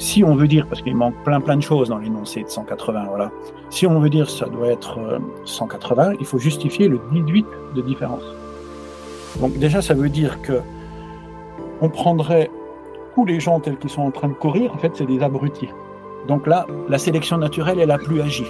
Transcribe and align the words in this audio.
si 0.00 0.24
on 0.24 0.34
veut 0.34 0.48
dire, 0.48 0.66
parce 0.66 0.80
qu'il 0.80 0.96
manque 0.96 1.14
plein 1.24 1.40
plein 1.40 1.56
de 1.56 1.62
choses 1.62 1.90
dans 1.90 1.98
l'énoncé 1.98 2.42
de 2.42 2.48
180, 2.48 3.04
voilà. 3.08 3.30
Si 3.68 3.86
on 3.86 4.00
veut 4.00 4.08
dire 4.08 4.28
ça 4.30 4.46
doit 4.46 4.68
être 4.68 4.98
180, 5.44 6.14
il 6.18 6.26
faut 6.26 6.38
justifier 6.38 6.88
le 6.88 7.00
18 7.12 7.46
de 7.76 7.82
différence. 7.82 8.22
Donc 9.40 9.56
déjà, 9.58 9.82
ça 9.82 9.94
veut 9.94 10.08
dire 10.08 10.40
que 10.40 10.60
on 11.82 11.90
prendrait 11.90 12.50
tous 13.14 13.26
les 13.26 13.40
gens 13.40 13.60
tels 13.60 13.76
qu'ils 13.76 13.90
sont 13.90 14.02
en 14.02 14.10
train 14.10 14.28
de 14.28 14.34
courir, 14.34 14.72
en 14.74 14.78
fait, 14.78 14.92
c'est 14.94 15.06
des 15.06 15.22
abrutis. 15.22 15.68
Donc 16.28 16.46
là, 16.46 16.66
la 16.88 16.98
sélection 16.98 17.36
naturelle, 17.36 17.78
elle 17.78 17.90
a 17.90 17.98
plus 17.98 18.22
agi. 18.22 18.46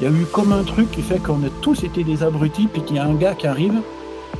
Il 0.00 0.04
y 0.04 0.06
a 0.06 0.14
eu 0.14 0.26
comme 0.26 0.52
un 0.52 0.62
truc 0.62 0.90
qui 0.92 1.02
fait 1.02 1.18
qu'on 1.18 1.42
a 1.44 1.50
tous 1.60 1.82
été 1.82 2.04
des 2.04 2.22
abrutis, 2.22 2.68
puis 2.72 2.82
qu'il 2.82 2.96
y 2.96 2.98
a 3.00 3.04
un 3.04 3.14
gars 3.14 3.34
qui 3.34 3.48
arrive 3.48 3.80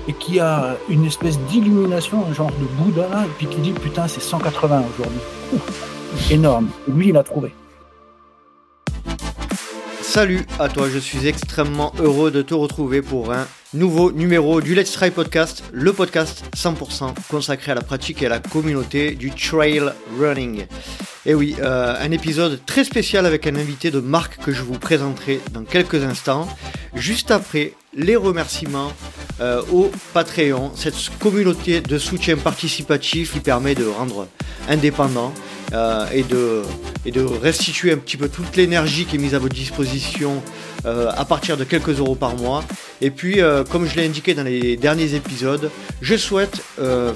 et 0.06 0.12
qui 0.12 0.38
a 0.38 0.76
une 0.88 1.04
espèce 1.04 1.38
d'illumination, 1.40 2.24
un 2.28 2.32
genre 2.32 2.50
de 2.50 2.82
Bouddha, 2.82 3.08
puis 3.38 3.46
qui 3.46 3.60
dit 3.60 3.72
putain, 3.72 4.06
c'est 4.06 4.20
180 4.20 4.82
aujourd'hui. 4.94 5.20
Énorme. 6.30 6.68
Lui, 6.88 7.08
il 7.08 7.16
a 7.16 7.22
trouvé. 7.22 7.52
Salut 10.00 10.46
à 10.60 10.68
toi, 10.68 10.88
je 10.88 10.98
suis 10.98 11.26
extrêmement 11.26 11.92
heureux 11.98 12.30
de 12.30 12.40
te 12.40 12.54
retrouver 12.54 13.02
pour 13.02 13.32
un 13.32 13.48
nouveau 13.72 14.12
numéro 14.12 14.60
du 14.60 14.74
Let's 14.74 14.92
Try 14.92 15.10
Podcast, 15.10 15.64
le 15.72 15.92
podcast 15.92 16.44
100% 16.56 17.14
consacré 17.28 17.72
à 17.72 17.74
la 17.74 17.80
pratique 17.80 18.22
et 18.22 18.26
à 18.26 18.28
la 18.28 18.38
communauté 18.38 19.16
du 19.16 19.32
trail 19.32 19.82
running. 20.20 20.66
Et 21.26 21.34
oui, 21.34 21.56
euh, 21.60 21.96
un 21.98 22.10
épisode 22.12 22.60
très 22.64 22.84
spécial 22.84 23.26
avec 23.26 23.46
un 23.46 23.56
invité 23.56 23.90
de 23.90 23.98
marque 23.98 24.36
que 24.44 24.52
je 24.52 24.62
vous 24.62 24.78
présenterai 24.78 25.40
dans 25.52 25.64
quelques 25.64 26.04
instants, 26.04 26.46
juste 26.94 27.32
après 27.32 27.72
les 27.96 28.14
remerciements 28.14 28.92
euh, 29.40 29.62
au 29.72 29.90
Patreon, 30.12 30.72
cette 30.76 30.94
communauté 31.18 31.80
de 31.80 31.98
soutien 31.98 32.36
participatif 32.36 33.32
qui 33.32 33.40
permet 33.40 33.74
de 33.74 33.86
rendre 33.86 34.28
indépendant 34.68 35.32
euh, 35.72 36.06
et, 36.12 36.22
de, 36.22 36.62
restituer 37.42 37.92
un 37.92 37.96
petit 37.96 38.16
peu 38.16 38.28
toute 38.28 38.56
l'énergie 38.56 39.04
qui 39.04 39.16
est 39.16 39.18
mise 39.18 39.34
à 39.34 39.38
votre 39.38 39.54
disposition 39.54 40.42
euh, 40.86 41.10
à 41.14 41.24
partir 41.24 41.56
de 41.56 41.64
quelques 41.64 41.98
euros 41.98 42.14
par 42.14 42.36
mois. 42.36 42.64
Et 43.00 43.10
puis, 43.10 43.40
euh, 43.40 43.64
comme 43.64 43.86
je 43.86 43.96
l'ai 43.96 44.06
indiqué 44.06 44.34
dans 44.34 44.42
les 44.42 44.76
derniers 44.76 45.14
épisodes, 45.14 45.70
je 46.00 46.16
souhaite 46.16 46.62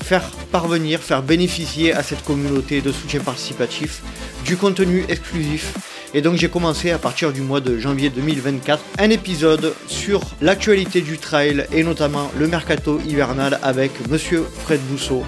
faire 0.02 0.22
parvenir, 0.52 1.00
faire 1.00 1.22
bénéficier 1.22 1.92
à 1.92 2.02
cette 2.02 2.24
communauté 2.24 2.80
de 2.80 2.92
soutien 2.92 3.20
participatif 3.20 4.02
du 4.44 4.56
contenu 4.56 5.04
exclusif. 5.08 5.74
Et 6.14 6.22
donc 6.22 6.36
j'ai 6.36 6.48
commencé 6.48 6.90
à 6.90 6.98
partir 6.98 7.32
du 7.32 7.42
mois 7.42 7.60
de 7.60 7.78
janvier 7.78 8.08
2024 8.08 8.82
un 8.98 9.10
épisode 9.10 9.74
sur 9.88 10.22
l'actualité 10.40 11.02
du 11.02 11.18
trail 11.18 11.66
et 11.70 11.82
notamment 11.82 12.30
le 12.38 12.46
mercato 12.46 12.98
hivernal 13.06 13.58
avec 13.62 13.92
monsieur 14.08 14.44
Fred 14.64 14.80
Bousseau. 14.88 15.24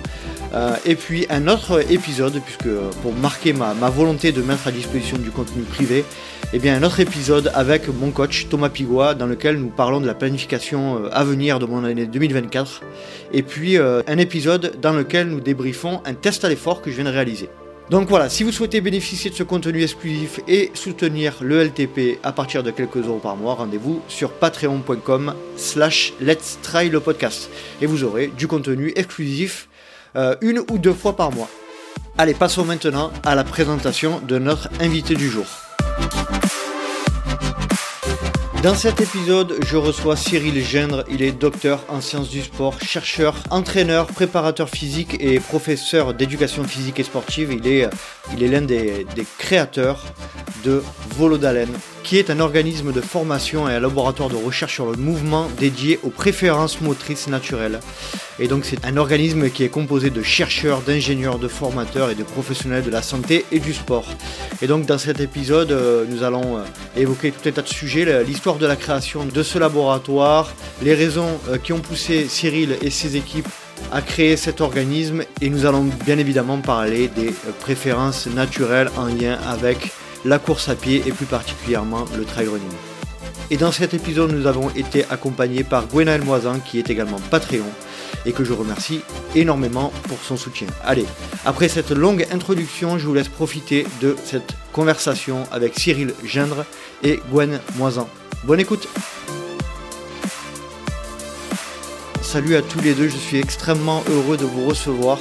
Euh, 0.53 0.75
et 0.85 0.97
puis 0.97 1.27
un 1.31 1.49
autre 1.49 1.85
épisode, 1.91 2.41
puisque 2.45 2.69
pour 3.03 3.15
marquer 3.15 3.53
ma, 3.53 3.73
volonté 3.91 4.33
de 4.33 4.43
mettre 4.43 4.67
à 4.67 4.73
disposition 4.73 5.19
du 5.19 5.31
contenu 5.31 5.63
privé, 5.63 6.05
eh 6.53 6.59
bien 6.59 6.75
un 6.75 6.83
autre 6.83 7.01
épisode 7.01 7.51
avec 7.55 7.89
mon 7.89 8.11
coach 8.11 8.49
Thomas 8.49 8.69
Pigua, 8.69 9.15
dans 9.15 9.27
lequel 9.27 9.57
nous 9.57 9.69
parlons 9.69 10.01
de 10.01 10.07
la 10.07 10.15
planification 10.15 11.05
euh, 11.05 11.09
à 11.13 11.25
venir 11.25 11.59
de 11.59 11.67
mon 11.67 11.85
année 11.85 12.07
2024. 12.07 12.83
Et 13.33 13.43
puis 13.43 13.79
euh, 13.79 14.03
un 14.09 14.19
épisode 14.19 14.79
dans 14.81 14.93
lequel 14.93 15.29
nous 15.29 15.41
débriefons 15.41 16.01
un 16.05 16.15
test 16.15 16.45
à 16.45 16.49
l'effort 16.49 16.83
que 16.83 16.91
je 16.91 16.97
viens 16.97 17.05
de 17.05 17.11
réaliser. 17.11 17.49
Donc 17.91 18.09
voilà, 18.09 18.29
si 18.29 18.45
vous 18.45 18.53
souhaitez 18.53 18.81
bénéficier 18.81 19.31
de 19.31 19.35
ce 19.35 19.43
contenu 19.43 19.83
exclusif 19.83 20.39
et 20.47 20.71
soutenir 20.75 21.35
le 21.41 21.65
LTP 21.65 22.21
à 22.23 22.31
partir 22.31 22.63
de 22.63 22.71
quelques 22.71 22.99
euros 22.99 23.19
par 23.19 23.35
mois, 23.35 23.55
rendez-vous 23.55 24.01
sur 24.07 24.31
patreon.com 24.31 25.35
slash 25.57 26.13
let's 26.21 26.61
try 26.63 26.89
le 26.89 27.01
podcast. 27.01 27.51
Et 27.83 27.87
vous 27.87 28.05
aurez 28.05 28.29
du 28.29 28.47
contenu 28.47 28.93
exclusif 28.95 29.69
euh, 30.17 30.35
une 30.41 30.61
ou 30.71 30.79
deux 30.79 30.93
fois 30.93 31.17
par 31.17 31.33
mois. 31.33 31.49
Allez, 32.19 32.35
passons 32.35 32.65
maintenant 32.65 33.11
à 33.25 33.35
la 33.35 33.45
présentation 33.45 34.21
de 34.21 34.39
notre 34.39 34.69
invité 34.81 35.15
du 35.15 35.29
jour. 35.29 35.47
Dans 38.63 38.75
cet 38.75 39.01
épisode, 39.01 39.57
je 39.67 39.79
reçois 39.79 40.17
Cyril 40.17 40.63
Gendre. 40.63 41.03
Il 41.11 41.23
est 41.23 41.33
docteur 41.33 41.83
en 41.89 42.03
sciences 42.03 42.29
du 42.29 42.43
sport, 42.43 42.79
chercheur, 42.83 43.35
entraîneur, 43.49 44.07
préparateur 44.07 44.69
physique 44.69 45.17
et 45.19 45.41
professeur 45.41 46.13
d'éducation 46.13 46.65
physique 46.65 47.01
et 47.01 47.03
sportive. 47.03 47.55
Il 47.59 47.67
est, 47.67 47.89
il 48.35 48.43
est 48.43 48.49
l'un 48.49 48.61
des, 48.61 49.07
créateurs 49.39 50.05
de 50.63 50.83
Volodalen, 51.17 51.71
qui 52.03 52.19
est 52.19 52.29
un 52.29 52.39
organisme 52.39 52.93
de 52.93 53.01
formation 53.01 53.67
et 53.67 53.73
un 53.73 53.81
laboratoire 53.81 54.29
de 54.29 54.37
recherche 54.37 54.75
sur 54.75 54.91
le 54.91 54.97
mouvement 54.97 55.49
dédié 55.59 55.99
aux 56.03 56.11
préférences 56.11 56.83
motrices 56.83 57.29
naturelles. 57.29 57.81
Et 58.39 58.49
donc 58.49 58.65
c'est 58.65 58.85
un 58.85 58.97
organisme 58.97 59.51
qui 59.51 59.65
est 59.65 59.69
composé 59.69 60.11
de 60.11 60.23
chercheurs, 60.23 60.81
d'ingénieurs, 60.81 61.39
de 61.39 61.49
formateurs 61.49 62.11
et 62.11 62.15
de 62.15 62.25
professionnels 62.25 62.83
de 62.83 62.91
la 62.91 63.03
santé 63.03 63.45
et 63.53 63.59
du 63.59 63.73
sport. 63.73 64.07
Et 64.63 64.67
donc 64.67 64.87
dans 64.87 64.99
cet 64.99 65.21
épisode, 65.21 65.73
euh, 65.73 66.05
nous 66.09 66.23
allons 66.23 66.59
euh, 66.59 66.63
évoquer 66.97 67.33
tout 67.33 67.49
un 67.49 67.53
tas 67.53 67.63
de 67.63 67.69
sujets, 67.69 68.25
l'histoire 68.25 68.50
de 68.59 68.67
la 68.67 68.77
création 68.77 69.25
de 69.25 69.43
ce 69.43 69.59
laboratoire, 69.59 70.53
les 70.83 70.95
raisons 70.95 71.39
euh, 71.49 71.59
qui 71.59 71.73
ont 71.73 71.81
poussé 71.81 72.27
Cyril 72.29 72.77
et 72.83 72.91
ses 72.91 73.17
équipes 73.17 73.49
à 73.93 74.03
créer 74.03 74.37
cet 74.37 74.61
organisme 74.61 75.23
et 75.41 75.51
nous 75.51 75.67
allons 75.67 75.85
bien 76.05 76.19
évidemment 76.19 76.59
parler 76.59 77.09
des 77.09 77.35
préférences 77.61 78.27
naturelles 78.27 78.91
en 78.97 79.07
lien 79.07 79.39
avec 79.49 79.93
la 80.25 80.39
course 80.39 80.69
à 80.69 80.75
pied 80.75 81.03
et 81.07 81.13
plus 81.13 81.27
particulièrement 81.27 82.05
le 82.17 82.25
trail 82.25 82.47
running. 82.47 82.90
Et 83.53 83.57
dans 83.57 83.73
cet 83.73 83.95
épisode, 83.95 84.31
nous 84.31 84.47
avons 84.47 84.71
été 84.71 85.05
accompagnés 85.11 85.65
par 85.65 85.89
Gwenaël 85.89 86.23
Moisan 86.23 86.61
qui 86.61 86.79
est 86.79 86.89
également 86.89 87.19
Patreon 87.31 87.67
et 88.25 88.31
que 88.31 88.45
je 88.45 88.53
remercie 88.53 89.01
énormément 89.35 89.93
pour 90.05 90.19
son 90.19 90.37
soutien. 90.37 90.69
Allez, 90.85 91.07
après 91.45 91.69
cette 91.69 91.91
longue 91.91 92.25
introduction, 92.31 92.97
je 92.97 93.07
vous 93.07 93.15
laisse 93.15 93.29
profiter 93.29 93.89
de 94.01 94.17
cette 94.25 94.55
conversation 94.73 95.43
avec 95.51 95.77
Cyril 95.77 96.15
Gendre 96.25 96.65
et 97.03 97.21
Gwen 97.33 97.59
Moisan. 97.77 98.09
Bonne 98.45 98.61
écoute 98.61 98.87
Salut 102.23 102.55
à 102.55 102.63
tous 102.63 102.81
les 102.81 102.95
deux, 102.95 103.09
je 103.09 103.17
suis 103.17 103.39
extrêmement 103.39 104.05
heureux 104.09 104.37
de 104.37 104.45
vous 104.45 104.65
recevoir 104.65 105.19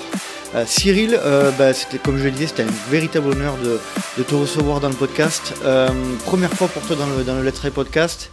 euh, 0.56 0.66
Cyril, 0.66 1.14
euh, 1.14 1.52
bah, 1.60 1.74
c'était 1.74 2.00
comme 2.00 2.18
je 2.18 2.24
le 2.24 2.32
disais, 2.32 2.48
c'était 2.48 2.64
un 2.64 2.90
véritable 2.90 3.28
honneur 3.28 3.56
de, 3.58 4.24
te 4.24 4.36
recevoir 4.36 4.80
dans 4.80 4.90
le 4.90 4.96
podcast. 4.96 5.54
Euh, 5.64 5.88
première 6.26 6.52
fois 6.52 6.68
pour 6.68 6.82
toi 6.88 6.96
dans 6.96 7.08
le, 7.08 7.24
dans 7.24 7.72
Podcast. 7.72 8.32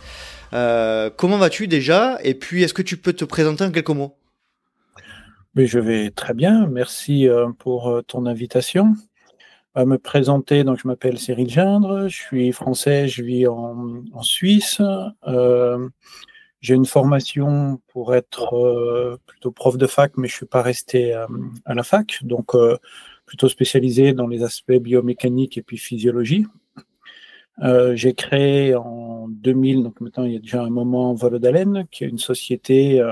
comment 1.16 1.37
vas-tu 1.37 1.69
déjà? 1.69 2.19
Et 2.25 2.34
puis, 2.34 2.62
est-ce 2.62 2.72
que 2.72 2.82
tu 2.82 2.97
peux 2.97 3.12
te 3.12 3.25
présenter 3.25 3.65
en 3.65 3.71
quelques 3.71 3.91
mots? 3.91 4.16
Je 5.56 5.78
vais 5.78 6.10
très 6.10 6.32
bien. 6.32 6.66
Merci 6.66 7.28
pour 7.59 8.03
ton 8.06 8.27
invitation. 8.27 8.94
À 9.75 9.84
me 9.84 9.98
présenter, 9.98 10.65
donc 10.65 10.78
je 10.83 10.88
m'appelle 10.88 11.19
Cyril 11.19 11.50
Gindre, 11.50 12.09
je 12.09 12.16
suis 12.16 12.50
français, 12.53 13.09
je 13.09 13.22
vis 13.22 13.47
en 13.47 14.22
Suisse. 14.22 14.81
J'ai 16.61 16.75
une 16.75 16.87
formation 16.87 17.81
pour 17.89 18.15
être 18.15 18.55
euh, 18.55 19.19
plutôt 19.27 19.53
prof 19.53 19.77
de 19.77 19.87
fac, 19.87 20.12
mais 20.17 20.27
je 20.27 20.34
suis 20.34 20.47
pas 20.47 20.62
resté 20.62 21.15
euh, 21.15 21.27
à 21.65 21.75
la 21.75 21.83
fac, 21.83 22.21
donc 22.22 22.55
euh, 22.55 22.77
plutôt 23.27 23.49
spécialisé 23.49 24.15
dans 24.15 24.27
les 24.27 24.43
aspects 24.43 24.72
biomécaniques 24.72 25.59
et 25.59 25.62
puis 25.62 25.77
physiologie. 25.77 26.47
j'ai 27.95 28.15
créé 28.15 28.75
en 28.75 29.28
2000, 29.28 29.83
donc 29.83 30.00
maintenant 30.00 30.25
il 30.25 30.33
y 30.33 30.37
a 30.37 30.41
déjà 30.41 30.62
un 30.62 30.71
moment, 30.71 31.15
Volodalen, 31.15 31.87
qui 31.91 32.05
est 32.05 32.09
une 32.09 32.19
société 32.19 33.03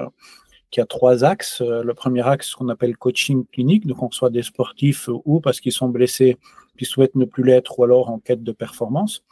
qui 0.71 0.81
a 0.81 0.87
trois 0.87 1.25
axes. 1.25 1.60
Le 1.62 1.94
premier 1.94 2.27
axe 2.27 2.54
qu'on 2.54 2.69
appelle 2.69 2.97
coaching 2.97 3.44
clinique, 3.47 3.87
donc 3.87 4.03
on 4.03 4.10
soit 4.10 4.31
des 4.31 4.43
sportifs 4.43 5.09
ou 5.25 5.41
parce 5.41 5.60
qu'ils 5.60 5.72
sont 5.72 5.88
blessés, 5.88 6.37
puis 6.77 6.87
souhaitent 6.87 7.16
ne 7.16 7.25
plus 7.25 7.43
l'être, 7.43 7.78
ou 7.78 7.84
alors 7.84 8.10
en 8.10 8.19
quête 8.19 8.43
de 8.43 8.53
performance. 8.53 9.25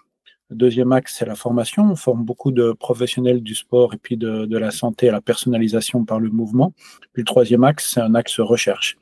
Deuxième 0.52 0.92
axe, 0.92 1.16
c'est 1.18 1.26
la 1.26 1.34
formation. 1.34 1.90
On 1.90 1.96
forme 1.96 2.24
beaucoup 2.24 2.52
de 2.52 2.72
professionnels 2.72 3.42
du 3.42 3.54
sport 3.54 3.94
et 3.94 3.98
puis 3.98 4.16
de, 4.16 4.56
la 4.56 4.70
santé 4.70 5.08
à 5.08 5.12
la 5.12 5.20
personnalisation 5.20 6.04
par 6.04 6.20
le 6.20 6.30
mouvement. 6.30 6.72
Puis 7.12 7.22
le 7.22 7.24
troisième 7.24 7.64
axe, 7.64 7.90
c'est 7.92 8.00
un 8.00 8.14
axe 8.14 8.40
recherche. 8.40 8.96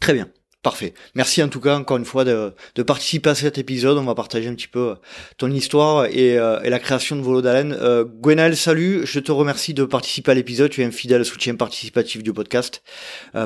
Très 0.00 0.14
bien. 0.14 0.28
Parfait. 0.62 0.92
Merci 1.14 1.40
en 1.40 1.48
tout 1.48 1.60
cas 1.60 1.76
encore 1.76 1.98
une 1.98 2.04
fois 2.04 2.24
de, 2.24 2.52
participer 2.82 3.30
à 3.30 3.34
cet 3.34 3.58
épisode. 3.58 3.96
On 3.96 4.04
va 4.04 4.16
partager 4.16 4.48
un 4.48 4.54
petit 4.54 4.66
peu 4.66 4.90
euh, 4.90 4.94
ton 5.36 5.50
histoire 5.50 6.06
et, 6.06 6.36
euh, 6.36 6.60
la 6.60 6.78
création 6.80 7.14
de 7.14 7.20
Volo 7.22 7.42
d'Haleine. 7.42 7.76
Euh, 7.80 8.04
Gwenaël, 8.04 8.56
salut. 8.56 9.06
Je 9.06 9.20
te 9.20 9.30
remercie 9.30 9.72
de 9.72 9.84
participer 9.84 10.32
à 10.32 10.34
l'épisode. 10.34 10.70
Tu 10.70 10.82
es 10.82 10.84
un 10.84 10.90
fidèle 10.90 11.24
soutien 11.24 11.54
participatif 11.54 12.22
du 12.24 12.32
podcast. 12.32 12.82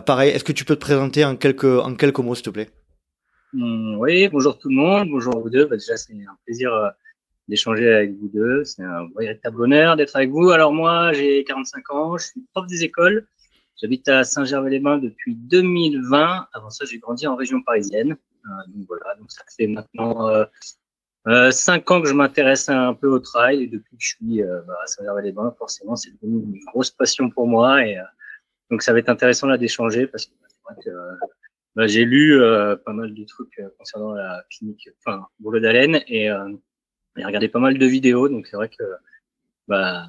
pareil, 0.07 0.31
est-ce 0.31 0.45
que 0.45 0.53
tu 0.53 0.65
peux 0.65 0.75
te 0.75 0.81
présenter 0.81 1.25
en 1.25 1.37
quelques, 1.37 1.65
mots, 1.65 2.35
s'il 2.35 2.45
te 2.45 2.51
plaît? 2.51 2.71
Oui, 3.55 4.29
bonjour 4.29 4.59
tout 4.59 4.69
le 4.69 4.77
monde, 4.77 5.09
bonjour 5.11 5.41
vous 5.41 5.51
deux. 5.51 5.67
Bah, 5.67 5.77
déjà, 5.77 5.97
c'est 5.97 6.13
un 6.15 6.37
plaisir 6.45 6.73
euh, 6.73 6.89
d'échanger 7.49 7.93
avec 7.93 8.13
vous 8.19 8.29
deux. 8.29 8.65
C'est 8.65 8.83
un 8.83 9.09
véritable 9.17 9.63
honneur 9.63 9.97
d'être 9.97 10.17
avec 10.17 10.31
vous. 10.31 10.51
Alors 10.51 10.73
moi, 10.73 11.13
j'ai 11.13 11.45
45 11.45 11.91
ans, 11.91 12.17
je 12.17 12.27
suis 12.27 12.47
prof 12.53 12.67
des 12.67 12.85
écoles. 12.85 13.27
J'habite 13.81 14.09
à 14.09 14.25
Saint-Gervais-les-Bains 14.25 14.99
depuis 14.99 15.35
2020. 15.35 16.47
Avant 16.53 16.71
ça, 16.71 16.85
j'ai 16.85 16.99
grandi 16.99 17.27
en 17.27 17.37
région 17.37 17.63
parisienne. 17.63 18.17
Euh, 18.47 18.49
donc 18.69 18.87
voilà, 18.89 19.15
donc 19.17 19.31
ça 19.31 19.43
fait 19.57 19.67
maintenant 19.67 20.29
euh, 20.29 20.45
euh, 21.29 21.51
cinq 21.51 21.91
ans 21.91 22.03
que 22.03 22.09
je 22.09 22.15
m'intéresse 22.15 22.69
un 22.69 22.95
peu 22.95 23.09
au 23.09 23.19
trail 23.19 23.63
et 23.63 23.67
depuis 23.67 23.97
que 23.97 24.03
je 24.03 24.09
suis 24.17 24.43
bah, 24.43 24.75
à 24.83 24.87
Saint-Gervais-les-Bains, 24.87 25.55
forcément, 25.59 25.97
c'est 25.97 26.11
devenu 26.21 26.43
une 26.43 26.61
grosse 26.67 26.91
passion 26.91 27.31
pour 27.31 27.47
moi 27.47 27.85
et 27.87 27.97
donc 28.71 28.83
ça 28.83 28.93
va 28.93 28.99
être 28.99 29.09
intéressant 29.09 29.47
là 29.47 29.59
d'échanger 29.59 30.07
parce 30.07 30.27
que, 30.27 30.33
bah, 30.65 30.75
j'ai 31.77 32.05
lu 32.05 32.41
euh, 32.41 32.77
pas 32.77 32.93
mal 32.93 33.15
de 33.15 33.25
trucs 33.25 33.59
euh, 33.59 33.69
concernant 33.79 34.13
la 34.13 34.45
clinique, 34.51 34.89
enfin, 34.99 35.27
boulot 35.41 35.61
d'haleine 35.61 36.03
et 36.07 36.31
euh, 36.31 36.53
j'ai 37.17 37.25
regardé 37.25 37.49
pas 37.49 37.59
mal 37.59 37.79
de 37.79 37.87
vidéos. 37.87 38.29
Donc, 38.29 38.47
c'est 38.47 38.57
vrai 38.57 38.69
que 38.69 38.85
bah, 39.69 40.09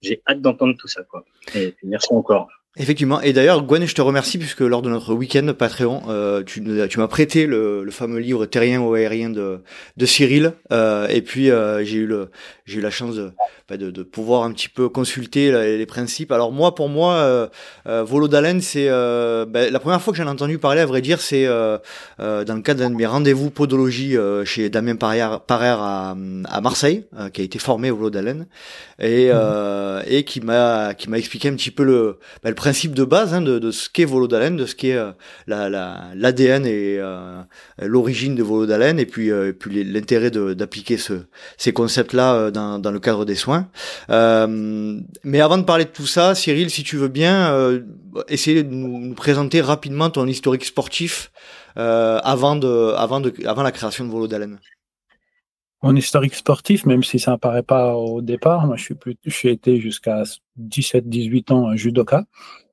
j'ai 0.00 0.22
hâte 0.26 0.40
d'entendre 0.40 0.76
tout 0.78 0.88
ça. 0.88 1.02
Quoi. 1.04 1.24
Et 1.54 1.76
merci 1.82 2.12
encore. 2.12 2.48
Effectivement. 2.78 3.20
Et 3.20 3.34
d'ailleurs, 3.34 3.66
Gwen, 3.66 3.84
je 3.84 3.94
te 3.94 4.00
remercie 4.00 4.38
puisque 4.38 4.60
lors 4.60 4.80
de 4.80 4.88
notre 4.88 5.12
week-end 5.12 5.52
Patreon, 5.52 6.04
euh, 6.08 6.42
tu, 6.42 6.64
tu 6.88 6.98
m'as 6.98 7.06
prêté 7.06 7.44
le, 7.44 7.84
le, 7.84 7.90
fameux 7.90 8.18
livre 8.18 8.46
Terrien 8.46 8.80
ou 8.80 8.94
aérien 8.94 9.28
de, 9.28 9.60
de 9.98 10.06
Cyril. 10.06 10.54
Euh, 10.72 11.06
et 11.08 11.20
puis 11.20 11.50
euh, 11.50 11.84
j'ai 11.84 11.98
eu 11.98 12.06
le, 12.06 12.30
j'ai 12.64 12.78
eu 12.78 12.80
la 12.80 12.88
chance 12.88 13.16
de, 13.16 13.32
bah, 13.68 13.76
de, 13.76 13.90
de, 13.90 14.02
pouvoir 14.02 14.44
un 14.44 14.52
petit 14.52 14.70
peu 14.70 14.88
consulter 14.88 15.52
les, 15.52 15.84
principes. 15.84 16.32
Alors 16.32 16.50
moi, 16.50 16.74
pour 16.74 16.88
moi, 16.88 17.16
euh, 17.16 17.46
euh, 17.86 18.04
Volo 18.04 18.26
d'haleine, 18.26 18.62
c'est 18.62 18.88
bah, 18.88 19.68
la 19.68 19.78
première 19.78 20.00
fois 20.00 20.14
que 20.14 20.16
j'en 20.16 20.26
ai 20.26 20.30
entendu 20.30 20.56
parler. 20.56 20.80
À 20.80 20.86
vrai 20.86 21.02
dire, 21.02 21.20
c'est 21.20 21.44
dans 21.44 21.80
le 22.18 22.62
cadre 22.62 22.80
d'un 22.80 22.88
de 22.88 22.96
mes 22.96 23.04
rendez-vous 23.04 23.50
podologie 23.50 24.16
chez 24.46 24.70
Damien 24.70 24.96
Parer, 24.96 25.20
à, 25.20 26.16
à 26.46 26.60
Marseille, 26.62 27.04
qui 27.34 27.42
a 27.42 27.44
été 27.44 27.58
formé 27.58 27.90
Volo 27.90 28.08
d'haleine 28.08 28.46
et, 28.98 29.30
mmh. 29.30 30.02
et 30.06 30.24
qui 30.24 30.40
m'a 30.40 30.94
qui 30.94 31.10
m'a 31.10 31.18
expliqué 31.18 31.48
un 31.48 31.54
petit 31.54 31.70
peu 31.70 31.82
le, 31.82 32.18
bah, 32.42 32.48
le 32.48 32.54
principe 32.62 32.94
de 32.94 33.02
base 33.02 33.34
hein, 33.34 33.42
de, 33.42 33.58
de, 33.58 33.72
ce 33.72 33.88
qu'est 33.90 34.04
Volodalen, 34.04 34.56
de 34.56 34.66
ce 34.66 34.76
qu'est 34.76 34.94
euh, 34.94 35.10
l'ADN 35.48 36.62
la, 36.62 36.70
et 36.70 36.96
euh, 37.00 37.42
l'origine 37.80 38.36
de 38.36 38.42
Volodalen, 38.44 39.00
et 39.00 39.04
puis, 39.04 39.32
euh, 39.32 39.52
puis 39.52 39.82
l'intérêt 39.82 40.30
d'appliquer 40.30 40.96
ce, 40.96 41.24
ces 41.56 41.72
concepts-là 41.72 42.52
dans, 42.52 42.78
dans, 42.78 42.92
le 42.92 43.00
cadre 43.00 43.24
des 43.24 43.34
soins. 43.34 43.68
mais 44.08 45.40
avant 45.40 45.58
de 45.58 45.64
parler 45.64 45.86
de 45.86 45.90
tout 45.90 46.06
ça, 46.06 46.36
Cyril, 46.36 46.70
si 46.70 46.84
tu 46.84 46.96
veux 46.96 47.08
bien, 47.08 47.36
essayer 48.28 48.62
de 48.62 48.72
nous, 48.72 49.12
présenter 49.14 49.60
rapidement 49.60 50.08
ton 50.10 50.28
historique 50.28 50.64
sportif 50.64 51.32
avant, 51.74 52.54
de, 52.54 52.94
avant, 52.96 53.18
de, 53.18 53.32
avant 53.44 53.64
la 53.64 53.72
création 53.72 54.04
de 54.04 54.10
Volodalen. 54.10 54.60
Mon 55.82 55.96
historique 55.96 56.34
sportif, 56.34 56.86
même 56.86 57.02
si 57.02 57.18
ça 57.18 57.32
apparaît 57.32 57.62
pas 57.62 57.94
au 57.94 58.20
départ, 58.20 58.66
moi 58.66 58.76
je 58.76 58.84
suis 58.84 58.94
plus, 58.94 59.16
j'ai 59.24 59.50
été 59.50 59.80
jusqu'à 59.80 60.22
17-18 60.58 61.52
ans 61.52 61.76
judoka. 61.76 62.24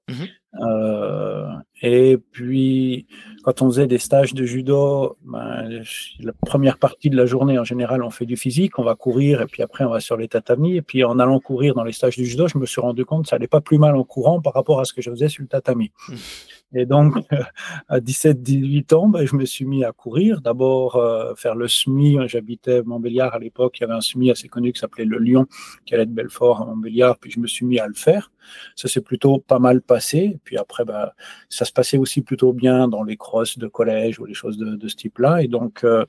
Mhm. 0.08 0.28
Euh, 0.62 1.48
et 1.82 2.18
puis, 2.18 3.08
quand 3.44 3.62
on 3.62 3.68
faisait 3.68 3.88
des 3.88 4.00
stages 4.00 4.34
de 4.34 4.44
judo, 4.46 5.18
ben, 5.24 5.84
la 6.20 6.34
première 6.34 6.78
partie 6.78 7.10
de 7.10 7.16
la 7.16 7.26
journée, 7.26 7.60
en 7.60 7.64
général, 7.64 8.04
on 8.04 8.10
fait 8.10 8.26
du 8.26 8.36
physique, 8.36 8.80
on 8.80 8.84
va 8.84 8.96
courir, 8.96 9.42
et 9.42 9.46
puis 9.46 9.62
après, 9.62 9.84
on 9.84 9.90
va 9.90 10.00
sur 10.00 10.18
les 10.18 10.28
tatamis. 10.28 10.78
Et 10.78 10.82
puis, 10.82 11.04
en 11.04 11.20
allant 11.20 11.40
courir 11.40 11.76
dans 11.76 11.84
les 11.84 11.92
stages 11.92 12.18
de 12.18 12.24
judo, 12.24 12.48
je 12.48 12.58
me 12.58 12.66
suis 12.66 12.82
rendu 12.82 13.06
compte 13.06 13.24
que 13.24 13.30
ça 13.30 13.36
allait 13.36 13.48
pas 13.48 13.62
plus 13.62 13.78
mal 13.78 13.96
en 13.96 14.04
courant 14.04 14.42
par 14.42 14.54
rapport 14.54 14.80
à 14.80 14.86
ce 14.86 14.94
que 14.94 15.02
je 15.02 15.12
faisais 15.12 15.30
sur 15.30 15.44
le 15.44 15.48
tatami. 15.48 15.92
Mhm. 16.10 16.18
Et 16.74 16.86
donc, 16.86 17.16
à 17.88 18.00
17-18 18.00 18.94
ans, 18.94 19.10
ben, 19.10 19.26
je 19.26 19.36
me 19.36 19.46
suis 19.46 19.66
mis 19.66 19.84
à 19.84 19.92
courir. 19.92 20.42
D'abord, 20.42 20.98
euh, 20.98 21.34
faire 21.36 21.56
le 21.56 21.68
SMI. 21.68 22.18
J'habitais 22.28 22.84
Montbéliard 22.84 23.34
à 23.34 23.40
l'époque. 23.40 23.80
Il 23.80 23.82
y 23.82 23.84
avait 23.86 23.94
un 23.94 24.02
SMI 24.02 24.32
assez 24.32 24.48
connu 24.48 24.72
qui 24.72 24.80
s'appelait 24.80 25.06
le 25.06 25.18
Lyon, 25.18 25.48
qui 25.86 25.96
allait 25.96 26.06
de 26.06 26.12
Belfort 26.12 26.62
à 26.62 26.66
Montbéliard. 26.66 27.18
Puis 27.18 27.32
je 27.32 27.40
me 27.40 27.48
suis 27.48 27.66
mis 27.66 27.80
à 27.80 27.88
le 27.88 27.96
faire. 27.96 28.32
Ça 28.76 28.88
s'est 28.88 29.02
plutôt 29.02 29.40
pas 29.40 29.60
mal 29.60 29.82
passé. 29.82 30.40
Puis 30.44 30.58
après, 30.58 30.86
ben, 30.86 31.10
ça 31.50 31.66
se 31.66 31.72
passait 31.72 31.98
aussi 31.98 32.22
plutôt 32.22 32.54
bien 32.54 32.88
dans 32.88 33.04
les 33.04 33.18
crosses 33.18 33.58
de 33.58 33.68
collège 33.68 34.20
ou 34.20 34.26
les 34.26 34.36
choses 34.36 34.58
de, 34.58 34.76
de 34.76 34.88
ce 34.88 34.96
type-là. 34.96 35.42
Et 35.42 35.48
donc, 35.48 35.84
euh, 35.84 36.06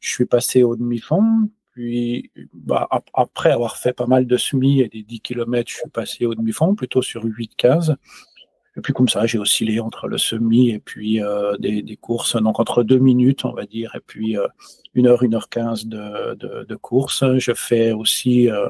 je 0.00 0.10
suis 0.10 0.26
passé 0.26 0.62
au 0.62 0.76
demi-fond. 0.76 1.48
Puis, 1.72 2.30
bah, 2.52 2.88
après 3.14 3.50
avoir 3.50 3.76
fait 3.76 3.92
pas 3.92 4.06
mal 4.06 4.28
de 4.28 4.36
SMI 4.36 4.82
et 4.82 4.88
des 4.88 5.02
10 5.02 5.20
km, 5.20 5.68
je 5.68 5.76
suis 5.78 5.90
passé 5.90 6.24
au 6.24 6.36
demi-fond, 6.36 6.76
plutôt 6.76 7.02
sur 7.02 7.24
8-15. 7.24 7.96
Et 8.76 8.80
puis 8.80 8.92
comme 8.92 9.08
ça, 9.08 9.26
j'ai 9.26 9.38
oscillé 9.38 9.78
entre 9.80 10.08
le 10.08 10.18
semi 10.18 10.70
et 10.70 10.80
puis 10.80 11.22
euh, 11.22 11.56
des, 11.58 11.82
des, 11.82 11.96
courses, 11.96 12.36
donc 12.36 12.58
entre 12.58 12.82
deux 12.82 12.98
minutes, 12.98 13.44
on 13.44 13.52
va 13.52 13.66
dire, 13.66 13.94
et 13.94 14.00
puis 14.04 14.36
euh, 14.36 14.48
une 14.94 15.06
heure, 15.06 15.22
une 15.22 15.34
heure 15.34 15.48
quinze 15.48 15.86
de, 15.86 16.34
de, 16.34 16.64
de 16.64 16.74
course. 16.74 17.24
Je 17.38 17.52
fais 17.54 17.92
aussi 17.92 18.50
euh, 18.50 18.68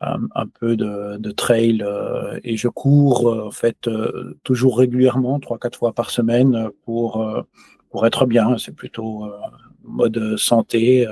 un, 0.00 0.46
peu 0.46 0.76
de, 0.76 1.18
de 1.18 1.30
trail 1.30 1.82
euh, 1.82 2.40
et 2.42 2.56
je 2.56 2.68
cours 2.68 3.46
en 3.46 3.50
fait 3.52 3.88
toujours 4.42 4.78
régulièrement, 4.78 5.38
trois 5.38 5.58
quatre 5.58 5.78
fois 5.78 5.92
par 5.92 6.10
semaine 6.10 6.68
pour 6.84 7.24
pour 7.90 8.06
être 8.06 8.26
bien. 8.26 8.58
C'est 8.58 8.74
plutôt 8.74 9.30
mode 9.84 10.36
santé. 10.36 11.06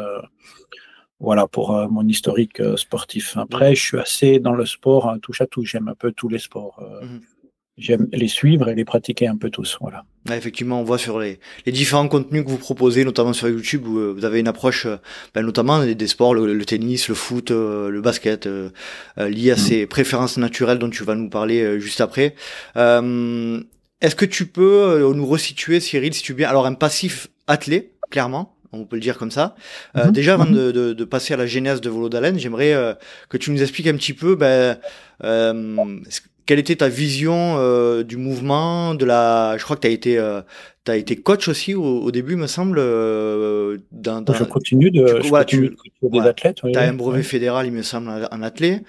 voilà 1.21 1.47
pour 1.47 1.71
mon 1.91 2.07
historique 2.09 2.61
sportif. 2.77 3.37
Après, 3.37 3.77
je 3.77 3.83
suis 3.83 3.99
assez 3.99 4.41
dans 4.41 4.53
le 4.53 4.67
sport, 4.67 5.09
hein, 5.09 5.19
touche 5.21 5.41
à 5.41 5.47
tout. 5.47 5.65
J'aime 5.65 5.87
un 5.87 5.95
peu 5.95 6.11
tous 6.11 6.29
les 6.29 6.41
sports. 6.41 6.83
Mmh 7.03 7.34
j'aime 7.79 8.09
les 8.13 8.29
suivre 8.29 8.69
et 8.69 8.75
les 8.75 8.85
pratiquer 8.85 9.27
un 9.27 9.37
peu 9.37 9.51
tous. 9.51 9.79
Voilà. 9.81 10.05
effectivement, 10.31 10.81
on 10.81 10.85
voit 10.85 10.99
sur 10.99 11.19
les, 11.19 11.39
les, 11.67 11.73
différents 11.73 12.09
contenus 12.09 12.45
que 12.45 12.51
vous 12.51 12.59
proposez, 12.59 13.05
notamment 13.05 13.33
sur 13.33 13.49
YouTube, 13.49 13.87
où 13.87 13.99
euh, 13.99 14.13
vous 14.17 14.25
avez 14.25 14.41
une 14.41 14.49
approche, 14.49 14.87
euh, 14.87 14.97
ben, 15.35 15.43
notamment 15.43 15.85
des, 15.85 16.07
sports, 16.07 16.35
le, 16.35 16.65
tennis, 16.65 17.09
le 17.09 17.15
foot, 17.15 17.51
euh, 17.51 17.89
le 17.91 18.01
basket, 18.01 18.47
euh, 18.47 18.71
lié 19.19 19.53
à 19.53 19.55
mm. 19.55 19.59
ces 19.59 19.87
préférences 19.87 20.37
naturelles 20.37 20.79
dont 20.79 20.91
tu 20.91 21.05
vas 21.05 21.15
nous 21.15 21.31
parler 21.31 21.81
juste 21.81 22.01
après. 22.01 22.35
Est-ce 22.77 24.17
que 24.17 24.25
tu 24.25 24.47
peux 24.47 25.13
nous 25.15 25.27
resituer, 25.27 25.81
Cyril, 25.81 26.15
si 26.15 26.23
tu 26.23 26.33
veux 26.33 26.39
bien, 26.39 26.49
alors 26.49 26.67
un 26.67 26.75
passif 26.75 27.29
attelé, 27.47 27.93
clairement, 28.11 28.55
on 28.75 28.85
peut 28.85 28.97
le 28.97 29.03
dire 29.03 29.19
comme 29.19 29.31
ça. 29.31 29.55
Euh, 29.97 30.05
mm-hmm. 30.05 30.13
déjà, 30.13 30.35
avant 30.35 30.47
de, 30.47 30.73
de, 30.73 30.93
de, 30.93 31.05
passer 31.05 31.35
à 31.35 31.37
la 31.37 31.47
genèse 31.47 31.81
de 31.81 31.89
Volo 31.89 32.09
d'Haleine, 32.09 32.39
j'aimerais 32.39 32.75
euh, 32.75 32.95
que 33.29 33.37
tu 33.37 33.51
nous 33.51 33.63
expliques 33.63 33.87
un 33.87 33.97
petit 33.97 34.13
peu 34.13 34.35
ben, 34.35 34.79
euh, 35.23 36.01
quelle 36.47 36.59
était 36.59 36.77
ta 36.77 36.89
vision 36.89 37.57
euh, 37.59 38.03
du 38.03 38.17
mouvement, 38.17 38.95
de 38.95 39.05
la. 39.05 39.57
Je 39.59 39.65
crois 39.65 39.77
que 39.77 39.83
tu 39.83 39.89
as 39.89 39.91
été, 39.91 40.19
euh, 40.19 40.43
as 40.87 40.97
été 40.97 41.17
coach 41.17 41.49
aussi 41.49 41.75
au, 41.75 42.11
début, 42.11 42.37
me 42.37 42.47
semble. 42.47 42.79
Euh, 42.79 43.79
dans, 43.93 44.25
Je 44.33 44.45
continue 44.45 44.91
de. 44.91 45.05
Tu, 45.05 45.23
je 45.25 45.29
voilà, 45.29 45.45
tu, 45.45 45.77
des 46.03 46.21
athlètes. 46.21 46.61
Tu 46.63 46.79
as 46.79 46.83
un 46.83 46.93
brevet 46.93 47.23
fédéral, 47.23 47.67
il 47.67 47.73
me 47.73 47.83
semble, 47.83 48.11
en 48.31 48.43
athlète. 48.43 48.83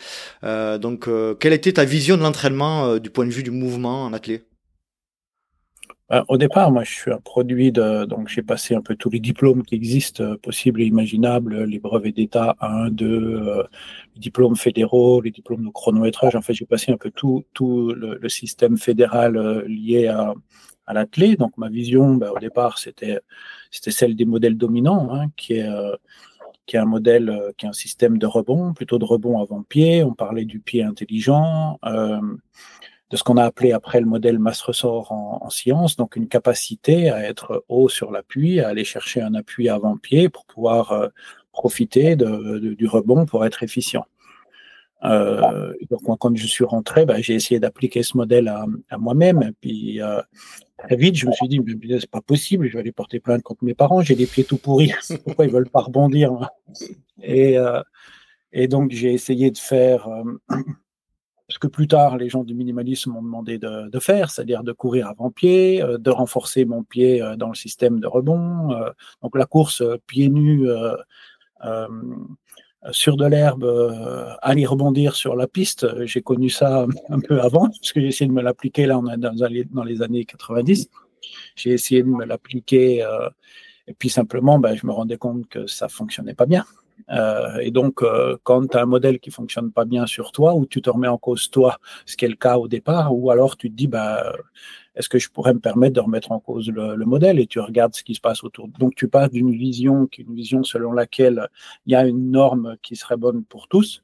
donc, 0.44 1.10
quelle 1.40 1.54
était 1.54 1.74
ta 1.74 1.86
vision 1.86 2.18
de 2.18 2.22
l'entraînement 2.24 2.98
du 2.98 3.10
point 3.10 3.26
de 3.26 3.32
vue 3.32 3.44
du 3.44 3.52
mouvement 3.52 4.04
en 4.04 4.14
athlète 4.14 4.46
au 6.28 6.38
départ, 6.38 6.72
moi, 6.72 6.84
je 6.84 6.92
suis 6.92 7.12
un 7.12 7.20
produit 7.20 7.72
de. 7.72 8.06
Donc, 8.06 8.28
j'ai 8.28 8.44
passé 8.44 8.76
un 8.76 8.82
peu 8.82 8.96
tous 8.96 9.10
les 9.10 9.20
diplômes 9.20 9.64
qui 9.64 9.74
existent, 9.76 10.24
euh, 10.24 10.38
possibles 10.38 10.82
et 10.82 10.86
imaginables, 10.86 11.64
les 11.64 11.80
brevets 11.80 12.12
d'État 12.12 12.56
1, 12.62 12.90
2, 12.92 13.06
euh, 13.06 13.64
les 14.16 14.20
diplômes 14.22 14.56
fédéraux, 14.56 15.22
les 15.22 15.32
diplômes 15.32 15.66
de 15.66 15.72
chronométrage. 15.72 16.36
En 16.36 16.42
fait, 16.42 16.54
j'ai 16.54 16.66
passé 16.66 16.92
un 16.92 16.98
peu 16.98 17.10
tout, 17.10 17.46
tout 17.54 17.92
le, 17.94 18.30
système 18.30 18.78
fédéral 18.78 19.36
euh, 19.36 19.64
lié 19.68 20.08
à, 20.08 20.34
à 20.86 20.94
l'athlète. 20.94 21.40
Donc, 21.40 21.58
ma 21.58 21.70
vision, 21.70 22.16
ben, 22.16 22.30
au 22.30 22.40
départ, 22.40 22.78
c'était 22.78 23.20
c'était 23.72 23.92
celle 23.92 24.16
des 24.16 24.26
modèles 24.26 24.58
dominants, 24.58 25.14
hein, 25.14 25.28
qui 25.36 25.54
est 25.54 25.68
qui 26.68 26.76
est 26.76 26.80
un 26.80 26.86
modèle, 26.86 27.54
qui 27.58 27.66
est 27.66 27.70
un 27.70 27.74
système 27.74 28.18
de 28.18 28.26
rebond, 28.26 28.74
plutôt 28.74 29.00
de 29.00 29.06
rebond 29.06 29.40
avant-pied. 29.42 30.04
On 30.04 30.14
parlait 30.14 30.46
du 30.46 30.60
pied 30.60 30.84
intelligent. 30.84 31.80
De 33.12 33.18
ce 33.18 33.24
qu'on 33.24 33.38
a 33.38 33.44
appelé 33.44 33.72
après 33.72 34.00
le 34.00 34.08
modèle 34.08 34.40
masse-ressort 34.40 35.12
en, 35.12 35.40
en, 35.44 35.50
science, 35.50 35.96
donc 35.96 36.16
une 36.16 36.28
capacité 36.28 37.10
à 37.12 37.24
être 37.24 37.64
haut 37.70 37.88
sur 37.88 38.12
l'appui, 38.12 38.60
à 38.60 38.70
aller 38.70 38.84
chercher 38.84 39.22
un 39.22 39.36
appui 39.36 39.70
avant-pied 39.70 40.28
pour 40.30 40.46
pouvoir 40.46 40.92
euh, 40.92 41.08
profiter 41.52 42.16
du 42.16 42.88
rebond 42.88 43.26
pour 43.26 43.46
être 43.46 43.64
efficient. 43.64 44.06
Euh, 45.04 45.74
donc 45.90 46.02
moi, 46.08 46.18
quand 46.20 46.36
je 46.36 46.48
suis 46.48 46.64
rentré, 46.64 47.06
ben, 47.06 47.22
j'ai 47.22 47.36
essayé 47.36 47.60
d'appliquer 47.60 48.02
ce 48.04 48.18
modèle 48.18 48.48
à, 48.48 48.98
moi-même. 48.98 49.52
Puis 49.62 50.02
euh, 50.02 50.22
très 50.78 50.96
vite, 50.96 51.16
je 51.16 51.28
me 51.28 51.32
suis 51.32 51.48
dit, 51.48 51.60
mais 51.60 52.00
c'est 52.00 52.10
pas 52.10 52.22
possible, 52.22 52.68
je 52.68 52.74
vais 52.74 52.80
aller 52.80 52.92
porter 52.92 53.20
plainte 53.20 53.44
contre 53.44 53.64
mes 53.64 53.74
parents, 53.74 54.02
j'ai 54.02 54.16
des 54.16 54.26
pieds 54.26 54.44
tout 54.44 54.58
pourris, 54.58 54.92
pourquoi 55.26 55.46
ils 55.46 55.52
veulent 55.52 55.70
pas 55.70 55.82
rebondir 55.82 56.50
et, 57.22 57.58
donc 58.70 58.92
j'ai 58.92 59.14
essayé 59.14 59.52
de 59.52 59.58
faire 59.58 60.08
ce 61.48 61.60
que 61.60 61.68
plus 61.68 61.88
tard 61.88 62.18
les 62.18 62.30
gens 62.30 62.44
du 62.44 62.56
minimalisme 62.56 63.12
m'ont 63.12 63.22
demandé 63.22 63.58
de, 63.58 64.00
faire, 64.00 64.32
c'est-à-dire 64.32 64.64
de 64.64 64.72
courir 64.72 65.08
avant-pied, 65.08 65.82
euh, 65.82 65.98
de 65.98 66.10
renforcer 66.10 66.66
mon 66.66 66.84
pied 66.84 67.22
euh, 67.22 67.36
dans 67.36 67.50
le 67.50 67.56
système 67.56 68.00
de 68.00 68.08
rebond. 68.08 68.72
Euh, 68.72 68.90
donc 69.22 69.38
la 69.38 69.46
course 69.46 69.84
pieds 70.08 70.30
nus 70.30 70.68
sur 72.92 73.18
de 73.18 73.26
l'herbe, 73.26 73.66
aller 74.44 74.66
rebondir 74.66 75.16
sur 75.16 75.36
la 75.36 75.48
piste, 75.48 75.88
j'ai 76.06 76.22
connu 76.22 76.50
ça 76.50 76.86
un 77.10 77.20
peu 77.20 77.42
avant, 77.42 77.68
parce 77.68 77.92
que 77.94 78.00
j'ai 78.00 78.08
essayé 78.08 78.28
de 78.28 78.34
me 78.34 78.44
l'appliquer 78.44 78.86
là 78.86 79.00
on 79.00 79.08
est 79.08 79.18
dans, 79.18 79.34
dans, 79.34 79.84
les 79.84 80.02
années 80.02 80.26
90. 80.26 80.90
J'ai 81.56 81.72
essayé 81.72 82.04
de 82.04 82.08
me 82.08 82.26
l'appliquer 82.26 83.04
et 83.88 83.94
puis 83.94 84.10
simplement, 84.10 84.60
ben, 84.60 84.76
je 84.76 84.86
me 84.86 84.92
rendais 84.92 85.18
compte 85.18 85.48
que 85.48 85.68
ça 85.68 85.88
fonctionnait 85.88 86.34
pas 86.34 86.46
bien. 86.46 86.66
Euh, 87.12 87.58
et 87.62 87.72
donc, 87.72 88.02
euh, 88.02 88.38
quand 88.44 88.68
tu 88.68 88.78
as 88.78 88.82
un 88.82 88.86
modèle 88.86 89.20
qui 89.20 89.32
fonctionne 89.32 89.72
pas 89.72 89.86
bien 89.86 90.06
sur 90.06 90.32
toi, 90.32 90.56
ou 90.56 90.66
tu 90.66 90.82
te 90.82 90.90
remets 90.90 91.08
en 91.08 91.18
cause 91.18 91.50
toi, 91.50 91.78
ce 92.06 92.16
qui 92.18 92.26
est 92.26 92.30
le 92.30 92.36
cas 92.36 92.58
au 92.58 92.68
départ, 92.68 93.16
ou 93.16 93.32
alors 93.32 93.58
tu 93.58 93.70
te 93.70 93.76
dis, 93.76 93.88
bah, 93.88 94.34
est-ce 94.96 95.10
que 95.10 95.20
je 95.20 95.30
pourrais 95.30 95.54
me 95.54 95.60
permettre 95.60 95.94
de 95.94 96.00
remettre 96.00 96.32
en 96.32 96.40
cause 96.40 96.70
le, 96.70 96.96
le 96.96 97.06
modèle? 97.06 97.40
Et 97.40 97.48
tu 97.48 97.60
regardes 97.60 97.96
ce 97.96 98.04
qui 98.04 98.16
se 98.16 98.22
passe 98.22 98.44
autour. 98.44 98.68
Donc, 98.80 98.96
tu 98.96 99.08
passes 99.08 99.32
d'une 99.32 99.52
vision 99.52 100.08
qui 100.08 100.22
est 100.22 100.26
une 100.26 100.36
vision 100.36 100.64
selon 100.64 100.94
laquelle 100.94 101.50
il 101.86 101.92
y 101.92 101.96
a 101.96 102.06
une 102.06 102.32
norme 102.32 102.78
qui 102.82 102.96
serait 102.96 103.18
bonne 103.18 103.44
pour 103.44 103.68
tous. 103.68 104.04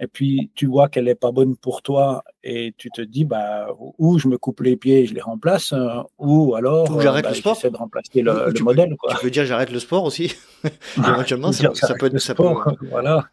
Et 0.00 0.06
puis 0.06 0.50
tu 0.54 0.66
vois 0.66 0.88
qu'elle 0.88 1.04
n'est 1.04 1.14
pas 1.14 1.30
bonne 1.30 1.56
pour 1.56 1.82
toi 1.82 2.24
et 2.42 2.74
tu 2.78 2.90
te 2.90 3.02
dis 3.02 3.24
bah 3.26 3.68
ou 3.98 4.18
je 4.18 4.28
me 4.28 4.38
coupe 4.38 4.60
les 4.60 4.76
pieds 4.76 5.00
et 5.00 5.06
je 5.06 5.14
les 5.14 5.20
remplace 5.20 5.72
euh, 5.72 6.00
ou 6.18 6.54
alors 6.54 6.90
ou 6.90 7.00
j'arrête 7.00 7.24
bah, 7.24 7.30
le 7.30 7.36
sport. 7.36 7.54
j'essaie 7.54 7.70
de 7.70 7.76
remplacer 7.76 8.22
le, 8.22 8.52
modèle 8.62 8.96
quoi. 8.96 9.14
tu 9.14 9.20
peux 9.20 9.30
dire 9.30 9.44
j'arrête 9.44 9.70
le 9.70 9.78
sport 9.78 10.04
aussi. 10.04 10.34
Éventuellement 10.96 11.52
ça, 11.52 11.70
peut 11.98 12.06
être 12.06 12.18
ça 12.18 12.34
voilà 12.90 13.28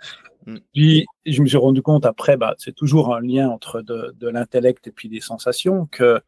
mm. 0.48 0.58
puis 0.74 1.06
je 1.25 1.42
me 1.42 1.48
suis 1.48 1.58
rendu 1.58 1.82
compte 1.84 2.06
après 2.06 2.36
bah 2.38 2.56
c'est 2.58 2.74
toujours 2.74 3.16
un 3.16 3.22
lien 3.22 3.50
entre 3.50 3.82
de, 3.82 4.16
de 4.20 4.27
l'intellect 4.27 4.88
et 4.88 4.92
puis 4.92 5.10
des 5.10 5.22
sensations 5.22 5.86
que 5.86 6.20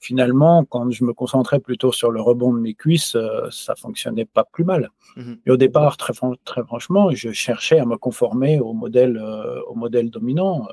finalement 0.00 0.64
quand 0.64 0.90
je 0.90 1.04
me 1.04 1.12
concentrais 1.12 1.60
plutôt 1.60 1.92
sur 1.92 2.10
le 2.10 2.20
rebond 2.20 2.54
de 2.54 2.60
mes 2.60 2.72
cuisses 2.72 3.14
euh, 3.14 3.48
ça 3.50 3.74
fonctionnait 3.74 4.24
pas 4.24 4.44
plus 4.44 4.64
mal 4.64 4.90
mm-hmm. 5.18 5.38
et 5.44 5.50
au 5.50 5.58
départ 5.58 5.98
très 5.98 6.14
très 6.44 6.62
franchement 6.64 7.10
je 7.10 7.30
cherchais 7.32 7.78
à 7.78 7.84
me 7.84 7.96
conformer 7.96 8.60
au 8.60 8.72
modèle 8.72 9.18
euh, 9.18 9.60
au 9.68 9.74
modèle 9.74 10.08
dominant 10.08 10.66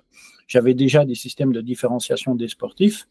j'avais 0.48 0.74
déjà 0.74 1.06
des 1.06 1.16
systèmes 1.16 1.52
de 1.52 1.62
différenciation 1.62 2.36
des 2.36 2.48
sportifs. 2.48 3.08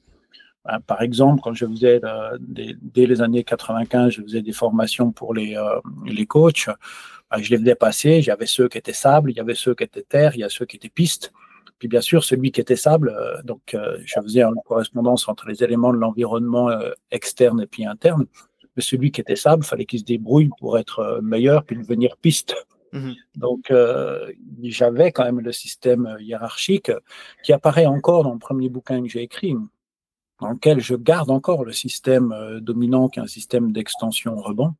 Ben, 0.64 0.81
par 0.81 1.02
exemple, 1.02 1.40
quand 1.42 1.54
je 1.54 1.66
faisais, 1.66 2.00
euh, 2.04 2.38
dès, 2.40 3.07
les 3.07 3.21
années 3.21 3.42
95, 3.42 4.12
je 4.12 4.23
faisais 4.23 4.42
des 4.42 4.52
formations 4.52 5.11
pour 5.11 5.35
les, 5.35 5.57
euh, 5.57 5.81
les 6.07 6.26
coachs, 6.26 6.69
ben, 7.31 7.38
je 7.38 7.50
les 7.50 7.59
faisais 7.59 7.75
passer. 7.75 8.23
J'avais 8.23 8.47
ceux 8.47 8.69
qui 8.69 8.78
étaient 8.78 8.92
sable, 8.92 9.31
il 9.31 9.37
y 9.37 9.40
avait 9.40 9.54
ceux 9.54 9.75
qui 9.75 9.85
étaient 9.85 10.02
terre, 10.02 10.33
il 10.35 10.40
y 10.40 10.45
a 10.45 10.49
ceux 10.49 10.64
qui 10.64 10.76
étaient 10.76 10.88
piste. 10.88 11.33
Puis 11.78 11.88
bien 11.88 12.00
sûr, 12.00 12.23
celui 12.23 12.52
qui 12.52 12.61
était 12.61 12.76
sable, 12.76 13.09
euh, 13.09 13.42
donc 13.42 13.76
je 14.04 14.21
faisais 14.23 14.42
une 14.42 14.54
correspondance 14.64 15.28
entre 15.28 15.49
les 15.49 15.64
éléments 15.64 15.92
de 15.92 15.99
l'environnement 15.99 16.71
externe 17.11 17.61
et 17.61 17.66
puis 17.66 17.85
interne. 17.85 18.26
Mais 18.76 18.83
celui 18.83 19.11
qui 19.11 19.21
était 19.21 19.37
sable, 19.37 19.64
fallait 19.64 19.85
qu'il 19.85 19.99
se 19.99 20.04
débrouille 20.04 20.50
pour 20.59 20.78
être 20.78 21.21
meilleur 21.23 21.64
puis 21.64 21.76
devenir 21.76 22.16
piste. 22.16 22.54
Mmh 22.92 23.12
Donc, 23.37 23.71
euh, 23.71 24.31
j'avais 24.62 25.12
quand 25.12 25.25
même 25.25 25.40
le 25.40 25.52
système 25.52 26.16
hiérarchique 26.21 26.92
qui 27.42 27.52
apparaît 27.52 27.87
encore 27.87 28.23
dans 28.23 28.35
le 28.35 28.38
premier 28.38 28.69
bouquin 28.69 29.02
que 29.02 29.09
j'ai 29.09 29.23
écrit, 29.23 29.57
dans 30.42 30.50
lequel 30.50 30.80
je 30.80 30.94
garde 30.94 31.30
encore 31.30 31.64
le 31.64 31.72
système 31.72 32.32
euh, 32.32 32.61
dominant 32.61 33.08
qui 33.08 33.18
est 33.18 33.22
un 33.22 33.26
système 33.26 33.72
d'extension 33.72 34.37
rebond. 34.37 34.75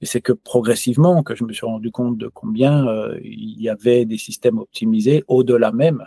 Et 0.00 0.06
c'est 0.06 0.20
que 0.20 0.32
progressivement 0.32 1.22
que 1.22 1.34
je 1.34 1.44
me 1.44 1.52
suis 1.52 1.66
rendu 1.66 1.90
compte 1.90 2.18
de 2.18 2.28
combien 2.28 2.86
euh, 2.86 3.18
il 3.22 3.60
y 3.60 3.68
avait 3.68 4.04
des 4.04 4.18
systèmes 4.18 4.58
optimisés 4.58 5.24
au-delà 5.28 5.72
même 5.72 6.06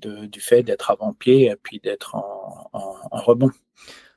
de, 0.00 0.26
du 0.26 0.40
fait 0.40 0.64
d'être 0.64 0.90
avant-pied 0.90 1.44
et 1.44 1.54
puis 1.54 1.78
d'être 1.78 2.16
en, 2.16 2.70
en, 2.72 2.94
en 3.08 3.22
rebond. 3.22 3.52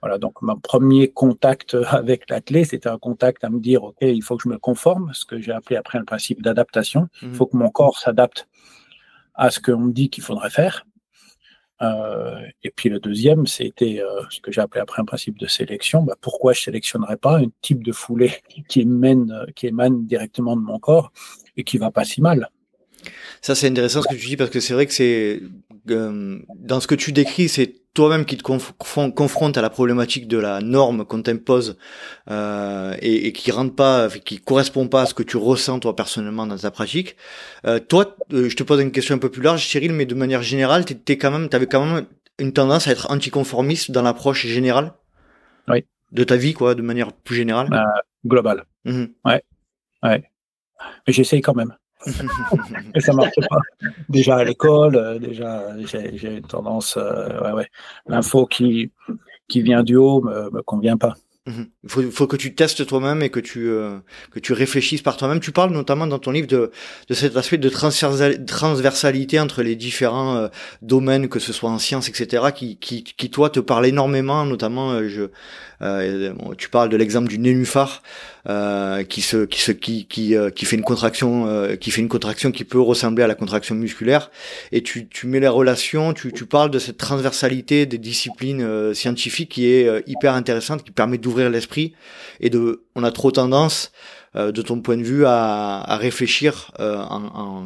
Voilà, 0.01 0.17
donc 0.17 0.41
mon 0.41 0.57
premier 0.57 1.10
contact 1.10 1.75
avec 1.88 2.29
la 2.29 2.41
clé, 2.41 2.63
c'était 2.63 2.89
un 2.89 2.98
contact 2.98 3.43
à 3.43 3.50
me 3.50 3.60
dire, 3.60 3.84
OK, 3.84 3.98
il 4.01 4.24
faut 4.24 4.38
que 4.38 4.43
je 4.43 4.50
me 4.50 4.57
conforme, 4.57 5.12
ce 5.13 5.25
que 5.25 5.39
j'ai 5.39 5.51
appelé 5.51 5.75
après 5.75 6.00
le 6.00 6.05
principe 6.05 6.41
d'adaptation. 6.41 7.07
Il 7.22 7.34
faut 7.34 7.46
mhm. 7.46 7.51
que 7.51 7.57
mon 7.57 7.69
corps 7.69 8.00
s'adapte 8.00 8.48
à 9.36 9.51
ce 9.51 9.60
qu'on 9.60 9.77
me 9.77 9.91
dit 9.91 10.10
qu'il 10.10 10.24
faudrait 10.24 10.50
faire. 10.50 10.87
Euh, 11.81 12.39
et 12.63 12.72
puis 12.72 12.89
le 12.89 13.00
deuxième, 13.00 13.46
c'était 13.46 14.01
euh, 14.01 14.22
ce 14.29 14.41
que 14.41 14.51
j'ai 14.51 14.62
appelé 14.62 14.81
après 14.81 15.01
un 15.01 15.05
principe 15.05 15.38
de 15.38 15.48
sélection. 15.48 16.03
Bah, 16.03 16.15
pourquoi 16.19 16.53
je 16.53 16.62
sélectionnerais 16.62 17.17
pas 17.17 17.38
un 17.38 17.46
type 17.62 17.84
de 17.84 17.91
foulée 17.91 18.34
qui 18.67 18.81
émane, 18.81 19.46
qui 19.55 19.67
émane 19.67 20.05
directement 20.05 20.55
de 20.55 20.62
mon 20.62 20.79
corps 20.79 21.12
et 21.55 21.63
qui 21.63 21.77
va 21.77 21.91
pas 21.91 22.03
si 22.03 22.22
mal? 22.22 22.50
Ça, 23.42 23.56
c'est 23.56 23.68
intéressant 23.68 24.02
ce 24.02 24.08
que 24.08 24.16
tu 24.16 24.28
dis 24.28 24.38
parce 24.38 24.50
que 24.50 24.60
c'est 24.60 24.74
vrai 24.74 24.86
que 24.86 24.94
c'est 24.94 25.42
euh, 25.90 26.40
dans 26.56 26.80
ce 26.80 26.88
que 26.88 26.96
tu 26.96 27.12
décris, 27.12 27.50
c'est 27.50 27.76
toi-même 27.98 28.26
qui 28.26 28.38
te 28.38 28.44
confronte 28.44 29.58
à 29.58 29.62
la 29.64 29.72
problématique 29.72 30.28
de 30.28 30.38
la 30.38 30.62
norme 30.62 31.04
qu'on 31.04 31.24
t'impose 31.24 31.78
euh, 32.30 32.96
et, 33.02 33.26
et, 33.26 33.32
qui 33.32 33.50
rentre 33.50 33.74
pas, 33.74 34.08
qui 34.24 34.38
correspond 34.40 34.88
pas 34.88 35.02
à 35.02 35.06
ce 35.08 35.16
que 35.16 35.24
tu 35.24 35.36
ressens 35.38 35.80
toi 35.80 35.96
personnellement 35.96 36.46
dans 36.46 36.58
ta 36.58 36.70
pratique. 36.70 37.16
Euh, 37.66 37.80
toi, 37.80 38.16
euh, 38.34 38.50
je 38.50 38.56
te 38.56 38.62
pose 38.62 38.82
une 38.82 38.92
question 38.92 39.16
un 39.16 39.18
peu 39.18 39.32
plus 39.32 39.42
large, 39.42 39.66
Cyril, 39.66 39.94
mais 39.94 40.06
de 40.06 40.14
manière 40.14 40.44
générale, 40.44 40.86
t'es 40.86 41.18
quand 41.18 41.32
même, 41.32 41.50
t'avais 41.50 41.66
quand 41.66 41.84
même 41.84 42.06
une 42.38 42.54
tendance 42.54 42.88
à 42.88 42.92
être 42.92 43.10
anticonformiste 43.10 43.90
dans 43.90 44.04
l'approche 44.04 44.46
générale. 44.46 44.94
Oui. 45.68 45.84
De 46.12 46.24
ta 46.24 46.36
vie, 46.36 46.54
quoi, 46.54 46.76
de 46.76 46.84
manière 46.84 47.12
plus 47.12 47.36
générale? 47.36 47.68
Globale. 48.24 48.66
Mmh 48.86 49.06
ouais. 49.26 49.42
Ouais. 50.04 50.24
Mais 51.08 51.14
j'essaye 51.14 51.42
quand 51.42 51.56
même. 51.56 51.74
Et 52.96 53.00
ça 53.00 53.14
marche 53.14 53.36
pas. 53.50 53.60
Déjà 54.10 54.38
à 54.38 54.44
l'école, 54.44 54.96
euh, 54.96 55.20
déjà 55.20 55.76
j'ai 55.86 56.38
une 56.38 56.42
tendance, 56.42 56.98
euh, 56.98 57.42
ouais, 57.42 57.52
ouais. 57.52 57.68
L'info 58.08 58.46
qui, 58.46 58.92
qui 59.48 59.62
vient 59.62 59.84
du 59.84 59.96
haut 59.96 60.22
me, 60.22 60.50
me 60.52 60.62
convient 60.62 60.98
pas. 60.98 61.16
Mhm. 61.48 61.68
Il 61.86 61.89
faut, 61.89 62.12
faut, 62.12 62.27
que 62.27 62.36
tu 62.36 62.54
testes 62.56 62.86
toi-même 62.86 63.22
et 63.24 63.30
que 63.30 63.39
tu 63.39 63.70
euh, 63.70 64.00
que 64.32 64.39
tu 64.39 64.51
réfléchisses 64.51 65.01
par 65.01 65.16
toi-même. 65.16 65.39
Tu 65.39 65.54
parles 65.54 65.72
notamment 65.72 66.06
dans 66.06 66.20
ton 66.20 66.32
livre 66.32 66.48
de, 66.48 66.72
de 67.08 67.13
cet 67.13 67.38
aspect 67.38 67.58
de 67.58 67.70
transversalité 67.70 69.39
entre 69.39 69.63
les 69.63 69.77
différents 69.77 70.36
euh, 70.36 70.48
domaines, 70.82 71.30
que 71.30 71.39
ce 71.39 71.54
soit 71.54 71.70
en 71.70 71.80
sciences, 71.80 72.10
etc., 72.10 72.48
qui, 72.54 72.77
qui, 72.77 73.06
qui 73.06 73.30
toi 73.30 73.50
te 73.50 73.62
parle 73.62 73.86
énormément. 73.86 74.46
Notamment, 74.46 74.92
euh, 74.92 75.08
je, 75.08 75.24
tu 76.58 76.70
parles 76.70 76.89
de 76.89 76.98
l'exemple 76.98 77.30
du 77.30 77.39
nénuphar 77.39 78.01
qui 79.10 79.22
se 79.22 79.46
qui 79.46 79.62
se 79.62 79.72
qui 79.72 80.08
qui, 80.08 80.36
qui 80.56 80.66
fait 80.66 80.75
une 80.75 80.84
contraction 80.84 81.75
qui 81.80 81.92
fait 81.92 82.01
une 82.01 82.08
contraction 82.08 82.51
qui 82.51 82.63
peut 82.63 82.80
ressembler 82.80 83.24
à 83.24 83.27
la 83.27 83.36
contraction 83.36 83.75
musculaire. 83.75 84.32
Et 84.72 84.82
tu, 84.82 85.08
tu 85.08 85.27
mets 85.27 85.39
les 85.39 85.48
relations. 85.48 86.13
Tu, 86.13 86.34
tu 86.34 86.46
parles 86.46 86.72
de 86.72 86.80
cette 86.80 86.98
transversalité 86.98 87.86
des 87.86 88.00
disciplines 88.00 88.94
scientifiques 88.96 89.51
qui 89.51 89.68
est 89.68 90.04
hyper 90.08 90.34
intéressante, 90.34 90.84
qui 90.84 90.92
permet 90.92 91.20
d'ouvrir 91.20 91.37
l'esprit 91.38 91.94
et 92.39 92.50
de, 92.50 92.84
on 92.96 93.03
a 93.03 93.12
trop 93.12 93.32
tendance, 93.32 93.91
euh, 94.36 94.51
de 94.51 94.62
ton 94.62 94.82
point 94.82 94.98
de 94.98 95.03
vue, 95.03 95.25
à, 95.25 95.82
à 95.82 95.98
réfléchir 95.98 96.72
euh, 96.79 96.98
en, 96.98 97.25
en, 97.25 97.63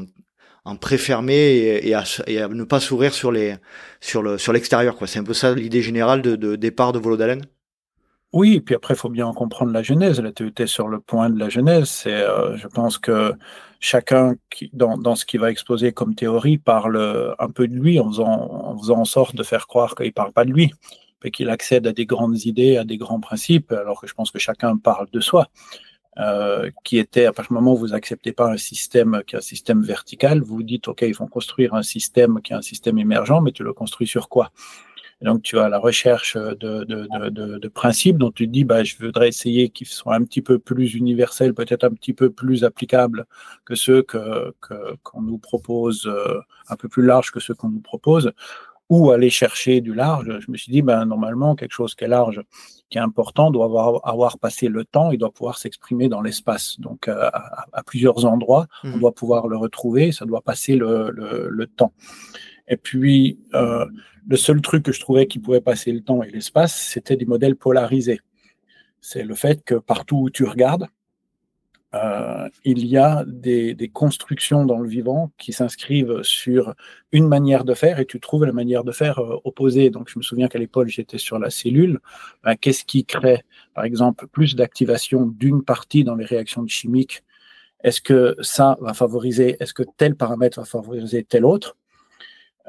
en 0.64 0.76
préfermé 0.76 1.36
et, 1.36 1.94
à, 1.94 2.04
à, 2.28 2.48
ne 2.48 2.64
pas 2.64 2.80
sourire 2.80 3.14
sur 3.14 3.32
les, 3.32 3.56
sur 4.00 4.22
le, 4.22 4.38
sur 4.38 4.54
l'extérieur. 4.54 4.96
Quoi, 4.96 5.08
c'est 5.08 5.20
un 5.20 5.24
peu 5.24 5.34
ça 5.34 5.54
l'idée 5.54 5.82
générale 5.82 6.22
de, 6.22 6.56
départ 6.56 6.94
de 6.94 7.00
Volodalen. 7.00 7.42
Oui, 8.34 8.62
puis 8.62 8.76
après, 8.76 8.96
faut 8.96 9.10
bien 9.10 9.28
en 9.28 9.34
comprendre 9.34 9.74
la 9.74 9.84
genèse. 9.84 10.22
Là, 10.22 10.32
tu 10.32 10.48
étais 10.48 10.68
sur 10.68 10.88
le 10.88 11.02
point 11.02 11.30
de 11.30 11.38
la 11.38 11.50
genèse. 11.50 11.90
C'est, 11.90 12.14
euh, 12.14 12.56
je 12.56 12.68
pense 12.68 12.98
que 12.98 13.34
chacun, 13.82 14.36
qui, 14.50 14.70
dans, 14.72 14.98
dans 14.98 15.16
ce 15.16 15.26
qu'il 15.26 15.42
va 15.42 15.52
exposer 15.52 15.92
comme 15.92 16.16
théorie, 16.16 16.58
parle 16.58 17.36
un 17.40 17.50
peu 17.50 17.68
de 17.68 17.74
lui 17.74 18.00
en 18.00 18.08
faisant 18.10 18.28
en, 18.30 18.78
faisant 18.78 19.00
en 19.00 19.06
sorte 19.06 19.36
de 19.36 19.44
faire 19.44 19.68
croire 19.68 19.96
qu'il 19.96 20.14
parle 20.14 20.32
pas 20.32 20.46
de 20.46 20.52
lui 20.52 20.72
et 21.24 21.32
qu'il 21.32 21.50
accède 21.50 21.88
à 21.88 21.94
des 21.94 22.06
grandes 22.06 22.46
idées, 22.46 22.78
à 22.78 22.84
des 22.84 22.98
grands 22.98 23.20
principes, 23.20 23.72
alors 23.72 24.02
que 24.02 24.08
je 24.08 24.14
pense 24.14 24.32
que 24.32 24.40
chacun 24.40 24.78
parle 24.78 25.08
de 25.12 25.20
soi. 25.20 25.50
Euh, 26.20 26.70
qui 26.84 26.98
était 26.98 27.26
à 27.26 27.32
partir 27.32 27.52
du 27.52 27.54
moment 27.54 27.74
où 27.74 27.78
vous 27.78 27.94
acceptez 27.94 28.34
pas 28.34 28.52
un 28.52 28.58
système 28.58 29.22
qui 29.26 29.36
est 29.36 29.38
un 29.38 29.42
système 29.42 29.82
vertical, 29.82 30.42
vous 30.42 30.56
vous 30.56 30.64
dites 30.64 30.90
ok, 30.90 31.04
ils 31.04 31.16
vont 31.16 31.28
construire 31.28 31.74
un 31.74 31.84
système 31.84 32.42
qui 32.42 32.52
est 32.52 32.56
un 32.58 32.62
système 32.62 32.98
émergent, 32.98 33.40
mais 33.42 33.54
tu 33.54 33.64
le 33.64 33.72
construis 33.72 34.08
sur 34.08 34.28
quoi? 34.28 34.52
Donc 35.22 35.44
tu 35.44 35.58
as 35.58 35.70
la 35.70 35.78
recherche 35.78 36.36
de, 36.36 36.84
de, 36.84 37.30
de, 37.30 37.60
de, 37.60 37.68
principes 37.70 38.18
dont 38.18 38.32
tu 38.32 38.48
dis 38.48 38.66
bah 38.66 38.84
je 38.84 38.96
voudrais 39.00 39.30
essayer 39.30 39.70
qu'ils 39.70 39.88
soient 39.88 40.16
un 40.16 40.24
petit 40.24 40.42
peu 40.42 40.60
plus 40.60 40.96
universels, 40.96 41.54
peut-être 41.54 41.86
un 41.86 41.92
petit 41.92 42.14
peu 42.14 42.30
plus 42.30 42.66
applicables 42.66 43.26
que 43.64 43.76
ceux 43.76 44.02
que 44.02 44.54
qu'on 45.04 45.22
nous 45.22 45.38
propose, 45.38 46.08
euh, 46.08 46.42
un 46.68 46.76
peu 46.76 46.90
plus 46.90 47.06
larges 47.06 47.32
que 47.32 47.40
ceux 47.40 47.54
qu'on 47.54 47.70
nous 47.70 47.80
propose 47.82 48.34
ou 48.92 49.12
aller 49.12 49.30
chercher 49.30 49.80
du 49.80 49.94
large, 49.94 50.40
je 50.42 50.52
me 50.52 50.58
suis 50.58 50.70
dit, 50.70 50.82
ben, 50.82 51.06
normalement, 51.06 51.56
quelque 51.56 51.72
chose 51.72 51.96
qui 51.96 52.04
est 52.04 52.10
large, 52.10 52.42
qui 52.90 52.98
est 52.98 53.02
important, 53.02 53.50
doit 53.50 53.64
avoir, 53.64 54.06
avoir 54.06 54.38
passé 54.38 54.68
le 54.68 54.84
temps, 54.84 55.12
il 55.12 55.18
doit 55.18 55.32
pouvoir 55.32 55.58
s'exprimer 55.58 56.10
dans 56.10 56.22
l'espace. 56.22 56.78
Donc, 56.78 57.08
euh, 57.08 57.30
à, 57.32 57.68
à, 57.72 57.84
plusieurs 57.84 58.26
endroits, 58.26 58.68
on 58.84 58.90
mmh. 58.90 59.00
doit 59.00 59.14
pouvoir 59.14 59.48
le 59.48 59.56
retrouver, 59.56 60.12
ça 60.12 60.26
doit 60.26 60.42
passer 60.42 60.76
le, 60.76 61.10
le, 61.10 61.48
le 61.50 61.68
temps. 61.68 61.94
Et 62.68 62.76
puis, 62.76 63.40
euh, 63.54 63.86
le 64.28 64.36
seul 64.36 64.60
truc 64.60 64.84
que 64.84 64.92
je 64.92 65.00
trouvais 65.00 65.26
qui 65.26 65.40
pouvait 65.40 65.62
passer 65.62 65.94
le 65.94 66.02
temps 66.02 66.22
et 66.22 66.30
l'espace, 66.30 66.76
c'était 66.76 67.16
des 67.16 67.26
modèles 67.26 67.56
polarisés. 67.56 68.20
C'est 69.00 69.24
le 69.24 69.36
fait 69.36 69.64
que 69.64 69.76
partout 69.76 70.18
où 70.24 70.30
tu 70.30 70.44
regardes, 70.44 70.88
euh, 71.94 72.48
il 72.64 72.86
y 72.86 72.98
a 72.98 73.26
des, 73.28 73.74
des, 73.74 73.90
constructions 73.90 74.66
dans 74.66 74.80
le 74.80 74.88
vivant 74.88 75.32
qui 75.38 75.52
s'inscrivent 75.52 76.24
sur 76.24 76.74
une 77.12 77.28
manière 77.28 77.66
de 77.66 77.74
faire 77.74 78.00
et 78.00 78.06
tu 78.06 78.22
trouves 78.22 78.46
la 78.46 78.54
manière 78.54 78.86
de 78.86 78.94
faire 78.94 79.20
euh, 79.20 79.42
opposée. 79.44 79.90
Donc, 79.90 80.10
je 80.10 80.18
me 80.18 80.24
souviens 80.24 80.48
qu'à 80.48 80.60
l'époque, 80.60 80.88
j'étais 80.88 81.18
sur 81.18 81.38
la 81.38 81.50
cellule. 81.50 82.00
Ben, 82.44 82.56
Qu'est-ce 82.56 82.86
qui 82.86 83.04
crée, 83.04 83.44
par 83.74 83.84
exemple, 83.84 84.28
plus 84.28 84.56
d'activation 84.56 85.26
d'une 85.26 85.64
partie 85.64 86.06
dans 86.06 86.16
les 86.16 86.26
réactions 86.26 86.66
chimiques? 86.66 87.24
Est-ce 87.84 88.00
que 88.00 88.38
ça 88.42 88.78
va 88.80 88.94
favoriser, 88.94 89.58
est-ce 89.60 89.74
que 89.74 89.84
tel 89.98 90.16
paramètre 90.16 90.60
va 90.60 90.66
favoriser 90.66 91.24
tel 91.24 91.46
autre? 91.46 91.76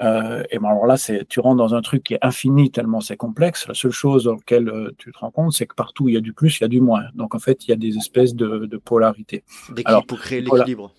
Euh, 0.00 0.42
et 0.50 0.58
ben 0.58 0.68
alors 0.68 0.86
là, 0.86 0.96
c'est, 0.96 1.26
tu 1.28 1.40
rentres 1.40 1.58
dans 1.58 1.74
un 1.74 1.82
truc 1.82 2.02
qui 2.02 2.14
est 2.14 2.24
infini 2.24 2.70
tellement 2.70 3.00
c'est 3.00 3.16
complexe. 3.16 3.68
La 3.68 3.74
seule 3.74 3.90
chose 3.90 4.24
dans 4.24 4.34
laquelle 4.34 4.68
euh, 4.68 4.90
tu 4.98 5.12
te 5.12 5.18
rends 5.18 5.30
compte, 5.30 5.52
c'est 5.52 5.66
que 5.66 5.74
partout 5.74 6.08
il 6.08 6.14
y 6.14 6.16
a 6.16 6.20
du 6.20 6.32
plus, 6.32 6.58
il 6.58 6.62
y 6.62 6.64
a 6.64 6.68
du 6.68 6.80
moins. 6.80 7.04
Donc 7.14 7.34
en 7.34 7.38
fait, 7.38 7.66
il 7.66 7.70
y 7.70 7.72
a 7.72 7.76
des 7.76 7.96
espèces 7.96 8.34
de, 8.34 8.66
de 8.66 8.76
polarité. 8.76 9.44
Alors, 9.84 10.06
pour 10.06 10.18
créer 10.18 10.40
l'équilibre. 10.40 10.92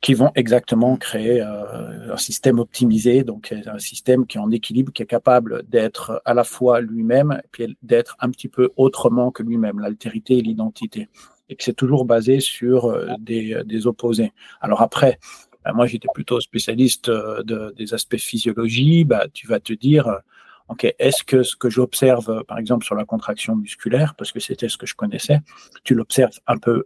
Qui 0.00 0.14
vont 0.14 0.32
exactement 0.34 0.96
créer 0.96 1.40
euh, 1.40 2.12
un 2.12 2.16
système 2.16 2.58
optimisé, 2.58 3.22
donc 3.22 3.52
un 3.52 3.78
système 3.78 4.26
qui 4.26 4.36
est 4.36 4.40
en 4.40 4.50
équilibre, 4.50 4.92
qui 4.92 5.04
est 5.04 5.06
capable 5.06 5.62
d'être 5.68 6.20
à 6.24 6.34
la 6.34 6.42
fois 6.42 6.80
lui-même 6.80 7.40
et 7.44 7.48
puis 7.52 7.76
d'être 7.82 8.16
un 8.18 8.30
petit 8.30 8.48
peu 8.48 8.70
autrement 8.76 9.30
que 9.30 9.44
lui-même, 9.44 9.78
l'altérité 9.78 10.38
et 10.38 10.42
l'identité. 10.42 11.08
Et 11.48 11.54
que 11.54 11.62
c'est 11.62 11.72
toujours 11.72 12.04
basé 12.04 12.40
sur 12.40 12.92
des, 13.20 13.62
des 13.64 13.86
opposés. 13.86 14.32
Alors 14.60 14.82
après, 14.82 15.20
bah, 15.64 15.72
moi 15.72 15.86
j'étais 15.86 16.08
plutôt 16.14 16.40
spécialiste 16.40 17.10
de, 17.10 17.72
des 17.76 17.94
aspects 17.94 18.16
physiologie, 18.16 19.04
bah, 19.04 19.26
tu 19.32 19.46
vas 19.46 19.60
te 19.60 19.72
dire, 19.72 20.20
ok, 20.68 20.94
est-ce 20.98 21.22
que 21.24 21.42
ce 21.42 21.56
que 21.56 21.70
j'observe, 21.70 22.44
par 22.44 22.58
exemple, 22.58 22.84
sur 22.84 22.94
la 22.94 23.04
contraction 23.04 23.56
musculaire, 23.56 24.14
parce 24.14 24.32
que 24.32 24.40
c'était 24.40 24.68
ce 24.68 24.78
que 24.78 24.86
je 24.86 24.94
connaissais, 24.94 25.40
tu 25.84 25.94
l'observes 25.94 26.38
un 26.46 26.58
peu 26.58 26.84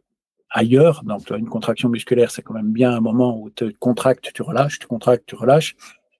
ailleurs. 0.51 1.03
Donc, 1.05 1.31
une 1.31 1.49
contraction 1.49 1.89
musculaire, 1.89 2.31
c'est 2.31 2.43
quand 2.43 2.55
même 2.55 2.73
bien 2.73 2.93
un 2.93 3.01
moment 3.01 3.39
où 3.39 3.51
tu 3.51 3.73
contractes, 3.75 4.33
tu 4.33 4.43
relâches, 4.43 4.79
tu 4.79 4.87
contractes, 4.87 5.25
tu 5.27 5.35
relâches. 5.35 5.77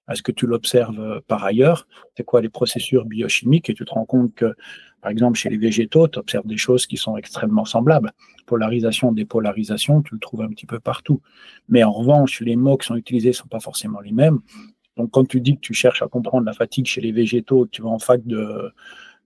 Est-ce 0.09 0.23
que 0.23 0.31
tu 0.31 0.47
l'observes 0.47 0.99
euh, 0.99 1.19
par 1.27 1.43
ailleurs? 1.43 1.85
C'est 2.15 2.23
quoi 2.23 2.41
les 2.41 2.49
processus 2.49 2.99
biochimiques? 3.05 3.69
Et 3.69 3.73
tu 3.73 3.83
te 3.83 3.91
rends 3.91 4.05
compte 4.05 4.33
que, 4.35 4.55
par 5.01 5.11
exemple, 5.11 5.37
chez 5.37 5.49
les 5.49 5.57
végétaux, 5.57 6.07
tu 6.07 6.19
observes 6.19 6.47
des 6.47 6.57
choses 6.57 6.87
qui 6.87 6.97
sont 6.97 7.17
extrêmement 7.17 7.65
semblables. 7.65 8.11
Polarisation, 8.45 9.11
dépolarisation, 9.11 10.01
tu 10.01 10.15
le 10.15 10.19
trouves 10.19 10.41
un 10.41 10.49
petit 10.49 10.65
peu 10.65 10.79
partout. 10.79 11.21
Mais 11.69 11.83
en 11.83 11.91
revanche, 11.91 12.41
les 12.41 12.55
mots 12.55 12.77
qui 12.77 12.87
sont 12.87 12.95
utilisés 12.95 13.29
ne 13.29 13.33
sont 13.33 13.47
pas 13.47 13.59
forcément 13.59 13.99
les 13.99 14.11
mêmes. 14.11 14.39
Donc, 14.97 15.11
quand 15.11 15.25
tu 15.25 15.39
dis 15.39 15.55
que 15.55 15.61
tu 15.61 15.73
cherches 15.73 16.01
à 16.01 16.07
comprendre 16.07 16.45
la 16.45 16.53
fatigue 16.53 16.87
chez 16.87 17.01
les 17.01 17.11
végétaux, 17.11 17.67
tu 17.67 17.83
vas 17.83 17.89
en 17.89 17.99
fac 17.99 18.25
de, 18.25 18.73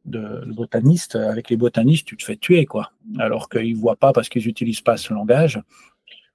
botanistes, 0.06 1.16
avec 1.16 1.50
les 1.50 1.58
botanistes, 1.58 2.06
tu 2.06 2.18
te 2.18 2.26
fais 2.26 2.36
tuer, 2.36 2.66
quoi. 2.66 2.92
Alors 3.18 3.48
qu'ils 3.48 3.74
ne 3.74 3.80
voient 3.80 3.96
pas, 3.96 4.12
parce 4.12 4.28
qu'ils 4.28 4.46
n'utilisent 4.46 4.82
pas 4.82 4.98
ce 4.98 5.14
langage, 5.14 5.62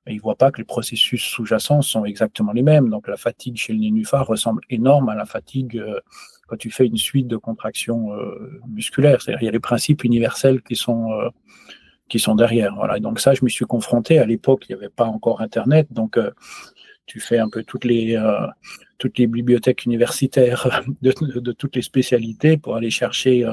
ils 0.06 0.16
ne 0.16 0.20
voient 0.20 0.36
pas 0.36 0.50
que 0.50 0.58
les 0.58 0.64
processus 0.64 1.22
sous-jacents 1.22 1.82
sont 1.82 2.04
exactement 2.04 2.52
les 2.52 2.62
mêmes. 2.62 2.88
Donc 2.88 3.08
la 3.08 3.16
fatigue 3.16 3.56
chez 3.56 3.72
le 3.72 3.80
nénuphar 3.80 4.26
ressemble 4.26 4.62
énorme 4.70 5.08
à 5.08 5.14
la 5.14 5.26
fatigue 5.26 5.78
euh, 5.78 6.00
quand 6.46 6.56
tu 6.56 6.70
fais 6.70 6.86
une 6.86 6.96
suite 6.96 7.26
de 7.26 7.36
contractions 7.36 8.12
euh, 8.12 8.60
musculaires. 8.68 9.18
Il 9.28 9.44
y 9.44 9.48
a 9.48 9.50
les 9.50 9.60
principes 9.60 10.04
universels 10.04 10.62
qui 10.62 10.76
sont 10.76 11.12
euh, 11.12 11.28
qui 12.08 12.18
sont 12.18 12.34
derrière. 12.36 12.74
Voilà. 12.76 13.00
donc 13.00 13.18
ça, 13.18 13.34
je 13.34 13.44
me 13.44 13.48
suis 13.48 13.64
confronté. 13.64 14.18
À 14.18 14.26
l'époque, 14.26 14.66
il 14.68 14.72
n'y 14.76 14.78
avait 14.78 14.92
pas 14.94 15.06
encore 15.06 15.40
Internet, 15.40 15.88
donc 15.90 16.18
tu 17.06 17.18
fais 17.20 17.38
un 17.38 17.48
peu 17.48 17.64
toutes 17.64 17.84
les 17.84 18.16
toutes 18.98 19.18
les 19.18 19.26
bibliothèques 19.26 19.84
universitaires 19.86 20.82
de, 21.02 21.12
de, 21.40 21.52
toutes 21.52 21.74
les 21.74 21.82
spécialités 21.82 22.56
pour 22.56 22.76
aller 22.76 22.90
chercher 22.90 23.44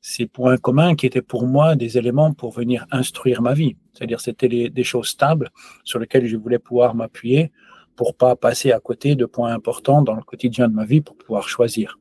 ces 0.00 0.26
points 0.26 0.56
communs 0.56 0.94
qui 0.94 1.06
étaient 1.06 1.22
pour 1.22 1.46
moi 1.46 1.76
des 1.76 1.98
éléments 1.98 2.32
pour 2.32 2.52
venir 2.52 2.86
instruire 2.90 3.42
ma 3.42 3.54
vie. 3.54 3.76
C'est-à-dire 3.92 4.20
c'était 4.20 4.70
des 4.70 4.84
choses 4.84 5.08
stables 5.08 5.50
sur 5.84 5.98
lesquelles 5.98 6.26
je 6.26 6.36
voulais 6.36 6.58
pouvoir 6.58 6.94
m'appuyer 6.94 7.52
pour 7.96 8.14
pas 8.14 8.36
passer 8.36 8.70
à 8.70 8.80
côté 8.80 9.16
de 9.16 9.26
points 9.26 9.52
importants 9.52 10.02
dans 10.02 10.14
le 10.14 10.22
quotidien 10.22 10.68
de 10.68 10.74
ma 10.74 10.84
vie 10.84 11.00
pour 11.00 11.16
pouvoir 11.16 11.48
choisir. 11.48 11.98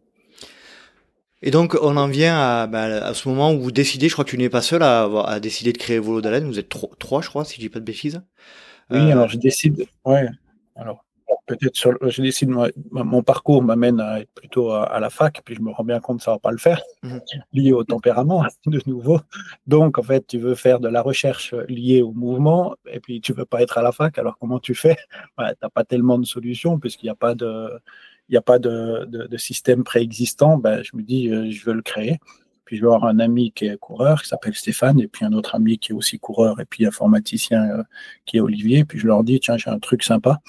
Et 1.42 1.52
donc 1.52 1.78
on 1.82 1.98
en 1.98 2.08
vient 2.08 2.38
à, 2.38 2.68
bah, 2.68 2.84
à 2.84 3.14
ce 3.14 3.30
moment 3.30 3.54
où 3.54 3.60
vous 3.60 3.72
décidez, 3.72 4.10
je 4.10 4.14
crois 4.14 4.26
que 4.26 4.32
tu 4.32 4.38
n'es 4.38 4.50
pas 4.50 4.62
seul 4.62 4.82
à, 4.82 5.04
à 5.26 5.40
décider 5.40 5.72
de 5.72 5.78
créer 5.78 6.00
Volo 6.00 6.22
d'Haleine, 6.22 6.46
vous 6.46 6.60
êtes 6.60 6.70
trois, 6.70 7.22
je 7.22 7.30
crois, 7.30 7.46
si 7.46 7.56
je 7.56 7.60
dis 7.62 7.70
pas 7.70 7.80
de 7.80 7.86
bêtises. 7.86 8.22
Oui, 8.90 9.12
alors 9.12 9.26
euh, 9.26 9.28
je 9.28 9.38
décide, 9.38 9.86
ouais, 10.06 10.28
alors 10.76 11.04
peut-être 11.48 11.76
sur, 11.76 11.98
je 12.02 12.22
décide, 12.22 12.50
mon 12.92 13.24
parcours 13.24 13.64
m'amène 13.64 14.00
à 14.00 14.20
être 14.20 14.32
plutôt 14.36 14.72
à, 14.72 15.00
la 15.00 15.10
fac, 15.10 15.42
puis 15.44 15.56
je 15.56 15.62
me 15.62 15.72
rends 15.72 15.84
bien 15.84 16.00
compte 16.00 16.18
que 16.18 16.24
ça 16.24 16.32
va 16.32 16.40
pas 16.40 16.52
le 16.52 16.58
faire, 16.58 16.82
mhm. 17.04 17.22
lié 17.54 17.72
au 17.72 17.84
tempérament, 17.84 18.46
de 18.66 18.82
nouveau. 18.86 19.20
Donc, 19.66 19.98
en 19.98 20.04
fait, 20.04 20.28
tu 20.28 20.38
veux 20.38 20.56
faire 20.56 20.80
de 20.80 20.90
la 20.90 21.02
recherche 21.02 21.54
liée 21.68 22.02
au 22.02 22.12
mouvement, 22.12 22.76
et 22.92 23.00
puis 23.00 23.22
tu 23.22 23.34
veux 23.34 23.46
pas 23.46 23.62
être 23.62 23.78
à 23.78 23.82
la 23.82 23.92
fac, 23.92 24.18
alors 24.20 24.38
comment 24.38 24.60
tu 24.60 24.76
fais? 24.76 24.98
Bah, 25.38 25.54
Tu 25.54 25.60
n'as 25.64 25.70
pas 25.70 25.84
tellement 25.84 26.20
de 26.20 26.26
solutions, 26.26 26.80
puisqu'il 26.80 27.06
n'y 27.06 27.12
a 27.12 27.16
pas 27.16 27.34
de, 27.34 27.70
il 28.30 28.36
y 28.36 28.38
a 28.38 28.42
pas 28.42 28.60
de, 28.60 29.38
système 29.38 29.84
préexistant. 29.84 30.58
Ben, 30.58 30.84
je 30.84 30.96
me 30.96 31.02
dis, 31.02 31.30
euh, 31.30 31.50
je 31.50 31.66
veux 31.66 31.74
le 31.74 31.82
créer. 31.82 32.18
Puis 32.66 32.76
je 32.76 32.82
vais 32.82 32.88
avoir 32.88 33.06
un 33.06 33.20
ami 33.20 33.54
qui 33.54 33.66
est 33.66 33.78
coureur, 33.78 34.22
qui 34.22 34.28
s'appelle 34.28 34.54
Stéphane, 34.54 35.00
et 35.00 35.08
puis 35.08 35.24
un 35.24 35.32
autre 35.32 35.56
ami 35.56 35.78
qui 35.78 35.94
est 35.94 35.96
aussi 35.96 36.20
coureur, 36.20 36.60
et 36.60 36.66
puis 36.66 36.86
informaticien 36.86 37.64
euh, 37.70 37.84
qui 38.26 38.38
est 38.38 38.40
Olivier. 38.42 38.84
Puis 38.84 39.00
je 39.00 39.08
leur 39.08 39.24
dis, 39.24 39.40
tiens, 39.40 39.56
j'ai 39.58 39.70
un 39.70 39.80
truc 39.80 40.04
sympa 40.04 40.42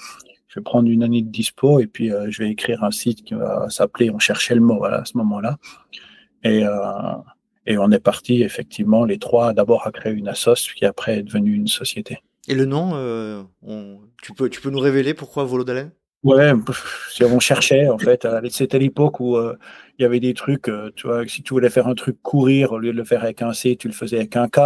je 0.49 0.59
vais 0.59 0.63
prendre 0.63 0.89
une 0.89 1.03
année 1.03 1.21
de 1.21 1.29
dispo 1.29 1.79
et 1.79 1.85
puis 1.85 2.11
euh, 2.11 2.25
je 2.31 2.41
vais 2.41 2.49
écrire 2.49 2.83
un 2.83 2.89
site 2.89 3.23
qui 3.23 3.35
va 3.35 3.69
s'appeler 3.69 4.09
On 4.09 4.17
cherchait 4.17 4.55
le 4.55 4.61
mot 4.61 4.83
à 4.83 5.05
ce 5.05 5.15
moment-là. 5.19 5.57
Et, 6.43 6.65
on 7.77 7.91
est 7.91 7.99
parti 7.99 8.41
effectivement 8.41 9.05
les 9.05 9.19
trois 9.19 9.53
d'abord 9.53 9.85
à 9.85 9.91
créer 9.91 10.13
une 10.13 10.27
assoce 10.27 10.73
qui 10.73 10.85
après 10.85 11.19
est 11.19 11.21
devenue 11.21 11.53
une 11.53 11.67
société. 11.67 12.17
Et 12.47 12.55
le 12.55 12.65
nom, 12.65 13.45
tu, 14.23 14.33
peux, 14.33 14.49
tu 14.49 14.59
peux 14.59 14.71
nous 14.71 14.79
révéler 14.79 15.13
pourquoi 15.13 15.43
Volodalen 15.43 15.91
Ouais, 16.23 16.51
si 17.11 17.23
on 17.23 17.39
cherchait 17.39 17.87
en 17.87 17.97
fait, 17.97 18.27
c'était 18.49 18.77
l'époque 18.77 19.21
où 19.21 19.37
il 19.39 20.01
y 20.01 20.05
avait 20.05 20.19
des 20.19 20.33
trucs, 20.33 20.69
tu 20.95 21.07
vois, 21.07 21.25
si 21.25 21.43
tu 21.43 21.53
voulais 21.53 21.69
faire 21.69 21.87
un 21.87 21.95
truc 21.95 22.21
courir, 22.21 22.73
au 22.73 22.77
lieu 22.77 22.91
de 22.91 22.97
le 22.97 23.05
faire 23.05 23.23
avec 23.23 23.41
un 23.41 23.53
C, 23.53 23.77
tu 23.77 23.87
le 23.87 23.93
faisais 23.93 24.17
avec 24.17 24.35
un 24.35 24.49
K. 24.49 24.59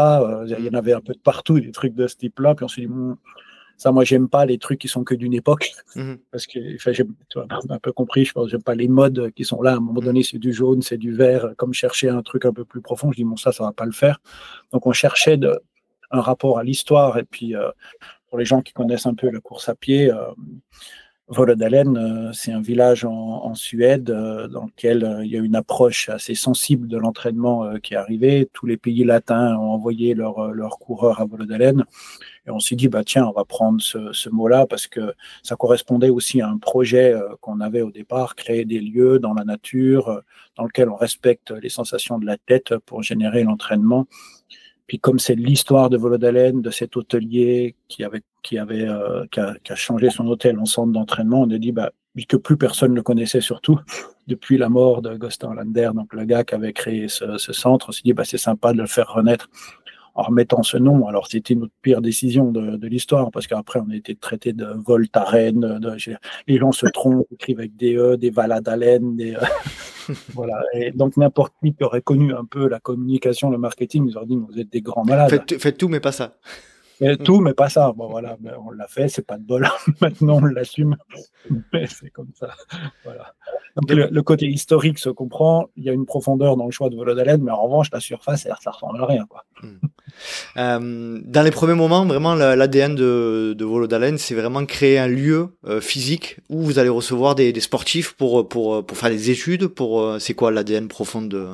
il 0.47 0.65
y 0.65 0.69
en 0.69 0.73
avait 0.73 0.93
un 0.93 1.01
peu 1.01 1.13
de 1.13 1.19
partout, 1.19 1.59
des 1.59 1.71
trucs 1.71 1.93
de 1.93 2.07
ce 2.07 2.15
type-là. 2.15 2.55
Puis 2.55 2.65
on 2.65 2.67
s'est 2.67 2.81
dit, 2.81 2.87
ça, 3.77 3.91
moi, 3.91 4.03
j'aime 4.03 4.29
pas 4.29 4.45
les 4.45 4.57
trucs 4.57 4.79
qui 4.79 4.87
sont 4.87 5.03
que 5.03 5.15
d'une 5.15 5.33
époque. 5.33 5.71
Mhm. 5.95 6.17
Parce 6.31 6.47
que, 6.47 6.59
j'ai 6.91 7.03
un 7.37 7.79
peu 7.79 7.91
compris, 7.91 8.25
je 8.25 8.33
pense, 8.33 8.49
j'aime 8.49 8.63
pas 8.63 8.75
les 8.75 8.87
modes 8.87 9.31
qui 9.35 9.45
sont 9.45 9.61
là. 9.61 9.73
À 9.73 9.75
un 9.75 9.79
moment 9.79 10.01
donné, 10.01 10.23
c'est 10.23 10.37
du 10.37 10.53
jaune, 10.53 10.81
c'est 10.81 10.97
du 10.97 11.13
vert. 11.13 11.49
Comme 11.57 11.73
chercher 11.73 12.09
un 12.09 12.21
truc 12.21 12.45
un 12.45 12.53
peu 12.53 12.65
plus 12.65 12.81
profond, 12.81 13.11
je 13.11 13.17
dis, 13.17 13.23
bon, 13.23 13.35
ça, 13.35 13.51
ça 13.51 13.63
va 13.63 13.71
pas 13.71 13.85
le 13.85 13.91
faire. 13.91 14.19
Donc, 14.71 14.87
on 14.87 14.93
cherchait 14.93 15.37
de, 15.37 15.59
un 16.11 16.21
rapport 16.21 16.59
à 16.59 16.63
l'histoire. 16.63 17.17
Et 17.17 17.23
puis, 17.23 17.55
euh, 17.55 17.69
pour 18.29 18.37
les 18.37 18.45
gens 18.45 18.61
qui 18.61 18.73
connaissent 18.73 19.05
un 19.05 19.15
peu 19.15 19.29
la 19.29 19.39
course 19.39 19.69
à 19.69 19.75
pied, 19.75 20.11
euh, 20.11 20.31
Volodalen, 21.29 21.97
euh, 21.97 22.33
c'est 22.33 22.51
un 22.51 22.61
village 22.61 23.05
en, 23.05 23.55
Suède 23.55 24.09
euh, 24.09 24.47
dans 24.47 24.65
lequel 24.65 25.05
euh, 25.05 25.23
il 25.23 25.31
y 25.31 25.37
a 25.37 25.39
une 25.39 25.55
approche 25.55 26.09
assez 26.09 26.35
sensible 26.35 26.87
de 26.87 26.97
l'entraînement 26.97 27.77
qui 27.79 27.93
est 27.93 27.97
arrivée. 27.97 28.49
Tous 28.51 28.65
les 28.65 28.75
pays 28.77 29.03
latins 29.05 29.55
ont 29.55 29.71
envoyé 29.71 30.15
leurs 30.15 30.79
coureurs 30.79 31.21
à 31.21 31.25
Volodalen. 31.25 31.85
Et 32.45 32.51
on 32.51 32.59
s'est 32.59 32.75
dit, 32.75 32.89
bah, 32.89 33.03
tiens, 33.05 33.25
on 33.25 33.31
va 33.31 33.45
prendre 33.45 33.81
ce, 33.81 34.29
mot-là 34.29 34.65
parce 34.67 34.87
que 34.87 35.13
ça 35.43 35.55
correspondait 35.55 36.09
aussi 36.09 36.41
à 36.41 36.49
un 36.49 36.57
projet 36.57 37.15
qu'on 37.41 37.61
avait 37.61 37.81
au 37.81 37.91
départ, 37.91 38.35
créer 38.35 38.65
des 38.65 38.79
lieux 38.79 39.19
dans 39.19 39.33
la 39.33 39.45
nature 39.45 40.21
dans 40.57 40.65
lequel 40.65 40.89
on 40.89 40.95
respecte 40.95 41.51
les 41.51 41.69
sensations 41.69 42.19
de 42.19 42.25
la 42.25 42.37
tête 42.37 42.75
pour 42.85 43.01
générer 43.01 43.43
l'entraînement. 43.43 44.07
Puis 44.87 44.99
comme 44.99 45.19
c'est 45.19 45.35
l'histoire 45.35 45.89
de 45.89 45.97
Volodalen, 45.97 46.61
de 46.61 46.69
cet 46.69 46.97
hôtelier 46.97 47.75
qui 47.87 48.03
avait 48.03 48.21
qui 48.41 48.57
avait 48.57 48.87
euh, 48.87 49.25
qui, 49.31 49.39
a, 49.39 49.75
changé 49.75 50.09
son 50.09 50.27
hôtel 50.27 50.59
en 50.59 50.65
centre 50.65 50.91
d'entraînement, 50.91 51.41
on 51.41 51.49
a 51.51 51.57
dit 51.57 51.71
bah 51.71 51.91
que 52.27 52.37
plus 52.37 52.57
personne 52.57 52.91
ne 52.91 52.97
le 52.97 53.01
connaissait 53.01 53.41
surtout 53.41 53.79
depuis 54.27 54.57
la 54.57 54.69
mort 54.69 55.01
de 55.01 55.15
Gustin 55.15 55.53
Lander, 55.53 55.91
donc 55.95 56.13
le 56.13 56.25
gars 56.25 56.43
qui 56.43 56.53
avait 56.55 56.73
créé 56.73 57.07
ce, 57.07 57.37
centre, 57.37 57.87
on 57.89 57.91
s'est 57.91 58.01
dit 58.03 58.13
bah 58.13 58.25
c'est 58.25 58.37
sympa 58.37 58.73
de 58.73 58.79
le 58.79 58.87
faire 58.87 59.11
renaître 59.13 59.49
en 60.15 60.23
remettant 60.23 60.63
ce 60.63 60.77
nom. 60.77 61.07
Alors 61.07 61.27
c'était 61.27 61.55
notre 61.55 61.73
pire 61.81 62.01
décision 62.01 62.51
de, 62.51 62.87
l'histoire 62.87 63.31
parce 63.31 63.47
qu'après 63.47 63.79
on 63.79 63.89
a 63.89 63.95
été 63.95 64.15
traité 64.15 64.53
de 64.53 64.65
Voltaren, 64.65 65.59
de, 65.59 65.97
les 66.47 66.57
gens 66.57 66.71
se 66.71 66.85
trompent, 66.87 67.27
écrivent 67.31 67.59
avec 67.59 67.75
des 67.75 67.95
E, 67.95 68.17
des 68.17 68.29
Valadalen, 68.29 69.15
des 69.15 69.35
euh, 69.35 70.13
voilà. 70.33 70.61
Et 70.73 70.91
donc 70.91 71.17
n'importe 71.17 71.53
qui 71.63 71.73
qui 71.73 71.83
aurait 71.83 72.01
connu 72.01 72.33
un 72.33 72.45
peu 72.45 72.67
la 72.67 72.79
communication, 72.79 73.49
le 73.49 73.57
marketing, 73.57 74.05
nous 74.05 74.17
aurait 74.17 74.25
dit 74.25 74.37
vous 74.37 74.59
êtes 74.59 74.71
des 74.71 74.81
grands 74.81 75.05
malades. 75.05 75.29
faites 75.59 75.77
tout 75.77 75.87
mais 75.87 75.99
pas 75.99 76.11
ça. 76.11 76.37
Mm. 77.11 77.17
tout, 77.17 77.39
mais 77.39 77.53
pas 77.53 77.69
ça. 77.69 77.91
Bon, 77.95 78.07
voilà, 78.09 78.37
on 78.65 78.71
l'a 78.71 78.87
fait, 78.87 79.07
c'est 79.09 79.25
pas 79.25 79.37
de 79.37 79.43
bol. 79.43 79.67
Maintenant, 80.01 80.39
on 80.41 80.45
l'assume, 80.45 80.95
mais 81.71 81.87
c'est 81.87 82.09
comme 82.09 82.31
ça. 82.33 82.49
Voilà. 83.03 83.33
Donc, 83.75 83.89
le, 83.89 84.21
côté 84.21 84.47
historique 84.47 84.99
se 84.99 85.09
comprend. 85.09 85.67
Il 85.75 85.83
y 85.83 85.89
a 85.89 85.93
une 85.93 86.05
profondeur 86.05 86.55
dans 86.57 86.65
le 86.65 86.71
choix 86.71 86.89
de 86.89 86.95
Volodalen, 86.95 87.41
mais 87.41 87.51
en 87.51 87.63
revanche, 87.63 87.87
la 87.91 87.99
surface, 87.99 88.47
ça 88.61 88.71
ressemble 88.71 89.01
à 89.01 89.07
rien. 89.07 89.25
Quoi. 89.27 89.43
Mm. 89.61 89.67
Euh, 90.57 91.21
dans 91.25 91.41
les 91.41 91.51
premiers 91.51 91.73
moments, 91.73 92.05
vraiment, 92.05 92.35
l'ADN 92.35 92.93
de, 92.93 93.55
de 93.57 93.65
Volodalen, 93.65 94.17
c'est 94.17 94.35
vraiment 94.35 94.65
créer 94.65 94.99
un 94.99 95.07
lieu 95.07 95.49
euh, 95.65 95.81
physique 95.81 96.37
où 96.49 96.61
vous 96.61 96.77
allez 96.77 96.89
recevoir 96.89 97.35
des, 97.35 97.59
sportifs 97.59 98.13
pour, 98.13 98.47
pour, 98.47 98.85
pour 98.85 98.97
faire 98.97 99.09
des 99.09 99.31
études. 99.31 99.67
Pour, 99.67 100.01
euh, 100.01 100.19
c'est 100.19 100.35
quoi 100.35 100.51
l'ADN 100.51 100.87
profond 100.87 101.23
de, 101.23 101.47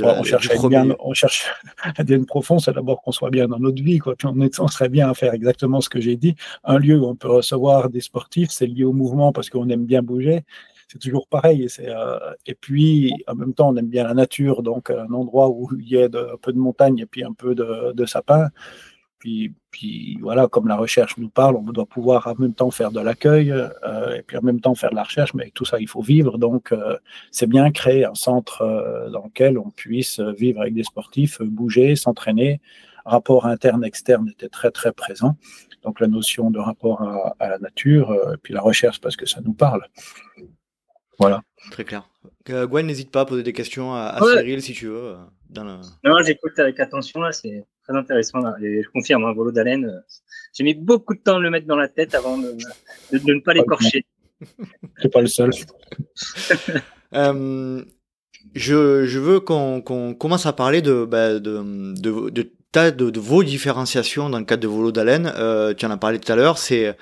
on, 0.00 0.22
cherche 0.22 0.68
bien, 0.68 0.96
on 1.00 1.14
cherche 1.14 1.46
profond, 2.26 2.58
c'est 2.58 2.72
d'abord 2.72 3.02
qu'on 3.02 3.12
soit 3.12 3.30
bien 3.30 3.48
dans 3.48 3.58
notre 3.58 3.82
vie. 3.82 3.98
Quoi. 3.98 4.14
on, 4.24 4.40
est, 4.40 4.60
on, 4.60 4.68
serait 4.68 4.88
bien 4.88 5.10
à 5.10 5.14
faire 5.14 5.34
exactement 5.34 5.80
ce 5.80 5.88
que 5.88 6.00
j'ai 6.00 6.16
dit. 6.16 6.34
Un 6.64 6.78
lieu 6.78 6.98
où 6.98 7.06
on 7.06 7.16
peut 7.16 7.30
recevoir 7.30 7.90
des 7.90 8.00
sportifs, 8.00 8.50
c'est 8.50 8.66
lié 8.66 8.84
au 8.84 8.92
mouvement 8.92 9.32
parce 9.32 9.50
qu'on 9.50 9.68
aime 9.68 9.86
bien 9.86 10.02
bouger. 10.02 10.44
C'est 10.88 10.98
toujours 10.98 11.28
pareil. 11.28 11.68
Et, 11.78 11.88
euh, 11.88 12.18
et, 12.46 12.54
puis, 12.54 13.12
en 13.26 13.34
même 13.34 13.52
temps, 13.52 13.68
on 13.68 13.76
aime 13.76 13.88
bien 13.88 14.04
la 14.04 14.14
nature. 14.14 14.62
Donc, 14.62 14.90
un 14.90 15.12
endroit 15.12 15.50
où 15.50 15.68
il 15.78 15.88
y 15.88 15.98
a 16.02 16.06
un 16.06 16.36
peu 16.40 16.52
de 16.52 16.58
montagne 16.58 16.98
et 17.00 17.06
puis 17.06 17.24
un 17.24 17.32
peu 17.34 17.54
de, 17.54 17.92
de 17.92 18.06
sapin 18.06 18.48
puis, 19.18 19.52
puis 19.70 20.16
voilà, 20.20 20.46
comme 20.46 20.68
la 20.68 20.76
recherche 20.76 21.16
nous 21.18 21.28
parle, 21.28 21.56
on 21.56 21.62
doit 21.62 21.86
pouvoir 21.86 22.26
en 22.26 22.34
même 22.38 22.54
temps 22.54 22.70
faire 22.70 22.92
de 22.92 23.00
l'accueil 23.00 23.50
euh, 23.50 24.16
et 24.16 24.22
puis 24.22 24.36
en 24.36 24.42
même 24.42 24.60
temps 24.60 24.74
faire 24.74 24.90
de 24.90 24.96
la 24.96 25.02
recherche, 25.02 25.34
mais 25.34 25.44
avec 25.44 25.54
tout 25.54 25.64
ça, 25.64 25.78
il 25.80 25.88
faut 25.88 26.02
vivre. 26.02 26.38
Donc, 26.38 26.72
euh, 26.72 26.96
c'est 27.30 27.48
bien 27.48 27.70
créer 27.70 28.04
un 28.04 28.14
centre 28.14 28.62
euh, 28.62 29.10
dans 29.10 29.24
lequel 29.24 29.58
on 29.58 29.70
puisse 29.70 30.20
vivre 30.20 30.60
avec 30.60 30.74
des 30.74 30.84
sportifs, 30.84 31.42
bouger, 31.42 31.96
s'entraîner. 31.96 32.60
Rapport 33.04 33.46
interne-externe 33.46 34.28
était 34.28 34.48
très, 34.48 34.70
très 34.70 34.92
présent. 34.92 35.36
Donc, 35.82 36.00
la 36.00 36.06
notion 36.06 36.50
de 36.50 36.58
rapport 36.58 37.02
à, 37.38 37.48
la 37.48 37.58
nature, 37.58 38.12
et 38.34 38.36
puis 38.36 38.52
la 38.52 38.60
recherche 38.60 39.00
parce 39.00 39.16
que 39.16 39.26
ça 39.26 39.40
nous 39.40 39.54
parle. 39.54 39.82
Voilà. 41.18 41.42
Très 41.70 41.84
clair. 41.84 42.08
Gwen, 42.46 42.86
n'hésite 42.86 43.10
pas 43.10 43.22
à 43.22 43.24
poser 43.24 43.42
des 43.42 43.52
questions 43.52 43.94
à, 43.94 44.18
Cyril 44.20 44.62
si 44.62 44.74
tu 44.74 44.86
veux. 44.86 45.16
Non, 45.54 45.80
j'écoute 46.24 46.58
avec 46.58 46.78
attention 46.80 47.20
là, 47.20 47.32
c'est 47.32 47.64
très 47.88 47.96
intéressant. 47.96 48.40
Et 48.62 48.82
je 48.82 48.88
confirme, 48.90 49.24
un 49.24 49.28
hein, 49.28 49.32
volo 49.32 49.50
d'haleine, 49.52 50.02
j'ai 50.54 50.64
mis 50.64 50.74
beaucoup 50.74 51.14
de 51.14 51.20
temps 51.20 51.36
à 51.36 51.40
le 51.40 51.50
mettre 51.50 51.66
dans 51.66 51.76
la 51.76 51.88
tête 51.88 52.14
avant 52.14 52.38
de, 52.38 52.54
ne 53.12 53.40
pas 53.40 53.54
l'écorcher. 53.54 54.04
C'est 55.00 55.12
pas 55.12 55.20
le 55.20 55.26
seul. 55.26 55.50
je, 58.54 59.18
veux 59.18 59.40
qu'on 59.40 60.14
commence 60.14 60.46
à 60.46 60.52
parler 60.52 60.82
de, 60.82 61.04
bah, 61.04 61.38
de, 61.38 61.94
de, 62.00 63.10
de, 63.10 63.20
vos 63.20 63.42
différenciations 63.42 64.30
dans 64.30 64.38
le 64.38 64.44
cadre 64.44 64.62
de 64.62 64.68
volo 64.68 64.92
d'haleine. 64.92 65.32
tu 65.76 65.86
en 65.86 65.90
as 65.90 65.96
parlé 65.96 66.18
tout 66.18 66.30
à 66.30 66.36
l'heure, 66.36 66.58
c'est 66.58 66.96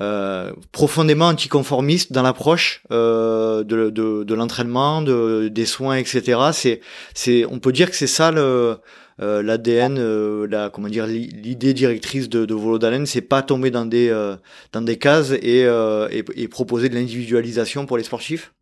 euh, 0.00 0.52
profondément 0.72 1.26
anticonformiste 1.26 2.12
dans 2.12 2.22
l'approche 2.22 2.82
euh, 2.92 3.64
de, 3.64 3.90
de, 3.90 4.24
de 4.24 4.34
l'entraînement, 4.34 5.02
de, 5.02 5.48
des 5.48 5.66
soins, 5.66 5.96
etc. 5.96 6.40
C'est, 6.52 6.80
c'est, 7.14 7.44
on 7.46 7.58
peut 7.58 7.72
dire 7.72 7.90
que 7.90 7.96
c'est 7.96 8.06
ça 8.06 8.30
le 8.30 8.76
euh, 9.20 9.42
l'ADN, 9.42 9.98
euh, 9.98 10.46
la 10.48 10.70
comment 10.70 10.88
dire, 10.88 11.06
l'idée 11.06 11.74
directrice 11.74 12.28
de, 12.28 12.44
de 12.44 12.54
Volodalen, 12.54 13.06
c'est 13.06 13.20
pas 13.20 13.42
tomber 13.42 13.72
dans 13.72 13.86
des 13.86 14.08
dans 14.72 14.82
des 14.82 14.98
cases 14.98 15.32
et, 15.32 15.62
et, 15.62 16.24
et 16.36 16.48
proposer 16.48 16.88
de 16.88 16.94
l'individualisation 16.94 17.86
pour 17.86 17.96
les 17.96 18.04
sportifs? 18.04 18.52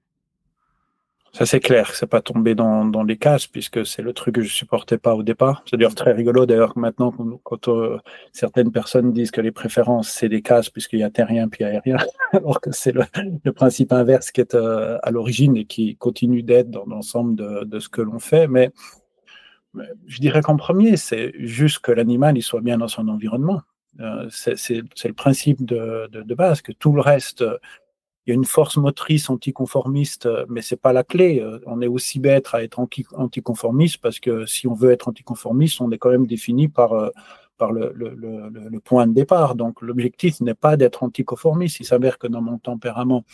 Ça, 1.37 1.45
c'est 1.45 1.61
clair 1.61 1.95
c'est 1.95 2.07
pas 2.07 2.23
tombé 2.23 2.55
dans, 2.55 2.87
dans 2.87 3.03
les 3.03 3.19
cases, 3.19 3.47
puisque 3.47 3.85
c'est 3.85 4.01
le 4.01 4.15
truc 4.15 4.37
que 4.37 4.41
je 4.41 4.51
supportais 4.51 4.97
pas 4.97 5.15
au 5.15 5.23
départ. 5.23 5.63
C'est 5.67 5.77
d'ailleurs 5.77 5.95
très 5.95 6.13
rigolo, 6.13 6.47
d'ailleurs, 6.47 6.79
maintenant, 6.79 7.13
quand, 7.45 7.69
euh, 7.69 7.99
certaines 8.33 8.73
personnes 8.73 9.13
disent 9.13 9.31
que 9.31 9.43
les 9.43 9.51
préférences, 9.53 10.09
c'est 10.09 10.31
des 10.31 10.41
cases, 10.41 10.71
puisqu'il 10.71 11.01
y 11.01 11.03
a 11.03 11.11
terrien 11.11 11.49
puis 11.49 11.63
aérien, 11.63 11.99
alors 12.33 12.59
que 12.63 12.73
c'est 12.73 12.93
le, 12.93 13.53
principe 13.53 13.93
inverse 13.93 14.31
qui 14.31 14.41
est 14.41 14.55
euh, 14.55 14.97
à 15.03 15.11
l'origine 15.11 15.59
et 15.59 15.67
qui 15.67 15.97
continue 15.97 16.43
d'être 16.43 16.71
dans 16.71 16.87
l'ensemble 16.87 17.37
de, 17.37 17.65
de, 17.65 17.81
ce 17.81 17.91
que 17.91 18.01
l'on 18.01 18.19
fait. 18.19 18.49
Mais, 18.49 18.73
je 20.07 20.21
dirais 20.21 20.41
qu'en 20.41 20.57
premier, 20.57 20.97
c'est 20.97 21.35
juste 21.39 21.81
que 21.81 21.93
l'animal, 21.93 22.39
il 22.39 22.43
soit 22.43 22.63
bien 22.63 22.79
dans 22.79 22.89
son 22.89 23.09
environnement. 23.09 23.61
Euh, 24.01 24.27
c'est 24.31 24.81
le 25.05 25.13
principe 25.13 25.67
de, 25.67 26.09
de, 26.11 26.35
base, 26.35 26.63
que 26.63 26.73
tout 26.73 26.93
le 26.93 27.03
reste 27.03 27.45
il 28.27 28.31
y 28.31 28.33
a 28.33 28.35
une 28.35 28.45
force 28.45 28.77
motrice 28.77 29.31
anticonformiste, 29.31 30.27
euh, 30.27 30.45
mais 30.49 30.61
c'est 30.61 30.81
pas 30.81 30.93
la 30.93 31.05
clé. 31.05 31.41
Euh, 31.41 31.61
on 31.67 31.81
est 31.81 31.87
aussi 31.87 32.19
bête 32.19 32.49
à 32.53 32.63
être 32.65 32.81
anticonformiste 33.15 33.99
parce 33.99 34.19
que 34.19 34.47
si 34.47 34.67
on 34.67 34.75
veut 34.75 34.91
être 34.91 35.09
anticonformiste, 35.09 35.81
on 35.81 35.91
est 35.93 35.99
quand 35.99 36.11
même 36.11 36.27
défini 36.27 36.69
par 36.69 36.93
euh, 36.93 37.11
par 37.57 37.73
le, 37.73 37.91
le, 37.95 38.11
le, 38.11 38.81
point 38.81 39.07
de 39.07 39.15
départ. 39.15 39.55
Donc 39.55 39.81
l'objectif 39.81 40.43
n'est 40.43 40.53
pas 40.55 40.77
d'être 40.77 41.03
anticonformiste. 41.03 41.81
Il 41.81 41.87
s'avère 41.87 42.19
que 42.19 42.27
dans 42.27 42.43
mon 42.43 42.59
tempérament, 42.59 43.25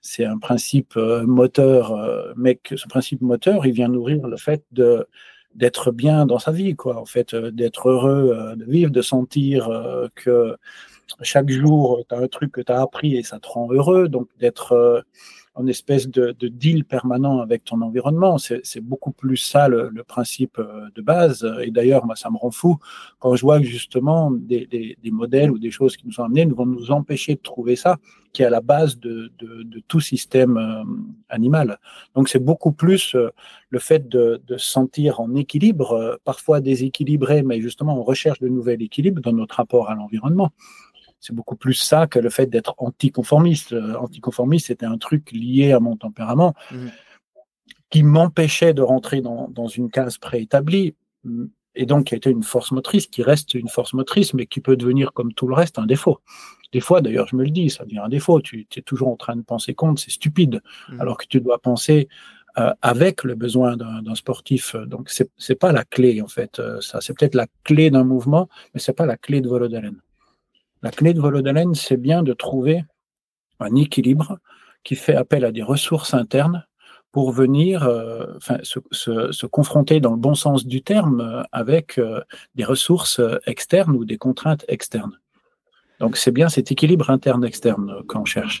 c'est 0.00 0.24
un 0.24 0.38
principe 0.38 0.94
moteur, 0.94 2.32
mais 2.36 2.54
que 2.54 2.76
ce 2.76 2.86
principe 2.86 3.22
moteur, 3.22 3.66
il 3.66 3.72
vient 3.72 3.88
nourrir 3.88 4.28
le 4.28 4.36
fait 4.36 4.62
de 4.70 5.08
d'être 5.56 5.90
bien 5.90 6.26
dans 6.26 6.38
sa 6.38 6.52
vie, 6.52 6.76
quoi. 6.76 6.96
En 6.96 7.06
fait, 7.06 7.34
d'être 7.34 7.88
heureux 7.88 8.54
de 8.54 8.64
vivre, 8.66 8.92
de 8.92 9.02
sentir 9.02 9.68
que 10.14 10.56
chaque 11.22 11.50
jour, 11.50 12.02
tu 12.08 12.14
as 12.14 12.18
un 12.18 12.28
truc 12.28 12.52
que 12.52 12.60
tu 12.60 12.72
as 12.72 12.80
appris 12.80 13.16
et 13.16 13.22
ça 13.22 13.38
te 13.38 13.48
rend 13.48 13.70
heureux. 13.70 14.08
Donc, 14.08 14.28
d'être 14.38 14.72
euh, 14.72 15.00
en 15.54 15.66
espèce 15.66 16.08
de, 16.08 16.32
deal 16.48 16.84
permanent 16.84 17.40
avec 17.40 17.64
ton 17.64 17.80
environnement, 17.80 18.36
c'est 18.36 18.80
beaucoup 18.80 19.12
plus 19.12 19.38
ça 19.38 19.68
le, 19.68 19.90
principe 20.06 20.58
euh, 20.58 20.88
de 20.94 21.00
base. 21.00 21.50
Et 21.62 21.70
d'ailleurs, 21.70 22.04
moi, 22.04 22.14
ça 22.14 22.28
me 22.30 22.36
rend 22.36 22.50
fou 22.50 22.76
quand 23.20 23.36
je 23.36 23.42
vois 23.42 23.58
que 23.58 23.64
justement 23.64 24.30
des, 24.30 24.98
modèles 25.10 25.50
ou 25.50 25.58
des 25.58 25.70
choses 25.70 25.96
qui 25.96 26.06
nous 26.06 26.20
ont 26.20 26.24
amenés 26.24 26.44
nous 26.44 26.56
vont 26.56 26.66
nous 26.66 26.90
empêcher 26.90 27.36
de 27.36 27.40
trouver 27.40 27.74
ça, 27.74 27.96
qui 28.34 28.42
est 28.42 28.44
à 28.44 28.50
la 28.50 28.60
base 28.60 28.98
de, 28.98 29.32
de, 29.38 29.80
tout 29.88 30.00
système 30.00 30.58
euh, 30.58 30.84
animal. 31.30 31.78
Donc, 32.14 32.28
c'est 32.28 32.44
beaucoup 32.44 32.72
plus 32.72 33.16
le 33.70 33.78
fait 33.78 34.08
de, 34.08 34.42
se 34.48 34.58
sentir 34.58 35.20
en 35.20 35.34
équilibre, 35.36 36.18
parfois 36.24 36.60
déséquilibré, 36.60 37.42
mais 37.42 37.62
justement, 37.62 37.98
on 37.98 38.02
recherche 38.02 38.40
de 38.40 38.48
nouvel 38.48 38.82
équilibre 38.82 39.22
dans 39.22 39.32
notre 39.32 39.54
rapport 39.54 39.88
à 39.88 39.94
l'environnement 39.94 40.52
c'est 41.20 41.34
beaucoup 41.34 41.56
plus 41.56 41.74
ça 41.74 42.06
que 42.06 42.18
le 42.18 42.30
fait 42.30 42.46
d'être 42.46 42.74
anticonformiste. 42.78 43.72
Euh, 43.72 43.94
anticonformiste, 43.94 44.66
c'était 44.68 44.86
un 44.86 44.98
truc 44.98 45.32
lié 45.32 45.72
à 45.72 45.80
mon 45.80 45.96
tempérament 45.96 46.54
mmh. 46.70 46.86
qui 47.90 48.02
m'empêchait 48.02 48.74
de 48.74 48.82
rentrer 48.82 49.20
dans, 49.20 49.68
une 49.68 49.90
case 49.90 50.18
préétablie 50.18 50.94
et 51.74 51.86
donc 51.86 52.06
qui 52.06 52.14
a 52.14 52.16
été 52.16 52.30
une 52.30 52.42
force 52.42 52.72
motrice, 52.72 53.06
qui 53.06 53.22
reste 53.22 53.54
une 53.54 53.68
force 53.68 53.92
motrice, 53.92 54.34
mais 54.34 54.46
qui 54.46 54.60
peut 54.60 54.76
devenir, 54.76 55.12
comme 55.12 55.32
tout 55.32 55.46
le 55.46 55.54
reste, 55.54 55.78
un 55.78 55.86
défaut. 55.86 56.20
Des 56.72 56.80
fois, 56.80 57.00
d'ailleurs, 57.00 57.28
je 57.28 57.36
me 57.36 57.44
le 57.44 57.50
dis, 57.50 57.70
ça 57.70 57.84
devient 57.84 57.98
un 57.98 58.08
défaut. 58.08 58.40
Tu 58.40 58.66
es 58.76 58.82
toujours 58.82 59.08
en 59.08 59.16
train 59.16 59.36
de 59.36 59.42
penser 59.42 59.74
contre, 59.74 60.00
c'est 60.00 60.10
stupide, 60.10 60.62
mmh. 60.88 61.00
alors 61.00 61.18
que 61.18 61.26
tu 61.26 61.40
dois 61.40 61.58
penser 61.58 62.08
euh, 62.58 62.72
avec 62.80 63.22
le 63.24 63.34
besoin 63.34 63.76
d'un 63.76 64.14
sportif. 64.14 64.74
Donc, 64.86 65.10
c'est 65.10 65.28
n'est 65.48 65.56
pas 65.56 65.72
la 65.72 65.84
clé, 65.84 66.22
en 66.22 66.26
fait. 66.26 66.58
Euh, 66.58 66.80
ça, 66.80 67.02
c'est 67.02 67.12
peut-être 67.16 67.34
la 67.34 67.46
clé 67.64 67.90
d'un 67.90 68.04
mouvement, 68.04 68.48
mais 68.72 68.80
c'est 68.80 68.94
pas 68.94 69.04
la 69.04 69.18
clé 69.18 69.42
de 69.42 69.48
Volodalen. 69.48 69.96
La 70.82 70.90
clé 70.90 71.14
de 71.14 71.20
Volodalen, 71.20 71.74
c'est 71.74 71.96
bien 71.96 72.22
de 72.22 72.32
trouver 72.32 72.84
un 73.60 73.74
équilibre 73.74 74.38
qui 74.84 74.94
fait 74.94 75.16
appel 75.16 75.44
à 75.44 75.52
des 75.52 75.62
ressources 75.62 76.14
internes 76.14 76.64
pour 77.16 77.32
venir 77.32 77.84
euh, 77.84 78.26
se, 78.60 79.46
confronter 79.46 80.00
dans 80.00 80.10
le 80.10 80.18
bon 80.18 80.34
sens 80.34 80.66
du 80.66 80.82
terme 80.82 81.20
euh, 81.20 81.42
avec 81.50 81.98
euh, 81.98 82.20
des 82.54 82.64
ressources 82.64 83.20
externes 83.46 83.96
ou 83.96 84.04
des 84.04 84.18
contraintes 84.18 84.66
externes. 84.68 85.18
Donc 85.98 86.18
c'est 86.18 86.30
bien 86.30 86.50
cet 86.50 86.70
équilibre 86.70 87.08
interne-externe 87.08 88.02
qu'on 88.06 88.26
cherche. 88.26 88.60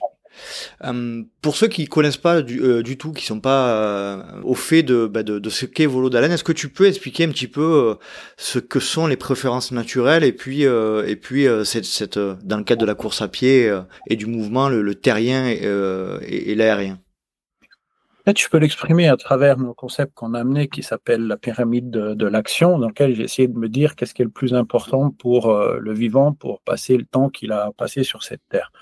Euh, 0.84 1.22
pour 1.42 1.56
ceux 1.56 1.68
qui 1.68 1.86
connaissent 1.86 2.16
pas 2.16 2.42
du, 2.42 2.60
euh, 2.62 2.82
tout, 2.98 3.12
qui 3.12 3.24
sont 3.24 3.40
pas 3.40 3.70
euh, 3.70 4.22
au 4.42 4.54
fait 4.54 4.82
de, 4.82 5.06
bah, 5.06 5.22
de, 5.22 5.50
ce 5.50 5.66
qu'est 5.66 5.86
Volo 5.86 6.10
d'Haleine, 6.10 6.32
est-ce 6.32 6.44
que 6.44 6.52
tu 6.52 6.68
peux 6.68 6.86
expliquer 6.86 7.24
un 7.24 7.30
petit 7.30 7.48
peu 7.48 7.96
ce 8.36 8.58
que 8.58 8.80
sont 8.80 9.06
les 9.06 9.16
préférences 9.16 9.72
naturelles 9.72 10.24
et 10.24 10.32
puis 10.32 10.62
et 10.62 11.16
puis 11.16 11.46
cette, 11.64 12.18
dans 12.18 12.58
le 12.58 12.64
cadre 12.64 12.80
de 12.80 12.86
la 12.86 12.94
course 12.94 13.22
à 13.22 13.28
pied 13.28 13.72
et 14.08 14.16
du 14.16 14.26
mouvement, 14.26 14.68
le, 14.68 14.94
terrien 14.94 15.46
et, 15.48 16.54
l'aérien? 16.54 16.98
Peut-être 18.24 18.36
tu 18.36 18.50
peux 18.50 18.58
l'exprimer 18.58 19.06
à 19.06 19.16
travers 19.16 19.56
nos 19.56 19.72
concepts 19.72 20.12
qu'on 20.14 20.34
a 20.34 20.40
amenés 20.40 20.66
qui 20.66 20.82
s'appelle 20.82 21.28
la 21.28 21.36
pyramide 21.36 21.90
de, 21.90 22.14
de 22.14 22.26
l'action, 22.26 22.78
dans 22.78 22.88
lequel 22.88 23.14
j'ai 23.14 23.22
essayé 23.22 23.46
de 23.46 23.56
me 23.56 23.68
dire 23.68 23.94
qu'est-ce 23.94 24.14
qui 24.14 24.22
est 24.22 24.24
le 24.24 24.30
plus 24.30 24.52
important 24.54 25.10
pour 25.10 25.54
le 25.54 25.94
vivant 25.94 26.32
pour 26.32 26.60
passer 26.60 26.96
le 26.96 27.04
temps 27.04 27.28
qu'il 27.28 27.52
a 27.52 27.70
passé 27.76 28.02
sur 28.02 28.24
cette 28.24 28.42
terre. 28.50 28.72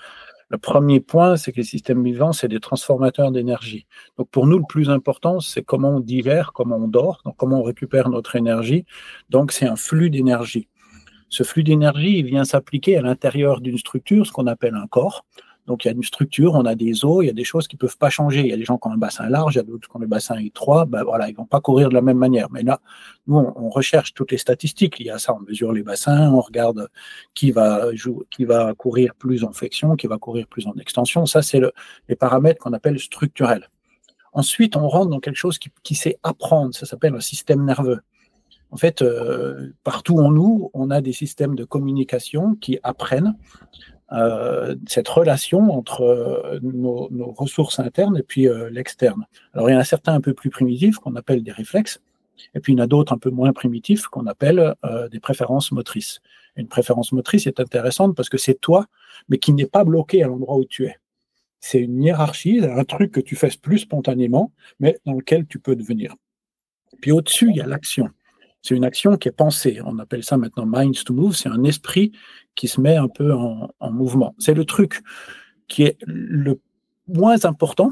Le 0.49 0.57
premier 0.59 0.99
point, 0.99 1.37
c'est 1.37 1.51
que 1.51 1.57
les 1.57 1.63
systèmes 1.63 2.03
vivants, 2.03 2.31
c'est 2.31 2.47
des 2.47 2.59
transformateurs 2.59 3.31
d'énergie. 3.31 3.87
Donc 4.17 4.29
pour 4.29 4.45
nous, 4.45 4.59
le 4.59 4.65
plus 4.67 4.89
important, 4.89 5.39
c'est 5.39 5.63
comment 5.63 5.95
on 5.95 5.99
digère, 5.99 6.53
comment 6.53 6.77
on 6.77 6.87
dort, 6.87 7.23
comment 7.37 7.61
on 7.61 7.63
récupère 7.63 8.09
notre 8.09 8.35
énergie. 8.35 8.85
Donc 9.29 9.51
c'est 9.51 9.65
un 9.65 9.75
flux 9.75 10.09
d'énergie. 10.09 10.69
Ce 11.29 11.43
flux 11.43 11.63
d'énergie, 11.63 12.21
vient 12.21 12.45
s'appliquer 12.45 12.97
à 12.97 13.01
l'intérieur 13.01 13.59
d'une 13.59 13.77
structure, 13.77 14.27
ce 14.27 14.31
qu'on 14.31 14.47
appelle 14.47 14.75
un 14.75 14.87
corps. 14.87 15.25
Donc 15.67 15.83
il 15.83 15.87
y 15.87 15.91
a 15.91 15.93
une 15.93 16.03
structure, 16.03 16.53
on 16.53 16.65
a 16.65 16.75
des 16.75 17.03
eaux, 17.05 17.21
il 17.21 17.27
y 17.27 17.29
a 17.29 17.33
des 17.33 17.43
choses 17.43 17.67
qui 17.67 17.75
peuvent 17.75 17.97
pas 17.97 18.09
changer. 18.09 18.41
Il 18.41 18.47
y 18.47 18.53
a 18.53 18.57
des 18.57 18.65
gens 18.65 18.77
qui 18.77 18.87
ont 18.87 18.91
un 18.91 18.97
bassin 18.97 19.27
large, 19.29 19.55
il 19.55 19.57
y 19.57 19.61
a 19.61 19.63
d'autres 19.63 19.89
qui 19.89 19.97
ont 19.97 20.01
un 20.01 20.05
bassin 20.05 20.37
étroit. 20.37 20.85
Ben 20.85 21.03
voilà, 21.03 21.29
ils 21.29 21.35
vont 21.35 21.45
pas 21.45 21.61
courir 21.61 21.89
de 21.89 21.95
la 21.95 22.01
même 22.01 22.17
manière. 22.17 22.51
Mais 22.51 22.61
là, 22.61 22.81
nous, 23.27 23.37
on, 23.37 23.69
recherche 23.69 24.13
toutes 24.13 24.31
les 24.31 24.37
statistiques. 24.37 24.99
Y 24.99 25.09
a 25.09 25.17
ça, 25.17 25.35
on 25.35 25.39
mesure 25.39 25.73
les 25.73 25.83
bassins, 25.83 26.31
on 26.31 26.41
regarde 26.41 26.87
qui 27.33 27.51
va 27.51 27.89
courir 28.77 29.15
plus 29.15 29.43
en 29.43 29.51
flexion, 29.51 29.95
qui 29.95 30.07
va 30.07 30.17
courir 30.17 30.47
plus 30.47 30.67
en 30.67 30.73
extension. 30.75 31.25
Ça, 31.25 31.41
c'est 31.41 31.59
le, 31.59 31.71
les 32.09 32.15
paramètres 32.15 32.63
qu'on 32.63 32.73
appelle 32.73 32.99
structurels. 32.99 33.69
Ensuite, 34.33 34.75
on 34.75 34.87
rentre 34.87 35.09
dans 35.09 35.19
quelque 35.19 35.37
chose 35.37 35.57
qui, 35.57 35.69
qui 35.81 35.95
sait 35.95 36.19
apprendre. 36.21 36.75
Ça 36.75 36.85
s'appelle 36.85 37.15
un 37.15 37.21
système 37.21 37.65
nerveux. 37.65 38.01
En 38.71 38.77
fait, 38.77 39.01
euh, 39.01 39.71
partout 39.83 40.19
en 40.19 40.31
nous, 40.31 40.69
on 40.73 40.91
a 40.91 40.99
des 40.99 41.13
systèmes 41.13 41.55
de 41.55 41.63
communication 41.63 42.55
qui 42.55 42.77
apprennent 42.83 43.35
euh, 44.11 44.75
cette 44.87 45.07
relation 45.07 45.71
entre 45.71 46.01
euh, 46.01 46.59
nos, 46.61 47.09
ressources 47.31 47.79
internes 47.79 48.17
et 48.17 48.23
puis 48.23 48.47
euh, 48.47 48.69
l'externe. 48.69 49.25
Alors 49.53 49.69
il 49.69 49.73
y 49.73 49.75
en 49.75 49.79
a 49.79 49.83
certains 49.83 50.13
un 50.13 50.21
peu 50.21 50.33
plus 50.33 50.51
primitifs 50.51 50.97
qu'on 50.97 51.15
appelle 51.15 51.43
des 51.43 51.51
réflexes, 51.51 52.01
et 52.53 52.59
puis 52.59 52.73
il 52.73 52.77
y 52.77 52.81
en 52.81 52.83
a 52.83 52.87
d'autres 52.87 53.13
un 53.13 53.17
peu 53.17 53.31
moins 53.31 53.51
primitifs 53.51 54.07
qu'on 54.07 54.27
appelle 54.27 54.75
des 55.09 55.21
préférences 55.21 55.71
motrices. 55.71 56.19
Une 56.57 56.67
préférence 56.67 57.13
motrice 57.13 57.47
est 57.47 57.59
intéressante 57.59 58.15
parce 58.15 58.29
que 58.29 58.37
c'est 58.37 58.59
toi, 58.59 58.87
mais 59.29 59.37
qui 59.37 59.53
n'est 59.53 59.65
pas 59.65 59.85
bloqué 59.85 60.21
à 60.21 60.27
l'endroit 60.27 60.57
où 60.57 60.65
tu 60.65 60.85
es. 60.85 60.97
C'est 61.61 61.79
une 61.79 62.03
hiérarchie, 62.03 62.59
un 62.63 62.83
truc 62.83 63.13
que 63.13 63.21
tu 63.21 63.35
fais 63.37 63.49
plus 63.61 63.79
spontanément, 63.79 64.51
mais 64.79 64.99
dans 65.05 65.13
lequel 65.13 65.47
tu 65.47 65.59
peux 65.59 65.75
devenir. 65.77 66.13
Puis 67.01 67.11
au-dessus, 67.11 67.49
il 67.49 67.55
y 67.55 67.61
a 67.61 67.65
l'action. 67.65 68.09
C'est 68.65 68.73
une 68.73 68.83
action 68.83 69.15
qui 69.15 69.27
est 69.27 69.31
pensée. 69.31 69.79
On 69.85 69.99
appelle 69.99 70.23
ça 70.23 70.37
maintenant 70.37 70.65
minds 70.65 71.03
to 71.05 71.13
move. 71.13 71.35
C'est 71.35 71.49
un 71.49 71.63
esprit 71.63 72.13
qui 72.55 72.67
se 72.67 72.81
met 72.81 72.95
un 72.95 73.07
peu 73.07 73.31
en, 73.31 73.91
mouvement. 73.91 74.33
C'est 74.39 74.55
le 74.55 74.65
truc 74.65 75.03
qui 75.67 75.83
est 75.83 75.97
le 76.07 76.59
moins 77.07 77.45
important, 77.45 77.91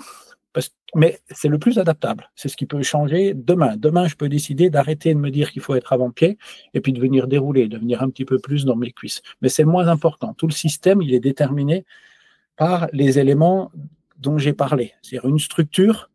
mais 0.96 1.20
c'est 1.30 1.48
le 1.48 1.60
plus 1.60 1.78
adaptable. 1.78 2.32
C'est 2.36 2.50
ce 2.50 2.58
qui 2.58 2.66
peut 2.66 2.82
changer 2.82 3.36
demain. 3.36 3.78
Demain, 3.78 4.08
je 4.08 4.16
peux 4.16 4.30
décider 4.30 4.72
d'arrêter 4.72 5.14
de 5.14 5.20
me 5.20 5.30
dire 5.30 5.52
qu'il 5.52 5.62
faut 5.62 5.76
être 5.76 5.94
avant-pied 5.94 6.40
et 6.74 6.82
puis 6.82 6.92
de 6.92 7.00
venir 7.00 7.28
dérouler, 7.28 7.68
de 7.68 7.78
venir 7.78 8.02
un 8.02 8.10
petit 8.10 8.26
peu 8.26 8.40
plus 8.40 8.66
dans 8.66 8.76
mes 8.76 8.92
cuisses. 8.92 9.22
Mais 9.44 9.50
c'est 9.50 9.66
moins 9.66 9.88
important. 9.88 10.34
Tout 10.34 10.48
le 10.48 10.54
système, 10.54 11.04
il 11.04 11.14
est 11.14 11.20
déterminé 11.20 11.86
par 12.56 12.88
les 12.94 13.20
éléments 13.20 13.72
dont 14.18 14.40
j'ai 14.40 14.54
parlé. 14.54 14.94
C'est-à-dire 15.04 15.30
une 15.30 15.40
structure, 15.40 16.10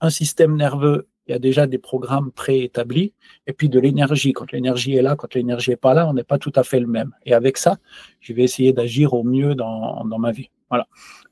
un 0.00 0.10
système 0.10 0.56
nerveux 0.56 1.06
il 1.26 1.32
y 1.32 1.34
a 1.34 1.38
déjà 1.38 1.66
des 1.66 1.78
programmes 1.78 2.32
préétablis, 2.32 3.12
et 3.46 3.52
puis 3.52 3.68
de 3.68 3.78
l'énergie. 3.78 4.32
Quand 4.32 4.50
l'énergie 4.52 4.94
est 4.94 5.02
là, 5.02 5.16
quand 5.16 5.34
l'énergie 5.34 5.70
n'est 5.70 5.76
pas 5.76 5.94
là, 5.94 6.08
on 6.08 6.14
n'est 6.14 6.24
pas 6.24 6.38
tout 6.38 6.52
à 6.56 6.62
fait 6.62 6.80
le 6.80 6.86
même. 6.86 7.12
Et 7.24 7.34
avec 7.34 7.56
ça, 7.56 7.78
je 8.20 8.32
vais 8.32 8.42
essayer 8.42 8.72
d'agir 8.72 9.14
au 9.14 9.22
mieux 9.22 9.54
dans, 9.54 10.04
dans, 10.04 10.18
ma 10.18 10.32
vie. 10.32 10.50
Voilà. 10.70 10.86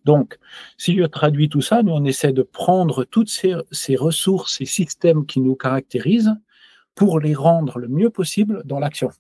Donc, 0.05 0.38
si 0.77 0.96
je 0.96 1.05
traduis 1.05 1.48
tout 1.48 1.62
ça, 1.62 1.83
nous, 1.83 1.92
on 1.92 2.05
essaie 2.05 2.33
de 2.33 2.42
prendre 2.42 3.05
toutes 3.05 3.31
ces, 3.31 3.55
ces 3.72 3.96
ressources, 3.96 4.59
ces 4.59 4.66
systèmes 4.66 5.27
qui 5.27 5.40
nous 5.40 5.55
caractérisent 5.55 6.35
pour 6.94 7.20
les 7.20 7.35
rendre 7.35 7.79
le 7.79 7.88
mieux 7.88 8.11
possible 8.11 8.62
dans 8.64 8.81
l'action. 8.81 9.11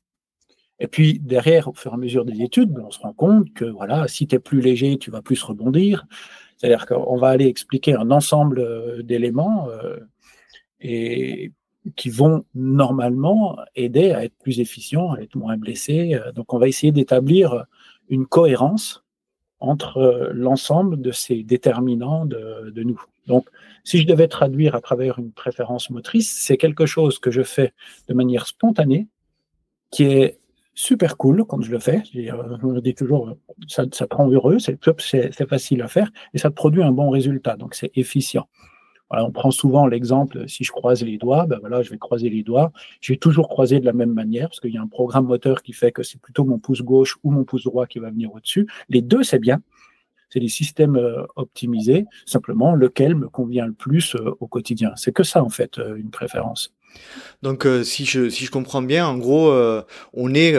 Et 0.80 0.86
puis 0.86 1.18
derrière, 1.18 1.68
au 1.68 1.74
fur 1.74 1.92
et 1.92 1.94
à 1.94 1.96
mesure 1.96 2.24
des 2.24 2.42
études, 2.42 2.70
ben, 2.70 2.84
on 2.86 2.90
se 2.90 3.00
rend 3.00 3.12
compte 3.12 3.52
que 3.52 3.64
voilà, 3.64 4.06
si 4.08 4.26
tu 4.26 4.36
es 4.36 4.38
plus 4.38 4.60
léger, 4.60 4.98
tu 4.98 5.10
vas 5.10 5.22
plus 5.22 5.42
rebondir. 5.42 6.06
C'est-à-dire 6.56 6.86
qu'on 6.86 7.16
va 7.16 7.28
aller 7.28 7.46
expliquer 7.46 7.94
un 7.94 8.10
ensemble 8.10 8.60
euh, 8.60 9.02
d'éléments 9.02 9.68
euh, 9.70 9.98
et 10.80 11.52
qui 11.96 12.10
vont 12.10 12.44
normalement 12.54 13.58
aider 13.74 14.12
à 14.12 14.24
être 14.24 14.36
plus 14.38 14.60
efficient, 14.60 15.12
à 15.12 15.20
être 15.20 15.36
moins 15.36 15.56
blessé. 15.56 16.14
Euh, 16.14 16.32
donc 16.32 16.52
on 16.52 16.58
va 16.58 16.68
essayer 16.68 16.92
d'établir 16.92 17.66
une 18.08 18.26
cohérence 18.26 19.04
entre 19.60 20.30
l'ensemble 20.34 21.00
de 21.00 21.10
ces 21.10 21.42
déterminants 21.42 22.24
de, 22.24 22.72
nous. 22.82 23.02
Donc, 23.26 23.48
si 23.84 23.98
je 23.98 24.06
devais 24.06 24.28
traduire 24.28 24.74
à 24.74 24.80
travers 24.80 25.18
une 25.18 25.32
préférence 25.32 25.90
motrice, 25.90 26.30
c'est 26.30 26.56
quelque 26.56 26.86
chose 26.86 27.18
que 27.18 27.30
je 27.30 27.42
fais 27.42 27.72
de 28.08 28.14
manière 28.14 28.46
spontanée, 28.46 29.08
qui 29.90 30.04
est 30.04 30.38
super 30.74 31.16
cool 31.16 31.44
quand 31.44 31.60
je 31.60 31.72
le 31.72 31.80
fais. 31.80 32.02
Je 32.14 32.80
dis 32.80 32.94
toujours, 32.94 33.36
ça, 33.66 33.84
ça 33.92 34.06
te 34.06 34.14
rend 34.14 34.30
heureux, 34.30 34.58
c'est 34.60 35.48
facile 35.48 35.82
à 35.82 35.88
faire 35.88 36.10
et 36.34 36.38
ça 36.38 36.50
produit 36.50 36.82
un 36.82 36.92
bon 36.92 37.10
résultat. 37.10 37.56
Donc, 37.56 37.74
c'est 37.74 37.90
efficient. 37.96 38.48
On 39.10 39.30
prend 39.30 39.50
souvent 39.50 39.86
l'exemple, 39.86 40.48
si 40.48 40.64
je 40.64 40.72
croise 40.72 41.02
les 41.02 41.16
doigts, 41.16 41.46
ben 41.46 41.58
voilà, 41.60 41.82
je 41.82 41.90
vais 41.90 41.98
croiser 41.98 42.28
les 42.28 42.42
doigts. 42.42 42.72
Je 43.00 43.12
vais 43.12 43.16
toujours 43.16 43.48
croiser 43.48 43.80
de 43.80 43.86
la 43.86 43.94
même 43.94 44.12
manière 44.12 44.48
parce 44.48 44.60
qu'il 44.60 44.72
y 44.72 44.78
a 44.78 44.82
un 44.82 44.86
programme 44.86 45.26
moteur 45.26 45.62
qui 45.62 45.72
fait 45.72 45.92
que 45.92 46.02
c'est 46.02 46.20
plutôt 46.20 46.44
mon 46.44 46.58
pouce 46.58 46.82
gauche 46.82 47.16
ou 47.24 47.30
mon 47.30 47.44
pouce 47.44 47.64
droit 47.64 47.86
qui 47.86 47.98
va 47.98 48.10
venir 48.10 48.32
au-dessus. 48.34 48.66
Les 48.88 49.00
deux, 49.00 49.22
c'est 49.22 49.38
bien. 49.38 49.60
C'est 50.30 50.40
des 50.40 50.48
systèmes 50.48 50.96
euh, 50.96 51.24
optimisés, 51.36 52.04
simplement 52.26 52.74
lequel 52.74 53.14
me 53.14 53.28
convient 53.28 53.66
le 53.66 53.72
plus 53.72 54.14
euh, 54.14 54.36
au 54.40 54.46
quotidien. 54.46 54.92
C'est 54.96 55.12
que 55.12 55.22
ça, 55.22 55.42
en 55.42 55.48
fait, 55.48 55.78
euh, 55.78 55.96
une 55.96 56.10
préférence. 56.10 56.74
Donc, 57.42 57.68
si, 57.84 58.06
je, 58.06 58.30
si 58.30 58.46
je 58.46 58.50
comprends 58.50 58.80
bien, 58.80 59.06
en 59.06 59.18
gros, 59.18 59.52
on 60.14 60.34
est 60.34 60.56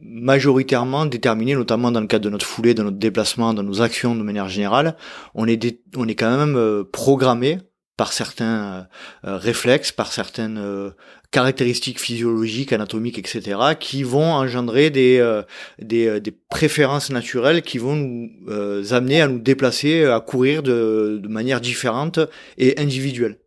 majoritairement 0.00 1.06
déterminé, 1.06 1.54
notamment 1.54 1.90
dans 1.90 2.00
le 2.00 2.06
cadre 2.06 2.24
de 2.24 2.30
notre 2.30 2.46
foulée, 2.46 2.72
de 2.72 2.84
notre 2.84 2.98
déplacement, 2.98 3.52
dans 3.52 3.64
nos 3.64 3.82
actions 3.82 4.14
de 4.14 4.22
manière 4.22 4.48
générale, 4.48 4.96
on 5.34 5.48
est, 5.48 5.80
on 5.96 6.06
est 6.06 6.14
quand 6.14 6.34
même 6.34 6.84
programmé 6.92 7.58
par 7.96 8.12
certains 8.12 8.88
réflexes, 9.22 9.92
par 9.92 10.12
certaines 10.12 10.92
caractéristiques 11.30 12.00
physiologiques, 12.00 12.72
anatomiques, 12.72 13.18
etc., 13.18 13.58
qui 13.78 14.02
vont 14.02 14.32
engendrer 14.32 14.90
des, 14.90 15.18
euh, 15.18 15.42
des, 15.78 16.06
euh, 16.06 16.20
des, 16.20 16.30
préférences 16.30 17.10
naturelles 17.10 17.62
qui 17.62 17.78
vont 17.78 17.96
nous 17.96 18.30
euh, 18.48 18.84
amener 18.92 19.20
à 19.20 19.28
nous 19.28 19.38
déplacer, 19.38 20.04
à 20.04 20.20
courir 20.20 20.62
de, 20.62 21.20
de 21.22 21.28
manière 21.28 21.60
différente 21.60 22.20
et 22.58 22.78
individuelle. 22.80 23.38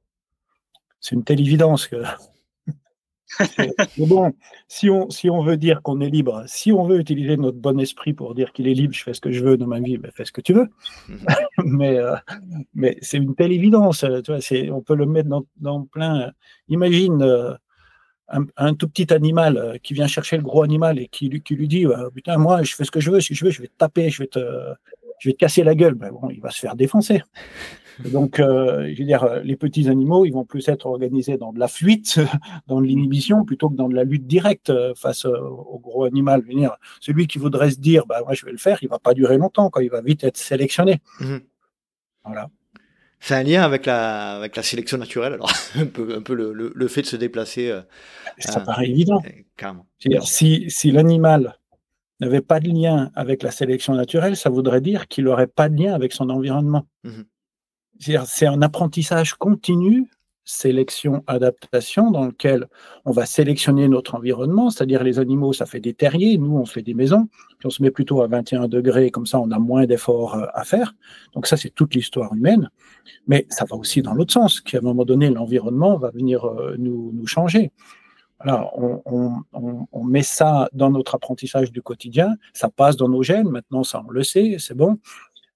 C'est 1.00 1.16
une 1.16 1.24
telle 1.24 1.40
évidence 1.40 1.88
que. 1.88 1.96
Mais 3.60 4.06
bon, 4.06 4.34
si 4.68 4.90
on, 4.90 5.10
si 5.10 5.30
on 5.30 5.44
veut 5.44 5.58
dire 5.58 5.82
qu'on 5.82 6.02
est 6.02 6.10
libre, 6.10 6.44
si 6.48 6.72
on 6.72 6.84
veut 6.84 7.00
utiliser 7.00 7.38
notre 7.38 7.58
bon 7.58 7.80
esprit 7.80 8.14
pour 8.14 8.36
dire 8.36 8.52
qu'il 8.52 8.68
est 8.68 8.74
libre, 8.74 8.94
je 8.94 9.04
fais 9.04 9.14
ce 9.14 9.22
que 9.22 9.32
je 9.32 9.44
veux 9.44 9.58
dans 9.58 9.68
ma 9.68 9.80
vie, 9.80 9.98
ben 9.98 10.12
fais 10.14 10.26
ce 10.26 10.32
que 10.32 10.42
tu 10.42 10.54
veux. 10.54 10.68
Mhm. 11.08 11.26
mais 11.66 12.00
mais 12.74 12.98
c'est 13.02 13.18
une 13.18 13.36
telle 13.36 13.52
évidence. 13.52 14.06
Tu 14.24 14.32
vois, 14.32 14.76
on 14.76 14.82
peut 14.82 14.96
le 14.96 15.06
mettre 15.06 15.30
dans, 15.30 15.46
dans 15.58 15.84
plein. 15.84 16.32
Imagine 16.68 17.58
un, 18.58 18.74
tout 18.76 18.88
petit 18.88 19.12
animal 19.14 19.58
euh, 19.58 19.78
qui 19.82 19.94
vient 19.94 20.08
chercher 20.08 20.38
le 20.38 20.44
gros 20.44 20.64
animal 20.64 21.00
et 21.00 21.08
qui, 21.08 21.30
qui 21.42 21.56
lui 21.56 21.68
dit 21.68 21.86
Putain, 22.14 22.38
moi, 22.38 22.64
je 22.64 22.76
fais 22.76 22.86
ce 22.86 22.92
que 22.92 23.00
je 23.00 23.12
veux, 23.12 23.22
si 23.22 23.34
je 23.34 23.46
veux, 23.46 23.52
je 23.52 23.62
vais 23.62 23.68
te 23.68 23.78
taper, 23.78 24.10
je 24.10 24.24
vais 24.24 24.28
te, 24.28 24.40
je 25.20 25.30
vais 25.30 25.34
te 25.34 25.38
casser 25.38 25.64
la 25.64 25.76
gueule. 25.76 25.96
Ben 25.96 26.12
bon, 26.12 26.30
il 26.30 26.42
va 26.42 26.50
se 26.50 26.60
faire 26.60 26.76
défoncer. 26.76 27.22
Donc, 28.06 28.40
euh, 28.40 28.92
je 28.94 29.00
veux 29.00 29.06
dire, 29.06 29.42
les 29.44 29.56
petits 29.56 29.90
animaux, 29.90 30.26
ils 30.26 30.32
vont 30.32 30.46
plus 30.46 30.68
être 30.70 30.86
organisés 30.86 31.38
dans 31.38 31.52
de 31.52 31.60
la 31.60 31.68
fuite, 31.68 32.20
dans 32.68 32.82
de 32.82 32.86
l'inhibition, 32.86 33.44
plutôt 33.44 33.70
que 33.70 33.76
dans 33.76 33.90
de 33.90 33.96
la 33.96 34.04
lutte 34.04 34.28
directe 34.28 34.70
euh, 34.70 34.94
face 34.96 35.26
au 35.26 35.80
gros 35.80 36.06
animal. 36.06 36.44
Celui 37.02 37.28
qui 37.28 37.38
voudrait 37.38 37.72
se 37.72 37.80
dire, 37.80 38.06
bah, 38.06 38.22
moi, 38.24 38.34
je 38.34 38.46
vais 38.46 38.52
le 38.52 38.58
faire, 38.58 38.80
il 38.82 38.90
va 38.90 39.00
pas 39.00 39.14
durer 39.14 39.38
longtemps, 39.38 39.70
quoi. 39.70 39.84
Il 39.84 39.90
va 39.90 40.02
vite 40.02 40.24
être 40.24 40.38
sélectionné. 40.38 41.02
Mmh. 41.20 41.38
Voilà. 42.26 42.50
C'est 43.20 43.36
un 43.36 43.44
lien 43.44 43.64
avec 43.64 43.86
la, 43.86 44.38
avec 44.38 44.56
la 44.56 44.64
sélection 44.64 44.98
naturelle, 44.98 45.34
alors 45.34 45.52
un 45.76 45.86
peu, 45.86 46.16
un 46.16 46.22
peu 46.22 46.34
le, 46.34 46.54
le, 46.54 46.88
fait 46.88 47.02
de 47.02 47.08
se 47.08 47.16
déplacer. 47.16 47.70
Euh, 47.70 47.82
ça 48.38 48.62
paraît 48.62 48.88
évident. 48.88 49.22
Euh, 49.66 50.20
si, 50.22 50.70
si 50.70 50.92
l'animal 50.92 51.58
n'avait 52.22 52.42
pas 52.42 52.60
de 52.60 52.70
lien 52.70 53.12
avec 53.16 53.44
la 53.44 53.52
sélection 53.52 53.94
naturelle, 53.94 54.38
ça 54.38 54.50
voudrait 54.50 54.82
dire 54.82 55.08
qu'il 55.08 55.26
n'aurait 55.26 55.48
pas 55.48 55.68
de 55.68 55.82
lien 55.82 55.94
avec 55.94 56.14
son 56.14 56.30
environnement. 56.30 56.86
Mmh 57.04 57.24
c'est 58.00 58.46
un 58.46 58.62
apprentissage 58.62 59.34
continu 59.36 60.10
sélection-adaptation 60.50 62.10
dans 62.10 62.26
lequel 62.26 62.68
on 63.06 63.12
va 63.12 63.28
sélectionner 63.28 63.88
notre 63.88 64.16
environnement, 64.16 64.72
c'est-à-dire 64.72 65.04
les 65.04 65.20
animaux, 65.20 65.54
ça 65.54 65.68
fait 65.68 65.80
des 65.80 65.94
terriers, 65.94 66.40
nous, 66.40 66.58
on 66.58 66.66
fait 66.66 66.82
des 66.82 66.96
maisons, 66.96 67.28
puis 67.60 67.68
on 67.68 67.70
se 67.70 67.84
met 67.84 67.92
plutôt 67.92 68.24
à 68.24 68.28
21 68.28 68.68
degrés, 68.68 69.12
comme 69.12 69.28
ça, 69.28 69.40
on 69.40 69.52
a 69.52 69.60
moins 69.60 69.86
d'efforts 69.86 70.36
euh, 70.36 70.48
à 70.56 70.64
faire. 70.64 70.96
Donc 71.34 71.46
ça, 71.46 71.56
c'est 71.56 71.70
toute 71.70 71.94
l'histoire 71.94 72.34
humaine. 72.34 72.70
Mais 73.28 73.46
ça 73.50 73.66
va 73.66 73.76
aussi 73.76 74.02
dans 74.02 74.14
l'autre 74.14 74.34
sens, 74.34 74.60
qu'à 74.60 74.80
un 74.80 74.82
moment 74.82 75.06
donné, 75.06 75.30
l'environnement 75.30 75.98
va 75.98 76.10
venir 76.10 76.46
euh, 76.46 76.76
nous, 76.80 77.28
changer. 77.28 77.72
On, 78.46 79.44
on, 79.52 80.04
met 80.06 80.24
ça 80.24 80.70
dans 80.72 80.90
notre 80.90 81.14
apprentissage 81.14 81.74
du 81.74 81.82
quotidien, 81.82 82.36
ça 82.54 82.70
passe 82.70 82.96
dans 82.96 83.10
nos 83.10 83.22
gènes, 83.22 83.50
maintenant 83.50 83.84
ça 83.84 84.02
on 84.08 84.12
le 84.12 84.24
sait, 84.24 84.56
c'est 84.60 84.76
bon. 84.76 84.98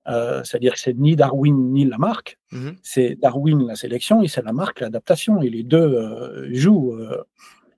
Euh, 0.07 0.43
c'est-à-dire 0.43 0.73
que 0.73 0.79
c'est 0.79 0.97
ni 0.97 1.15
Darwin 1.15 1.71
ni 1.71 1.85
Lamarck, 1.85 2.37
mhm. 2.51 2.75
c'est 2.83 3.15
Darwin 3.15 3.65
la 3.65 3.75
sélection 3.75 4.21
et 4.21 4.27
c'est 4.27 4.43
Lamarck 4.43 4.81
l'adaptation, 4.81 5.41
et 5.41 5.49
les 5.49 5.63
deux 5.63 5.77
euh, 5.77 6.53
jouent. 6.53 6.93
Euh. 6.93 7.23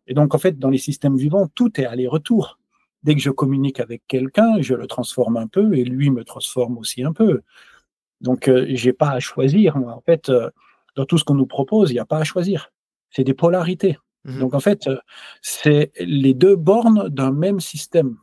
Et 0.08 0.14
donc, 0.14 0.34
en 0.34 0.38
fait, 0.38 0.58
dans 0.58 0.70
les 0.70 0.78
systèmes 0.78 1.18
vivants, 1.18 1.48
tout 1.54 1.80
est 1.80 1.86
aller-retour. 1.86 2.60
Dès 3.04 3.14
que 3.14 3.22
je 3.22 3.30
communique 3.30 3.80
avec 3.80 4.02
quelqu'un, 4.08 4.60
je 4.62 4.74
le 4.74 4.88
transforme 4.88 5.38
un 5.38 5.48
peu 5.48 5.76
et 5.76 5.84
lui 5.84 6.10
me 6.10 6.24
transforme 6.24 6.78
aussi 6.78 7.04
un 7.04 7.14
peu. 7.14 7.42
Donc, 8.22 8.50
j'ai 8.68 8.94
pas 8.94 9.12
à 9.12 9.20
choisir. 9.20 9.78
En 9.78 10.02
fait, 10.02 10.32
dans 10.96 11.06
tout 11.06 11.18
ce 11.18 11.24
qu'on 11.24 11.36
nous 11.36 11.46
propose, 11.46 11.92
il 11.92 11.96
n'y 11.96 12.00
a 12.00 12.06
pas 12.06 12.18
à 12.20 12.24
choisir. 12.24 12.72
C'est 13.12 13.24
des 13.24 13.34
polarités. 13.36 13.98
Mhm. 14.24 14.40
Donc, 14.40 14.54
en 14.56 14.60
fait, 14.60 14.90
c'est 15.42 15.92
les 16.00 16.34
deux 16.34 16.56
bornes 16.56 17.10
d'un 17.10 17.32
même 17.32 17.60
système. 17.60 18.18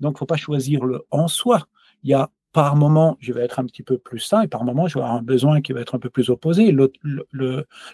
Donc, 0.00 0.18
faut 0.18 0.26
pas 0.26 0.36
choisir 0.36 0.84
le 0.84 1.04
en 1.10 1.28
soi. 1.28 1.66
Il 2.02 2.10
y 2.10 2.14
a 2.14 2.30
par 2.52 2.76
moment, 2.76 3.16
je 3.20 3.32
vais 3.32 3.42
être 3.42 3.58
un 3.58 3.64
petit 3.64 3.82
peu 3.82 3.98
plus 3.98 4.20
ça, 4.20 4.44
et 4.44 4.48
par 4.48 4.64
moment, 4.64 4.86
je 4.86 4.94
vais 4.94 5.00
avoir 5.00 5.16
un 5.16 5.22
besoin 5.22 5.60
qui 5.60 5.72
va 5.72 5.80
être 5.80 5.94
un 5.94 5.98
peu 5.98 6.10
plus 6.10 6.30
opposé. 6.30 6.74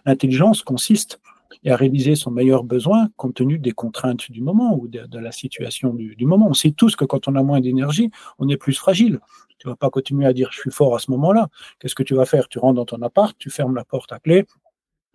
L'intelligence 0.04 0.62
consiste 0.62 1.20
à 1.66 1.76
réaliser 1.76 2.14
son 2.14 2.30
meilleur 2.30 2.64
besoin 2.64 3.08
compte 3.16 3.34
tenu 3.34 3.58
des 3.58 3.72
contraintes 3.72 4.30
du 4.30 4.40
moment 4.40 4.76
ou 4.76 4.88
de, 4.88 5.18
la 5.18 5.32
situation 5.32 5.94
du, 5.94 6.26
moment. 6.26 6.48
On 6.48 6.54
sait 6.54 6.72
tous 6.72 6.96
que 6.96 7.04
quand 7.04 7.28
on 7.28 7.34
a 7.34 7.42
moins 7.42 7.60
d'énergie, 7.60 8.10
on 8.38 8.48
est 8.48 8.56
plus 8.56 8.74
fragile. 8.74 9.20
Tu 9.58 9.66
vas 9.68 9.76
pas 9.76 9.90
continuer 9.90 10.26
à 10.26 10.32
dire 10.32 10.50
je 10.52 10.60
suis 10.60 10.70
fort 10.70 10.94
à 10.94 10.98
ce 10.98 11.10
moment-là. 11.10 11.48
Qu'est-ce 11.78 11.94
que 11.94 12.02
tu 12.02 12.14
vas 12.14 12.26
faire? 12.26 12.48
Tu 12.48 12.58
rentres 12.58 12.76
dans 12.76 12.84
ton 12.84 13.02
appart, 13.02 13.36
tu 13.38 13.50
fermes 13.50 13.74
la 13.74 13.84
porte 13.84 14.12
à 14.12 14.20
clé, 14.20 14.46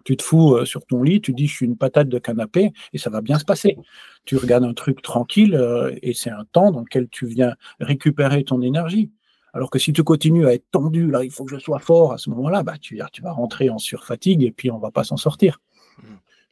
tu 0.04 0.18
te 0.18 0.24
fous 0.24 0.56
euh, 0.56 0.66
sur 0.66 0.86
ton 0.86 1.02
lit, 1.02 1.22
tu 1.22 1.34
dis 1.34 1.48
je 1.48 1.56
suis 1.56 1.66
une 1.66 1.78
patate 1.78 2.10
de 2.10 2.20
canapé 2.20 2.74
et 2.92 2.98
ça 2.98 3.10
va 3.10 3.22
bien 3.22 3.40
se 3.40 3.46
passer. 3.46 3.78
Tu 4.26 4.36
regardes 4.36 4.66
un 4.66 4.74
truc 4.74 5.02
tranquille 5.02 5.56
euh, 5.56 5.96
et 6.02 6.14
c'est 6.14 6.30
un 6.30 6.46
temps 6.52 6.72
dans 6.72 6.82
lequel 6.82 7.08
tu 7.10 7.26
viens 7.26 7.56
récupérer 7.80 8.44
ton 8.44 8.62
énergie. 8.62 9.12
Alors 9.54 9.70
que 9.70 9.80
si 9.80 9.94
tu 9.94 10.04
continues 10.04 10.48
à 10.48 10.54
être 10.54 10.70
tendu, 10.72 11.10
là, 11.10 11.24
il 11.24 11.32
faut 11.32 11.46
que 11.46 11.52
je 11.52 11.60
sois 11.60 11.80
fort 11.80 12.14
à 12.14 12.18
ce 12.18 12.30
moment-là, 12.32 12.64
bah, 12.64 12.78
tu, 12.82 13.00
tu 13.12 13.22
vas 13.22 13.32
rentrer 13.32 13.70
en 13.70 13.78
surfatigue 13.78 14.44
et 14.44 14.52
puis 14.52 14.72
on 14.72 14.80
va 14.80 14.92
pas 14.92 15.04
s'en 15.04 15.18
sortir. 15.18 15.62
Mmh. 15.98 16.04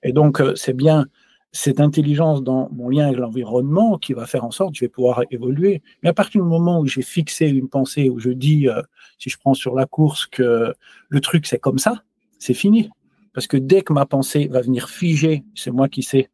Et 0.03 0.13
donc, 0.13 0.39
euh, 0.39 0.55
c'est 0.55 0.73
bien 0.73 1.07
cette 1.51 1.81
intelligence 1.81 2.43
dans 2.43 2.69
mon 2.71 2.89
lien 2.89 3.07
avec 3.07 3.19
l'environnement 3.19 3.97
qui 3.97 4.13
va 4.13 4.25
faire 4.25 4.45
en 4.45 4.51
sorte 4.51 4.71
que 4.71 4.77
je 4.77 4.85
vais 4.85 4.89
pouvoir 4.89 5.23
évoluer. 5.31 5.81
Mais 6.01 6.09
à 6.09 6.13
partir 6.13 6.41
du 6.41 6.47
moment 6.47 6.79
où 6.79 6.87
j'ai 6.87 7.01
fixé 7.01 7.47
une 7.47 7.67
pensée, 7.67 8.09
où 8.09 8.19
je 8.19 8.29
dis, 8.29 8.69
euh, 8.69 8.81
si 9.17 9.29
je 9.29 9.37
prends 9.37 9.53
sur 9.53 9.75
la 9.75 9.85
course 9.85 10.25
que 10.27 10.73
le 11.09 11.21
truc 11.21 11.45
c'est 11.45 11.59
comme 11.59 11.79
ça, 11.79 12.03
c'est 12.39 12.53
fini. 12.53 12.89
Parce 13.33 13.47
que 13.47 13.57
dès 13.57 13.81
que 13.81 13.93
ma 13.93 14.05
pensée 14.05 14.47
va 14.47 14.61
venir 14.61 14.89
figer, 14.89 15.43
c'est 15.55 15.71
moi 15.71 15.89
qui 15.89 16.03
sais, 16.03 16.29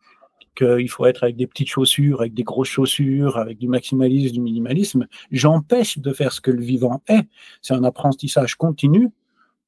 qu'il 0.57 0.89
faut 0.89 1.05
être 1.05 1.23
avec 1.23 1.35
des 1.35 1.47
petites 1.47 1.69
chaussures, 1.69 2.21
avec 2.21 2.33
des 2.33 2.43
grosses 2.43 2.69
chaussures, 2.69 3.37
avec 3.37 3.57
du 3.57 3.67
maximalisme, 3.67 4.33
du 4.33 4.41
minimalisme, 4.41 5.07
j'empêche 5.31 5.99
de 5.99 6.11
faire 6.13 6.31
ce 6.31 6.41
que 6.41 6.51
le 6.51 6.61
vivant 6.61 7.01
est. 7.07 7.27
C'est 7.61 7.73
un 7.73 7.83
apprentissage 7.83 8.55
continu 8.55 9.11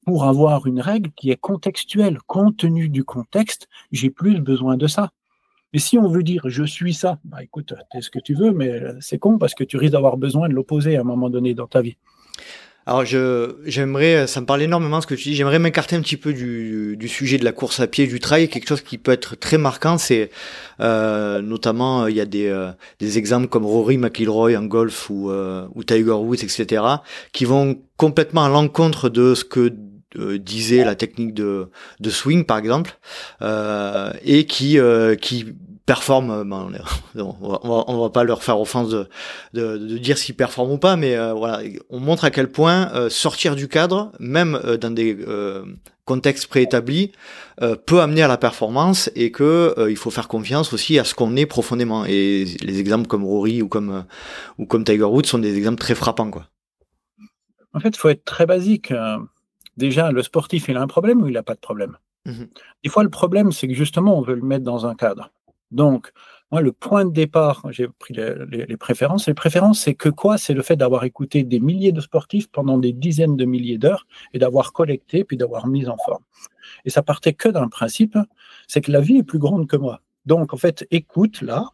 pour 0.04 0.24
avoir 0.24 0.66
une 0.66 0.80
règle 0.80 1.10
qui 1.16 1.30
est 1.30 1.40
contextuelle. 1.40 2.18
Compte 2.26 2.56
tenu 2.56 2.88
du 2.88 3.04
contexte, 3.04 3.68
j'ai 3.92 4.10
plus 4.10 4.40
besoin 4.40 4.76
de 4.76 4.86
ça. 4.86 5.10
Mais 5.72 5.78
si 5.78 5.98
on 5.98 6.08
veut 6.08 6.24
dire 6.24 6.42
je 6.46 6.64
suis 6.64 6.94
ça, 6.94 7.20
bah 7.24 7.42
écoute, 7.42 7.74
fais 7.92 8.00
ce 8.00 8.10
que 8.10 8.18
tu 8.18 8.34
veux, 8.34 8.50
mais 8.50 8.82
c'est 9.00 9.18
con 9.18 9.38
parce 9.38 9.54
que 9.54 9.62
tu 9.62 9.76
risques 9.76 9.92
d'avoir 9.92 10.16
besoin 10.16 10.48
de 10.48 10.54
l'opposé 10.54 10.96
à 10.96 11.00
un 11.02 11.04
moment 11.04 11.30
donné 11.30 11.54
dans 11.54 11.68
ta 11.68 11.80
vie. 11.80 11.96
Alors 12.86 13.04
je 13.04 13.56
j'aimerais, 13.66 14.26
ça 14.26 14.40
me 14.40 14.46
parle 14.46 14.62
énormément 14.62 15.00
ce 15.00 15.06
que 15.06 15.14
tu 15.14 15.28
dis. 15.28 15.34
J'aimerais 15.36 15.58
m'écarter 15.58 15.96
un 15.96 16.00
petit 16.00 16.16
peu 16.16 16.32
du, 16.32 16.96
du 16.96 17.08
sujet 17.08 17.36
de 17.38 17.44
la 17.44 17.52
course 17.52 17.78
à 17.78 17.86
pied, 17.86 18.06
du 18.06 18.20
trail. 18.20 18.48
Quelque 18.48 18.68
chose 18.68 18.80
qui 18.80 18.96
peut 18.96 19.12
être 19.12 19.36
très 19.36 19.58
marquant, 19.58 19.98
c'est 19.98 20.30
euh, 20.80 21.42
notamment 21.42 22.06
il 22.06 22.16
y 22.16 22.20
a 22.20 22.24
des 22.24 22.46
euh, 22.46 22.70
des 22.98 23.18
exemples 23.18 23.48
comme 23.48 23.66
Rory 23.66 23.98
McIlroy 23.98 24.56
en 24.56 24.64
golf 24.64 25.10
ou 25.10 25.30
euh, 25.30 25.66
ou 25.74 25.84
Tiger 25.84 26.12
Woods, 26.12 26.42
etc. 26.42 26.82
qui 27.32 27.44
vont 27.44 27.78
complètement 27.96 28.44
à 28.44 28.48
l'encontre 28.48 29.08
de 29.08 29.34
ce 29.34 29.44
que 29.44 29.72
disait 30.38 30.84
la 30.84 30.96
technique 30.96 31.34
de, 31.34 31.68
de 32.00 32.10
swing 32.10 32.44
par 32.44 32.58
exemple 32.58 32.98
euh, 33.42 34.10
et 34.24 34.44
qui 34.44 34.76
qui 35.20 35.46
performent, 35.86 36.30
euh, 36.30 36.44
ben, 36.44 36.70
on, 37.16 37.86
va, 37.88 37.98
va, 37.98 38.10
pas 38.10 38.24
leur 38.24 38.42
faire 38.42 38.60
offense 38.60 38.90
de, 38.90 39.08
de, 39.54 39.76
de 39.76 39.98
dire 39.98 40.18
s'ils 40.18 40.36
performent 40.36 40.72
ou 40.72 40.78
pas, 40.78 40.96
mais 40.96 41.16
euh, 41.16 41.32
voilà, 41.32 41.60
on 41.88 42.00
montre 42.00 42.24
à 42.24 42.30
quel 42.30 42.50
point 42.50 42.90
euh, 42.94 43.10
sortir 43.10 43.56
du 43.56 43.68
cadre, 43.68 44.12
même 44.18 44.60
dans 44.80 44.90
des 44.90 45.16
contextes 46.04 46.48
préétablis, 46.48 47.12
peut 47.86 48.00
amener 48.00 48.22
à 48.22 48.28
la 48.28 48.36
performance 48.36 49.10
et 49.14 49.30
que 49.30 49.74
il 49.88 49.96
faut 49.96 50.10
faire 50.10 50.26
confiance 50.26 50.72
aussi 50.72 50.98
à 50.98 51.04
ce 51.04 51.14
qu'on 51.14 51.36
est 51.36 51.46
profondément. 51.46 52.04
Et 52.04 52.46
les 52.62 52.80
exemples 52.80 53.06
comme 53.06 53.24
Rory 53.24 53.62
ou 53.62 53.68
comme 53.68 54.04
ou 54.58 54.66
comme 54.66 54.82
Tiger 54.82 55.04
Woods 55.04 55.26
sont 55.26 55.38
des 55.38 55.56
exemples 55.56 55.78
très 55.78 55.94
frappants, 55.94 56.30
quoi. 56.30 56.46
En 57.74 57.78
fait, 57.78 57.90
il 57.90 57.96
faut 57.96 58.08
être 58.08 58.24
très 58.24 58.46
basique. 58.46 58.92
Déjà, 59.76 60.10
le 60.10 60.22
sportif, 60.22 60.68
il 60.68 60.76
a 60.76 60.82
un 60.82 60.88
problème 60.88 61.22
ou 61.22 61.28
il 61.28 61.34
n'a 61.34 61.44
pas 61.44 61.54
de 61.54 61.60
problème? 61.60 61.96
Mmh 62.26 62.44
Des 62.84 62.90
fois, 62.90 63.02
le 63.02 63.10
problème, 63.10 63.52
c'est 63.52 63.68
que 63.68 63.74
justement, 63.74 64.18
on 64.18 64.22
veut 64.22 64.34
le 64.34 64.42
mettre 64.42 64.64
dans 64.64 64.86
un 64.86 64.94
cadre. 64.94 65.30
Donc, 65.70 66.12
moi, 66.50 66.60
le 66.60 66.72
point 66.72 67.04
de 67.04 67.12
départ, 67.12 67.64
j'ai 67.70 67.86
pris 67.86 68.14
les, 68.14 68.76
préférences. 68.76 69.28
Les 69.28 69.34
préférences, 69.34 69.80
c'est 69.80 69.94
que 69.94 70.08
quoi? 70.08 70.36
C'est 70.36 70.54
le 70.54 70.62
fait 70.62 70.76
d'avoir 70.76 71.04
écouté 71.04 71.44
des 71.44 71.60
milliers 71.60 71.92
de 71.92 72.00
sportifs 72.00 72.48
pendant 72.50 72.76
des 72.78 72.92
dizaines 72.92 73.36
de 73.36 73.44
milliers 73.44 73.78
d'heures 73.78 74.06
et 74.34 74.38
d'avoir 74.38 74.72
collecté 74.72 75.24
puis 75.24 75.36
d'avoir 75.36 75.68
mis 75.68 75.86
en 75.86 75.96
forme. 75.96 76.24
Et 76.84 76.90
ça 76.90 77.02
partait 77.02 77.34
que 77.34 77.48
d'un 77.48 77.68
principe, 77.68 78.18
c'est 78.66 78.80
que 78.80 78.90
la 78.90 79.00
vie 79.00 79.18
est 79.18 79.22
plus 79.22 79.38
grande 79.38 79.68
que 79.68 79.76
moi. 79.76 80.00
Donc, 80.26 80.52
en 80.52 80.56
fait, 80.56 80.86
écoute 80.90 81.40
là, 81.40 81.66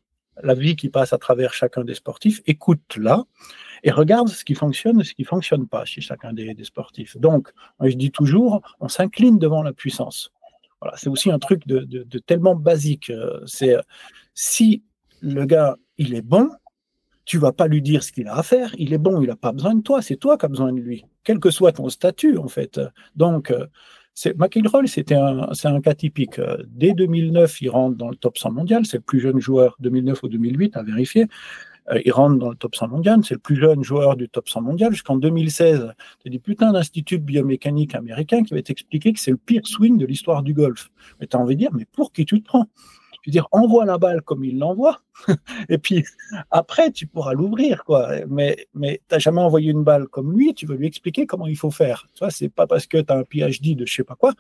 la 0.43 0.53
vie 0.53 0.77
qui 0.77 0.91
passe 0.91 1.15
à 1.15 1.19
travers 1.19 1.55
chacun 1.55 1.83
des 1.83 1.95
sportifs, 1.95 2.43
écoute 2.47 2.97
là 2.99 3.25
et 3.83 3.91
regarde 3.91 4.29
ce 4.29 4.45
qui 4.45 4.55
fonctionne 4.55 5.01
et 5.01 5.05
ce 5.05 5.15
qui 5.15 5.25
fonctionne 5.25 5.67
pas 5.67 5.85
chez 5.85 6.01
chacun 6.01 6.33
des, 6.33 6.55
des 6.55 6.65
sportifs. 6.65 7.17
Donc, 7.17 7.53
je 7.81 7.95
dis 7.95 8.11
toujours, 8.11 8.61
on 8.81 8.89
s'incline 8.89 9.39
devant 9.39 9.63
la 9.63 9.73
puissance 9.73 10.33
c'est 10.97 11.09
aussi 11.09 11.31
un 11.31 11.39
truc 11.39 11.67
de, 11.67 12.05
tellement 12.21 12.55
basique. 12.55 13.11
Euh, 13.11 13.41
c'est 13.47 13.77
euh, 13.77 13.81
si 14.35 14.83
le 15.21 15.45
gars 15.45 15.77
il 15.99 16.15
est 16.15 16.23
bon, 16.23 16.51
tu 17.25 17.39
vas 17.39 17.53
pas 17.53 17.67
lui 17.67 17.83
dire 17.83 18.03
ce 18.03 18.13
qu'il 18.13 18.29
a 18.29 18.37
à 18.37 18.43
faire. 18.43 18.75
Il 18.79 18.93
est 18.93 18.99
bon, 18.99 19.21
il 19.21 19.29
n'a 19.29 19.37
pas 19.37 19.53
besoin 19.53 19.75
de 19.75 19.83
toi. 19.83 20.03
C'est 20.03 20.17
toi 20.17 20.39
qui 20.39 20.47
as 20.47 20.49
besoin 20.49 20.73
de 20.73 20.81
lui, 20.81 21.05
quel 21.25 21.39
que 21.39 21.51
soit 21.51 21.73
ton 21.73 21.89
statut 21.89 22.37
en 22.39 22.49
fait. 22.49 22.81
Donc 23.17 23.51
euh, 23.51 23.67
McIlroy, 24.37 24.87
c'était 24.87 25.15
un, 25.15 25.53
c'est 25.53 25.69
un 25.69 25.81
cas 25.81 25.95
typique. 25.95 26.41
Dès 26.69 26.95
2009, 26.95 27.61
il 27.61 27.71
rentre 27.71 27.97
dans 27.97 28.09
le 28.09 28.17
top 28.17 28.39
100 28.39 28.53
mondial. 28.53 28.87
C'est 28.87 28.99
le 28.99 29.03
plus 29.03 29.21
jeune 29.21 29.41
joueur 29.41 29.77
2009 29.81 30.23
ou 30.23 30.29
2008 30.29 30.77
à 30.77 30.83
vérifier. 30.83 31.27
Euh, 31.91 32.01
il 32.05 32.13
rentre 32.13 32.39
dans 32.39 32.51
le 32.51 32.57
top 32.57 32.75
100 32.75 32.89
mondial, 32.89 33.21
c'est 33.25 33.35
le 33.35 33.41
plus 33.41 33.57
jeune 33.57 33.83
joueur 33.83 34.17
du 34.17 34.29
top 34.29 34.49
100 34.49 34.63
mondial. 34.63 34.93
Jusqu'en 34.93 35.17
2016, 35.17 35.93
c'est 36.23 36.31
des 36.31 36.39
putains 36.39 36.73
d'instituts 36.73 37.19
biomécaniques 37.19 37.95
américains 37.95 38.43
qui 38.43 38.55
va 38.55 38.63
t'expliquer 38.63 39.13
que 39.13 39.21
c'est 39.21 39.31
le 39.31 39.37
pire 39.37 39.67
swing 39.67 39.99
de 39.99 40.07
l'histoire 40.07 40.43
du 40.43 40.55
golf. 40.55 40.91
Mais 41.21 41.27
tu 41.27 41.37
as 41.37 41.41
envie 41.41 41.55
de 41.55 41.61
dire, 41.61 41.73
mais 41.73 41.85
pour 41.85 42.13
qui 42.13 42.25
tu 42.25 42.43
te 42.43 42.47
prends? 42.47 42.67
Je 43.23 43.31
veux 43.31 43.33
dire, 43.33 43.49
envoie 43.51 43.85
la 43.85 43.99
balle 43.99 44.23
comme 44.23 44.45
il 44.45 44.57
l'envoie, 44.57 45.01
et 45.69 45.79
puis 45.79 46.05
après, 46.53 46.93
tu 46.93 47.09
pourras 47.09 47.33
l'ouvrir, 47.33 47.83
quoi. 47.83 48.09
Mais, 48.29 48.69
mais 48.73 49.01
tu 49.09 49.15
n'as 49.15 49.19
jamais 49.19 49.41
envoyé 49.41 49.73
une 49.73 49.83
balle 49.83 50.07
comme 50.07 50.33
lui, 50.33 50.55
tu 50.55 50.65
veux 50.65 50.77
lui 50.77 50.87
expliquer 50.87 51.27
comment 51.27 51.49
il 51.49 51.57
faut 51.57 51.73
faire. 51.73 52.07
Tu 52.15 52.21
vois, 52.21 52.31
c'est 52.31 52.49
pas 52.49 52.69
parce 52.69 52.87
que 52.87 52.99
tu 52.99 53.13
as 53.13 53.17
un 53.17 53.25
PhD 53.25 53.75
de 53.75 53.85
je 53.85 53.95
sais 53.95 54.05
pas 54.05 54.15
quoi 54.15 54.33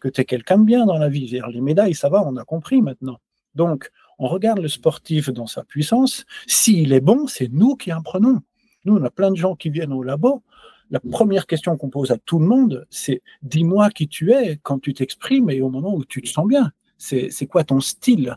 que 0.00 0.08
tu 0.08 0.20
es 0.20 0.24
quelqu'un 0.24 0.58
de 0.58 0.64
bien 0.64 0.86
dans 0.86 0.98
la 0.98 1.08
vie. 1.08 1.40
Les 1.52 1.60
médailles, 1.60 1.94
ça 1.94 2.08
va, 2.08 2.20
on 2.26 2.36
a 2.36 2.44
compris 2.44 2.82
maintenant. 2.82 3.20
Donc, 3.54 3.90
on 4.18 4.28
regarde 4.28 4.60
le 4.60 4.68
sportif 4.68 5.30
dans 5.30 5.46
sa 5.46 5.64
puissance. 5.64 6.24
S'il 6.46 6.92
est 6.92 7.00
bon, 7.00 7.26
c'est 7.26 7.50
nous 7.52 7.76
qui 7.76 7.90
apprenons. 7.90 8.40
Nous, 8.84 8.96
on 8.96 9.04
a 9.04 9.10
plein 9.10 9.30
de 9.30 9.36
gens 9.36 9.54
qui 9.54 9.70
viennent 9.70 9.92
au 9.92 10.02
labo. 10.02 10.42
La 10.90 11.00
première 11.00 11.46
question 11.46 11.76
qu'on 11.76 11.88
pose 11.88 12.10
à 12.10 12.18
tout 12.18 12.38
le 12.38 12.46
monde, 12.46 12.86
c'est 12.90 13.22
dis-moi 13.42 13.90
qui 13.90 14.08
tu 14.08 14.32
es 14.32 14.58
quand 14.62 14.78
tu 14.78 14.92
t'exprimes 14.92 15.48
et 15.50 15.62
au 15.62 15.70
moment 15.70 15.94
où 15.94 16.04
tu 16.04 16.20
te 16.20 16.28
sens 16.28 16.46
bien. 16.46 16.70
C'est 16.98 17.46
quoi 17.46 17.64
ton 17.64 17.80
style? 17.80 18.36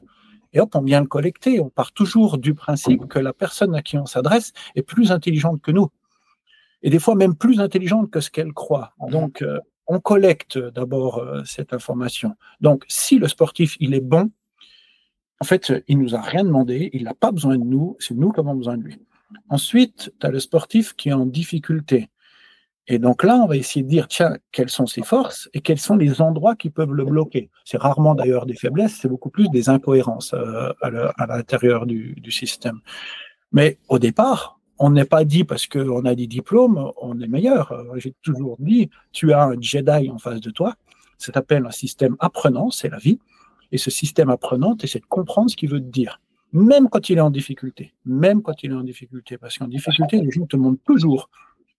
Et 0.54 0.60
hop, 0.60 0.74
on 0.76 0.82
vient 0.82 1.02
le 1.02 1.08
collecter. 1.08 1.60
On 1.60 1.70
part 1.70 1.92
toujours 1.92 2.38
du 2.38 2.54
principe 2.54 3.08
que 3.08 3.20
la 3.20 3.34
personne 3.34 3.76
à 3.76 3.82
qui 3.82 3.98
on 3.98 4.06
s'adresse 4.06 4.54
est 4.76 4.84
plus 4.84 5.12
intelligente 5.12 5.62
que 5.62 5.72
nous. 5.72 5.90
Et 6.82 6.90
des 6.90 7.00
fois 7.00 7.16
même 7.16 7.36
plus 7.36 7.60
intelligente 7.60 8.10
que 8.10 8.22
ce 8.22 8.32
qu'elle 8.32 8.54
croit. 8.54 8.94
Donc, 9.10 9.42
euh, 9.42 9.60
on 9.88 10.00
collecte 10.00 10.58
d'abord 10.58 11.18
euh, 11.18 11.44
cette 11.44 11.74
information. 11.74 12.36
Donc, 12.62 12.86
si 12.88 13.20
le 13.20 13.28
sportif, 13.28 13.76
il 13.80 13.94
est 13.94 14.02
bon, 14.02 14.32
en 15.41 15.45
fait, 15.45 15.74
il 15.88 16.00
nous 16.00 16.15
a 16.15 16.21
rien 16.21 16.43
demandé, 16.43 16.89
il 16.93 17.04
n'a 17.04 17.13
pas 17.13 17.32
besoin 17.32 17.58
de 17.58 17.63
nous, 17.63 17.98
c'est 18.00 18.15
nous 18.15 18.32
qui 18.32 18.39
avons 18.39 18.56
besoin 18.56 18.78
de 18.78 18.84
lui. 18.84 19.00
Ensuite, 19.50 20.13
tu 20.19 20.28
as 20.28 20.32
le 20.32 20.39
sportif 20.39 20.93
qui 20.95 21.10
est 21.10 21.13
en 21.13 21.26
difficulté. 21.26 22.10
Et 22.88 23.00
donc 23.00 23.24
là, 23.24 23.38
on 23.38 23.48
va 23.48 23.58
essayer 23.58 23.84
de 23.84 23.89
dire, 23.89 24.08
tiens, 24.08 24.38
quelles 24.52 24.69
sont 24.69 24.86
ses 24.86 25.02
forces 25.02 25.50
et 25.54 25.62
quels 25.62 25.80
sont 25.80 25.95
les 25.95 26.21
endroits 26.21 26.56
qui 26.56 26.69
peuvent 26.69 26.93
le 26.93 27.04
bloquer. 27.04 27.50
C'est 27.63 27.78
rarement 27.78 28.13
d'ailleurs 28.13 28.45
des 28.45 28.54
faiblesses, 28.54 29.00
c'est 29.02 29.08
beaucoup 29.08 29.32
plus 29.32 29.50
des 29.50 29.69
incohérences 29.69 30.34
euh, 30.36 30.71
à 30.82 31.26
l'intérieur 31.26 31.88
du, 31.88 32.13
du, 32.13 32.32
système. 32.32 32.80
Mais 33.52 33.80
au 33.89 33.98
départ, 33.98 34.60
on 34.78 34.91
n'est 34.91 35.06
pas 35.06 35.26
dit 35.26 35.43
parce 35.43 35.65
qu'on 35.65 36.06
a 36.06 36.13
des 36.13 36.28
diplômes, 36.28 36.91
on 37.02 37.19
est 37.19 37.28
meilleur. 37.28 37.74
J'ai 37.95 38.13
toujours 38.21 38.58
dit, 38.60 38.91
tu 39.12 39.34
as 39.34 39.43
un 39.43 39.60
Jedi 39.60 40.12
en 40.12 40.19
face 40.19 40.41
de 40.41 40.52
toi, 40.52 40.76
ça 41.17 41.34
s'appelle 41.34 41.65
un 41.65 41.71
système 41.71 42.15
apprenant, 42.19 42.69
c'est 42.69 42.89
la 42.89 42.98
vie. 42.98 43.19
Et 43.71 43.78
ce 43.78 43.91
système 43.91 44.30
apprenant, 44.30 44.75
c'est 44.84 44.99
de 44.99 45.06
comprendre 45.06 45.49
ce 45.49 45.56
qu'il 45.56 45.69
veut 45.69 45.80
te 45.80 45.86
dire, 45.86 46.19
même 46.54 46.88
quand 46.89 47.10
il 47.10 47.17
est 47.17 47.21
en 47.21 47.32
difficulté. 47.32 47.93
Même 48.06 48.41
quand 48.41 48.63
il 48.63 48.71
est 48.71 48.75
en 48.75 48.84
difficulté. 48.84 49.38
Parce 49.38 49.58
qu'en 49.58 49.67
difficulté, 49.67 50.21
les 50.21 50.32
gens 50.32 50.45
te 50.45 50.56
montrent 50.56 50.82
toujours 50.86 51.30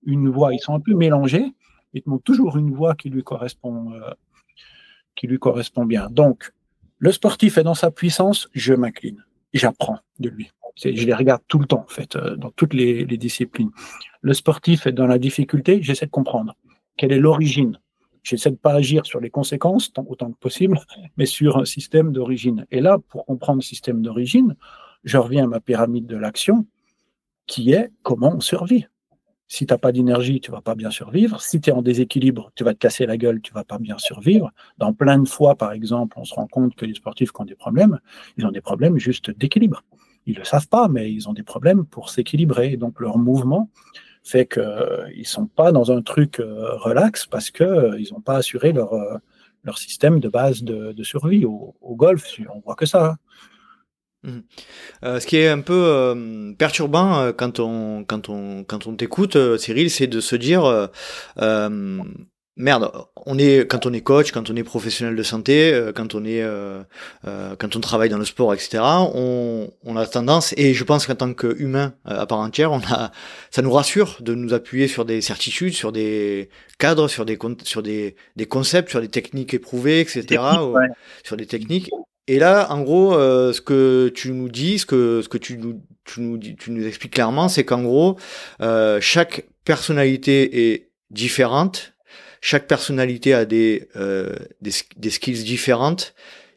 une 0.04 0.28
voix. 0.28 0.52
Ils 0.52 0.58
sont 0.58 0.74
un 0.74 0.80
peu 0.80 0.94
mélangés. 0.94 1.54
Ils 1.94 2.02
te 2.02 2.10
montrent 2.10 2.24
toujours 2.24 2.58
une 2.58 2.74
voix 2.74 2.94
qui 2.94 3.08
lui 3.08 3.22
correspond, 3.22 3.92
euh, 3.94 4.10
qui 5.14 5.26
lui 5.26 5.38
correspond 5.38 5.86
bien. 5.86 6.08
Donc, 6.10 6.52
le 6.98 7.10
sportif 7.10 7.56
est 7.58 7.62
dans 7.62 7.74
sa 7.74 7.90
puissance, 7.90 8.48
je 8.52 8.74
m'incline. 8.74 9.24
J'apprends 9.54 9.98
de 10.18 10.28
lui. 10.28 10.50
Je 10.76 10.90
les 10.90 11.14
regarde 11.14 11.40
tout 11.48 11.58
le 11.58 11.64
temps, 11.64 11.84
en 11.84 11.90
fait, 11.90 12.16
euh, 12.16 12.36
dans 12.36 12.50
toutes 12.50 12.74
les 12.74 13.06
disciplines. 13.16 13.70
Le 14.20 14.34
sportif 14.34 14.86
est 14.86 14.92
dans 14.92 15.06
la 15.06 15.18
difficulté, 15.18 15.82
j'essaie 15.82 16.04
de 16.04 16.10
comprendre. 16.10 16.54
Quelle 16.98 17.12
est 17.12 17.18
l'origine 17.18 17.78
J'essaie 18.26 18.50
de 18.50 18.56
pas 18.56 18.72
agir 18.72 19.06
sur 19.06 19.20
les 19.20 19.30
conséquences 19.30 19.92
tant, 19.92 20.04
autant 20.08 20.32
que 20.32 20.38
possible, 20.38 20.80
mais 21.16 21.26
sur 21.26 21.58
un 21.58 21.64
système 21.64 22.10
d'origine. 22.10 22.66
Et 22.72 22.80
là, 22.80 22.98
pour 23.08 23.24
comprendre 23.24 23.58
le 23.58 23.64
système 23.64 24.02
d'origine, 24.02 24.56
je 25.04 25.16
reviens 25.16 25.44
à 25.44 25.46
ma 25.46 25.60
pyramide 25.60 26.06
de 26.06 26.16
l'action, 26.16 26.66
qui 27.46 27.70
est 27.72 27.92
comment 28.02 28.34
on 28.34 28.40
survit. 28.40 28.86
Si 29.46 29.64
tu 29.64 29.72
n'as 29.72 29.78
pas 29.78 29.92
d'énergie, 29.92 30.40
tu 30.40 30.50
vas 30.50 30.60
pas 30.60 30.74
bien 30.74 30.90
survivre. 30.90 31.40
Si 31.40 31.60
tu 31.60 31.70
es 31.70 31.72
en 31.72 31.82
déséquilibre, 31.82 32.50
tu 32.56 32.64
vas 32.64 32.74
te 32.74 32.78
casser 32.78 33.06
la 33.06 33.16
gueule, 33.16 33.40
tu 33.40 33.52
vas 33.52 33.62
pas 33.62 33.78
bien 33.78 33.96
survivre. 33.96 34.50
Dans 34.76 34.92
plein 34.92 35.20
de 35.20 35.28
fois, 35.28 35.54
par 35.54 35.70
exemple, 35.70 36.18
on 36.18 36.24
se 36.24 36.34
rend 36.34 36.48
compte 36.48 36.74
que 36.74 36.84
les 36.84 36.94
sportifs 36.94 37.30
qui 37.30 37.40
ont 37.40 37.44
des 37.44 37.54
problèmes, 37.54 38.00
ils 38.36 38.44
ont 38.44 38.50
des 38.50 38.60
problèmes 38.60 38.98
juste 38.98 39.30
d'équilibre. 39.30 39.84
Ils 40.26 40.34
le 40.34 40.42
savent 40.42 40.66
pas, 40.66 40.88
mais 40.88 41.12
ils 41.12 41.28
ont 41.28 41.32
des 41.32 41.44
problèmes 41.44 41.86
pour 41.86 42.10
s'équilibrer. 42.10 42.76
Donc 42.76 42.98
leur 42.98 43.18
mouvement 43.18 43.70
fait 44.26 44.46
qu'ils 44.46 44.62
euh, 44.62 45.08
ne 45.16 45.24
sont 45.24 45.46
pas 45.46 45.72
dans 45.72 45.92
un 45.92 46.02
truc 46.02 46.40
euh, 46.40 46.74
relax 46.76 47.26
parce 47.26 47.50
qu'ils 47.50 47.66
euh, 47.66 48.02
n'ont 48.10 48.20
pas 48.20 48.36
assuré 48.36 48.72
leur, 48.72 48.92
leur 49.64 49.78
système 49.78 50.20
de 50.20 50.28
base 50.28 50.62
de, 50.62 51.02
survie. 51.02 51.44
Au, 51.44 51.74
golf, 51.96 52.26
on 52.54 52.60
voit 52.60 52.74
que 52.74 52.86
ça. 52.86 53.16
Mmh. 54.22 54.40
ce 55.02 55.24
qui 55.26 55.36
est 55.36 55.48
un 55.48 55.60
peu 55.60 56.54
perturbant 56.58 57.32
quand 57.32 57.60
on 57.60 58.02
quand 58.02 58.28
on 58.28 58.64
quand 58.64 58.88
on 58.88 58.96
t'écoute, 58.96 59.36
Cyril, 59.58 59.88
c'est 59.88 60.08
de 60.08 60.20
se 60.20 60.34
dire 60.34 60.88
merde, 62.56 62.90
on 63.26 63.38
est 63.38 63.66
quand 63.66 63.86
on 63.86 63.92
est 63.92 64.00
coach, 64.00 64.32
quand 64.32 64.50
on 64.50 64.56
est 64.56 64.62
professionnel 64.62 65.14
de 65.14 65.22
santé, 65.22 65.72
euh, 65.72 65.92
quand 65.92 66.14
on 66.14 66.24
est 66.24 66.42
euh, 66.42 66.82
euh, 67.26 67.54
quand 67.58 67.76
on 67.76 67.80
travaille 67.80 68.08
dans 68.08 68.18
le 68.18 68.24
sport, 68.24 68.54
etc. 68.54 68.82
On, 68.82 69.70
on 69.84 69.96
a 69.96 70.06
tendance 70.06 70.54
et 70.56 70.72
je 70.72 70.84
pense 70.84 71.06
qu'en 71.06 71.14
tant 71.14 71.34
qu'humain 71.34 71.94
à 72.04 72.26
part 72.26 72.38
entière, 72.38 72.72
on 72.72 72.80
a 72.90 73.12
ça 73.50 73.62
nous 73.62 73.72
rassure 73.72 74.18
de 74.20 74.34
nous 74.34 74.54
appuyer 74.54 74.88
sur 74.88 75.04
des 75.04 75.20
certitudes, 75.20 75.74
sur 75.74 75.92
des 75.92 76.48
cadres, 76.78 77.08
sur 77.08 77.24
des 77.24 77.38
sur 77.62 77.82
des, 77.82 78.16
des 78.36 78.46
concepts, 78.46 78.90
sur 78.90 79.00
des 79.00 79.08
techniques 79.08 79.54
éprouvées, 79.54 80.00
etc. 80.00 80.42
Sur 81.24 81.36
des 81.36 81.46
techniques. 81.46 81.90
Et 82.28 82.40
là, 82.40 82.72
en 82.72 82.82
gros, 82.82 83.12
ce 83.14 83.60
que 83.60 84.08
tu 84.14 84.32
nous 84.32 84.48
dis, 84.48 84.80
ce 84.80 84.86
que 84.86 85.20
ce 85.22 85.28
que 85.28 85.38
tu 85.38 85.58
nous 85.58 85.80
tu 86.04 86.20
nous, 86.20 86.38
tu 86.38 86.70
nous 86.70 86.86
expliques 86.86 87.14
clairement, 87.14 87.48
c'est 87.48 87.64
qu'en 87.64 87.82
gros, 87.82 88.16
chaque 89.00 89.46
personnalité 89.64 90.72
est 90.72 90.90
différente 91.10 91.95
chaque 92.40 92.66
personnalité 92.66 93.34
a 93.34 93.44
des, 93.44 93.88
euh, 93.96 94.34
des, 94.60 95.10
skills 95.10 95.44
différentes. 95.44 96.14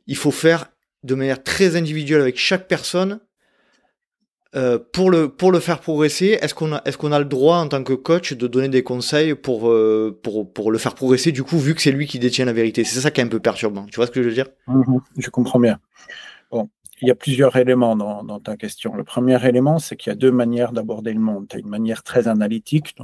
Il 0.07 0.15
faut 0.15 0.31
faire 0.31 0.71
de 1.03 1.15
manière 1.15 1.43
très 1.43 1.75
individuelle 1.75 2.21
avec 2.21 2.37
chaque 2.37 2.67
personne 2.67 3.19
Euh, 4.55 4.79
pour, 4.79 5.11
le, 5.11 5.29
pour 5.29 5.51
le 5.51 5.59
faire 5.59 5.79
progresser, 5.79 6.39
est-ce 6.41 6.55
qu'on 6.55 6.73
a, 6.73 6.81
est 6.85 6.97
qu'on 6.97 7.11
a 7.11 7.19
le 7.19 7.25
droit 7.25 7.57
en 7.57 7.67
tant 7.67 7.83
que 7.83 7.93
coach 7.93 8.33
de 8.33 8.47
donner 8.47 8.67
des 8.67 8.81
conseils 8.81 9.35
pour, 9.35 9.69
euh, 9.69 10.19
pour, 10.23 10.51
pour 10.51 10.71
le 10.71 10.79
faire 10.79 10.95
progresser, 10.95 11.31
du 11.31 11.43
coup, 11.43 11.59
vu 11.59 11.75
que 11.75 11.81
c'est 11.83 11.91
lui 11.91 12.07
qui 12.07 12.17
détient 12.17 12.45
la 12.45 12.53
vérité? 12.53 12.83
C'est 12.83 12.99
ça 12.99 13.11
qui 13.11 13.21
est 13.21 13.23
un 13.23 13.27
peu 13.27 13.39
perturbant. 13.39 13.85
Tu 13.85 13.97
vois 13.97 14.07
ce 14.07 14.11
que 14.11 14.23
je 14.23 14.29
veux 14.29 14.33
dire? 14.33 14.47
Mhm, 14.65 15.01
Je 15.17 15.29
comprends 15.29 15.59
bien. 15.59 15.77
Bon, 16.49 16.67
il 16.99 17.07
y 17.07 17.11
a 17.11 17.15
plusieurs 17.15 17.55
éléments 17.57 17.95
dans 17.95 18.39
ta 18.39 18.57
question. 18.57 18.95
Le 18.95 19.03
premier 19.03 19.37
élément, 19.47 19.77
c'est 19.77 19.95
qu'il 19.95 20.09
y 20.09 20.13
a 20.13 20.15
deux 20.15 20.31
manières 20.31 20.71
d'aborder 20.71 21.13
le 21.13 21.19
monde. 21.19 21.47
Tu 21.47 21.57
as 21.57 21.59
une 21.59 21.69
manière 21.69 22.01
très 22.01 22.27
analytique 22.27 22.95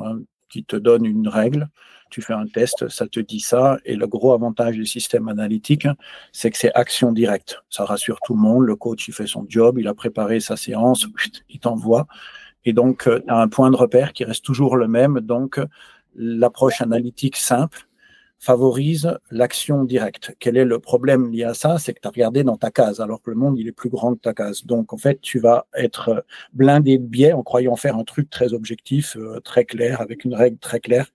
qui 0.50 0.64
te 0.64 0.76
donne 0.76 1.06
une 1.06 1.28
règle 1.28 1.70
tu 2.16 2.22
fais 2.22 2.34
un 2.34 2.48
test, 2.48 2.88
ça 2.88 3.08
te 3.08 3.20
dit 3.20 3.42
ça. 3.42 3.78
Et 3.84 3.98
le 3.98 4.08
gros 4.08 4.32
avantage 4.32 4.76
du 4.76 4.86
système 4.86 5.28
analytique, 5.28 5.86
c'est 6.32 6.50
que 6.50 6.58
c'est 6.58 6.72
action 6.74 7.12
directe. 7.12 7.62
Ça 7.70 7.84
rassure 7.84 8.20
tout 8.26 8.36
le 8.36 8.40
monde. 8.40 8.64
Le 8.64 8.78
coach, 8.78 9.10
il 9.10 9.14
fait 9.14 9.28
son 9.28 9.46
job, 9.50 9.78
il 9.78 9.88
a 9.90 9.94
préparé 9.94 10.40
sa 10.40 10.56
séance, 10.56 11.08
il 11.50 11.60
t'envoie. 11.60 12.08
Et 12.64 12.72
donc, 12.72 13.06
euh, 13.08 13.20
tu 13.20 13.30
as 13.30 13.36
un 13.36 13.50
point 13.50 13.70
de 13.70 13.76
repère 13.76 14.14
qui 14.14 14.24
reste 14.24 14.46
toujours 14.46 14.78
le 14.78 14.88
même. 14.88 15.20
Donc, 15.20 15.60
l'approche 16.16 16.82
analytique 16.82 17.36
simple 17.36 17.86
favorise 18.40 19.18
l'action 19.30 19.84
directe. 19.84 20.34
Quel 20.40 20.56
est 20.56 20.64
le 20.64 20.80
problème 20.80 21.34
lié 21.34 21.44
à 21.44 21.54
ça? 21.54 21.80
C'est 21.80 21.94
que 21.94 22.00
tu 22.00 22.08
as 22.08 22.12
regardé 22.12 22.46
dans 22.46 22.56
ta 22.56 22.72
case, 22.72 23.02
alors 23.02 23.22
que 23.22 23.30
le 23.30 23.36
monde, 23.36 23.60
il 23.60 23.68
est 23.68 23.74
plus 23.74 23.90
grand 23.90 24.16
que 24.16 24.22
ta 24.22 24.34
case. 24.34 24.66
Donc, 24.66 24.94
en 24.94 24.98
fait, 24.98 25.20
tu 25.20 25.40
vas 25.40 25.68
être 25.74 26.26
blindé 26.54 26.98
de 26.98 27.06
biais 27.06 27.34
en 27.34 27.44
croyant 27.44 27.76
faire 27.76 27.98
un 27.98 28.06
truc 28.06 28.30
très 28.30 28.54
objectif, 28.54 29.18
euh, 29.18 29.42
très 29.42 29.66
clair, 29.66 30.00
avec 30.00 30.24
une 30.24 30.34
règle 30.34 30.60
très 30.60 30.80
claire 30.80 31.12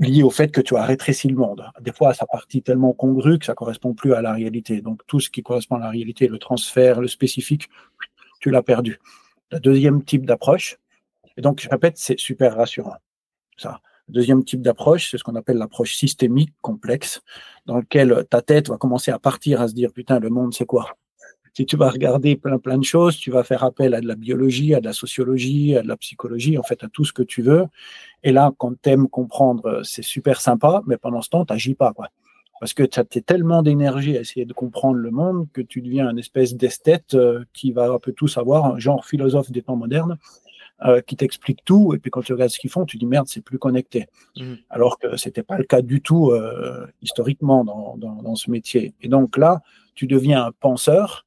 lié 0.00 0.22
au 0.22 0.30
fait 0.30 0.50
que 0.50 0.60
tu 0.60 0.76
as 0.76 0.84
rétréci 0.84 1.28
le 1.28 1.36
monde. 1.36 1.64
Des 1.80 1.92
fois, 1.92 2.14
ça 2.14 2.26
partie 2.26 2.62
tellement 2.62 2.92
congrue 2.92 3.38
que 3.38 3.44
ça 3.44 3.54
correspond 3.54 3.94
plus 3.94 4.14
à 4.14 4.22
la 4.22 4.32
réalité. 4.32 4.80
Donc, 4.80 5.02
tout 5.06 5.20
ce 5.20 5.30
qui 5.30 5.42
correspond 5.42 5.76
à 5.76 5.80
la 5.80 5.90
réalité, 5.90 6.26
le 6.26 6.38
transfert, 6.38 7.00
le 7.00 7.08
spécifique, 7.08 7.68
tu 8.40 8.50
l'as 8.50 8.62
perdu. 8.62 8.98
Le 9.52 9.60
deuxième 9.60 10.02
type 10.02 10.24
d'approche, 10.24 10.78
et 11.36 11.42
donc, 11.42 11.60
je 11.60 11.68
répète, 11.68 11.96
c'est 11.96 12.18
super 12.18 12.56
rassurant. 12.56 12.96
Ça. 13.56 13.80
Deuxième 14.08 14.42
type 14.42 14.62
d'approche, 14.62 15.10
c'est 15.10 15.18
ce 15.18 15.22
qu'on 15.22 15.36
appelle 15.36 15.58
l'approche 15.58 15.94
systémique 15.94 16.52
complexe, 16.62 17.20
dans 17.66 17.76
lequel 17.76 18.24
ta 18.28 18.42
tête 18.42 18.68
va 18.68 18.76
commencer 18.76 19.12
à 19.12 19.18
partir 19.18 19.60
à 19.60 19.68
se 19.68 19.74
dire, 19.74 19.92
putain, 19.92 20.18
le 20.18 20.30
monde, 20.30 20.52
c'est 20.52 20.66
quoi? 20.66 20.96
Si 21.60 21.66
tu 21.66 21.76
vas 21.76 21.90
regarder 21.90 22.36
plein 22.36 22.58
plein 22.58 22.78
de 22.78 22.84
choses, 22.84 23.18
tu 23.18 23.30
vas 23.30 23.44
faire 23.44 23.64
appel 23.64 23.92
à 23.92 24.00
de 24.00 24.08
la 24.08 24.14
biologie, 24.14 24.74
à 24.74 24.80
de 24.80 24.86
la 24.86 24.94
sociologie, 24.94 25.76
à 25.76 25.82
de 25.82 25.88
la 25.88 25.98
psychologie, 25.98 26.56
en 26.56 26.62
fait 26.62 26.82
à 26.82 26.88
tout 26.88 27.04
ce 27.04 27.12
que 27.12 27.22
tu 27.22 27.42
veux. 27.42 27.66
Et 28.22 28.32
là, 28.32 28.50
quand 28.56 28.72
tu 28.80 28.88
aimes 28.88 29.08
comprendre, 29.08 29.66
euh, 29.66 29.82
c'est 29.82 30.00
super 30.00 30.40
sympa, 30.40 30.82
mais 30.86 30.96
pendant 30.96 31.20
ce 31.20 31.28
temps, 31.28 31.44
tu 31.44 31.52
n'agis 31.52 31.74
pas. 31.74 31.92
Quoi. 31.92 32.08
Parce 32.60 32.72
que 32.72 32.82
tu 32.82 32.98
as 32.98 33.04
tellement 33.04 33.60
d'énergie 33.60 34.16
à 34.16 34.22
essayer 34.22 34.46
de 34.46 34.54
comprendre 34.54 34.96
le 34.96 35.10
monde 35.10 35.48
que 35.52 35.60
tu 35.60 35.82
deviens 35.82 36.08
une 36.08 36.18
espèce 36.18 36.54
d'esthète 36.54 37.12
euh, 37.12 37.44
qui 37.52 37.72
va 37.72 37.90
un 37.90 37.98
peu 37.98 38.12
tout 38.12 38.28
savoir, 38.28 38.64
un 38.64 38.78
genre 38.78 39.04
philosophe 39.04 39.50
des 39.50 39.60
temps 39.60 39.76
modernes, 39.76 40.16
euh, 40.86 41.02
qui 41.02 41.14
t'explique 41.14 41.62
tout. 41.66 41.92
Et 41.92 41.98
puis 41.98 42.10
quand 42.10 42.22
tu 42.22 42.32
regardes 42.32 42.52
ce 42.52 42.58
qu'ils 42.58 42.70
font, 42.70 42.86
tu 42.86 42.96
dis 42.96 43.04
merde, 43.04 43.26
c'est 43.28 43.42
plus 43.42 43.58
connecté. 43.58 44.06
Mmh. 44.38 44.54
Alors 44.70 44.98
que 44.98 45.18
c'était 45.18 45.42
pas 45.42 45.58
le 45.58 45.64
cas 45.64 45.82
du 45.82 46.00
tout 46.00 46.32
historiquement 47.02 47.64
dans, 47.64 47.98
dans, 47.98 48.22
dans, 48.22 48.34
ce 48.34 48.50
métier. 48.50 48.94
Et 49.02 49.08
donc 49.08 49.36
là, 49.36 49.60
tu 49.94 50.06
deviens 50.06 50.46
un 50.46 50.52
penseur 50.52 51.26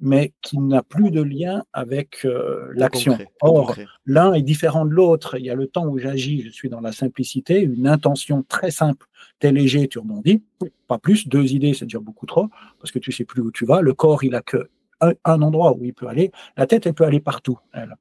mais 0.00 0.32
qui 0.40 0.58
n'a 0.58 0.82
plus 0.82 1.10
de 1.10 1.20
lien 1.20 1.64
avec 1.72 2.24
euh, 2.24 2.70
l'action. 2.74 3.18
Or, 3.42 3.76
l'un 4.06 4.32
est 4.32 4.42
différent 4.42 4.84
de 4.84 4.90
l'autre. 4.90 5.38
Il 5.38 5.44
y 5.44 5.50
a 5.50 5.54
le 5.54 5.66
temps 5.66 5.86
où 5.86 5.98
j'agis, 5.98 6.42
je 6.42 6.50
suis 6.50 6.68
dans 6.68 6.80
la 6.80 6.92
simplicité, 6.92 7.60
une 7.60 7.86
intention 7.86 8.42
très 8.42 8.70
simple. 8.70 9.06
T'es 9.38 9.52
léger, 9.52 9.88
tu 9.88 9.98
rebondis, 9.98 10.42
pas 10.88 10.98
plus. 10.98 11.28
Deux 11.28 11.52
idées, 11.52 11.74
c'est 11.74 11.84
déjà 11.84 12.00
beaucoup 12.00 12.26
trop, 12.26 12.48
parce 12.78 12.90
que 12.90 12.98
tu 12.98 13.12
sais 13.12 13.24
plus 13.24 13.42
où 13.42 13.50
tu 13.50 13.66
vas. 13.66 13.82
Le 13.82 13.92
corps, 13.92 14.24
il 14.24 14.34
a 14.34 14.42
que 14.42 14.70
un, 15.00 15.42
endroit 15.42 15.76
où 15.76 15.84
il 15.84 15.94
peut 15.94 16.08
aller. 16.08 16.30
La 16.56 16.66
tête, 16.66 16.86
elle 16.86 16.94
peut 16.94 17.04
aller 17.04 17.20
partout. 17.20 17.58
Elle. 17.72 17.96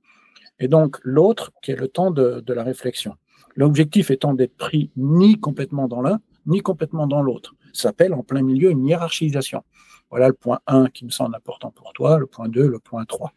Et 0.59 0.67
donc, 0.67 0.97
l'autre, 1.03 1.51
qui 1.61 1.71
est 1.71 1.75
le 1.75 1.87
temps 1.87 2.11
de, 2.11 2.41
de 2.45 2.53
la 2.53 2.63
réflexion. 2.63 3.15
L'objectif 3.55 4.11
étant 4.11 4.33
d'être 4.33 4.55
pris 4.57 4.91
ni 4.97 5.39
complètement 5.39 5.87
dans 5.87 6.01
l'un, 6.01 6.19
ni 6.45 6.61
complètement 6.61 7.07
dans 7.07 7.21
l'autre. 7.21 7.55
Ça 7.73 7.89
s'appelle 7.89 8.13
en 8.13 8.23
plein 8.23 8.41
milieu 8.41 8.71
une 8.71 8.85
hiérarchisation. 8.85 9.63
Voilà 10.09 10.27
le 10.27 10.33
point 10.33 10.59
1 10.67 10.87
qui 10.87 11.05
me 11.05 11.09
semble 11.09 11.35
important 11.35 11.71
pour 11.71 11.93
toi, 11.93 12.17
le 12.17 12.25
point 12.25 12.49
2, 12.49 12.67
le 12.67 12.79
point 12.79 13.05
3. 13.05 13.31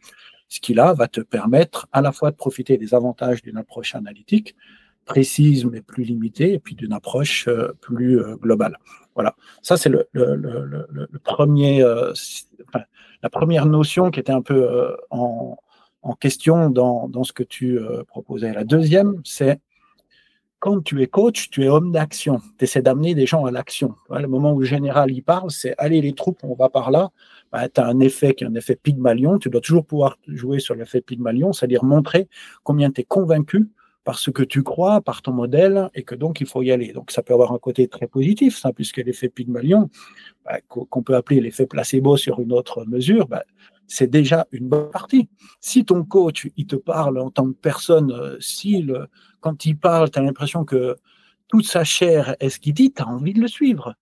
Ce 0.47 0.59
qui 0.59 0.73
là 0.73 0.93
va 0.93 1.07
te 1.07 1.21
permettre 1.21 1.87
à 1.91 2.01
la 2.01 2.11
fois 2.11 2.31
de 2.31 2.35
profiter 2.35 2.77
des 2.77 2.93
avantages 2.93 3.41
d'une 3.41 3.57
approche 3.57 3.95
analytique, 3.95 4.55
précise 5.05 5.65
mais 5.65 5.81
plus 5.81 6.03
limitée, 6.03 6.53
et 6.53 6.59
puis 6.59 6.75
d'une 6.75 6.93
approche 6.93 7.47
euh, 7.47 7.73
plus 7.81 8.19
euh, 8.19 8.35
globale. 8.35 8.77
Voilà, 9.15 9.35
ça 9.61 9.77
c'est 9.77 9.89
le, 9.89 10.07
premier, 11.23 11.83
euh, 11.83 12.13
la 13.21 13.29
première 13.29 13.65
notion 13.65 14.11
qui 14.11 14.19
était 14.19 14.31
un 14.31 14.41
peu 14.41 14.95
en, 15.09 15.57
question 16.19 16.69
dans, 16.69 17.07
dans, 17.07 17.23
ce 17.23 17.33
que 17.33 17.43
tu 17.43 17.79
proposais. 18.07 18.53
La 18.53 18.63
deuxième, 18.63 19.21
c'est 19.23 19.59
quand 20.63 20.81
tu 20.81 21.01
es 21.01 21.07
coach, 21.07 21.49
tu 21.49 21.65
es 21.65 21.67
homme 21.67 21.91
d'action. 21.91 22.39
Tu 22.57 22.63
essaies 22.63 22.81
d'amener 22.81 23.15
des 23.15 23.25
gens 23.25 23.43
à 23.43 23.51
l'action. 23.51 23.95
Le 24.09 24.27
moment 24.27 24.53
où 24.53 24.61
le 24.61 24.65
général 24.65 25.11
y 25.11 25.21
parle, 25.21 25.51
c'est 25.51 25.75
allez 25.77 25.99
les 25.99 26.13
troupes, 26.13 26.39
on 26.41 26.55
va 26.55 26.69
par 26.69 26.89
là. 26.89 27.09
Bah, 27.51 27.67
tu 27.67 27.81
as 27.81 27.85
un 27.85 27.99
effet 27.99 28.33
qui 28.33 28.45
est 28.45 28.47
un 28.47 28.55
effet 28.55 28.77
Pygmalion. 28.81 29.39
Tu 29.39 29.49
dois 29.49 29.59
toujours 29.59 29.85
pouvoir 29.85 30.17
jouer 30.25 30.59
sur 30.59 30.73
l'effet 30.73 31.01
Pygmalion, 31.01 31.51
c'est-à-dire 31.51 31.83
montrer 31.83 32.29
combien 32.63 32.91
tu 32.91 33.01
es 33.01 33.03
convaincu 33.03 33.67
par 34.05 34.17
ce 34.17 34.31
que 34.31 34.41
tu 34.41 34.63
crois, 34.63 35.01
par 35.01 35.21
ton 35.21 35.33
modèle, 35.33 35.89
et 35.95 36.03
que 36.03 36.15
donc 36.15 36.39
il 36.39 36.47
faut 36.47 36.61
y 36.61 36.71
aller. 36.71 36.93
Donc 36.93 37.11
ça 37.11 37.23
peut 37.23 37.33
avoir 37.33 37.51
un 37.51 37.59
côté 37.59 37.89
très 37.89 38.07
positif, 38.07 38.65
puisque 38.73 38.97
l'effet 38.99 39.27
Pygmalion, 39.27 39.89
bah, 40.45 40.59
qu'on 40.69 41.03
peut 41.03 41.15
appeler 41.15 41.41
l'effet 41.41 41.65
placebo 41.65 42.15
sur 42.15 42.39
une 42.39 42.53
autre 42.53 42.85
mesure, 42.85 43.27
bah, 43.27 43.43
c'est 43.93 44.09
déjà 44.09 44.47
une 44.51 44.67
bonne 44.67 44.89
partie. 44.89 45.29
Si 45.61 45.85
ton 45.85 46.03
coach, 46.03 46.47
il 46.57 46.65
te 46.65 46.75
parle 46.75 47.19
en 47.19 47.29
tant 47.29 47.45
que 47.45 47.57
personne, 47.57 48.11
euh, 48.11 48.37
si 48.39 48.87
quand 49.39 49.65
il 49.67 49.77
parle, 49.77 50.09
tu 50.09 50.17
as 50.17 50.23
l'impression 50.23 50.65
que 50.65 50.97
toute 51.47 51.67
sa 51.67 51.83
chair 51.83 52.35
est 52.39 52.49
ce 52.49 52.59
qu'il 52.59 52.73
dit, 52.73 52.91
tu 52.91 53.03
as 53.03 53.07
envie 53.07 53.33
de 53.33 53.39
le 53.39 53.47
suivre. 53.47 53.93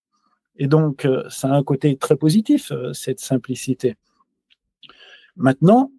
Et 0.56 0.68
donc, 0.68 1.04
euh, 1.04 1.24
ça 1.30 1.50
a 1.50 1.58
un 1.58 1.64
côté 1.64 1.98
très 1.98 2.16
positif, 2.16 2.72
euh, 2.72 2.94
cette 2.94 3.20
simplicité. 3.20 3.96
Maintenant, 5.36 5.92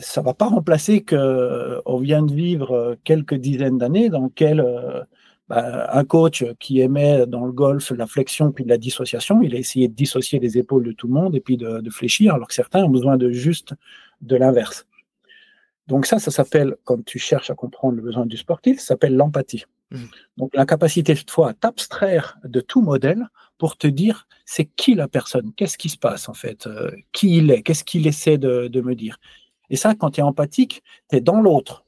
ça 0.00 0.22
va 0.22 0.34
pas 0.34 0.46
remplacer 0.46 1.04
qu'on 1.04 1.98
vient 1.98 2.22
de 2.22 2.32
vivre 2.32 2.96
quelques 3.02 3.34
dizaines 3.34 3.78
d'années 3.78 4.08
dans 4.08 4.26
lesquelles 4.26 4.64
bah, 5.52 5.90
un 5.92 6.04
coach 6.06 6.46
qui 6.58 6.80
aimait 6.80 7.26
dans 7.26 7.44
le 7.44 7.52
golf 7.52 7.90
la 7.90 8.06
flexion 8.06 8.52
puis 8.52 8.64
de 8.64 8.70
la 8.70 8.78
dissociation, 8.78 9.42
il 9.42 9.54
a 9.54 9.58
essayé 9.58 9.86
de 9.86 9.92
dissocier 9.92 10.38
les 10.38 10.56
épaules 10.56 10.82
de 10.82 10.92
tout 10.92 11.08
le 11.08 11.12
monde 11.12 11.36
et 11.36 11.40
puis 11.40 11.58
de, 11.58 11.90
fléchir, 11.90 12.32
alors 12.32 12.48
que 12.48 12.54
certains 12.54 12.82
ont 12.82 12.88
besoin 12.88 13.18
de 13.18 13.30
juste 13.30 13.74
de 14.22 14.36
l'inverse. 14.36 14.86
Donc 15.88 16.06
ça, 16.06 16.18
ça 16.18 16.30
s'appelle, 16.30 16.76
quand 16.84 17.04
tu 17.04 17.18
cherches 17.18 17.50
à 17.50 17.54
comprendre 17.54 17.96
le 17.96 18.02
besoin 18.02 18.24
du 18.24 18.38
sportif, 18.38 18.80
ça 18.80 18.86
s'appelle 18.86 19.14
l'empathie. 19.14 19.66
Mmh. 19.90 20.04
Donc 20.38 20.56
la 20.56 20.64
capacité 20.64 21.14
toi 21.16 21.50
à 21.50 21.52
t'abstraire 21.52 22.38
de 22.44 22.62
tout 22.62 22.80
modèle 22.80 23.28
pour 23.58 23.76
te 23.76 23.86
dire 23.86 24.26
c'est 24.46 24.64
qui 24.64 24.94
la 24.94 25.06
personne, 25.06 25.52
qu'est-ce 25.54 25.76
qui 25.76 25.90
se 25.90 25.98
passe 25.98 26.30
en 26.30 26.34
fait, 26.34 26.66
euh, 26.66 26.90
qui 27.12 27.36
il 27.36 27.50
est, 27.50 27.62
qu'est-ce 27.62 27.84
qu'il 27.84 28.06
essaie 28.06 28.38
de, 28.38 28.68
de, 28.68 28.80
me 28.80 28.94
dire? 28.94 29.18
Et 29.68 29.76
ça, 29.76 29.94
quand 29.94 30.12
tu 30.12 30.20
es 30.20 30.22
empathique, 30.22 30.82
tu 31.10 31.16
es 31.16 31.20
dans 31.20 31.42
l'autre. 31.42 31.84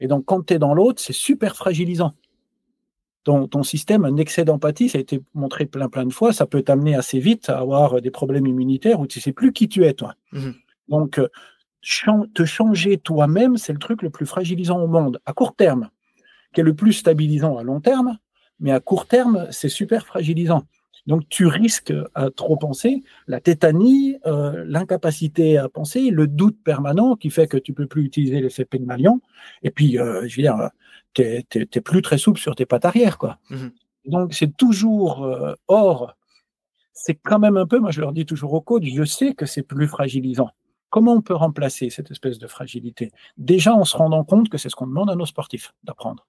Et 0.00 0.08
donc 0.08 0.24
quand 0.24 0.46
tu 0.46 0.54
es 0.54 0.58
dans 0.58 0.74
l'autre, 0.74 1.00
c'est 1.00 1.12
super 1.12 1.54
fragilisant 1.54 2.12
ton, 3.28 3.62
système, 3.62 4.04
un 4.04 4.16
excès 4.16 4.44
d'empathie, 4.44 4.88
ça 4.88 4.98
a 4.98 5.00
été 5.00 5.20
montré 5.34 5.66
plein 5.66 5.88
plein 5.88 6.06
de 6.06 6.12
fois, 6.12 6.32
ça 6.32 6.46
peut 6.46 6.62
t'amener 6.62 6.94
assez 6.94 7.18
vite 7.18 7.50
à 7.50 7.58
avoir 7.58 8.00
des 8.00 8.10
problèmes 8.10 8.46
immunitaires 8.46 9.00
où 9.00 9.06
tu 9.06 9.20
sais 9.20 9.32
plus 9.32 9.52
qui 9.52 9.68
tu 9.68 9.84
es, 9.84 9.92
toi. 9.92 10.14
Mmh 10.32 10.50
Donc, 10.88 11.18
euh, 11.18 11.28
te 12.34 12.44
changer 12.44 12.98
toi-même, 12.98 13.56
c'est 13.56 13.72
le 13.72 13.78
truc 13.78 14.02
le 14.02 14.10
plus 14.10 14.26
fragilisant 14.26 14.80
au 14.80 14.86
monde, 14.86 15.20
à 15.26 15.32
court 15.32 15.54
terme, 15.54 15.90
qui 16.52 16.60
est 16.60 16.64
le 16.64 16.74
plus 16.74 16.92
stabilisant 16.92 17.56
à 17.58 17.62
long 17.62 17.80
terme, 17.80 18.18
mais 18.60 18.72
à 18.72 18.80
court 18.80 19.06
terme, 19.06 19.46
c'est 19.50 19.68
super 19.68 20.06
fragilisant. 20.06 20.64
Donc 21.06 21.26
tu 21.30 21.46
risques 21.46 21.94
à 22.14 22.30
trop 22.30 22.56
penser, 22.56 23.02
la 23.28 23.40
tétanie, 23.40 24.18
euh, 24.26 24.64
l'incapacité 24.66 25.56
à 25.56 25.68
penser, 25.68 26.10
le 26.10 26.26
doute 26.26 26.58
permanent 26.62 27.16
qui 27.16 27.30
fait 27.30 27.46
que 27.46 27.56
tu 27.56 27.72
peux 27.72 27.86
plus 27.86 28.04
utiliser 28.04 28.40
l'effet 28.40 28.66
Pygmalion. 28.66 29.20
Et 29.62 29.70
puis, 29.70 29.98
euh, 29.98 30.28
je 30.28 30.36
veux 30.36 30.42
dire, 30.42 30.70
tu 31.14 31.22
n'es 31.22 31.80
plus 31.80 32.02
très 32.02 32.18
souple 32.18 32.40
sur 32.40 32.54
tes 32.54 32.66
pattes 32.66 32.84
arrière. 32.84 33.18
Quoi. 33.18 33.38
Mmh 33.50 33.68
Donc, 34.06 34.34
c'est 34.34 34.56
toujours 34.56 35.24
euh, 35.24 35.54
or. 35.68 36.14
C'est 36.92 37.14
quand 37.14 37.38
même 37.38 37.56
un 37.56 37.66
peu, 37.66 37.78
moi 37.78 37.92
je 37.92 38.00
leur 38.00 38.12
dis 38.12 38.26
toujours 38.26 38.52
au 38.54 38.60
coach, 38.60 38.82
je 38.84 39.04
sais 39.04 39.34
que 39.34 39.46
c'est 39.46 39.62
plus 39.62 39.86
fragilisant. 39.86 40.50
Comment 40.90 41.12
on 41.12 41.20
peut 41.20 41.34
remplacer 41.34 41.90
cette 41.90 42.10
espèce 42.10 42.38
de 42.38 42.46
fragilité? 42.46 43.12
Déjà 43.36 43.72
en 43.74 43.84
se 43.84 43.96
rendant 43.96 44.24
compte 44.24 44.48
que 44.48 44.58
c'est 44.58 44.68
ce 44.68 44.74
qu'on 44.74 44.86
demande 44.86 45.10
à 45.10 45.14
nos 45.14 45.26
sportifs 45.26 45.74
d'apprendre. 45.84 46.26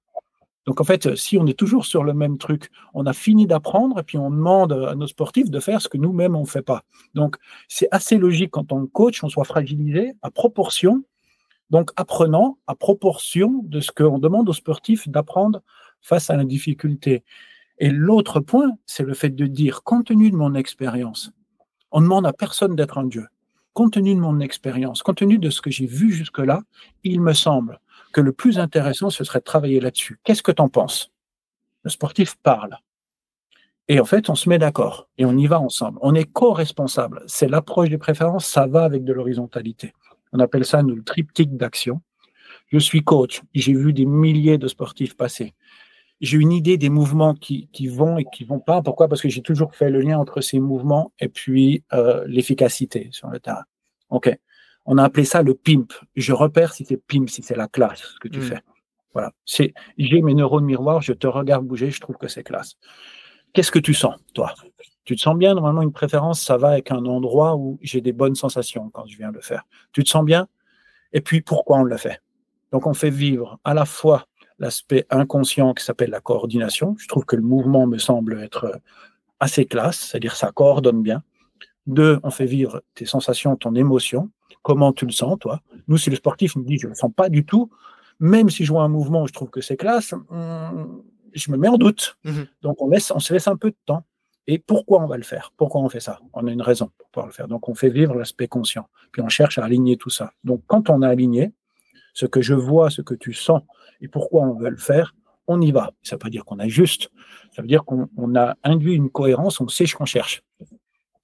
Donc 0.65 0.81
en 0.81 0.83
fait, 0.83 1.15
si 1.15 1.37
on 1.37 1.47
est 1.47 1.57
toujours 1.57 1.85
sur 1.85 2.03
le 2.03 2.13
même 2.13 2.37
truc, 2.37 2.69
on 2.93 3.07
a 3.07 3.13
fini 3.13 3.47
d'apprendre 3.47 3.97
et 3.99 4.03
puis 4.03 4.19
on 4.19 4.29
demande 4.29 4.73
à 4.73 4.93
nos 4.93 5.07
sportifs 5.07 5.49
de 5.49 5.59
faire 5.59 5.81
ce 5.81 5.89
que 5.89 5.97
nous-mêmes 5.97 6.35
on 6.35 6.41
ne 6.41 6.47
fait 6.47 6.61
pas. 6.61 6.83
Donc 7.15 7.37
c'est 7.67 7.87
assez 7.89 8.17
logique 8.17 8.51
tant 8.51 8.85
que 8.85 8.91
coach, 8.91 9.23
on 9.23 9.29
soit 9.29 9.45
fragilisé 9.45 10.13
à 10.21 10.29
proportion 10.29 11.03
donc, 11.69 11.91
apprenant 11.95 12.57
à 12.67 12.75
proportion 12.75 13.61
de 13.63 13.79
ce 13.79 13.91
qu'on 13.91 14.19
demande 14.19 14.49
aux 14.49 14.53
sportifs 14.53 15.07
d'apprendre 15.07 15.61
face 16.01 16.29
à 16.29 16.37
la 16.37 16.45
difficulté. 16.45 17.23
Et 17.77 17.89
l'autre 17.89 18.39
point, 18.39 18.71
c'est 18.85 19.03
le 19.03 19.13
fait 19.13 19.29
de 19.29 19.45
dire, 19.45 19.83
compte 19.83 20.07
tenu 20.07 20.31
de 20.31 20.35
mon 20.35 20.55
expérience, 20.55 21.31
on 21.91 22.01
demande 22.01 22.25
à 22.25 22.33
personne 22.33 22.75
d'être 22.75 22.97
un 22.97 23.05
dieu. 23.05 23.27
compte 23.73 23.93
tenu 23.93 24.13
de 24.13 24.19
mon 24.19 24.39
expérience, 24.41 25.03
compte 25.03 25.17
tenu 25.17 25.37
de 25.37 25.49
ce 25.49 25.61
que 25.61 25.71
j'ai 25.71 25.85
vu 25.85 26.11
jusque-là, 26.11 26.61
il 27.03 27.21
me 27.21 27.33
semble 27.33 27.79
que 28.11 28.19
le 28.19 28.33
plus 28.33 28.59
intéressant, 28.59 29.09
ce 29.09 29.23
serait 29.23 29.39
de 29.39 29.45
travailler 29.45 29.79
là-dessus. 29.79 30.19
Qu'est-ce 30.23 30.43
que 30.43 30.51
tu 30.51 30.61
en 30.61 30.67
penses? 30.67 31.11
Le 31.83 31.89
sportif 31.89 32.35
parle. 32.43 32.75
Et 33.87 33.99
en 33.99 34.05
fait, 34.05 34.29
on 34.29 34.35
se 34.35 34.49
met 34.49 34.57
d'accord 34.57 35.07
et 35.17 35.25
on 35.25 35.37
y 35.37 35.47
va 35.47 35.59
ensemble. 35.59 35.97
On 36.01 36.13
est 36.13 36.25
co-responsable. 36.25 37.23
C'est 37.27 37.47
l'approche 37.47 37.89
des 37.89 37.97
préférences, 37.97 38.45
ça 38.45 38.67
va 38.67 38.83
avec 38.83 39.03
de 39.03 39.13
l'horizontalité. 39.13 39.93
On 40.31 40.39
appelle 40.39 40.65
ça 40.65 40.81
le 40.81 41.03
triptyque 41.03 41.55
d'action. 41.57 42.01
Je 42.67 42.77
suis 42.77 43.03
coach, 43.03 43.41
j'ai 43.53 43.73
vu 43.73 43.93
des 43.93 44.05
milliers 44.05 44.57
de 44.57 44.67
sportifs 44.67 45.17
passer. 45.17 45.53
J'ai 46.21 46.37
une 46.37 46.51
idée 46.51 46.77
des 46.77 46.89
mouvements 46.89 47.33
qui, 47.33 47.69
qui, 47.71 47.87
vont 47.87 48.17
et 48.17 48.25
qui 48.25 48.43
vont 48.43 48.59
pas. 48.59 48.81
Pourquoi? 48.81 49.07
Parce 49.07 49.21
que 49.21 49.29
j'ai 49.29 49.41
toujours 49.41 49.73
fait 49.73 49.89
le 49.89 50.01
lien 50.01 50.19
entre 50.19 50.41
ces 50.41 50.59
mouvements 50.59 51.13
et 51.19 51.29
puis 51.29 51.83
euh, 51.93 52.23
l'efficacité 52.27 53.07
sur 53.11 53.29
le 53.29 53.39
terrain. 53.39 53.63
Ok. 54.09 54.29
On 54.85 54.97
a 54.97 55.03
appelé 55.03 55.23
ça 55.23 55.41
le 55.41 55.53
pimp. 55.53 55.93
Je 56.15 56.33
repère 56.33 56.73
si 56.73 56.85
c'est 56.85 56.97
pimp, 56.97 57.29
si 57.29 57.41
c'est 57.41 57.55
la 57.55 57.67
classe 57.67 58.01
ce 58.01 58.19
que 58.19 58.27
tu 58.27 58.39
hmm. 58.39 58.43
fais. 58.43 58.59
Voilà. 59.13 59.31
C'est 59.45 59.73
j'ai 59.97 60.21
mes 60.21 60.33
neurones 60.33 60.65
miroirs, 60.65 61.01
je 61.01 61.13
te 61.13 61.27
regarde 61.27 61.65
bouger, 61.65 61.89
je 61.89 62.01
trouve 62.01 62.17
que 62.17 62.27
c'est 62.27 62.43
classe. 62.43 62.75
Qu'est-ce 63.53 63.71
que 63.71 63.79
tu 63.79 63.93
sens, 63.93 64.15
toi? 64.33 64.53
Tu 65.09 65.15
te 65.15 65.21
sens 65.21 65.35
bien? 65.35 65.55
Normalement, 65.55 65.81
une 65.81 65.91
préférence, 65.91 66.39
ça 66.39 66.57
va 66.57 66.69
avec 66.69 66.91
un 66.91 67.03
endroit 67.05 67.55
où 67.55 67.79
j'ai 67.81 67.99
des 67.99 68.13
bonnes 68.13 68.35
sensations 68.35 68.91
quand 68.91 69.07
je 69.07 69.17
viens 69.17 69.31
le 69.31 69.41
faire. 69.41 69.63
Tu 69.91 70.03
te 70.03 70.09
sens 70.09 70.23
bien? 70.23 70.47
Et 71.13 71.21
puis, 71.21 71.41
pourquoi 71.41 71.79
on 71.79 71.83
le 71.83 71.97
fait? 71.97 72.21
Donc, 72.71 72.85
on 72.85 72.93
fait 72.93 73.09
vivre 73.09 73.59
à 73.63 73.73
la 73.73 73.85
fois 73.85 74.27
l'aspect 74.59 75.07
inconscient 75.09 75.73
qui 75.73 75.83
s'appelle 75.83 76.11
la 76.11 76.19
coordination. 76.19 76.95
Je 76.99 77.07
trouve 77.07 77.25
que 77.25 77.35
le 77.35 77.41
mouvement 77.41 77.87
me 77.87 77.97
semble 77.97 78.39
être 78.39 78.79
assez 79.39 79.65
classe, 79.65 79.97
c'est-à-dire 79.97 80.35
ça 80.35 80.51
coordonne 80.51 81.01
bien. 81.01 81.23
Deux, 81.87 82.19
on 82.21 82.29
fait 82.29 82.45
vivre 82.45 82.83
tes 82.93 83.07
sensations, 83.07 83.55
ton 83.55 83.73
émotion. 83.73 84.29
Comment 84.61 84.93
tu 84.93 85.07
le 85.07 85.11
sens, 85.11 85.39
toi? 85.39 85.59
Nous, 85.87 85.97
si 85.97 86.11
le 86.11 86.17
sportif 86.17 86.55
me 86.55 86.63
dit 86.63 86.77
je 86.77 86.85
ne 86.85 86.91
le 86.91 86.95
sens 86.95 87.11
pas 87.11 87.29
du 87.29 87.45
tout, 87.45 87.71
même 88.19 88.51
si 88.51 88.63
je 88.63 88.71
vois 88.71 88.83
un 88.83 88.89
mouvement, 88.89 89.25
je 89.25 89.33
trouve 89.33 89.49
que 89.49 89.61
c'est 89.61 89.75
classe, 89.75 90.13
hmm, 90.29 90.85
je 91.33 91.51
me 91.51 91.57
mets 91.57 91.67
en 91.67 91.77
doute. 91.77 92.19
Mhm. 92.25 92.45
Donc 92.61 92.79
on, 92.79 92.89
laisse, 92.89 93.09
on 93.09 93.17
se 93.17 93.33
laisse 93.33 93.47
un 93.47 93.57
peu 93.57 93.71
de 93.71 93.77
temps. 93.87 94.03
Et 94.51 94.57
pourquoi 94.57 95.03
on 95.03 95.05
va 95.05 95.15
le 95.15 95.23
faire? 95.23 95.53
Pourquoi 95.55 95.79
on 95.81 95.89
fait 95.89 95.99
ça? 95.99 96.19
On 96.33 96.47
a 96.47 96.51
une 96.51 96.63
raison 96.63 96.89
pour 96.97 97.07
pouvoir 97.09 97.27
le 97.27 97.31
faire. 97.31 97.47
Donc 97.47 97.69
on 97.69 97.75
fait 97.75 97.91
vivre 97.91 98.15
l'aspect 98.15 98.47
conscient. 98.47 98.87
Puis 99.11 99.21
on 99.21 99.29
cherche 99.29 99.59
à 99.59 99.63
aligner 99.63 99.95
tout 99.95 100.09
ça. 100.09 100.33
Donc 100.43 100.63
quand 100.65 100.89
on 100.89 101.03
a 101.03 101.07
aligné, 101.07 101.53
ce 102.15 102.25
que 102.25 102.41
je 102.41 102.55
vois, 102.55 102.89
ce 102.89 103.03
que 103.03 103.13
tu 103.13 103.31
sens 103.31 103.61
et 104.01 104.07
pourquoi 104.07 104.41
on 104.41 104.55
veut 104.55 104.71
le 104.71 104.77
faire, 104.77 105.13
on 105.45 105.61
y 105.61 105.71
va. 105.71 105.91
Ça 106.01 106.15
ne 106.15 106.17
veut 106.17 106.23
pas 106.23 106.29
dire 106.31 106.45
qu'on 106.45 106.57
ajuste. 106.57 107.11
Ça 107.51 107.61
veut 107.61 107.67
dire 107.67 107.85
qu'on 107.85 108.35
a 108.35 108.55
induit 108.63 108.95
une 108.95 109.11
cohérence, 109.11 109.61
on 109.61 109.67
sait 109.67 109.85
ce 109.85 109.95
qu'on 109.95 110.05
cherche. 110.05 110.41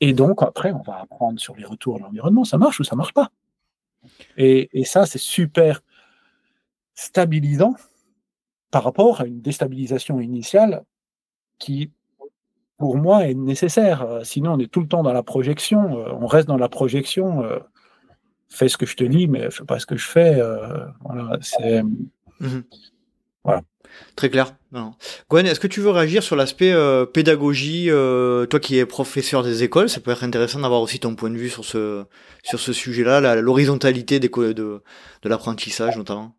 Et 0.01 0.13
donc 0.13 0.43
après, 0.43 0.71
on 0.71 0.83
va 0.83 0.99
apprendre 1.01 1.39
sur 1.39 1.55
les 1.55 1.65
retours 1.65 1.97
de 1.97 2.03
l'environnement, 2.03 2.43
ça 2.43 2.59
marche 2.59 2.79
ou 2.79 2.83
ça 2.83 2.95
marche 2.95 3.13
pas. 3.13 3.31
Et 4.37 4.85
ça, 4.85 5.07
c'est 5.07 5.17
super 5.17 5.81
stabilisant 6.93 7.73
par 8.69 8.83
rapport 8.83 9.21
à 9.21 9.25
une 9.25 9.41
déstabilisation 9.41 10.19
initiale 10.19 10.83
qui, 11.57 11.91
pour 12.77 12.97
moi, 12.97 13.27
est 13.27 13.33
nécessaire. 13.33 14.01
Euh, 14.03 14.23
sinon, 14.23 14.53
on 14.53 14.59
est 14.59 14.71
tout 14.71 14.81
le 14.81 14.87
temps 14.87 15.03
dans 15.03 15.13
la 15.13 15.23
projection. 15.23 15.99
Euh, 15.99 16.11
on 16.19 16.27
reste 16.27 16.47
dans 16.47 16.57
la 16.57 16.69
projection. 16.69 17.43
Euh, 17.43 17.59
fais 18.49 18.67
ce 18.67 18.77
que 18.77 18.85
je 18.85 18.95
te 18.95 19.03
dis, 19.03 19.27
mais 19.27 19.49
fais 19.51 19.63
pas 19.63 19.79
ce 19.79 19.85
que 19.85 19.97
je 19.97 20.07
fais. 20.07 20.41
Voilà, 21.01 21.37
c'est. 21.41 21.83
Mhm. 22.39 22.63
Voilà. 23.43 23.61
Très 24.15 24.29
clair. 24.29 24.55
Gwen, 25.29 25.45
est-ce 25.45 25.59
que 25.59 25.67
tu 25.67 25.79
veux 25.79 25.89
réagir 25.89 26.21
sur 26.21 26.35
l'aspect 26.35 26.73
pédagogie, 27.13 27.89
toi 27.89 28.59
qui 28.59 28.77
es 28.77 28.85
professeur 28.85 29.43
des 29.43 29.63
écoles, 29.63 29.89
ça 29.89 30.01
peut 30.01 30.11
être 30.11 30.23
intéressant 30.23 30.59
d'avoir 30.59 30.81
aussi 30.81 30.99
ton 30.99 31.15
point 31.15 31.29
de 31.29 31.37
vue 31.37 31.49
sur 31.49 31.63
ce 31.63 32.05
sur 32.43 32.59
ce 32.59 32.73
sujet-là, 32.73 33.35
l'horizontalité 33.35 34.19
des 34.19 34.27
de, 34.27 34.53
de 34.53 35.29
l'apprentissage 35.29 35.97
notamment. 35.97 36.35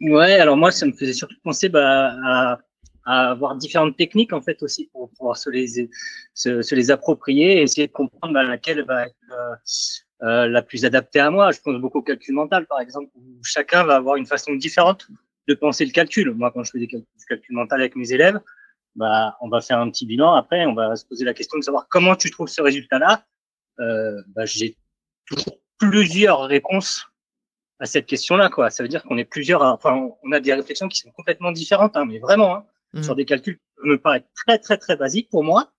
Ouais, 0.00 0.34
alors 0.34 0.56
moi, 0.56 0.70
ça 0.70 0.86
me 0.86 0.92
faisait 0.92 1.12
surtout 1.12 1.34
penser 1.42 1.68
bah, 1.68 2.14
à, 2.24 2.58
à, 3.08 3.30
avoir 3.30 3.56
différentes 3.56 3.96
techniques 3.96 4.32
en 4.32 4.42
fait 4.42 4.62
aussi 4.62 4.88
pour 4.92 5.10
pouvoir 5.10 5.36
se 5.36 5.50
les, 5.50 5.88
se, 6.34 6.62
se 6.62 6.74
les 6.74 6.90
approprier 6.90 7.58
et 7.58 7.62
essayer 7.62 7.86
de 7.86 7.92
comprendre 7.92 8.34
bah, 8.34 8.42
laquelle 8.42 8.84
va 8.84 9.06
être 9.06 9.16
euh, 10.22 10.48
la 10.48 10.62
plus 10.62 10.84
adaptée 10.84 11.20
à 11.20 11.30
moi. 11.30 11.52
Je 11.52 11.60
pense 11.60 11.80
beaucoup 11.80 11.98
au 11.98 12.02
calcul 12.02 12.34
mental, 12.34 12.66
par 12.66 12.80
exemple, 12.80 13.10
où 13.14 13.22
chacun 13.44 13.84
va 13.84 13.96
avoir 13.96 14.16
une 14.16 14.26
façon 14.26 14.52
différente 14.54 15.06
de 15.46 15.54
penser 15.54 15.84
le 15.84 15.92
calcul. 15.92 16.32
Moi, 16.32 16.50
quand 16.50 16.64
je 16.64 16.72
fais 16.72 16.80
des 16.80 16.88
calculs, 16.88 17.06
calcul 17.28 17.54
mental 17.54 17.80
avec 17.80 17.94
mes 17.94 18.12
élèves, 18.12 18.40
bah, 18.96 19.36
on 19.40 19.48
va 19.48 19.60
faire 19.60 19.78
un 19.78 19.88
petit 19.90 20.06
bilan. 20.06 20.34
Après, 20.34 20.66
on 20.66 20.74
va 20.74 20.96
se 20.96 21.06
poser 21.06 21.24
la 21.24 21.34
question 21.34 21.56
de 21.56 21.62
savoir 21.62 21.86
comment 21.88 22.16
tu 22.16 22.30
trouves 22.30 22.48
ce 22.48 22.60
résultat-là. 22.60 23.24
Euh, 23.78 24.20
bah, 24.34 24.44
J'ai 24.44 24.76
toujours 25.24 25.60
plusieurs 25.78 26.42
réponses 26.42 27.06
à 27.78 27.86
cette 27.86 28.06
question-là, 28.06 28.48
quoi. 28.48 28.70
Ça 28.70 28.82
veut 28.82 28.88
dire 28.88 29.04
qu'on 29.04 29.18
est 29.18 29.24
plusieurs, 29.24 29.62
enfin, 29.62 30.10
on 30.24 30.32
a 30.32 30.40
des 30.40 30.52
réflexions 30.52 30.88
qui 30.88 30.98
sont 30.98 31.12
complètement 31.12 31.52
différentes, 31.52 31.96
hein, 31.96 32.06
mais 32.06 32.18
vraiment, 32.18 32.56
hein, 32.56 32.66
mmh. 32.94 33.02
sur 33.02 33.14
des 33.14 33.24
calculs 33.24 33.56
qui 33.56 33.88
me 33.88 33.98
paraissent 33.98 34.22
très, 34.34 34.58
très, 34.58 34.76
très 34.76 34.96
basiques 34.96 35.28
pour 35.30 35.44
moi. 35.44 35.72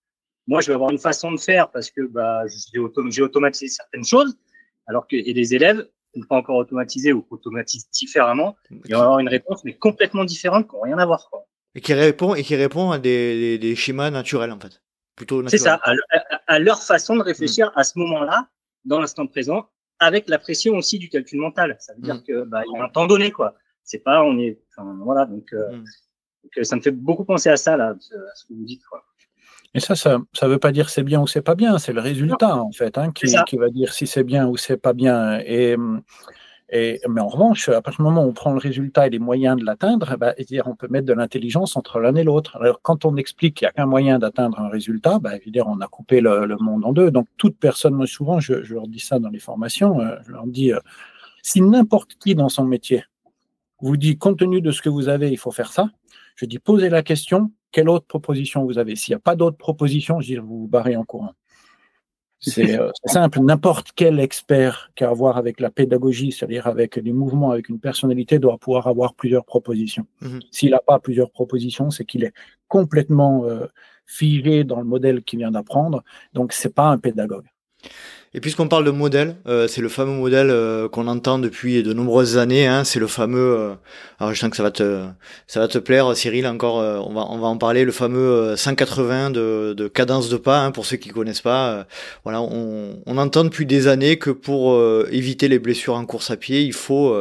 Moi, 0.47 0.61
je 0.61 0.67
vais 0.67 0.73
avoir 0.73 0.91
une 0.91 0.99
façon 0.99 1.31
de 1.31 1.39
faire 1.39 1.69
parce 1.71 1.91
que 1.91 2.01
bah, 2.01 2.43
j'ai 3.11 3.21
automatisé 3.21 3.67
certaines 3.67 4.05
choses, 4.05 4.37
alors 4.87 5.07
que 5.07 5.15
et 5.15 5.33
les 5.33 5.53
élèves 5.53 5.87
ne 6.15 6.23
pas 6.23 6.35
encore 6.35 6.57
automatisé 6.57 7.13
ou 7.13 7.25
automatisent 7.29 7.89
différemment, 7.91 8.55
ils 8.71 8.95
vont 8.95 9.01
avoir 9.01 9.19
une 9.19 9.29
réponse 9.29 9.63
mais 9.63 9.73
complètement 9.73 10.25
différente 10.25 10.67
qui 10.67 10.75
n'ont 10.75 10.81
rien 10.81 10.97
à 10.97 11.05
voir. 11.05 11.29
Quoi. 11.29 11.45
Et 11.75 11.81
qui 11.81 11.93
répond 11.93 12.33
et 12.33 12.41
qui 12.43 12.55
répond 12.55 12.89
à 12.89 12.97
des, 12.97 13.59
des, 13.59 13.75
schémas 13.75 14.09
naturels 14.09 14.51
en 14.51 14.59
fait, 14.59 14.81
plutôt. 15.15 15.47
C'est 15.47 15.59
ça, 15.59 15.79
à, 16.47 16.59
leur 16.59 16.81
façon 16.81 17.15
de 17.15 17.21
réfléchir 17.21 17.67
mmh. 17.67 17.79
à 17.79 17.83
ce 17.83 17.99
moment-là, 17.99 18.49
dans 18.85 18.99
l'instant 18.99 19.27
présent, 19.27 19.69
avec 19.99 20.29
la 20.29 20.39
pression 20.39 20.75
aussi 20.75 20.97
du 20.97 21.09
calcul 21.09 21.39
mental. 21.39 21.75
Ça 21.79 21.93
veut 21.93 22.01
dire 22.01 22.15
mm. 22.15 22.23
que 22.23 22.43
bah, 22.43 22.63
il 22.65 22.77
y 22.77 22.81
a 22.81 22.85
un 22.85 22.89
temps 22.89 23.07
donné, 23.07 23.31
quoi. 23.31 23.55
C'est 23.83 23.99
pas, 23.99 24.23
on 24.23 24.37
est, 24.39 24.59
enfin, 24.71 24.97
voilà, 25.03 25.25
donc, 25.25 25.51
euh, 25.53 25.77
mm. 25.77 25.83
Donc, 26.43 26.57
euh, 26.57 26.63
ça 26.63 26.75
me 26.75 26.81
fait 26.81 26.91
beaucoup 26.91 27.25
penser 27.25 27.49
à 27.49 27.57
ça 27.57 27.77
là, 27.77 27.89
à 27.89 27.95
ce 28.35 28.45
que 28.45 28.53
vous 28.53 28.65
dites, 28.65 28.85
quoi. 28.89 29.03
Et 29.75 29.79
ça, 29.79 29.95
ça 29.95 30.17
ne 30.17 30.47
veut 30.47 30.57
pas 30.57 30.71
dire 30.71 30.89
c'est 30.89 31.03
bien 31.03 31.21
ou 31.21 31.27
c'est 31.27 31.43
pas 31.43 31.53
bien, 31.53 31.77
c'est 31.77 31.93
le 31.93 32.01
résultat 32.01 32.55
en 32.57 32.71
fait 32.71 32.97
hein, 32.97 33.11
qui, 33.11 33.27
qui, 33.45 33.55
va 33.55 33.69
dire 33.69 33.93
si 33.93 34.07
c'est 34.07 34.23
bien 34.23 34.47
ou 34.47 34.57
c'est 34.57 34.77
pas 34.77 34.93
bien. 34.93 35.39
Et 35.45 35.77
et, 36.71 37.01
mais 37.09 37.21
en 37.21 37.27
revanche, 37.27 37.67
à 37.69 37.81
partir 37.81 38.03
du 38.03 38.09
moment 38.09 38.23
où 38.23 38.29
on 38.29 38.33
prend 38.33 38.51
le 38.51 38.59
résultat 38.59 39.07
et 39.07 39.09
les 39.09 39.19
moyens 39.19 39.57
de 39.57 39.65
l'atteindre, 39.65 40.15
bah, 40.17 40.35
on 40.65 40.75
peut 40.75 40.87
mettre 40.87 41.07
de 41.07 41.13
l'intelligence 41.13 41.75
entre 41.75 41.99
l'un 41.99 42.13
et 42.15 42.23
l'autre. 42.23 42.57
Alors, 42.57 42.79
quand 42.81 43.05
on 43.05 43.15
explique 43.15 43.57
qu'il 43.57 43.65
n'y 43.65 43.69
a 43.69 43.71
qu'un 43.71 43.87
moyen 43.87 44.19
d'atteindre 44.19 44.59
un 44.59 44.69
résultat, 44.69 45.17
bah, 45.19 45.31
on 45.65 45.81
a 45.81 45.87
coupé 45.87 46.21
le, 46.21 46.45
le, 46.45 46.57
monde 46.57 46.85
en 46.85 46.93
deux. 46.93 47.09
Donc, 47.09 47.27
toute 47.37 47.57
personne, 47.57 47.95
moi, 47.95 48.05
souvent, 48.05 48.39
je, 48.39 48.63
je, 48.63 48.75
leur 48.75 48.87
dis 48.87 48.99
ça 48.99 49.17
dans 49.17 49.29
les 49.29 49.39
formations, 49.39 49.99
euh, 49.99 50.15
je 50.27 50.31
leur 50.31 50.45
dis, 50.45 50.71
euh, 50.71 50.79
si 51.41 51.61
n'importe 51.61 52.15
qui 52.19 52.35
dans 52.35 52.49
son 52.49 52.65
métier 52.65 53.03
vous 53.81 53.97
dit, 53.97 54.17
compte 54.17 54.39
tenu 54.39 54.61
de 54.61 54.71
ce 54.71 54.81
que 54.81 54.89
vous 54.89 55.09
avez, 55.09 55.29
il 55.29 55.37
faut 55.37 55.51
faire 55.51 55.71
ça, 55.71 55.89
je 56.35 56.45
dis, 56.45 56.59
posez 56.59 56.89
la 56.89 57.03
question, 57.03 57.51
quelle 57.71 57.89
autre 57.89 58.05
proposition 58.05 58.65
vous 58.65 58.77
avez? 58.77 58.95
S'il 58.95 59.13
n'y 59.13 59.17
a 59.17 59.19
pas 59.19 59.35
d'autre 59.35 59.57
proposition, 59.57 60.19
je 60.19 60.27
dis, 60.27 60.35
vous 60.35 60.61
vous 60.61 60.67
barrez 60.67 60.95
en 60.95 61.03
courant. 61.03 61.33
Euh, 62.57 62.91
c'est 63.03 63.11
simple. 63.11 63.41
N'importe 63.41 63.89
quel 63.93 64.19
expert 64.19 64.91
qui 64.95 65.03
a 65.03 65.09
à 65.09 65.13
voir 65.13 65.37
avec 65.37 65.59
la 65.59 65.69
pédagogie, 65.69 66.31
c'est-à-dire 66.31 66.67
avec 66.67 66.95
les 66.95 67.11
mouvements, 67.11 67.51
avec 67.51 67.67
une 67.67 67.79
personnalité, 67.79 68.39
doit 68.39 68.57
pouvoir 68.57 68.87
avoir 68.87 69.13
plusieurs 69.13 69.43
propositions. 69.43 70.07
Mhm. 70.21 70.39
S'il 70.51 70.71
n'a 70.71 70.79
pas 70.79 70.99
plusieurs 70.99 71.31
propositions, 71.31 71.89
c'est 71.89 72.05
qu'il 72.05 72.23
est 72.23 72.33
complètement 72.67 73.43
euh, 73.45 73.65
figé 74.05 74.63
dans 74.63 74.79
le 74.79 74.85
modèle 74.85 75.23
qu'il 75.23 75.39
vient 75.39 75.51
d'apprendre. 75.51 76.03
Donc, 76.33 76.53
c'est 76.53 76.73
pas 76.73 76.87
un 76.87 76.97
pédagogue. 76.97 77.45
Et 78.35 78.41
puisqu'on 78.41 78.67
parle 78.67 78.85
de 78.85 78.91
modèle, 78.91 79.37
euh, 79.47 79.67
c'est 79.67 79.81
le 79.81 79.89
fameux 79.89 80.13
modèle 80.13 80.51
euh, 80.51 80.87
qu'on 80.87 81.07
entend 81.07 81.39
depuis 81.39 81.81
de 81.81 81.93
nombreuses 81.93 82.37
années. 82.37 82.67
Hein, 82.67 82.83
c'est 82.83 82.99
le 82.99 83.07
fameux. 83.07 83.57
Euh, 83.57 83.73
alors 84.19 84.35
je 84.35 84.39
sens 84.39 84.51
que 84.51 84.55
ça 84.55 84.61
va 84.61 84.69
te, 84.69 85.03
ça 85.47 85.59
va 85.59 85.67
te 85.67 85.79
plaire, 85.79 86.15
Cyril. 86.15 86.45
Encore, 86.45 86.75
on 86.75 87.11
va, 87.11 87.25
on 87.27 87.39
va 87.39 87.47
en 87.47 87.57
parler. 87.57 87.85
Le 87.85 87.91
fameux 87.91 88.55
180 88.55 89.31
de, 89.31 89.73
de 89.75 89.87
cadence 89.87 90.29
de 90.29 90.37
pas. 90.37 90.59
Hein, 90.63 90.69
pour 90.69 90.85
ceux 90.85 90.97
qui 90.97 91.09
connaissent 91.09 91.41
pas, 91.41 91.87
voilà, 92.23 92.41
on, 92.41 93.01
on, 93.03 93.17
entend 93.17 93.43
depuis 93.43 93.65
des 93.65 93.87
années 93.87 94.17
que 94.19 94.29
pour 94.29 94.79
éviter 95.11 95.47
les 95.47 95.57
blessures 95.57 95.95
en 95.95 96.05
course 96.05 96.29
à 96.29 96.37
pied, 96.37 96.61
il 96.61 96.73
faut 96.73 97.17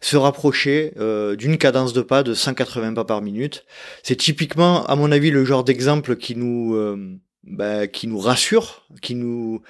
se 0.00 0.16
rapprocher 0.16 0.92
d'une 1.38 1.56
cadence 1.56 1.94
de 1.94 2.02
pas 2.02 2.22
de 2.22 2.34
180 2.34 2.94
pas 2.94 3.04
par 3.04 3.22
minute. 3.22 3.64
C'est 4.02 4.16
typiquement, 4.16 4.84
à 4.86 4.94
mon 4.94 5.10
avis, 5.10 5.30
le 5.30 5.44
genre 5.44 5.64
d'exemple 5.64 6.16
qui 6.16 6.36
nous 6.36 6.76
bah, 7.44 7.86
qui 7.86 8.06
nous 8.06 8.18
rassure, 8.18 8.86
qui 9.00 9.14
nous 9.14 9.62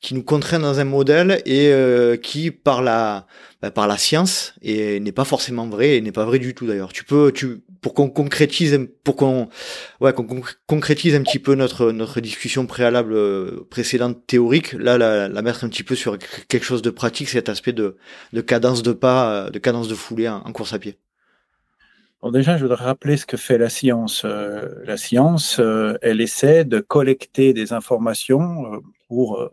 qui 0.00 0.14
nous 0.14 0.22
contraint 0.22 0.60
dans 0.60 0.78
un 0.78 0.84
modèle 0.84 1.42
et 1.44 1.72
euh, 1.72 2.16
qui 2.16 2.50
par 2.50 2.82
la 2.82 3.26
bah, 3.60 3.70
par 3.70 3.88
la 3.88 3.98
science 3.98 4.54
et 4.62 5.00
n'est 5.00 5.12
pas 5.12 5.24
forcément 5.24 5.66
vrai 5.66 5.96
et 5.96 6.00
n'est 6.00 6.12
pas 6.12 6.24
vrai 6.24 6.38
du 6.38 6.54
tout 6.54 6.66
d'ailleurs. 6.66 6.92
Tu 6.92 7.04
peux 7.04 7.32
tu 7.32 7.62
pour 7.80 7.94
qu'on 7.94 8.08
concrétise 8.08 8.78
pour 9.04 9.16
qu'on 9.16 9.48
ouais 10.00 10.12
qu'on 10.12 10.42
concrétise 10.66 11.14
un 11.14 11.22
petit 11.22 11.38
peu 11.38 11.54
notre 11.54 11.92
notre 11.92 12.20
discussion 12.20 12.66
préalable 12.66 13.12
euh, 13.14 13.66
précédente 13.70 14.26
théorique 14.26 14.72
là 14.72 14.98
la, 14.98 15.28
la 15.28 15.42
mettre 15.42 15.64
un 15.64 15.68
petit 15.68 15.84
peu 15.84 15.94
sur 15.94 16.18
quelque 16.48 16.64
chose 16.64 16.82
de 16.82 16.90
pratique 16.90 17.28
cet 17.28 17.48
aspect 17.48 17.72
de 17.72 17.96
de 18.32 18.40
cadence 18.40 18.82
de 18.82 18.92
pas 18.92 19.30
euh, 19.30 19.50
de 19.50 19.58
cadence 19.58 19.88
de 19.88 19.94
foulée 19.94 20.28
en, 20.28 20.52
course 20.52 20.72
à 20.72 20.78
pied. 20.78 20.98
Bon, 22.20 22.30
déjà, 22.30 22.56
je 22.56 22.64
voudrais 22.64 22.84
rappeler 22.84 23.16
ce 23.16 23.26
que 23.26 23.36
fait 23.36 23.58
la 23.58 23.68
science. 23.68 24.24
la 24.24 24.96
science, 24.96 25.60
elle 26.02 26.20
essaie 26.20 26.64
de 26.64 26.80
collecter 26.80 27.52
des 27.52 27.72
informations 27.72 28.82
pour 29.06 29.48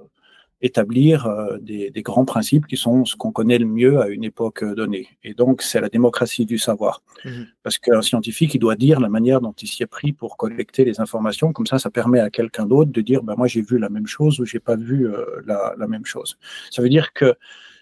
établir 0.66 1.28
euh, 1.28 1.57
des, 1.59 1.91
grands 2.01 2.26
principes 2.26 2.66
qui 2.66 2.78
sont 2.78 3.05
ce 3.05 3.16
qu'on 3.16 3.32
connaît 3.32 3.57
le 3.57 3.66
mieux 3.66 4.01
à 4.01 4.07
une 4.07 4.24
époque 4.24 4.63
donnée. 4.63 5.07
Et 5.24 5.34
donc, 5.34 5.61
c'est 5.61 5.80
la 5.80 5.89
démocratie 5.89 6.45
du 6.45 6.57
savoir. 6.57 7.03
Mhm. 7.24 7.47
Parce 7.63 7.78
qu'un 7.78 8.01
scientifique, 8.01 8.53
il 8.55 8.59
doit 8.59 8.76
dire 8.76 8.99
la 8.99 9.09
manière 9.09 9.41
dont 9.41 9.53
il 9.53 9.68
s'y 9.68 9.84
est 9.84 9.88
pris 9.88 10.11
pour 10.11 10.38
collecter 10.38 10.86
les 10.86 10.99
informations. 10.99 11.53
Comme 11.53 11.68
ça, 11.68 11.78
ça 11.80 11.89
permet 11.89 12.20
à 12.20 12.30
quelqu'un 12.30 12.66
d'autre 12.66 12.91
de 12.91 13.01
dire, 13.01 13.22
ben, 13.24 13.36
moi, 13.38 13.47
j'ai 13.47 13.61
vu 13.61 13.78
la 13.78 13.89
même 13.89 14.07
chose 14.07 14.39
ou 14.39 14.45
j'ai 14.45 14.59
pas 14.59 14.76
vu 14.76 15.07
euh, 15.07 15.26
la, 15.45 15.76
la 15.78 15.88
même 15.88 16.05
chose. 16.05 16.38
Ça 16.72 16.82
veut 16.82 16.89
dire 16.89 17.13
que 17.13 17.36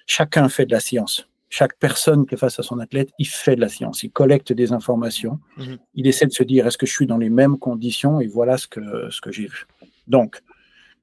chacun 0.05 0.49
fait 0.49 0.65
de 0.65 0.71
la 0.71 0.79
science 0.79 1.27
chaque 1.53 1.77
personne 1.77 2.25
qui 2.25 2.33
est 2.33 2.37
face 2.37 2.57
à 2.57 2.63
son 2.63 2.79
athlète, 2.79 3.11
il 3.19 3.27
fait 3.27 3.55
de 3.55 3.61
la 3.61 3.69
science, 3.69 4.01
il 4.01 4.09
collecte 4.09 4.51
des 4.51 4.73
informations, 4.73 5.39
mhm. 5.57 5.77
il 5.93 6.07
essaie 6.07 6.25
de 6.25 6.31
se 6.31 6.41
dire 6.41 6.65
est-ce 6.65 6.79
que 6.79 6.87
je 6.87 6.91
suis 6.91 7.05
dans 7.05 7.19
les 7.19 7.29
mêmes 7.29 7.59
conditions 7.59 8.19
et 8.19 8.25
voilà 8.25 8.57
ce 8.57 8.65
que, 8.65 9.11
ce 9.11 9.21
que 9.21 9.31
j'ai 9.31 9.45
vu. 9.45 9.67
Donc, 10.07 10.41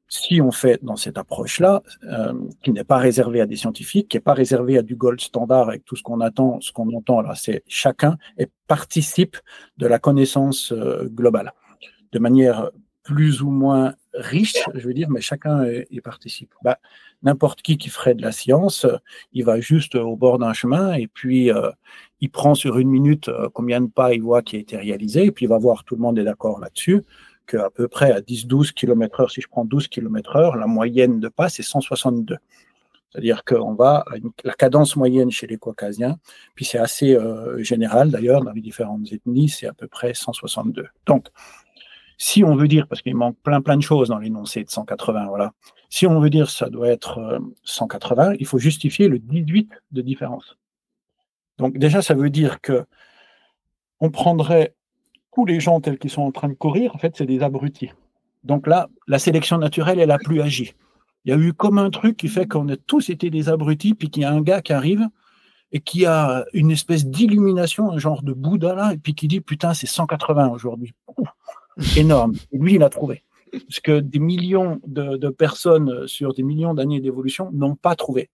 si 0.08 0.40
on 0.40 0.50
fait 0.50 0.82
dans 0.82 0.96
cette 0.96 1.18
approche-là, 1.18 1.84
euh, 2.02 2.34
qui 2.64 2.72
n'est 2.72 2.82
pas 2.82 2.98
réservée 2.98 3.40
à 3.40 3.46
des 3.46 3.54
scientifiques, 3.54 4.08
qui 4.08 4.16
n'est 4.16 4.22
pas 4.22 4.34
réservée 4.34 4.76
à 4.76 4.82
du 4.82 4.96
gold 4.96 5.20
standard 5.20 5.68
avec 5.68 5.84
tout 5.84 5.94
ce 5.94 6.02
qu'on 6.02 6.20
attend, 6.20 6.60
ce 6.60 6.72
qu'on 6.72 6.92
entend 6.96 7.20
là, 7.20 7.34
c'est 7.36 7.62
chacun 7.68 8.16
et 8.36 8.48
participe 8.66 9.36
de 9.78 9.86
la 9.86 10.00
connaissance 10.00 10.72
euh, 10.72 11.04
globale 11.04 11.52
de 12.10 12.18
manière 12.18 12.70
plus 13.04 13.40
ou 13.40 13.50
moins 13.50 13.94
riche, 14.14 14.56
je 14.74 14.86
veux 14.86 14.94
dire, 14.94 15.08
mais 15.10 15.20
chacun 15.20 15.64
y 15.90 16.00
participe. 16.00 16.52
Bah, 16.62 16.78
N'importe 17.22 17.60
qui 17.60 17.76
qui 17.76 17.90
ferait 17.90 18.14
de 18.14 18.22
la 18.22 18.32
science, 18.32 18.86
il 19.34 19.44
va 19.44 19.60
juste 19.60 19.94
au 19.94 20.16
bord 20.16 20.38
d'un 20.38 20.54
chemin 20.54 20.94
et 20.94 21.06
puis 21.06 21.52
euh, 21.52 21.70
il 22.22 22.30
prend 22.30 22.54
sur 22.54 22.78
une 22.78 22.88
minute 22.88 23.28
euh, 23.28 23.50
combien 23.52 23.82
de 23.82 23.88
pas 23.88 24.14
il 24.14 24.22
voit 24.22 24.40
qui 24.40 24.56
a 24.56 24.58
été 24.58 24.78
réalisé 24.78 25.26
et 25.26 25.30
puis 25.30 25.44
il 25.44 25.48
va 25.48 25.58
voir, 25.58 25.84
tout 25.84 25.96
le 25.96 26.00
monde 26.00 26.18
est 26.18 26.24
d'accord 26.24 26.60
là-dessus, 26.60 27.02
qu'à 27.46 27.68
peu 27.68 27.88
près 27.88 28.10
à 28.12 28.20
10-12 28.20 28.72
km 28.72 29.20
heure, 29.20 29.30
si 29.30 29.42
je 29.42 29.48
prends 29.48 29.66
12 29.66 29.88
km 29.88 30.36
heure, 30.36 30.56
la 30.56 30.66
moyenne 30.66 31.20
de 31.20 31.28
pas, 31.28 31.50
c'est 31.50 31.62
162. 31.62 32.36
C'est-à-dire 33.12 33.44
qu'on 33.44 33.74
va, 33.74 34.04
la 34.44 34.54
cadence 34.54 34.96
moyenne 34.96 35.30
chez 35.30 35.46
les 35.46 35.58
Caucasiens, 35.58 36.16
puis 36.54 36.64
c'est 36.64 36.78
assez 36.78 37.14
euh, 37.14 37.62
général 37.62 38.10
d'ailleurs 38.10 38.42
dans 38.42 38.52
les 38.52 38.60
différentes 38.62 39.12
ethnies, 39.12 39.48
c'est 39.50 39.66
à 39.66 39.74
peu 39.74 39.88
près 39.88 40.14
162. 40.14 40.86
Donc, 41.04 41.26
si 42.22 42.44
on 42.44 42.54
veut 42.54 42.68
dire, 42.68 42.86
parce 42.86 43.00
qu'il 43.00 43.16
manque 43.16 43.38
plein 43.42 43.62
plein 43.62 43.78
de 43.78 43.82
choses 43.82 44.10
dans 44.10 44.18
l'énoncé 44.18 44.62
de 44.62 44.68
180, 44.68 45.28
voilà. 45.28 45.54
Si 45.88 46.06
on 46.06 46.20
veut 46.20 46.28
dire 46.28 46.50
ça 46.50 46.68
doit 46.68 46.88
être 46.88 47.40
180, 47.64 48.32
euh, 48.32 48.36
il 48.38 48.44
faut 48.46 48.58
justifier 48.58 49.08
le 49.08 49.18
18 49.18 49.72
de 49.92 50.02
différence. 50.02 50.58
Donc 51.56 51.78
déjà, 51.78 52.02
ça 52.02 52.12
veut 52.12 52.28
dire 52.28 52.60
que 52.60 52.84
on 54.00 54.10
prendrait 54.10 54.74
tous 55.34 55.46
les 55.46 55.60
gens 55.60 55.80
tels 55.80 55.98
qu'ils 55.98 56.10
sont 56.10 56.20
en 56.20 56.30
train 56.30 56.48
de 56.48 56.54
courir, 56.54 56.94
en 56.94 56.98
fait, 56.98 57.16
c'est 57.16 57.24
des 57.24 57.42
abrutis. 57.42 57.90
Donc 58.44 58.66
là, 58.66 58.90
la 59.06 59.18
sélection 59.18 59.56
naturelle, 59.56 59.98
elle 59.98 60.10
a 60.10 60.18
plus 60.18 60.42
agi. 60.42 60.74
Il 61.24 61.30
y 61.30 61.34
a 61.34 61.38
eu 61.38 61.54
comme 61.54 61.78
un 61.78 61.88
truc 61.88 62.18
qui 62.18 62.28
fait 62.28 62.46
qu'on 62.46 62.68
a 62.68 62.76
tous 62.76 63.08
été 63.08 63.30
des 63.30 63.48
abrutis, 63.48 63.94
puis 63.94 64.10
qu'il 64.10 64.24
y 64.24 64.26
a 64.26 64.30
un 64.30 64.42
gars 64.42 64.60
qui 64.60 64.74
arrive 64.74 65.08
et 65.72 65.80
qui 65.80 66.04
a 66.04 66.44
une 66.52 66.70
espèce 66.70 67.06
d'illumination, 67.06 67.90
un 67.90 67.98
genre 67.98 68.22
de 68.22 68.34
Bouddha 68.34 68.74
là, 68.74 68.92
et 68.92 68.98
puis 68.98 69.14
qui 69.14 69.26
dit 69.26 69.40
putain, 69.40 69.72
c'est 69.72 69.86
180 69.86 70.48
aujourd'hui 70.48 70.92
énorme. 71.96 72.34
Et 72.52 72.58
lui, 72.58 72.74
il 72.74 72.82
a 72.82 72.88
trouvé. 72.88 73.22
Parce 73.52 73.80
que 73.80 74.00
des 74.00 74.18
millions 74.18 74.80
de, 74.86 75.28
personnes 75.30 76.06
sur 76.06 76.34
des 76.34 76.42
millions 76.42 76.74
d'années 76.74 77.00
d'évolution 77.00 77.50
n'ont 77.52 77.74
pas 77.74 77.96
trouvé. 77.96 78.30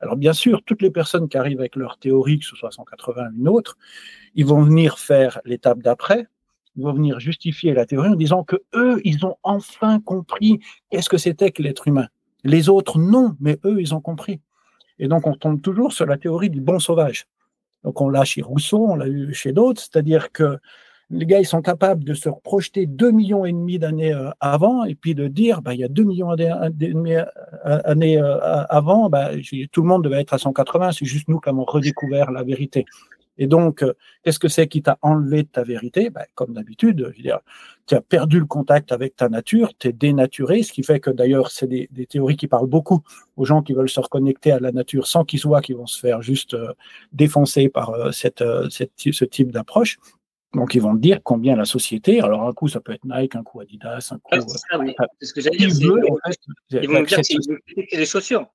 Alors 0.00 0.16
bien 0.16 0.32
sûr, 0.32 0.62
toutes 0.64 0.82
les 0.82 0.90
personnes 0.90 1.28
qui 1.28 1.38
arrivent 1.38 1.60
avec 1.60 1.76
leur 1.76 1.98
théorie, 1.98 2.40
que 2.40 2.44
ce 2.44 2.56
soit 2.56 2.70
180 2.70 3.28
ou 3.30 3.40
une 3.40 3.48
autre, 3.48 3.78
ils 4.34 4.44
vont 4.44 4.62
venir 4.62 4.98
faire 4.98 5.40
l'étape 5.44 5.78
d'après, 5.78 6.26
ils 6.76 6.82
vont 6.82 6.92
venir 6.92 7.18
justifier 7.20 7.72
la 7.72 7.86
théorie 7.86 8.10
en 8.10 8.16
disant 8.16 8.44
que 8.44 8.56
eux, 8.74 9.00
ils 9.04 9.24
ont 9.24 9.36
enfin 9.42 10.00
compris 10.00 10.60
qu'est-ce 10.90 11.08
que 11.08 11.16
c'était 11.16 11.50
que 11.50 11.62
l'être 11.62 11.88
humain. 11.88 12.08
Les 12.44 12.68
autres, 12.68 12.98
non, 12.98 13.36
mais 13.40 13.58
eux, 13.64 13.80
ils 13.80 13.94
ont 13.94 14.00
compris. 14.00 14.40
Et 14.98 15.08
donc, 15.08 15.26
on 15.26 15.34
tombe 15.34 15.60
toujours 15.60 15.92
sur 15.92 16.06
la 16.06 16.18
théorie 16.18 16.50
du 16.50 16.60
bon 16.60 16.78
sauvage. 16.78 17.26
Donc, 17.82 18.00
on 18.00 18.08
l'a 18.08 18.24
chez 18.24 18.42
Rousseau, 18.42 18.86
on 18.86 18.96
l'a 18.96 19.08
eu 19.08 19.32
chez 19.32 19.52
d'autres, 19.52 19.80
c'est-à-dire 19.80 20.32
que 20.32 20.58
les 21.10 21.26
gars, 21.26 21.38
ils 21.38 21.46
sont 21.46 21.62
capables 21.62 22.04
de 22.04 22.14
se 22.14 22.28
projeter 22.42 22.86
2 22.86 23.10
millions 23.12 23.44
et 23.44 23.52
demi 23.52 23.78
d'années 23.78 24.12
euh, 24.12 24.30
avant 24.40 24.84
et 24.84 24.94
puis 24.94 25.14
de 25.14 25.28
dire, 25.28 25.62
bah, 25.62 25.74
il 25.74 25.80
y 25.80 25.84
a 25.84 25.88
2 25.88 26.02
millions 26.02 26.34
d'années 26.34 27.18
euh, 27.18 27.24
euh, 27.64 28.64
avant, 28.68 29.08
bah, 29.08 29.30
tout 29.72 29.82
le 29.82 29.88
monde 29.88 30.02
devait 30.02 30.20
être 30.20 30.34
à 30.34 30.38
180, 30.38 30.92
c'est 30.92 31.04
juste 31.04 31.28
nous 31.28 31.38
qui 31.38 31.48
avons 31.48 31.64
redécouvert 31.64 32.32
la 32.32 32.42
vérité. 32.42 32.84
Et 33.38 33.46
donc, 33.46 33.84
qu'est-ce 34.24 34.38
que 34.38 34.48
c'est 34.48 34.66
qui 34.66 34.80
t'a 34.80 34.96
enlevé 35.02 35.42
de 35.42 35.48
ta 35.48 35.62
vérité? 35.62 36.08
Bah, 36.08 36.24
Comme 36.34 36.54
d'habitude, 36.54 37.12
tu 37.86 37.94
as 37.94 38.00
perdu 38.00 38.40
le 38.40 38.46
contact 38.46 38.92
avec 38.92 39.14
ta 39.14 39.28
nature, 39.28 39.74
tu 39.78 39.88
es 39.88 39.92
dénaturé, 39.92 40.62
ce 40.62 40.72
qui 40.72 40.82
fait 40.82 41.00
que 41.00 41.10
d'ailleurs, 41.10 41.50
c'est 41.50 41.66
des, 41.66 41.88
théories 42.08 42.36
qui 42.36 42.48
parlent 42.48 42.66
beaucoup 42.66 43.02
aux 43.36 43.44
gens 43.44 43.60
qui 43.60 43.74
veulent 43.74 43.90
se 43.90 44.00
reconnecter 44.00 44.52
à 44.52 44.58
la 44.58 44.72
nature 44.72 45.06
sans 45.06 45.26
qu'ils 45.26 45.38
soient, 45.38 45.60
qui 45.60 45.74
vont 45.74 45.86
se 45.86 46.00
faire 46.00 46.22
juste 46.22 46.56
défoncer 47.12 47.68
par 47.68 47.92
cette, 48.14 48.42
ce 48.70 49.24
type 49.26 49.52
d'approche. 49.52 49.98
Donc, 50.56 50.74
ils 50.74 50.80
vont 50.80 50.94
te 50.94 51.00
dire 51.00 51.20
combien 51.22 51.54
la 51.54 51.64
société, 51.64 52.20
alors 52.20 52.42
un 52.48 52.52
coup, 52.52 52.68
ça 52.68 52.80
peut 52.80 52.92
être 52.92 53.04
Nike, 53.04 53.36
un 53.36 53.42
coup 53.42 53.60
Adidas, 53.60 54.08
un 54.10 54.18
coup. 54.18 54.30
Ah, 54.32 54.40
c'est 54.40 54.58
ça, 54.58 54.78
oui. 54.78 54.94
Euh, 54.98 55.04
c'est 55.20 55.26
ce 55.26 55.34
que 55.34 55.40
j'allais 55.40 55.58
dire. 55.58 55.68
ils 55.68 56.88
vont 56.88 57.00
me 57.00 57.06
dire 57.06 57.18
que 57.18 57.24
c'est 57.24 57.96
les 57.96 58.06
chaussures. 58.06 58.46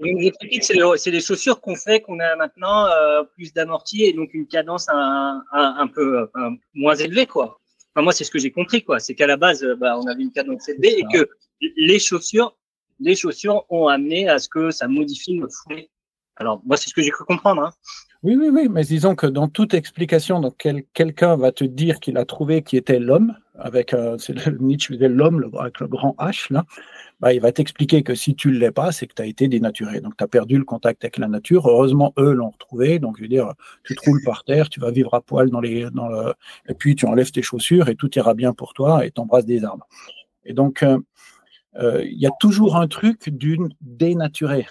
Ils 0.00 0.14
vont 0.14 0.30
que 0.30 0.96
c'est 0.96 1.10
les 1.10 1.20
chaussures 1.20 1.60
qu'on 1.60 1.74
fait, 1.74 2.00
qu'on 2.00 2.20
a 2.20 2.36
maintenant 2.36 2.86
euh, 2.86 3.22
plus 3.34 3.52
d'amortis 3.52 4.04
et 4.04 4.12
donc 4.12 4.32
une 4.32 4.46
cadence 4.46 4.88
un, 4.88 5.42
un, 5.52 5.86
peu 5.88 6.28
moins 6.74 6.94
élevée, 6.94 7.26
quoi. 7.26 7.58
Enfin, 7.94 8.04
moi, 8.04 8.12
c'est 8.12 8.24
ce 8.24 8.30
que 8.30 8.38
j'ai 8.38 8.52
compris, 8.52 8.82
quoi. 8.82 9.00
C'est 9.00 9.14
qu'à 9.14 9.26
la 9.26 9.36
base, 9.36 9.64
euh, 9.64 9.74
bah, 9.74 9.98
on 9.98 10.06
avait 10.06 10.22
une 10.22 10.32
cadence 10.32 10.68
élevée 10.68 10.98
et 10.98 11.04
que 11.12 11.28
les 11.60 11.98
chaussures, 11.98 12.56
les 13.00 13.16
chaussures 13.16 13.64
ont 13.70 13.88
amené 13.88 14.28
à 14.28 14.38
ce 14.38 14.48
que 14.48 14.70
ça 14.70 14.86
modifie 14.86 15.34
notre 15.34 15.54
foulée. 15.54 15.90
Alors, 16.38 16.62
moi, 16.64 16.76
c'est 16.76 16.88
ce 16.88 16.94
que 16.94 17.02
j'ai 17.02 17.10
cru 17.10 17.24
comprendre. 17.24 17.62
Hein. 17.62 17.70
Oui, 18.22 18.36
oui, 18.36 18.48
oui, 18.50 18.68
mais 18.68 18.82
disons 18.82 19.14
que 19.14 19.26
dans 19.26 19.46
toute 19.46 19.74
explication, 19.74 20.40
donc 20.40 20.56
quelqu'un 20.92 21.36
va 21.36 21.52
te 21.52 21.64
dire 21.64 22.00
qu'il 22.00 22.16
a 22.16 22.24
trouvé 22.24 22.62
qui 22.62 22.76
était 22.76 22.98
l'homme, 22.98 23.36
avec 23.56 23.92
euh, 23.92 24.16
Nietzsche 24.60 24.94
disait 24.94 25.08
l'homme 25.08 25.50
avec 25.58 25.78
le 25.80 25.86
grand 25.86 26.16
H 26.18 26.52
là, 26.52 26.64
bah, 27.20 27.32
il 27.32 27.40
va 27.40 27.52
t'expliquer 27.52 28.02
que 28.02 28.14
si 28.14 28.34
tu 28.34 28.48
ne 28.48 28.58
l'es 28.58 28.70
pas, 28.70 28.90
c'est 28.92 29.06
que 29.06 29.14
tu 29.14 29.22
as 29.22 29.26
été 29.26 29.48
dénaturé. 29.48 30.00
Donc 30.00 30.16
tu 30.16 30.24
as 30.24 30.28
perdu 30.28 30.58
le 30.58 30.64
contact 30.64 31.04
avec 31.04 31.18
la 31.18 31.28
nature. 31.28 31.68
Heureusement, 31.68 32.12
eux 32.18 32.32
l'ont 32.32 32.50
retrouvé. 32.50 32.98
Donc 32.98 33.16
je 33.18 33.22
veux 33.22 33.28
dire, 33.28 33.52
tu 33.84 33.94
te 33.94 34.04
roules 34.04 34.22
par 34.24 34.44
terre, 34.44 34.68
tu 34.68 34.80
vas 34.80 34.90
vivre 34.90 35.14
à 35.14 35.20
poil 35.20 35.50
dans 35.50 35.60
les, 35.60 35.88
dans 35.90 36.08
le, 36.08 36.34
et 36.68 36.74
puis 36.74 36.94
tu 36.94 37.06
enlèves 37.06 37.30
tes 37.30 37.42
chaussures 37.42 37.88
et 37.88 37.94
tout 37.94 38.10
ira 38.16 38.34
bien 38.34 38.52
pour 38.52 38.74
toi 38.74 39.04
et 39.04 39.10
t'embrasses 39.10 39.46
des 39.46 39.64
arbres. 39.64 39.86
Et 40.44 40.54
donc 40.54 40.82
euh, 40.82 40.98
euh, 41.76 42.04
il 42.04 42.18
y 42.18 42.26
a 42.26 42.30
toujours 42.40 42.76
un 42.76 42.88
truc 42.88 43.28
d'une 43.28 43.68
dénaturée. 43.80 44.66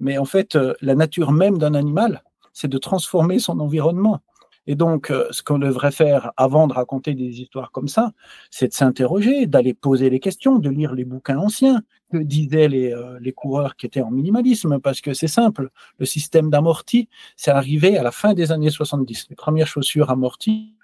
Mais 0.00 0.18
en 0.18 0.24
fait, 0.24 0.56
euh, 0.56 0.74
la 0.80 0.94
nature 0.94 1.32
même 1.32 1.58
d'un 1.58 1.74
animal, 1.74 2.22
c'est 2.52 2.68
de 2.68 2.78
transformer 2.78 3.38
son 3.38 3.60
environnement. 3.60 4.20
Et 4.66 4.74
donc, 4.74 5.10
euh, 5.10 5.26
ce 5.30 5.42
qu'on 5.42 5.58
devrait 5.58 5.90
faire 5.90 6.32
avant 6.36 6.66
de 6.66 6.74
raconter 6.74 7.14
des 7.14 7.40
histoires 7.40 7.72
comme 7.72 7.88
ça, 7.88 8.12
c'est 8.50 8.68
de 8.68 8.74
s'interroger, 8.74 9.46
d'aller 9.46 9.72
poser 9.72 10.10
les 10.10 10.20
questions, 10.20 10.58
de 10.58 10.68
lire 10.68 10.94
les 10.94 11.04
bouquins 11.04 11.38
anciens. 11.38 11.82
Que 12.10 12.18
disaient 12.18 12.68
les, 12.68 12.92
euh, 12.92 13.18
les 13.20 13.32
coureurs 13.32 13.76
qui 13.76 13.84
étaient 13.84 14.00
en 14.00 14.10
minimalisme? 14.10 14.78
Parce 14.78 15.02
que 15.02 15.12
c'est 15.12 15.28
simple, 15.28 15.68
le 15.98 16.06
système 16.06 16.48
d'amorti, 16.48 17.08
c'est 17.36 17.50
arrivé 17.50 17.98
à 17.98 18.02
la 18.02 18.10
fin 18.10 18.32
des 18.32 18.50
années 18.50 18.70
70. 18.70 19.26
Les 19.28 19.36
premières 19.36 19.66
chaussures 19.66 20.10
amorties 20.10 20.74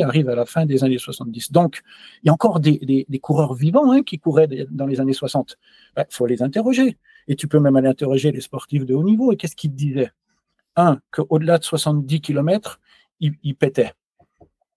arrivent 0.00 0.30
à 0.30 0.34
la 0.34 0.46
fin 0.46 0.64
des 0.64 0.84
années 0.84 0.98
70. 0.98 1.52
Donc, 1.52 1.82
il 2.22 2.28
y 2.28 2.30
a 2.30 2.32
encore 2.32 2.60
des, 2.60 3.06
des, 3.08 3.18
coureurs 3.18 3.54
vivants 3.54 3.92
hein, 3.92 4.02
qui 4.02 4.18
couraient 4.18 4.48
dans 4.70 4.86
les 4.86 5.00
années 5.00 5.12
60. 5.12 5.58
Il 5.58 5.92
ben, 5.96 6.06
faut 6.08 6.26
les 6.26 6.42
interroger. 6.42 6.96
Et 7.28 7.36
tu 7.36 7.48
peux 7.48 7.60
même 7.60 7.76
aller 7.76 7.88
interroger 7.88 8.32
les 8.32 8.40
sportifs 8.40 8.84
de 8.84 8.94
haut 8.94 9.02
niveau. 9.02 9.32
Et 9.32 9.36
qu'est-ce 9.36 9.56
qu'ils 9.56 9.74
disaient? 9.74 10.10
Un, 10.76 11.00
qu'au-delà 11.10 11.58
de 11.58 11.64
70 11.64 12.20
km, 12.20 12.80
ils, 13.20 13.54
pétaient. 13.54 13.92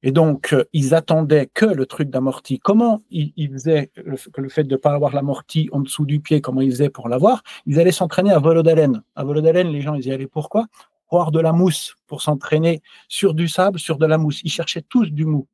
Et 0.04 0.12
donc, 0.12 0.54
euh, 0.54 0.66
ils 0.74 0.94
attendaient 0.94 1.50
que 1.52 1.66
le 1.66 1.86
truc 1.86 2.10
d'amorti. 2.10 2.60
Comment 2.60 3.02
ils, 3.10 3.50
faisaient 3.52 3.92
le, 3.96 4.18
le 4.38 4.50
fait 4.50 4.64
de 4.66 4.72
ne 4.72 4.78
pas 4.78 4.92
avoir 4.92 5.14
l'amorti 5.16 5.70
en 5.72 5.80
dessous 5.80 6.06
du 6.06 6.20
pied, 6.20 6.42
comment 6.42 6.62
ils 6.62 6.72
faisaient 6.72 6.90
pour 6.90 7.10
l'avoir? 7.10 7.42
Ils 7.66 7.80
allaient 7.80 7.92
s'entraîner 7.92 8.32
à 8.32 8.40
volo 8.40 8.62
d'haleine. 8.62 9.02
À 9.16 9.24
volo 9.24 9.42
d'haleine, 9.42 9.70
les 9.70 9.82
gens, 9.82 9.96
ils 9.96 10.06
y 10.06 10.12
allaient 10.12 10.28
pourquoi 10.28 10.68
Pour 11.08 11.20
avoir 11.20 11.32
de 11.32 11.40
la 11.40 11.54
mousse, 11.54 11.96
pour 12.08 12.22
s'entraîner 12.22 12.82
sur 13.08 13.34
du 13.34 13.48
sable, 13.48 13.80
sur 13.80 13.98
de 13.98 14.06
la 14.06 14.18
mousse. 14.18 14.42
Ils 14.44 14.52
cherchaient 14.52 14.84
tous 14.88 15.10
du 15.12 15.26
mou. 15.26 15.48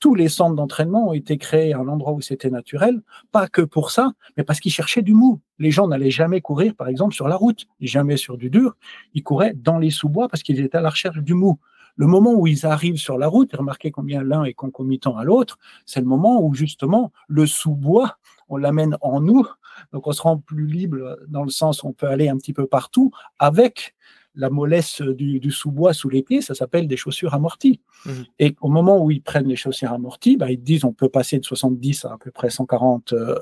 Tous 0.00 0.14
les 0.14 0.28
centres 0.28 0.54
d'entraînement 0.54 1.08
ont 1.08 1.12
été 1.12 1.38
créés 1.38 1.72
à 1.72 1.78
un 1.78 1.88
endroit 1.88 2.12
où 2.12 2.20
c'était 2.20 2.50
naturel, 2.50 3.02
pas 3.32 3.48
que 3.48 3.62
pour 3.62 3.90
ça, 3.90 4.12
mais 4.36 4.44
parce 4.44 4.60
qu'ils 4.60 4.72
cherchaient 4.72 5.02
du 5.02 5.14
mou. 5.14 5.40
Les 5.58 5.70
gens 5.70 5.86
n'allaient 5.88 6.10
jamais 6.10 6.40
courir, 6.40 6.74
par 6.74 6.88
exemple, 6.88 7.14
sur 7.14 7.28
la 7.28 7.36
route, 7.36 7.66
jamais 7.80 8.16
sur 8.16 8.36
du 8.36 8.50
dur. 8.50 8.76
Ils 9.14 9.22
couraient 9.22 9.54
dans 9.54 9.78
les 9.78 9.90
sous-bois 9.90 10.28
parce 10.28 10.42
qu'ils 10.42 10.60
étaient 10.60 10.78
à 10.78 10.82
la 10.82 10.90
recherche 10.90 11.18
du 11.18 11.34
mou. 11.34 11.58
Le 11.96 12.06
moment 12.06 12.34
où 12.34 12.46
ils 12.46 12.66
arrivent 12.66 12.98
sur 12.98 13.18
la 13.18 13.28
route, 13.28 13.54
et 13.54 13.56
remarquez 13.56 13.92
combien 13.92 14.22
l'un 14.22 14.42
est 14.44 14.54
concomitant 14.54 15.16
à 15.16 15.22
l'autre, 15.22 15.58
c'est 15.86 16.00
le 16.00 16.06
moment 16.06 16.42
où 16.42 16.52
justement 16.52 17.12
le 17.28 17.46
sous-bois, 17.46 18.18
on 18.48 18.56
l'amène 18.56 18.96
en 19.00 19.20
nous, 19.20 19.46
donc 19.92 20.06
on 20.06 20.12
se 20.12 20.22
rend 20.22 20.38
plus 20.38 20.66
libre 20.66 21.18
dans 21.28 21.44
le 21.44 21.50
sens 21.50 21.82
où 21.82 21.88
on 21.88 21.92
peut 21.92 22.08
aller 22.08 22.28
un 22.28 22.36
petit 22.36 22.52
peu 22.52 22.66
partout 22.66 23.12
avec 23.38 23.94
la 24.34 24.50
mollesse 24.50 25.00
du, 25.00 25.50
sous-bois 25.50 25.92
sous 25.92 26.08
les 26.08 26.22
pieds, 26.22 26.40
ça 26.40 26.54
s'appelle 26.54 26.88
des 26.88 26.96
chaussures 26.96 27.34
amorties. 27.34 27.80
Mhm. 28.06 28.24
Et 28.38 28.56
au 28.60 28.68
moment 28.68 29.02
où 29.02 29.10
ils 29.10 29.22
prennent 29.22 29.48
les 29.48 29.56
chaussures 29.56 29.92
amorties, 29.92 30.36
bah, 30.36 30.50
ils 30.50 30.62
disent 30.62 30.84
on 30.84 30.92
peut 30.92 31.08
passer 31.08 31.38
de 31.38 31.44
70 31.44 32.04
à 32.04 32.14
à 32.14 32.18
peu 32.18 32.30
près 32.30 32.50
140 32.50 33.12
euh, 33.12 33.38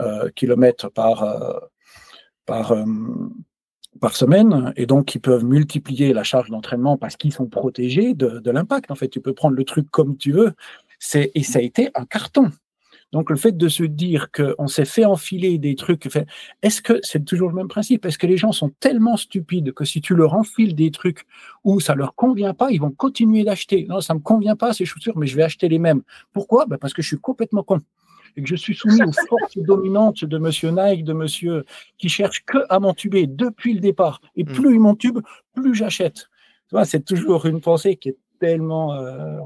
euh, 0.00 0.28
km 0.34 0.90
par, 0.90 1.22
euh, 1.22 1.58
par, 2.46 2.72
euh, 2.72 2.84
par 4.00 4.16
semaine, 4.16 4.72
et 4.76 4.86
donc 4.86 5.14
ils 5.14 5.20
peuvent 5.20 5.44
multiplier 5.44 6.12
la 6.12 6.24
charge 6.24 6.50
d'entraînement 6.50 6.96
parce 6.96 7.16
qu'ils 7.16 7.32
sont 7.32 7.46
protégés 7.46 8.14
de, 8.14 8.40
de 8.40 8.50
l'impact. 8.50 8.90
En 8.90 8.96
fait, 8.96 9.08
tu 9.08 9.20
peux 9.20 9.34
prendre 9.34 9.54
le 9.54 9.64
truc 9.64 9.88
comme 9.90 10.16
tu 10.16 10.32
veux. 10.32 10.52
C'est, 10.98 11.30
et 11.34 11.44
ça 11.44 11.60
a 11.60 11.62
été 11.62 11.90
un 11.94 12.06
carton. 12.06 12.50
Donc 13.14 13.30
le 13.30 13.36
fait 13.36 13.56
de 13.56 13.68
se 13.68 13.84
dire 13.84 14.32
qu'on 14.32 14.66
s'est 14.66 14.84
fait 14.84 15.04
enfiler 15.04 15.56
des 15.58 15.76
trucs, 15.76 16.08
est-ce 16.62 16.82
que 16.82 16.98
c'est 17.02 17.24
toujours 17.24 17.48
le 17.48 17.54
même 17.54 17.68
principe? 17.68 18.04
Est-ce 18.06 18.18
que 18.18 18.26
les 18.26 18.36
gens 18.36 18.50
sont 18.50 18.70
tellement 18.80 19.16
stupides 19.16 19.72
que 19.72 19.84
si 19.84 20.00
tu 20.00 20.16
leur 20.16 20.34
enfiles 20.34 20.74
des 20.74 20.90
trucs 20.90 21.24
où 21.62 21.78
ça 21.78 21.94
leur 21.94 22.16
convient 22.16 22.54
pas, 22.54 22.72
ils 22.72 22.80
vont 22.80 22.90
continuer 22.90 23.44
d'acheter? 23.44 23.86
Non, 23.88 24.00
ça 24.00 24.14
me 24.14 24.18
convient 24.18 24.56
pas 24.56 24.72
ces 24.72 24.84
chaussures, 24.84 25.16
mais 25.16 25.28
je 25.28 25.36
vais 25.36 25.44
acheter 25.44 25.68
les 25.68 25.78
mêmes. 25.78 26.02
Pourquoi? 26.32 26.66
Ben 26.66 26.76
Parce 26.76 26.92
que 26.92 27.02
je 27.02 27.06
suis 27.06 27.20
complètement 27.20 27.62
con 27.62 27.80
et 28.36 28.42
que 28.42 28.48
je 28.48 28.56
suis 28.56 28.74
soumis 28.74 29.00
aux 29.04 29.12
forces 29.28 29.58
dominantes 29.58 30.24
de 30.24 30.38
Monsieur 30.38 30.70
Nike, 30.70 31.04
de 31.04 31.12
Monsieur 31.12 31.64
qui 31.98 32.08
cherche 32.08 32.44
que 32.44 32.58
à 32.68 32.80
m'entuber 32.80 33.28
depuis 33.28 33.74
le 33.74 33.80
départ. 33.80 34.20
Et 34.34 34.42
hmm. 34.42 34.46
plus 34.46 34.74
il 34.74 34.80
m'entube, 34.80 35.20
plus 35.54 35.72
j'achète. 35.72 36.28
C'est 36.82 37.04
toujours 37.04 37.46
une 37.46 37.60
pensée 37.60 37.94
qui 37.94 38.08
est 38.08 38.16
Euh, 38.44 39.38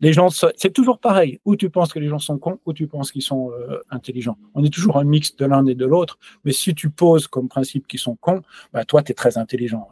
les 0.00 0.12
gens, 0.12 0.28
c'est 0.30 0.72
toujours 0.72 0.98
pareil. 0.98 1.40
Ou 1.44 1.56
tu 1.56 1.70
penses 1.70 1.92
que 1.92 1.98
les 1.98 2.08
gens 2.08 2.18
sont 2.18 2.38
cons, 2.38 2.58
ou 2.66 2.72
tu 2.72 2.86
penses 2.86 3.12
qu'ils 3.12 3.22
sont 3.22 3.50
euh, 3.50 3.80
intelligents. 3.90 4.38
On 4.54 4.64
est 4.64 4.72
toujours 4.72 4.96
un 4.96 5.04
mix 5.04 5.36
de 5.36 5.44
l'un 5.46 5.64
et 5.66 5.74
de 5.74 5.86
l'autre. 5.86 6.18
Mais 6.44 6.52
si 6.52 6.74
tu 6.74 6.90
poses 6.90 7.26
comme 7.26 7.48
principe 7.48 7.86
qu'ils 7.86 8.00
sont 8.00 8.16
cons, 8.16 8.42
bah, 8.72 8.84
toi, 8.84 9.02
tu 9.02 9.12
es 9.12 9.14
très 9.14 9.38
intelligent. 9.38 9.88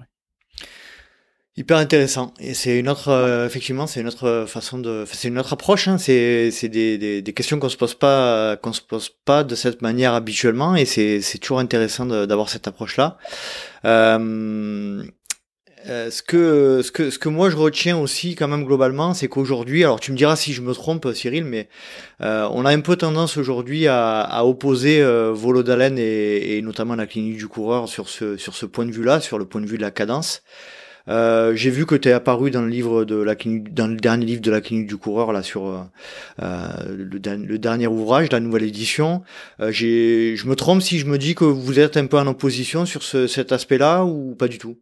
Hyper 1.59 1.78
intéressant. 1.78 2.34
Et 2.38 2.52
c'est 2.52 2.78
une 2.78 2.88
autre, 2.88 3.09
euh, 3.09 3.46
effectivement, 3.46 3.86
c'est 3.86 4.00
une 4.02 4.09
autre 4.09 4.44
façon 4.46 4.78
de, 4.78 5.04
c'est 5.11 5.28
une 5.28 5.38
autre 5.38 5.54
approche. 5.54 5.88
Hein. 5.88 5.96
C'est, 5.96 6.68
des, 6.68 7.32
questions 7.34 7.59
qu'on 7.59 7.70
se 7.70 7.78
pose 7.78 7.94
pas, 7.94 8.57
qu'on 8.59 8.74
se 8.74 8.82
pose 8.82 9.09
pas 9.24 9.42
de 9.42 9.54
cette 9.54 9.80
manière 9.80 10.12
habituellement. 10.12 10.76
Et 10.76 10.84
c'est, 10.84 11.20
toujours 11.40 11.59
intéressant 11.59 12.07
d'avoir 12.07 12.50
cette 12.50 12.68
approche-là. 12.68 13.16
Euh, 15.89 16.11
ce 16.11 16.22
que 16.22 16.82
ce 16.82 16.91
que 16.91 17.11
ce 17.11 17.18
que 17.18 17.28
moi 17.28 17.49
je 17.51 17.57
retiens 17.57 17.97
aussi 17.97 18.34
quand 18.34 18.49
même 18.49 18.64
globalement, 18.64 19.14
c'est 19.14 19.28
qu'aujourd'hui, 19.28 19.84
alors 19.84 20.01
tu 20.01 20.11
me 20.11 20.16
diras 20.16 20.34
si 20.34 20.53
je 20.53 20.62
me 20.62 20.72
trompe, 20.72 21.12
Cyril, 21.14 21.45
mais 21.45 21.68
euh, 22.22 22.49
on 22.53 22.64
a 22.64 22.70
un 22.70 22.80
peu 22.80 22.97
tendance 22.97 23.37
aujourd'hui 23.37 23.87
à, 23.87 24.20
à, 24.20 24.45
opposer 24.45 25.01
euh, 25.01 25.32
Volodalen 25.32 25.99
et, 25.99 26.57
et, 26.57 26.62
notamment 26.62 26.97
la 26.97 27.07
clinique 27.07 27.37
du 27.37 27.47
coureur 27.47 27.89
sur 27.89 28.09
ce 28.09 28.37
sur 28.37 28.55
ce 28.55 28.66
point 28.66 28.84
de 28.84 28.93
vue-là, 28.93 29.20
sur 29.20 29.39
le 29.39 29.45
point 29.45 29.61
de 29.61 29.66
vue 29.66 29.76
de 29.76 29.82
la 29.82 29.91
cadence. 29.93 30.43
Euh, 31.09 31.55
j'ai 31.55 31.70
vu 31.70 31.87
que 31.87 31.95
tu 31.95 32.09
es 32.09 32.12
apparu 32.12 32.51
dans 32.51 32.62
le 32.62 32.68
livre 32.68 33.05
de 33.05 33.14
la 33.14 33.37
clinique, 33.37 33.72
dans 33.72 33.87
le 33.87 33.95
dernier 33.95 34.26
livre 34.26 34.41
de 34.41 34.51
la 34.51 34.61
clinique 34.61 34.89
du 34.89 34.97
coureur 34.97 35.32
là 35.32 35.45
sur 35.45 35.66
euh, 36.43 36.68
le, 36.89 37.18
le, 37.18 37.59
dernier 37.59 37.87
ouvrage, 37.87 38.32
la 38.32 38.41
nouvelle 38.41 38.64
édition. 38.64 39.22
j'ai, 39.68 40.34
je 40.37 40.47
me 40.49 40.57
trompe 40.57 40.82
si 40.82 40.99
je 40.99 41.07
me 41.07 41.16
dis 41.16 41.37
que 41.37 41.45
vous 41.45 41.78
êtes 41.78 41.97
un 41.97 42.07
peu 42.07 42.18
en 42.18 42.26
opposition 42.26 42.87
sur 42.87 43.05
ce, 43.05 43.28
cet 43.28 43.53
aspect-là 43.53 44.05
ou 44.05 44.34
pas 44.34 44.49
du 44.49 44.59
tout? 44.59 44.78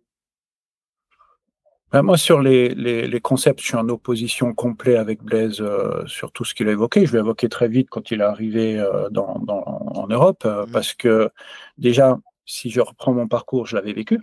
Ben, 1.95 2.03
moi, 2.03 2.17
sur 2.17 2.43
les, 2.43 2.71
les, 2.75 3.21
concepts, 3.21 3.61
je 3.61 3.67
suis 3.67 3.77
en 3.77 3.89
opposition 3.89 4.53
complète 4.53 4.97
avec 4.97 5.23
Blaise 5.23 5.61
euh, 5.61 6.05
sur 6.09 6.33
tout 6.33 6.45
ce 6.45 6.53
qu'il 6.53 6.67
a 6.67 6.73
évoqué. 6.73 7.07
Je 7.07 7.13
vais 7.13 7.21
évoquer 7.21 7.49
très 7.49 7.69
vite 7.69 7.89
quand 7.89 8.11
il 8.11 8.21
est 8.21 8.25
arrivé 8.25 8.81
euh, 8.81 9.09
dans, 9.11 9.39
dans, 9.39 9.63
en 9.63 10.09
Europe, 10.09 10.43
euh, 10.45 10.67
mmh. 10.67 10.73
parce 10.73 10.93
que 10.95 11.31
déjà, 11.79 12.19
si 12.47 12.69
je 12.69 12.81
reprends 12.81 13.13
mon 13.13 13.29
parcours, 13.29 13.69
je 13.69 13.77
l'avais 13.77 13.93
vécu. 13.93 14.21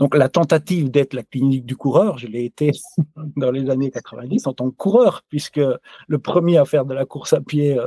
Donc 0.00 0.16
la 0.16 0.28
tentative 0.28 0.90
d'être 0.90 1.14
la 1.14 1.22
clinique 1.22 1.64
du 1.64 1.76
coureur, 1.76 2.18
je 2.18 2.26
l'ai 2.26 2.44
été 2.46 2.72
dans 3.36 3.52
les 3.52 3.70
années 3.70 3.92
90 3.92 4.48
en 4.48 4.52
tant 4.52 4.68
que 4.68 4.76
coureur, 4.76 5.22
puisque 5.28 5.60
le 6.08 6.18
premier 6.18 6.58
à 6.58 6.64
faire 6.64 6.84
de 6.84 6.92
la 6.92 7.06
course 7.06 7.34
à 7.34 7.40
pied, 7.40 7.78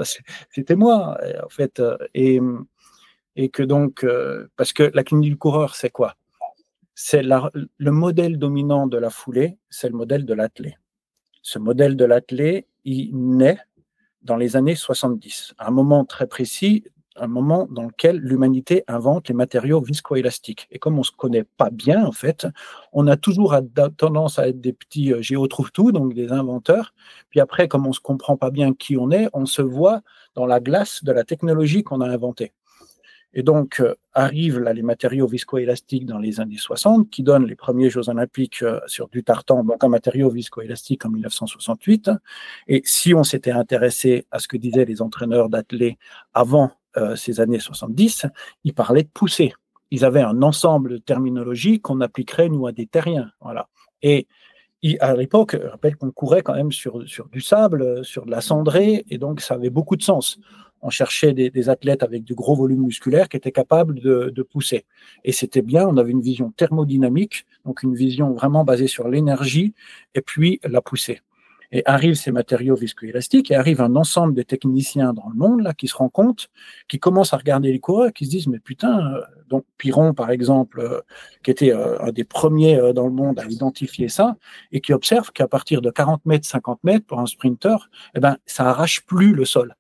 c'était 0.49 0.77
moi, 0.77 1.17
en 1.43 1.49
fait. 1.49 1.81
Et, 2.13 2.39
et 3.35 3.49
que 3.49 3.63
donc, 3.63 4.05
parce 4.55 4.71
que 4.71 4.89
la 4.93 5.03
clinique 5.03 5.31
du 5.31 5.37
coureur, 5.37 5.75
c'est 5.75 5.89
quoi? 5.89 6.15
C'est 6.95 7.23
le 7.23 7.91
modèle 7.91 8.37
dominant 8.37 8.87
de 8.87 8.97
la 8.97 9.09
foulée, 9.09 9.57
c'est 9.69 9.89
le 9.89 9.95
modèle 9.95 10.25
de 10.25 10.33
l'athlète. 10.33 10.75
Ce 11.41 11.59
modèle 11.59 11.95
de 11.95 12.05
l'athlète, 12.05 12.67
il 12.83 13.11
naît 13.15 13.59
dans 14.21 14.37
les 14.37 14.55
années 14.55 14.75
70, 14.75 15.55
à 15.57 15.69
un 15.69 15.71
moment 15.71 16.05
très 16.05 16.27
précis, 16.27 16.83
un 17.15 17.27
moment 17.27 17.67
dans 17.69 17.83
lequel 17.83 18.17
l'humanité 18.17 18.83
invente 18.87 19.27
les 19.27 19.33
matériaux 19.33 19.81
viscoélastiques. 19.81 20.67
Et 20.71 20.79
comme 20.79 20.97
on 20.97 21.03
se 21.03 21.11
connaît 21.11 21.43
pas 21.43 21.69
bien, 21.69 22.05
en 22.05 22.11
fait, 22.11 22.47
on 22.93 23.07
a 23.07 23.17
toujours 23.17 23.55
tendance 23.97 24.39
à 24.39 24.47
être 24.47 24.61
des 24.61 24.73
petits 24.73 25.13
euh, 25.13 25.21
géotrouve-tout, 25.21 25.91
donc 25.91 26.13
des 26.13 26.31
inventeurs. 26.31 26.93
Puis 27.29 27.39
après, 27.39 27.67
comme 27.67 27.85
on 27.85 27.93
se 27.93 27.99
comprend 27.99 28.37
pas 28.37 28.49
bien 28.49 28.73
qui 28.73 28.97
on 28.97 29.11
est, 29.11 29.27
on 29.33 29.45
se 29.45 29.61
voit 29.61 30.01
dans 30.35 30.45
la 30.45 30.59
glace 30.59 31.03
de 31.03 31.11
la 31.11 31.23
technologie 31.23 31.83
qu'on 31.83 32.01
a 32.01 32.07
inventée. 32.07 32.53
Et 33.33 33.43
donc, 33.43 33.79
euh, 33.79 33.95
arrivent 34.13 34.59
là 34.59 34.73
les 34.73 34.81
matériaux 34.81 35.27
viscoélastiques 35.27 36.05
dans 36.05 36.17
les 36.17 36.39
années 36.39 36.57
60, 36.57 37.09
qui 37.09 37.23
donnent 37.23 37.45
les 37.45 37.55
premiers 37.55 37.89
Jeux 37.89 38.09
olympiques 38.09 38.61
euh, 38.61 38.79
sur 38.87 39.07
du 39.07 39.23
tartan, 39.23 39.63
donc 39.63 39.83
un 39.83 39.87
matériau 39.87 40.29
viscoélastique 40.29 41.05
en 41.05 41.09
1968. 41.09 42.11
Et 42.67 42.81
si 42.83 43.13
on 43.13 43.23
s'était 43.23 43.51
intéressé 43.51 44.25
à 44.31 44.39
ce 44.39 44.47
que 44.47 44.57
disaient 44.57 44.85
les 44.85 45.01
entraîneurs 45.01 45.49
d'athlètes 45.49 45.97
avant 46.33 46.71
euh, 46.97 47.15
ces 47.15 47.39
années 47.39 47.59
70, 47.59 48.25
ils 48.65 48.73
parlaient 48.73 49.03
de 49.03 49.09
poussée. 49.13 49.53
Ils 49.91 50.03
avaient 50.03 50.21
un 50.21 50.41
ensemble 50.41 50.91
de 50.91 50.97
terminologie 50.97 51.79
qu'on 51.79 52.01
appliquerait, 52.01 52.49
nous, 52.49 52.67
à 52.67 52.73
des 52.73 52.87
terriens. 52.87 53.31
Voilà. 53.39 53.69
Et 54.01 54.27
à 54.99 55.15
l'époque, 55.15 55.57
je 55.61 55.67
rappelle 55.67 55.95
qu'on 55.95 56.11
courait 56.11 56.41
quand 56.41 56.55
même 56.55 56.71
sur, 56.71 57.07
sur 57.07 57.29
du 57.29 57.39
sable, 57.39 58.03
sur 58.03 58.25
de 58.25 58.31
la 58.31 58.41
cendrée, 58.41 59.05
et 59.09 59.17
donc 59.17 59.41
ça 59.41 59.53
avait 59.53 59.69
beaucoup 59.69 59.95
de 59.95 60.01
sens 60.01 60.39
on 60.81 60.89
cherchait 60.89 61.33
des, 61.33 61.69
athlètes 61.69 62.03
avec 62.03 62.23
du 62.23 62.33
gros 62.33 62.55
volume 62.55 62.83
musculaire 62.83 63.29
qui 63.29 63.37
étaient 63.37 63.51
capables 63.51 63.99
de, 63.99 64.41
pousser. 64.41 64.85
Et 65.23 65.31
c'était 65.31 65.61
bien, 65.61 65.87
on 65.87 65.97
avait 65.97 66.11
une 66.11 66.21
vision 66.21 66.51
thermodynamique, 66.51 67.45
donc 67.65 67.83
une 67.83 67.93
vision 67.93 68.33
vraiment 68.33 68.63
basée 68.63 68.87
sur 68.87 69.07
l'énergie 69.07 69.73
et 70.15 70.21
puis 70.21 70.59
la 70.63 70.81
poussée. 70.81 71.21
Et 71.73 71.83
arrivent 71.85 72.15
ces 72.15 72.31
matériaux 72.31 72.75
viscoélastiques 72.75 73.49
et 73.49 73.55
arrive 73.55 73.79
un 73.79 73.95
ensemble 73.95 74.33
de 74.33 74.41
techniciens 74.41 75.13
dans 75.13 75.29
le 75.29 75.35
monde 75.35 75.61
là 75.61 75.73
qui 75.73 75.87
se 75.87 75.95
rendent 75.95 76.11
compte, 76.11 76.49
qui 76.89 76.99
commencent 76.99 77.33
à 77.33 77.37
regarder 77.37 77.71
les 77.71 77.79
coureurs, 77.79 78.11
qui 78.11 78.25
se 78.25 78.31
disent 78.31 78.47
mais 78.47 78.59
putain, 78.59 79.13
euh, 79.13 79.21
donc 79.47 79.63
Piron 79.77 80.13
par 80.13 80.31
exemple, 80.31 80.81
euh, 80.81 80.99
qui 81.43 81.51
était 81.51 81.71
euh, 81.71 81.97
un 82.01 82.11
des 82.11 82.25
premiers 82.25 82.91
dans 82.93 83.05
le 83.05 83.13
monde 83.13 83.39
à 83.39 83.45
identifier 83.45 84.09
ça, 84.09 84.35
et 84.73 84.81
qui 84.81 84.91
observe 84.91 85.31
qu'à 85.31 85.47
partir 85.47 85.81
de 85.81 85.91
40 85.91 86.25
mètres, 86.25 86.45
50 86.45 86.83
mètres 86.83 87.05
pour 87.05 87.19
un 87.19 87.25
sprinter, 87.25 87.89
eh 88.15 88.19
ben 88.19 88.37
ça 88.45 88.69
arrache 88.69 89.05
plus 89.05 89.33
le 89.33 89.45
sol. 89.45 89.73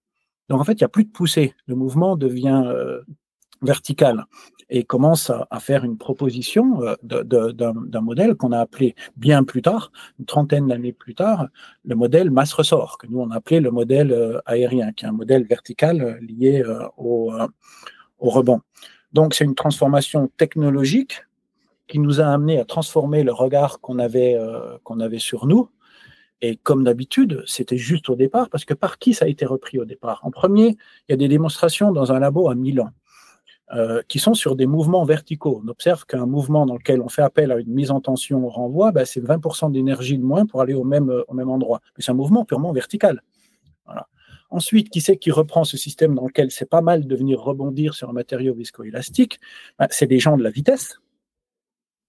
Donc 0.51 0.59
en 0.59 0.65
fait, 0.65 0.73
il 0.73 0.83
n'y 0.83 0.85
a 0.85 0.89
plus 0.89 1.05
de 1.05 1.09
poussée. 1.09 1.55
Le 1.65 1.75
mouvement 1.75 2.17
devient 2.17 2.61
euh, 2.65 2.99
vertical 3.61 4.25
et 4.69 4.83
commence 4.83 5.29
à, 5.29 5.59
faire 5.61 5.85
une 5.85 5.97
proposition 5.97 6.83
euh, 6.83 6.95
d'un 7.03 8.01
modèle 8.01 8.35
qu'on 8.35 8.51
a 8.51 8.59
appelé 8.59 8.95
bien 9.15 9.45
plus 9.45 9.61
tard, 9.61 9.93
une 10.19 10.25
trentaine 10.25 10.67
d'années 10.67 10.91
plus 10.91 11.15
tard, 11.15 11.47
le 11.85 11.95
modèle 11.95 12.31
masse-ressort, 12.31 12.97
que 12.97 13.07
nous 13.07 13.21
on 13.21 13.31
a 13.31 13.37
appelé 13.37 13.61
le 13.61 13.71
modèle 13.71 14.11
euh, 14.11 14.39
aérien, 14.45 14.91
qui 14.91 15.05
est 15.05 15.07
un 15.07 15.13
modèle 15.13 15.45
vertical 15.47 16.19
lié 16.19 16.65
au, 16.97 17.31
au 18.19 18.29
rebond. 18.29 18.59
Donc 19.13 19.33
c'est 19.35 19.45
une 19.45 19.55
transformation 19.55 20.29
technologique 20.35 21.23
qui 21.87 21.97
nous 21.97 22.19
a 22.19 22.25
amené 22.25 22.59
à 22.59 22.65
transformer 22.65 23.23
le 23.23 23.31
regard 23.31 23.79
qu'on 23.79 23.99
avait, 23.99 24.37
qu'on 24.83 24.99
avait 24.99 25.19
sur 25.19 25.45
nous 25.45 25.69
et 26.41 26.55
comme 26.57 26.83
d'habitude, 26.83 27.43
c'était 27.45 27.77
juste 27.77 28.09
au 28.09 28.15
départ, 28.15 28.49
parce 28.49 28.65
que 28.65 28.73
par 28.73 28.97
qui 28.97 29.13
ça 29.13 29.25
a 29.25 29.27
été 29.27 29.45
repris 29.45 29.79
au 29.79 29.85
départ? 29.85 30.21
En 30.23 30.31
premier, 30.31 30.69
il 31.07 31.11
y 31.11 31.13
a 31.13 31.17
des 31.17 31.27
démonstrations 31.27 31.91
dans 31.91 32.11
un 32.11 32.19
labo 32.19 32.49
à 32.49 32.55
Milan, 32.55 32.89
euh, 33.73 34.01
qui 34.07 34.17
sont 34.17 34.33
sur 34.33 34.55
des 34.55 34.65
mouvements 34.65 35.05
verticaux. 35.05 35.61
On 35.63 35.67
observe 35.67 36.05
qu'un 36.05 36.25
mouvement 36.25 36.65
dans 36.65 36.75
lequel 36.75 36.99
on 36.99 37.09
fait 37.09 37.21
appel 37.21 37.51
à 37.51 37.59
une 37.59 37.71
mise 37.71 37.91
en 37.91 38.01
tension 38.01 38.43
au 38.43 38.49
renvoi, 38.49 38.91
ben, 38.91 39.05
c'est 39.05 39.21
20% 39.21 39.71
d'énergie 39.71 40.17
de 40.17 40.23
moins 40.23 40.47
pour 40.47 40.61
aller 40.61 40.73
au 40.73 40.83
même, 40.83 41.23
au 41.27 41.33
même 41.33 41.49
endroit. 41.49 41.79
Mais 41.95 42.03
c'est 42.03 42.11
un 42.11 42.15
mouvement 42.15 42.43
purement 42.43 42.73
vertical. 42.73 43.21
Voilà. 43.85 44.07
Ensuite, 44.49 44.89
qui 44.89 44.99
c'est 44.99 45.17
qui 45.17 45.31
reprend 45.31 45.63
ce 45.63 45.77
système 45.77 46.15
dans 46.15 46.25
lequel 46.25 46.51
c'est 46.51 46.69
pas 46.69 46.81
mal 46.81 47.05
de 47.07 47.15
venir 47.15 47.39
rebondir 47.39 47.93
sur 47.93 48.09
un 48.09 48.13
matériau 48.13 48.53
viscoélastique? 48.55 49.39
Ben, 49.77 49.87
C'est 49.91 50.07
des 50.07 50.19
gens 50.19 50.37
de 50.37 50.43
la 50.43 50.49
vitesse, 50.49 50.99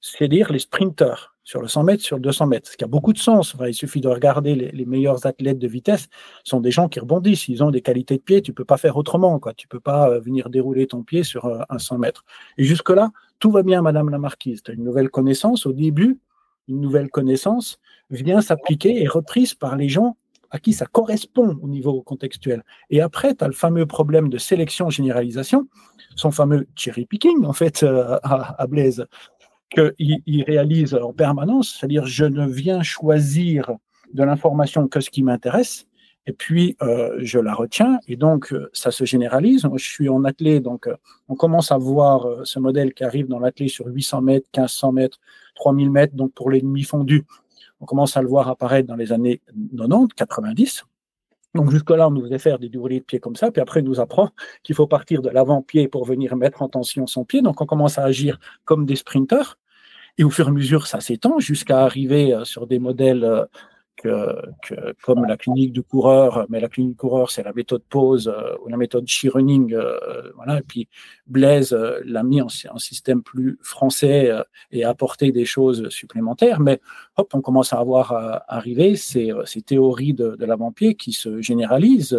c'est-à-dire 0.01 0.51
les 0.51 0.59
sprinteurs 0.59 1.32
sur 1.45 1.61
le 1.61 1.69
100 1.69 1.85
mètres, 1.85 2.03
sur 2.03 2.17
le 2.17 2.23
200 2.23 2.47
mètres, 2.47 2.71
ce 2.71 2.77
qui 2.77 2.85
a 2.85 2.87
beaucoup 2.87 3.13
de 3.13 3.19
sens. 3.19 3.57
il 3.67 3.75
suffit 3.75 4.01
de 4.01 4.09
regarder 4.09 4.55
les, 4.55 4.85
meilleurs 4.85 5.27
athlètes 5.27 5.59
de 5.59 5.69
vitesse, 5.69 6.09
sont 6.45 6.61
des 6.61 6.71
gens 6.71 6.89
qui 6.89 7.01
rebondissent. 7.01 7.49
Ils 7.49 7.63
ont 7.65 7.71
des 7.71 7.83
qualités 7.83 8.17
de 8.17 8.23
pied, 8.23 8.43
tu 8.43 8.53
peux 8.53 8.65
pas 8.65 8.77
faire 8.77 8.97
autrement. 8.97 9.39
Quoi. 9.39 9.55
Tu 9.55 9.67
peux 9.67 9.81
pas 9.81 10.09
euh, 10.09 10.21
venir 10.21 10.51
dérouler 10.51 10.87
ton 10.87 11.03
pied 11.03 11.25
sur 11.25 11.47
euh, 11.47 11.61
un 11.69 11.79
100 11.79 11.99
mètres. 11.99 12.25
Et 12.59 12.65
jusque-là, 12.65 13.11
tout 13.39 13.51
va 13.51 13.63
bien, 13.63 13.83
Madame 13.83 14.09
la 14.11 14.19
Marquise. 14.19 14.63
Tu 14.63 14.71
as 14.71 14.75
une 14.75 14.85
nouvelle 14.85 15.11
connaissance 15.11 15.67
au 15.67 15.73
début, 15.73 16.21
une 16.69 16.81
nouvelle 16.81 17.11
connaissance 17.11 17.79
vient 18.11 18.41
s'appliquer 18.41 19.03
et 19.03 19.09
reprise 19.09 19.55
par 19.55 19.77
les 19.77 19.89
gens 19.89 20.17
à 20.51 20.59
qui 20.59 20.75
ça 20.75 20.85
correspond 20.85 21.59
au 21.63 21.67
niveau 21.67 22.03
contextuel. 22.03 22.63
Et 22.91 23.01
après, 23.01 23.35
tu 23.35 23.43
as 23.43 23.47
le 23.47 23.55
fameux 23.55 23.87
problème 23.87 24.29
de 24.29 24.37
sélection-généralisation, 24.37 25.67
son 26.15 26.31
fameux 26.31 26.69
cherry 26.77 27.07
picking, 27.07 27.47
en 27.47 27.55
fait, 27.55 27.83
euh, 27.83 28.19
à 28.23 28.67
Blaise 28.67 29.07
qu'il 29.73 30.45
réalise 30.45 30.95
en 30.95 31.13
permanence, 31.13 31.77
c'est-à-dire 31.79 32.07
je 32.07 32.25
ne 32.25 32.47
viens 32.47 32.83
choisir 32.83 33.73
de 34.13 34.23
l'information 34.23 34.89
que 34.89 35.01
ce 35.01 35.11
qui 35.11 35.23
m'intéresse, 35.23 35.87
et 36.27 36.33
puis 36.33 36.77
euh, 36.83 37.19
je 37.19 37.39
la 37.39 37.55
retiens, 37.55 37.99
et 38.07 38.17
donc 38.17 38.53
euh, 38.53 38.71
ça 38.73 38.91
se 38.91 39.05
généralise. 39.05 39.67
je 39.75 39.85
suis 39.85 40.09
en 40.09 40.25
athlée, 40.25 40.61
donc 40.61 40.87
euh, 40.87 40.97
on 41.29 41.35
commence 41.35 41.73
à 41.73 41.79
voir 41.79 42.27
ce 42.45 42.59
modèle 42.59 42.95
qui 42.95 43.05
arrive 43.05 43.29
dans 43.29 43.41
l'athlée 43.41 43.69
sur 43.69 43.87
800 43.87 44.23
mètres, 44.23 44.47
1500 44.57 44.93
mètres, 44.93 45.19
3000 45.57 45.91
mètres, 45.91 46.15
donc 46.15 46.33
pour 46.33 46.51
les 46.51 46.61
demi-fondus. 46.61 47.25
On 47.81 47.87
commence 47.87 48.17
à 48.17 48.23
le 48.23 48.29
voir 48.29 48.49
apparaître 48.49 48.87
dans 48.87 48.97
les 48.97 49.13
années 49.13 49.41
90, 49.77 50.15
90. 50.15 50.85
Donc 51.55 51.71
jusque-là, 51.71 52.09
on 52.09 52.13
nous 52.13 52.23
faisait 52.23 52.39
faire 52.39 52.59
des 52.59 52.69
déroulés 52.69 53.01
de 53.01 53.05
pied 53.05 53.19
comme 53.19 53.37
ça, 53.37 53.51
puis 53.51 53.61
après, 53.61 53.81
on 53.81 53.85
nous 53.85 54.01
apprend 54.01 54.31
qu'il 54.63 54.75
faut 54.75 54.87
partir 54.87 55.21
de 55.21 55.29
l'avant-pied 55.29 55.89
pour 55.89 56.05
venir 56.05 56.37
mettre 56.37 56.63
en 56.63 56.69
tension 56.69 57.07
son 57.07 57.25
pied. 57.25 57.43
Donc 57.43 57.61
on 57.61 57.67
commence 57.67 57.99
à 57.99 58.05
agir 58.05 58.39
comme 58.65 58.87
des 58.87 58.97
sprinteurs. 58.97 59.59
Et 60.19 60.25
au 60.25 60.31
fur 60.31 60.47
et 60.47 60.51
à 60.51 60.53
mesure, 60.53 60.87
ça 60.87 61.01
s'étend 61.01 61.39
jusqu'à 61.39 61.83
arriver 61.85 62.39
sur 62.45 62.67
des 62.67 62.79
modèles 62.79 63.47
que, 63.97 64.95
comme 65.03 65.25
la 65.25 65.37
clinique 65.37 65.73
du 65.73 65.83
coureur, 65.83 66.47
mais 66.49 66.61
la 66.61 66.69
clinique 66.69 66.93
du 66.93 66.97
coureur, 66.97 67.31
c'est 67.31 67.43
la 67.43 67.53
méthode 67.53 67.83
pause 67.89 68.29
euh, 68.29 68.55
ou 68.63 68.69
la 68.69 68.77
méthode 68.77 69.07
she-running. 69.07 69.75
Euh, 69.75 70.33
voilà. 70.37 70.59
Et 70.59 70.63
puis 70.63 70.89
Blaise 71.27 71.73
euh, 71.73 72.01
l'a 72.05 72.23
mis 72.23 72.41
en, 72.41 72.47
en, 72.47 72.79
système 72.79 73.23
plus 73.23 73.59
français 73.63 74.31
et 74.71 74.85
a 74.85 74.91
apporté 74.91 75.33
des 75.33 75.45
choses 75.45 75.89
supplémentaires. 75.89 76.61
Mais 76.61 76.81
hop, 77.17 77.33
on 77.35 77.41
commence 77.41 77.73
à 77.73 77.79
avoir 77.79 78.13
arrivé 78.49 78.97
ces, 78.97 79.33
ces 79.45 79.63
théories 79.63 80.15
de, 80.15 80.37
de 80.37 80.45
l'avant-pied 80.45 80.95
qui 80.95 81.13
se 81.13 81.41
généralisent. 81.41 82.19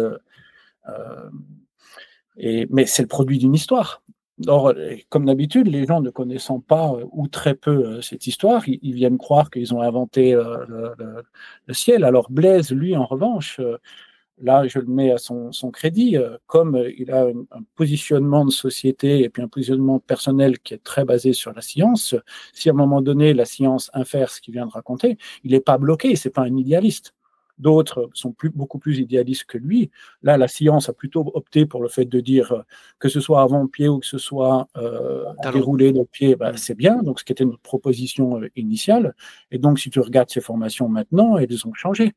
Et, 2.36 2.66
mais 2.70 2.84
c'est 2.86 3.02
le 3.02 3.08
produit 3.08 3.38
d'une 3.38 3.54
histoire. 3.54 4.02
Or, 4.48 4.68
euh, 4.68 4.96
comme 5.10 5.26
d'habitude, 5.26 5.68
les 5.68 5.86
gens 5.86 6.00
ne 6.00 6.10
connaissant 6.10 6.58
pas 6.58 6.92
euh, 6.92 7.04
ou 7.12 7.28
très 7.28 7.54
peu 7.54 7.70
euh, 7.70 8.00
cette 8.02 8.26
histoire, 8.26 8.62
ils, 8.68 8.94
viennent 8.94 9.18
croire 9.18 9.48
qu'ils 9.50 9.72
ont 9.74 9.80
inventé 9.80 10.32
le, 10.32 11.72
ciel. 11.72 12.04
Alors 12.04 12.30
Blaise, 12.30 12.72
lui, 12.72 12.96
en 12.96 13.06
revanche, 13.06 13.60
là, 14.42 14.66
je 14.66 14.80
le 14.80 14.86
mets 14.86 15.12
à 15.12 15.18
son, 15.18 15.50
crédit, 15.72 16.16
comme 16.46 16.82
il 16.98 17.10
a 17.12 17.26
un, 17.26 17.62
positionnement 17.76 18.44
de 18.44 18.50
société 18.50 19.22
et 19.22 19.28
puis 19.30 19.42
un 19.42 19.48
positionnement 19.48 20.00
personnel 20.00 20.58
qui 20.58 20.74
est 20.74 20.82
très 20.82 21.04
basé 21.04 21.32
sur 21.32 21.52
la 21.52 21.62
science, 21.62 22.16
si 22.52 22.68
à 22.68 22.72
un 22.72 22.76
moment 22.76 23.02
donné 23.02 23.34
la 23.34 23.44
science 23.44 23.90
infère 23.94 24.30
ce 24.30 24.40
qu'il 24.40 24.54
vient 24.54 24.66
de 24.66 24.72
raconter, 24.72 25.16
il 25.44 25.52
n'est 25.52 25.60
pas 25.60 25.78
bloqué, 25.78 26.16
c'est 26.16 26.30
pas 26.30 26.42
un 26.42 26.56
idéaliste. 26.56 27.14
D'autres 27.58 28.10
sont 28.14 28.32
plus, 28.32 28.50
beaucoup 28.50 28.78
plus 28.78 28.98
idéalistes 28.98 29.44
que 29.44 29.58
lui. 29.58 29.90
Là, 30.22 30.36
la 30.36 30.48
science 30.48 30.88
a 30.88 30.92
plutôt 30.92 31.30
opté 31.34 31.66
pour 31.66 31.82
le 31.82 31.88
fait 31.88 32.04
de 32.04 32.20
dire 32.20 32.52
euh, 32.52 32.62
que 32.98 33.08
ce 33.08 33.20
soit 33.20 33.42
avant-pied 33.42 33.88
ou 33.88 34.00
que 34.00 34.06
ce 34.06 34.18
soit 34.18 34.68
euh, 34.76 35.24
déroulé 35.52 35.92
de 35.92 36.02
pied, 36.02 36.34
bah, 36.34 36.52
c'est 36.56 36.74
bien. 36.74 37.02
Donc, 37.02 37.20
ce 37.20 37.24
qui 37.24 37.32
était 37.32 37.44
notre 37.44 37.60
proposition 37.60 38.40
euh, 38.40 38.48
initiale. 38.56 39.14
Et 39.50 39.58
donc, 39.58 39.78
si 39.78 39.90
tu 39.90 40.00
regardes 40.00 40.30
ces 40.30 40.40
formations 40.40 40.88
maintenant, 40.88 41.38
elles 41.38 41.66
ont 41.66 41.74
changé 41.74 42.12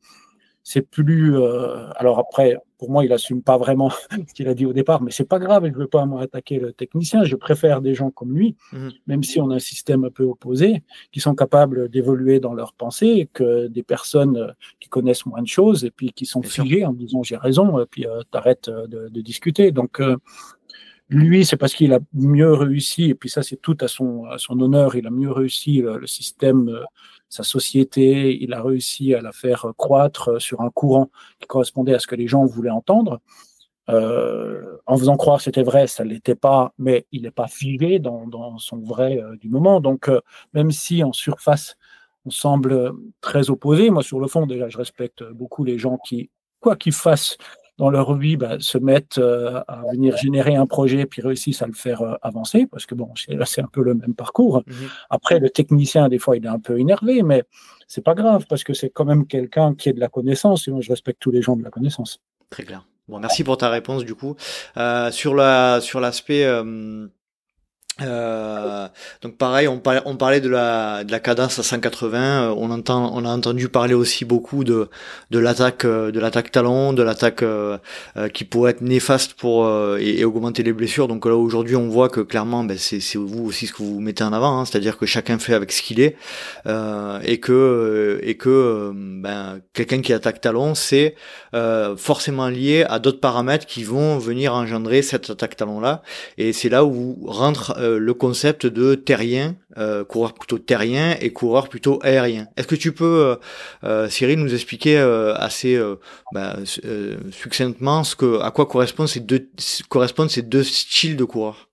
c'est 0.70 0.82
plus. 0.82 1.34
Euh, 1.34 1.88
alors 1.96 2.20
après, 2.20 2.58
pour 2.78 2.92
moi, 2.92 3.06
il 3.06 3.14
assume 3.14 3.42
pas 3.42 3.58
vraiment 3.58 3.90
ce 4.28 4.34
qu'il 4.34 4.50
a 4.50 4.54
dit 4.54 4.66
au 4.66 4.74
départ, 4.74 5.02
mais 5.02 5.12
c'est 5.12 5.24
pas 5.24 5.40
grave. 5.40 5.66
Je 5.66 5.78
veux 5.78 5.88
pas 5.88 6.06
moi 6.06 6.24
attaquer 6.24 6.60
le 6.60 6.74
technicien. 6.74 7.24
Je 7.24 7.38
préfère 7.38 7.80
des 7.80 7.96
gens 7.96 8.12
comme 8.12 8.36
lui, 8.36 8.58
mhm. 8.74 8.92
même 9.08 9.24
si 9.24 9.40
on 9.40 9.50
a 9.50 9.56
un 9.56 9.60
système 9.60 10.04
un 10.04 10.10
peu 10.10 10.26
opposé, 10.26 10.84
qui 11.14 11.22
sont 11.22 11.36
capables 11.36 11.88
d'évoluer 11.88 12.42
dans 12.42 12.54
leur 12.54 12.74
pensée, 12.74 13.30
que 13.32 13.68
des 13.68 13.82
personnes 13.82 14.36
euh, 14.36 14.52
qui 14.82 14.90
connaissent 14.90 15.26
moins 15.26 15.42
de 15.42 15.48
choses 15.48 15.86
et 15.86 15.92
puis 15.92 16.12
qui 16.12 16.26
sont 16.26 16.42
figées 16.42 16.84
en 16.84 16.92
disant 16.92 17.24
j'ai 17.24 17.38
raison, 17.38 17.80
et 17.80 17.86
puis 17.86 18.06
euh, 18.06 18.20
t'arrêtes 18.30 18.70
de, 18.70 19.08
de, 19.08 19.22
discuter. 19.22 19.72
Donc 19.72 20.02
lui, 21.08 21.46
c'est 21.46 21.56
parce 21.56 21.76
qu'il 21.76 21.94
a 21.94 22.00
mieux 22.14 22.52
réussi, 22.52 23.06
et 23.12 23.16
puis 23.16 23.30
ça, 23.30 23.42
c'est 23.42 23.62
tout 23.62 23.78
à 23.80 23.88
son, 23.88 24.26
à 24.26 24.38
son 24.38 24.60
honneur, 24.60 24.98
il 24.98 25.08
a 25.08 25.12
mieux 25.12 25.32
réussi 25.32 25.78
le, 25.78 25.98
le 25.98 26.08
système 26.08 26.70
sa 27.30 27.44
société, 27.44 28.42
il 28.42 28.54
a 28.54 28.62
réussi 28.62 29.14
à 29.14 29.22
la 29.22 29.32
faire 29.32 29.68
croître 29.78 30.42
sur 30.42 30.62
un 30.62 30.70
courant 30.70 31.10
qui 31.40 31.48
correspondait 31.48 31.94
à 31.94 32.00
ce 32.00 32.08
que 32.08 32.16
les 32.16 32.28
gens 32.28 32.46
voulaient 32.46 32.70
entendre. 32.70 33.20
Euh, 33.90 34.78
en 34.86 34.98
faisant 34.98 35.16
croire 35.16 35.38
que 35.38 35.44
c'était 35.44 35.64
vrai, 35.64 35.88
ça 35.88 36.04
ne 36.04 36.10
l'était 36.10 36.36
pas, 36.36 36.74
mais 36.78 37.06
il 37.12 37.22
n'est 37.22 37.32
pas 37.32 37.48
figé 37.48 38.00
dans, 38.00 38.58
son 38.58 38.80
vrai 38.80 39.18
euh, 39.18 39.38
du 39.38 39.50
moment. 39.50 39.80
Donc, 39.80 40.10
euh, 40.10 40.20
même 40.54 40.72
si 40.72 41.04
en 41.04 41.14
surface, 41.14 41.76
on 42.26 42.30
semble 42.30 42.92
très 43.22 43.50
opposé, 43.50 43.90
moi, 43.90 44.04
sur 44.04 44.20
le 44.20 44.28
fond, 44.28 44.46
déjà, 44.46 44.68
je 44.68 44.78
respecte 44.78 45.24
beaucoup 45.32 45.64
les 45.64 45.78
gens 45.78 45.98
qui, 45.98 46.30
quoi 46.60 46.76
qu'ils 46.76 46.94
fassent, 46.94 47.38
dans 47.78 47.90
leur 47.90 48.16
vie 48.16 48.38
bah, 48.38 48.58
se 48.60 48.78
mettent 48.78 49.18
euh, 49.18 49.62
à 49.68 49.82
venir 49.92 50.18
générer 50.18 50.56
un 50.56 50.66
projet 50.66 51.06
puis 51.06 51.22
réussissent 51.22 51.62
à 51.62 51.68
le 51.68 51.74
faire 51.74 52.02
euh, 52.02 52.16
avancer 52.22 52.66
parce 52.66 52.86
que 52.86 52.96
bon 52.96 53.12
c'est 53.16 53.62
un 53.62 53.68
peu 53.68 53.82
le 53.84 53.94
même 53.94 54.16
parcours. 54.16 54.64
Mhm. 54.66 54.90
Après 55.10 55.40
le 55.40 55.50
technicien 55.50 56.10
des 56.10 56.20
fois 56.20 56.38
il 56.38 56.46
est 56.46 56.50
un 56.50 56.60
peu 56.60 56.80
énervé 56.80 57.24
mais 57.24 57.44
c'est 57.88 58.04
pas 58.04 58.16
grave 58.16 58.46
parce 58.50 58.64
que 58.64 58.74
c'est 58.74 58.90
quand 58.90 59.06
même 59.06 59.28
quelqu'un 59.28 59.76
qui 59.76 59.90
est 59.90 59.94
de 59.94 60.00
la 60.00 60.10
connaissance 60.10 60.68
et 60.68 60.72
moi 60.72 60.82
je 60.82 60.90
respecte 60.90 61.20
tous 61.20 61.32
les 61.32 61.42
gens 61.42 61.56
de 61.56 61.64
la 61.64 61.70
connaissance. 61.70 62.20
Très 62.50 62.64
clair. 62.64 62.86
Bon 63.08 63.20
merci 63.20 63.44
pour 63.44 63.58
ta 63.58 63.70
réponse 63.70 64.04
du 64.04 64.16
coup 64.16 64.36
euh, 64.78 65.12
sur 65.12 65.36
la 65.36 65.80
sur 65.82 66.00
l'aspect 66.00 66.46
euh, 68.02 68.88
donc 69.22 69.38
pareil, 69.38 69.68
on 69.68 69.80
parlait, 69.80 70.02
on 70.06 70.16
parlait 70.16 70.42
de 70.42 70.50
la, 70.50 71.04
de 71.04 71.12
la 71.12 71.20
cadence 71.20 71.58
à 71.58 71.64
180. 71.64 72.18
Euh, 72.20 72.54
on 72.56 72.70
entend, 72.70 73.12
on 73.16 73.26
a 73.26 73.30
entendu 73.30 73.70
parler 73.70 73.94
aussi 73.94 74.24
beaucoup 74.24 74.64
de, 74.64 74.90
de 75.32 75.40
l'attaque, 75.40 75.86
euh, 75.86 76.12
de 76.12 76.20
l'attaque 76.20 76.52
talon, 76.52 76.94
de 76.94 77.04
l'attaque 77.04 77.44
qui 78.34 78.44
pourrait 78.46 78.72
être 78.72 78.82
néfaste 78.82 79.34
pour 79.34 79.68
et, 80.00 80.24
augmenter 80.24 80.64
les 80.64 80.74
blessures. 80.74 81.08
Donc 81.08 81.26
là 81.26 81.36
aujourd'hui, 81.36 81.76
on 81.76 81.88
voit 81.88 82.10
que 82.10 82.22
clairement, 82.22 82.64
ben, 82.64 82.78
c'est, 82.78 83.00
c'est 83.00 83.18
vous 83.18 83.46
aussi 83.46 83.68
ce 83.68 83.74
que 83.74 83.84
vous 83.84 84.00
mettez 84.00 84.24
en 84.24 84.34
avant, 84.34 84.60
hein. 84.60 84.66
c'est-à-dire 84.66 84.98
que 84.98 85.06
chacun 85.06 85.40
fait 85.40 85.54
avec 85.54 85.72
ce 85.72 85.82
qu'il 85.82 86.00
est 86.00 86.16
et 86.66 87.40
que 87.40 88.20
et 88.22 88.36
que 88.38 88.92
ben, 88.94 89.60
quelqu'un 89.74 90.02
qui 90.02 90.14
attaque 90.14 90.42
talon, 90.42 90.76
c'est 90.76 91.16
forcément 91.98 92.48
lié 92.48 92.86
à 92.88 93.00
d'autres 93.00 93.20
paramètres 93.20 93.66
qui 93.66 93.84
vont 93.84 94.18
venir 94.18 94.54
engendrer 94.54 95.02
cette 95.02 95.30
attaque 95.30 95.56
talon 95.56 95.80
là. 95.80 96.02
Et 96.38 96.54
c'est 96.54 96.70
là 96.70 96.86
où 96.86 97.18
rentre 97.28 97.76
euh, 97.88 98.00
le 98.00 98.14
concept 98.14 98.66
de 98.66 98.96
terrien, 98.96 99.56
euh, 99.78 100.04
coureur 100.04 100.34
plutôt 100.34 100.58
terrien 100.58 101.16
et 101.22 101.32
coureur 101.32 101.70
plutôt 101.70 102.00
aérien. 102.04 102.48
Est-ce 102.58 102.68
que 102.68 102.76
tu 102.76 102.92
peux, 102.92 103.38
euh, 103.84 104.10
Cyril, 104.10 104.40
nous 104.40 104.54
expliquer 104.54 104.98
assez 105.36 105.80
bah, 106.34 106.56
succinctement 107.32 108.04
ce 108.04 108.16
que, 108.16 108.42
à 108.42 108.52
quoi 108.52 108.66
correspondent 108.66 109.08
ces 109.08 109.20
deux, 109.20 109.50
correspondent 109.90 110.30
ces 110.30 110.42
deux 110.42 110.64
styles 110.64 111.18
de 111.18 111.24
coureurs? 111.24 111.70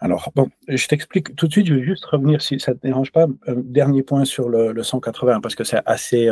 Alors, 0.00 0.30
bon, 0.36 0.48
je 0.68 0.86
t'explique 0.86 1.34
tout 1.34 1.48
de 1.48 1.52
suite, 1.52 1.66
je 1.66 1.74
vais 1.74 1.82
juste 1.82 2.04
revenir, 2.04 2.40
si 2.40 2.60
ça 2.60 2.72
ne 2.72 2.76
te 2.76 2.86
dérange 2.86 3.10
pas, 3.10 3.26
dernier 3.48 4.04
point 4.04 4.24
sur 4.24 4.48
le, 4.48 4.82
180, 4.82 5.40
parce 5.40 5.56
que 5.56 5.64
c'est 5.64 5.82
assez 5.86 6.28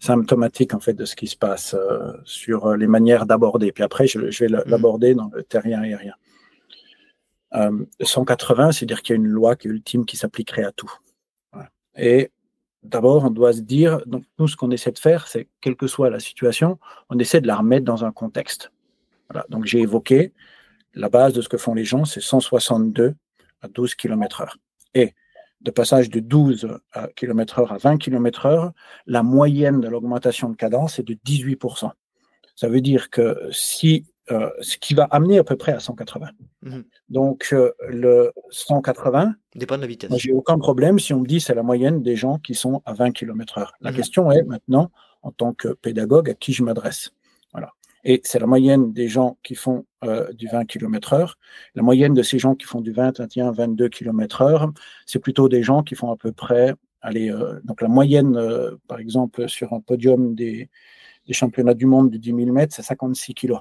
symptomatique, 0.00 0.74
en 0.74 0.80
fait, 0.80 0.94
de 0.94 1.04
ce 1.04 1.14
qui 1.14 1.26
se 1.26 1.36
passe 1.36 1.76
sur 2.24 2.74
les 2.76 2.86
manières 2.86 3.26
d'aborder. 3.26 3.72
Puis 3.72 3.84
après, 3.84 4.06
je, 4.06 4.30
je 4.30 4.44
vais 4.44 4.50
mmh. 4.50 4.62
l'aborder 4.66 5.14
dans 5.14 5.30
le 5.34 5.42
terrien 5.42 5.82
aérien. 5.82 6.14
180, 7.52 8.68
euh, 8.68 8.72
c'est-à-dire 8.72 9.02
qu'il 9.02 9.14
y 9.14 9.18
a 9.18 9.20
une 9.20 9.28
loi 9.28 9.56
qui 9.56 9.68
est 9.68 9.70
ultime 9.70 10.04
qui 10.04 10.16
s'appliquerait 10.16 10.64
à 10.64 10.72
tout. 10.72 10.92
Et 11.96 12.30
d'abord, 12.82 13.24
on 13.24 13.30
doit 13.30 13.52
se 13.52 13.60
dire, 13.60 14.00
donc 14.06 14.24
nous, 14.38 14.46
ce 14.46 14.56
qu'on 14.56 14.70
essaie 14.70 14.92
de 14.92 14.98
faire, 14.98 15.26
c'est, 15.26 15.48
quelle 15.60 15.76
que 15.76 15.86
soit 15.86 16.10
la 16.10 16.20
situation, 16.20 16.78
on 17.10 17.18
essaie 17.18 17.40
de 17.40 17.46
la 17.46 17.56
remettre 17.56 17.84
dans 17.84 18.04
un 18.04 18.12
contexte. 18.12 18.70
Voilà. 19.28 19.46
Donc 19.48 19.64
j'ai 19.64 19.80
évoqué 19.80 20.32
la 20.94 21.08
base 21.08 21.32
de 21.32 21.42
ce 21.42 21.48
que 21.48 21.56
font 21.56 21.74
les 21.74 21.84
gens, 21.84 22.04
c'est 22.04 22.20
162 22.20 23.14
à 23.62 23.68
12 23.68 23.94
km 23.94 24.42
heure. 24.42 24.58
Et 24.94 25.14
de 25.60 25.70
passage 25.70 26.08
de 26.08 26.20
12 26.20 26.68
km 27.16 27.58
heure 27.58 27.72
à 27.72 27.78
20 27.78 27.98
km 27.98 28.46
heure, 28.46 28.72
la 29.06 29.22
moyenne 29.22 29.80
de 29.80 29.88
l'augmentation 29.88 30.48
de 30.48 30.56
cadence 30.56 30.98
est 30.98 31.02
de 31.02 31.14
18%. 31.14 31.90
Ça 32.54 32.68
veut 32.68 32.80
dire 32.80 33.10
que 33.10 33.48
si 33.50 34.06
euh, 34.30 34.50
ce 34.60 34.76
qui 34.76 34.94
va 34.94 35.04
amener 35.04 35.38
à 35.38 35.44
peu 35.44 35.56
près 35.56 35.72
à 35.72 35.80
180. 35.80 36.28
Mhm. 36.62 36.84
Donc, 37.08 37.48
euh, 37.52 37.72
le 37.88 38.32
180 38.50 39.34
dépend 39.54 39.76
de 39.76 39.82
la 39.82 39.86
vitesse. 39.86 40.10
J'ai 40.16 40.32
aucun 40.32 40.58
problème 40.58 40.98
si 40.98 41.14
on 41.14 41.20
me 41.20 41.26
dit 41.26 41.40
c'est 41.40 41.54
la 41.54 41.62
moyenne 41.62 42.02
des 42.02 42.16
gens 42.16 42.38
qui 42.38 42.54
sont 42.54 42.82
à 42.84 42.92
20 42.92 43.12
km/h. 43.12 43.70
La 43.80 43.90
mhm. 43.90 43.96
question 43.96 44.30
est 44.30 44.42
maintenant, 44.42 44.90
en 45.22 45.30
tant 45.30 45.52
que 45.54 45.68
pédagogue, 45.68 46.30
à 46.30 46.34
qui 46.34 46.52
je 46.52 46.62
m'adresse. 46.62 47.10
Voilà. 47.52 47.72
Et 48.04 48.20
c'est 48.24 48.38
la 48.38 48.46
moyenne 48.46 48.92
des 48.92 49.08
gens 49.08 49.38
qui 49.42 49.54
font 49.54 49.86
euh, 50.04 50.32
du 50.32 50.46
20 50.46 50.66
km/h. 50.66 51.34
La 51.74 51.82
moyenne 51.82 52.14
de 52.14 52.22
ces 52.22 52.38
gens 52.38 52.54
qui 52.54 52.66
font 52.66 52.80
du 52.80 52.92
20, 52.92 53.18
21, 53.18 53.52
22 53.52 53.88
km/h, 53.88 54.70
c'est 55.06 55.18
plutôt 55.18 55.48
des 55.48 55.62
gens 55.62 55.82
qui 55.82 55.94
font 55.94 56.10
à 56.10 56.16
peu 56.16 56.32
près, 56.32 56.74
allez, 57.00 57.32
donc 57.64 57.80
la 57.80 57.88
moyenne, 57.88 58.38
par 58.86 58.98
exemple, 58.98 59.48
sur 59.48 59.72
un 59.72 59.80
podium 59.80 60.34
des, 60.34 60.68
des 61.28 61.34
championnats 61.34 61.74
du 61.74 61.86
monde 61.86 62.10
du 62.10 62.18
10 62.18 62.34
000 62.34 62.52
mètres, 62.52 62.74
c'est 62.74 62.82
56 62.82 63.34
kg. 63.34 63.58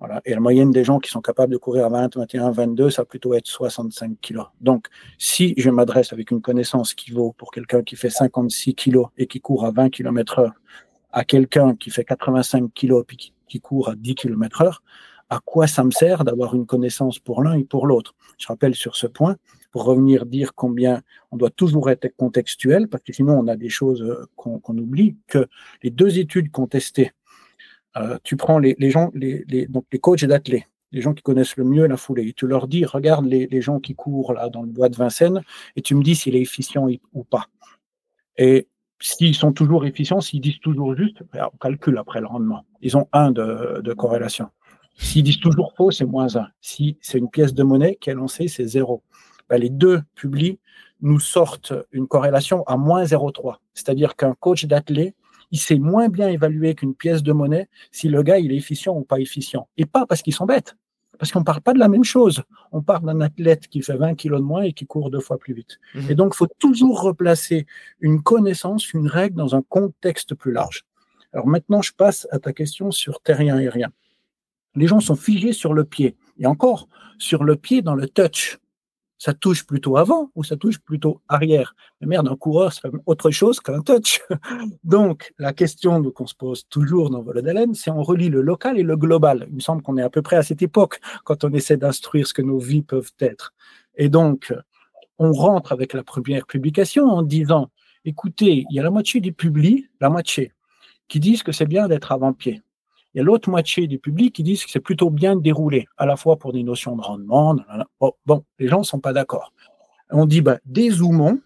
Voilà. 0.00 0.20
Et 0.24 0.32
la 0.32 0.40
moyenne 0.40 0.70
des 0.70 0.84
gens 0.84 1.00
qui 1.00 1.10
sont 1.10 1.20
capables 1.20 1.52
de 1.52 1.58
courir 1.58 1.84
à 1.86 1.88
20, 1.88 2.16
21, 2.16 2.50
22, 2.52 2.90
ça 2.90 3.02
va 3.02 3.06
plutôt 3.06 3.34
être 3.34 3.46
65 3.46 4.20
kilos. 4.20 4.46
Donc, 4.60 4.86
si 5.18 5.54
je 5.56 5.70
m'adresse 5.70 6.12
avec 6.12 6.30
une 6.30 6.40
connaissance 6.40 6.94
qui 6.94 7.10
vaut 7.10 7.32
pour 7.32 7.50
quelqu'un 7.50 7.82
qui 7.82 7.96
fait 7.96 8.10
56 8.10 8.74
kilos 8.74 9.08
et 9.16 9.26
qui 9.26 9.40
court 9.40 9.64
à 9.64 9.72
20 9.72 9.90
km 9.90 10.38
heure 10.38 10.52
à 11.12 11.24
quelqu'un 11.24 11.74
qui 11.74 11.90
fait 11.90 12.04
85 12.04 12.72
kilos 12.72 13.04
et 13.10 13.16
qui, 13.16 13.32
qui 13.48 13.60
court 13.60 13.88
à 13.88 13.96
10 13.96 14.14
km 14.14 14.62
heure, 14.62 14.82
à 15.30 15.40
quoi 15.44 15.66
ça 15.66 15.84
me 15.84 15.90
sert 15.90 16.24
d'avoir 16.24 16.54
une 16.54 16.66
connaissance 16.66 17.18
pour 17.18 17.42
l'un 17.42 17.54
et 17.54 17.64
pour 17.64 17.86
l'autre? 17.86 18.14
Je 18.38 18.46
rappelle 18.46 18.74
sur 18.74 18.96
ce 18.96 19.06
point, 19.06 19.36
pour 19.70 19.84
revenir 19.84 20.26
dire 20.26 20.54
combien 20.54 21.02
on 21.30 21.36
doit 21.36 21.50
toujours 21.50 21.90
être 21.90 22.08
contextuel, 22.16 22.88
parce 22.88 23.02
que 23.02 23.12
sinon 23.12 23.38
on 23.38 23.48
a 23.48 23.56
des 23.56 23.68
choses 23.68 24.02
euh, 24.02 24.26
qu'on 24.36 24.78
oublie, 24.78 25.16
que 25.26 25.46
les 25.82 25.90
deux 25.90 26.18
études 26.18 26.50
contestées 26.50 27.12
Euh, 27.98 28.18
tu 28.22 28.36
prends 28.36 28.58
les, 28.58 28.76
gens, 28.90 29.10
les, 29.14 29.66
donc 29.68 29.84
les 29.92 29.98
coachs 29.98 30.24
d'athlètes, 30.24 30.68
les 30.92 31.00
gens 31.00 31.14
qui 31.14 31.22
connaissent 31.22 31.56
le 31.56 31.64
mieux 31.64 31.86
la 31.86 31.96
foulée, 31.96 32.28
et 32.28 32.32
tu 32.32 32.46
leur 32.46 32.68
dis, 32.68 32.84
regarde 32.84 33.26
les, 33.26 33.60
gens 33.60 33.80
qui 33.80 33.94
courent 33.94 34.32
là 34.32 34.48
dans 34.48 34.62
le 34.62 34.68
bois 34.68 34.88
de 34.88 34.96
Vincennes, 34.96 35.42
et 35.76 35.82
tu 35.82 35.94
me 35.94 36.02
dis 36.02 36.14
s'il 36.14 36.36
est 36.36 36.40
efficient 36.40 36.86
ou 37.12 37.24
pas. 37.24 37.46
Et 38.36 38.68
s'ils 39.00 39.34
sont 39.34 39.52
toujours 39.52 39.84
efficients, 39.84 40.20
s'ils 40.20 40.40
disent 40.40 40.60
toujours 40.60 40.96
juste, 40.96 41.22
ben, 41.32 41.48
on 41.52 41.56
calcule 41.56 41.98
après 41.98 42.20
le 42.20 42.26
rendement. 42.26 42.64
Ils 42.80 42.96
ont 42.96 43.08
un 43.12 43.30
de, 43.30 43.80
de 43.82 43.92
corrélation. 43.92 44.48
S'ils 44.96 45.22
disent 45.22 45.40
toujours 45.40 45.72
faux, 45.76 45.90
c'est 45.90 46.04
moins 46.04 46.36
un. 46.36 46.48
Si 46.60 46.98
c'est 47.00 47.18
une 47.18 47.30
pièce 47.30 47.54
de 47.54 47.62
monnaie 47.62 47.96
qui 48.00 48.10
est 48.10 48.14
lancée, 48.14 48.48
c'est 48.48 48.66
zéro. 48.66 49.02
Ben, 49.48 49.58
les 49.58 49.70
deux 49.70 50.02
publient 50.14 50.58
nous 51.00 51.20
sortent 51.20 51.72
une 51.92 52.08
corrélation 52.08 52.64
à 52.64 52.76
moins 52.76 53.04
0,3. 53.04 53.56
C'est-à-dire 53.74 54.16
qu'un 54.16 54.34
coach 54.34 54.64
d'athlète, 54.66 55.14
il 55.50 55.58
sait 55.58 55.78
moins 55.78 56.08
bien 56.08 56.28
évaluer 56.28 56.74
qu'une 56.74 56.94
pièce 56.94 57.22
de 57.22 57.32
monnaie 57.32 57.68
si 57.90 58.08
le 58.08 58.22
gars 58.22 58.38
il 58.38 58.52
est 58.52 58.56
efficient 58.56 58.94
ou 58.94 59.02
pas 59.02 59.18
efficient. 59.18 59.68
Et 59.76 59.86
pas 59.86 60.06
parce 60.06 60.22
qu'ils 60.22 60.34
sont 60.34 60.46
bêtes, 60.46 60.76
parce 61.18 61.32
qu'on 61.32 61.44
parle 61.44 61.60
pas 61.60 61.74
de 61.74 61.78
la 61.78 61.88
même 61.88 62.04
chose. 62.04 62.42
On 62.72 62.82
parle 62.82 63.04
d'un 63.04 63.20
athlète 63.20 63.68
qui 63.68 63.82
fait 63.82 63.96
20 63.96 64.14
kilos 64.14 64.40
de 64.40 64.44
moins 64.44 64.62
et 64.62 64.72
qui 64.72 64.86
court 64.86 65.10
deux 65.10 65.20
fois 65.20 65.38
plus 65.38 65.54
vite. 65.54 65.78
Mhm. 65.94 66.10
Et 66.10 66.14
donc, 66.14 66.34
faut 66.34 66.48
toujours 66.58 67.02
replacer 67.02 67.66
une 68.00 68.22
connaissance, 68.22 68.92
une 68.92 69.08
règle 69.08 69.36
dans 69.36 69.54
un 69.54 69.62
contexte 69.62 70.34
plus 70.34 70.52
large. 70.52 70.84
Alors 71.32 71.46
maintenant, 71.46 71.82
je 71.82 71.92
passe 71.92 72.26
à 72.30 72.38
ta 72.38 72.52
question 72.52 72.90
sur 72.90 73.20
terrien 73.20 73.58
et 73.58 73.68
rien. 73.68 73.88
Les 74.74 74.86
gens 74.86 75.00
sont 75.00 75.16
figés 75.16 75.52
sur 75.52 75.74
le 75.74 75.84
pied. 75.84 76.16
Et 76.38 76.46
encore, 76.46 76.88
sur 77.18 77.44
le 77.44 77.56
pied 77.56 77.82
dans 77.82 77.94
le 77.94 78.08
touch 78.08 78.58
ça 79.18 79.34
touche 79.34 79.66
plutôt 79.66 79.96
avant 79.96 80.30
ou 80.34 80.44
ça 80.44 80.56
touche 80.56 80.78
plutôt 80.78 81.20
arrière? 81.28 81.74
Mais 82.00 82.06
merde, 82.06 82.28
un 82.28 82.36
coureur, 82.36 82.72
c'est 82.72 82.88
autre 83.06 83.30
chose 83.30 83.60
qu'un 83.60 83.80
touch. 83.80 84.20
Donc, 84.84 85.32
la 85.38 85.52
question 85.52 86.02
qu'on 86.10 86.26
se 86.26 86.34
pose 86.34 86.66
toujours 86.68 87.10
dans 87.10 87.22
Vol 87.22 87.42
d'haleine, 87.42 87.74
c'est 87.74 87.90
on 87.90 88.02
relie 88.02 88.28
le 88.28 88.40
local 88.40 88.78
et 88.78 88.82
le 88.82 88.96
global. 88.96 89.46
Il 89.50 89.56
me 89.56 89.60
semble 89.60 89.82
qu'on 89.82 89.96
est 89.96 90.02
à 90.02 90.10
peu 90.10 90.22
près 90.22 90.36
à 90.36 90.42
cette 90.42 90.62
époque 90.62 91.00
quand 91.24 91.44
on 91.44 91.52
essaie 91.52 91.76
d'instruire 91.76 92.26
ce 92.26 92.34
que 92.34 92.42
nos 92.42 92.58
vies 92.58 92.82
peuvent 92.82 93.12
être. 93.20 93.52
Et 93.96 94.08
donc, 94.08 94.54
on 95.18 95.32
rentre 95.32 95.72
avec 95.72 95.92
la 95.92 96.04
première 96.04 96.46
publication 96.46 97.06
en 97.06 97.22
disant, 97.22 97.70
écoutez, 98.04 98.64
il 98.70 98.76
y 98.76 98.80
a 98.80 98.82
la 98.82 98.90
moitié 98.90 99.20
du 99.20 99.32
public, 99.32 99.86
la 100.00 100.10
moitié, 100.10 100.52
qui 101.08 101.20
disent 101.20 101.42
que 101.42 101.52
c'est 101.52 101.66
bien 101.66 101.88
d'être 101.88 102.12
avant-pied. 102.12 102.62
Il 103.18 103.22
y 103.22 103.22
a 103.22 103.24
l'autre 103.24 103.50
moitié 103.50 103.88
du 103.88 103.98
public 103.98 104.32
qui 104.32 104.44
disent 104.44 104.64
que 104.64 104.70
c'est 104.70 104.78
plutôt 104.78 105.10
bien 105.10 105.34
déroulé, 105.34 105.88
à 105.96 106.06
la 106.06 106.14
fois 106.14 106.36
pour 106.36 106.52
des 106.52 106.62
notions 106.62 106.94
de 106.94 107.02
rendement. 107.02 107.56
Bon, 108.26 108.44
les 108.60 108.68
gens 108.68 108.78
ne 108.78 108.84
sont 108.84 109.00
pas 109.00 109.12
d'accord. 109.12 109.52
On 110.10 110.24
dit, 110.24 110.40
bah, 110.40 110.60
dézoomons, 110.66 111.40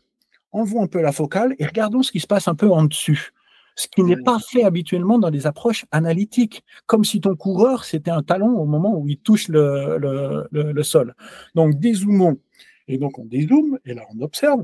envoie 0.51 0.83
un 0.83 0.87
peu 0.87 1.01
la 1.01 1.13
focale 1.13 1.55
et 1.59 1.65
regardons 1.65 2.03
ce 2.03 2.13
qui 2.13 2.21
se 2.21 2.27
passe 2.27 2.47
un 2.47 2.55
peu 2.55 2.71
en 2.71 2.85
dessus. 2.85 3.31
Ce 3.75 3.89
qui 3.89 4.03
n'est 4.03 4.23
pas 4.23 4.39
fait 4.39 4.65
habituellement 4.65 5.19
dans 5.19 5.31
les 5.31 5.47
approches 5.47 5.87
analytiques, 5.93 6.63
comme 6.85 7.07
si 7.07 7.23
ton 7.23 7.37
coureur, 7.37 7.87
c'était 7.87 8.11
un 8.11 8.23
talon 8.23 8.51
au 8.59 8.67
moment 8.67 8.95
où 8.95 9.09
il 9.09 9.17
touche 9.17 9.49
le, 9.49 10.83
sol. 10.83 11.15
Donc, 11.55 11.81
dézoomons. 11.81 12.37
Et 12.87 12.99
donc, 12.99 13.19
on 13.19 13.25
dézoome, 13.25 13.79
et 13.87 13.95
là, 13.95 14.03
on 14.15 14.21
observe 14.21 14.63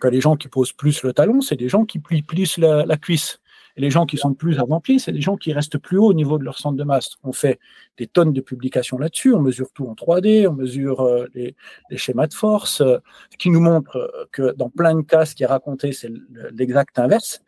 que 0.00 0.06
les 0.06 0.20
gens 0.20 0.36
qui 0.36 0.46
posent 0.46 0.72
plus 0.72 1.02
le 1.02 1.12
talon, 1.12 1.40
c'est 1.40 1.56
des 1.56 1.68
gens 1.68 1.84
qui 1.84 1.98
plient 1.98 2.22
plus 2.22 2.58
la 2.58 2.96
cuisse. 2.96 3.40
Et 3.76 3.80
les 3.80 3.90
gens 3.90 4.06
qui 4.06 4.16
sont 4.16 4.34
plus 4.34 4.58
avant-pied, 4.58 4.98
c'est 4.98 5.12
des 5.12 5.20
gens 5.20 5.36
qui 5.36 5.52
restent 5.52 5.78
plus 5.78 5.98
haut 5.98 6.06
au 6.06 6.14
niveau 6.14 6.38
de 6.38 6.44
leur 6.44 6.58
centre 6.58 6.76
de 6.76 6.84
masse. 6.84 7.16
On 7.22 7.32
fait 7.32 7.58
des 7.96 8.06
tonnes 8.06 8.32
de 8.32 8.40
publications 8.40 8.98
là-dessus, 8.98 9.34
on 9.34 9.40
mesure 9.40 9.70
tout 9.72 9.86
en 9.86 9.94
3D, 9.94 10.46
on 10.48 10.52
mesure 10.52 11.00
euh, 11.00 11.26
les, 11.34 11.54
schémas 11.96 12.26
de 12.26 12.34
force, 12.34 12.78
ce 12.78 12.84
euh, 12.84 12.98
qui 13.38 13.50
nous 13.50 13.60
montre 13.60 13.96
euh, 13.96 14.24
que 14.30 14.54
dans 14.54 14.70
plein 14.70 14.94
de 14.94 15.02
cas, 15.02 15.24
ce 15.24 15.34
qui 15.34 15.42
est 15.42 15.46
raconté, 15.46 15.92
c'est 15.92 16.10
l'exact 16.52 16.98
inverse. 16.98 17.42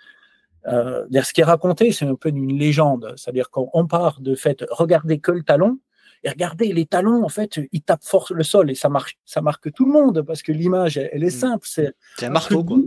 Euh, 0.67 1.05
ce 1.11 1.33
qui 1.33 1.43
est 1.43 1.45
raconté, 1.45 1.93
c'est 1.93 2.07
un 2.07 2.15
peu 2.15 2.31
une 2.31 2.59
légende. 2.59 3.13
C'est-à-dire 3.17 3.51
qu'on 3.51 3.87
part 3.87 4.21
de 4.21 4.35
fait, 4.35 4.65
regarder 4.71 5.19
que 5.19 5.33
le 5.33 5.43
talon, 5.43 5.79
et 6.23 6.31
regardez, 6.31 6.73
les 6.73 6.87
talons, 6.87 7.23
en 7.23 7.29
fait, 7.29 7.61
ils 7.73 7.83
tapent 7.83 8.05
fort 8.05 8.33
le 8.35 8.45
sol 8.45 8.71
et 8.71 8.75
ça 8.75 8.89
marche, 8.89 9.19
ça 9.27 9.43
marque 9.43 9.71
tout 9.75 9.85
le 9.85 9.93
monde 9.93 10.23
parce 10.23 10.43
que 10.43 10.53
l'image, 10.53 10.97
elle, 10.97 11.23
est 11.23 11.27
mm. 11.27 11.39
simple. 11.39 11.67
C'est 11.69 11.95
un 12.23 12.31
marteau, 12.31 12.65
quoi 12.65 12.79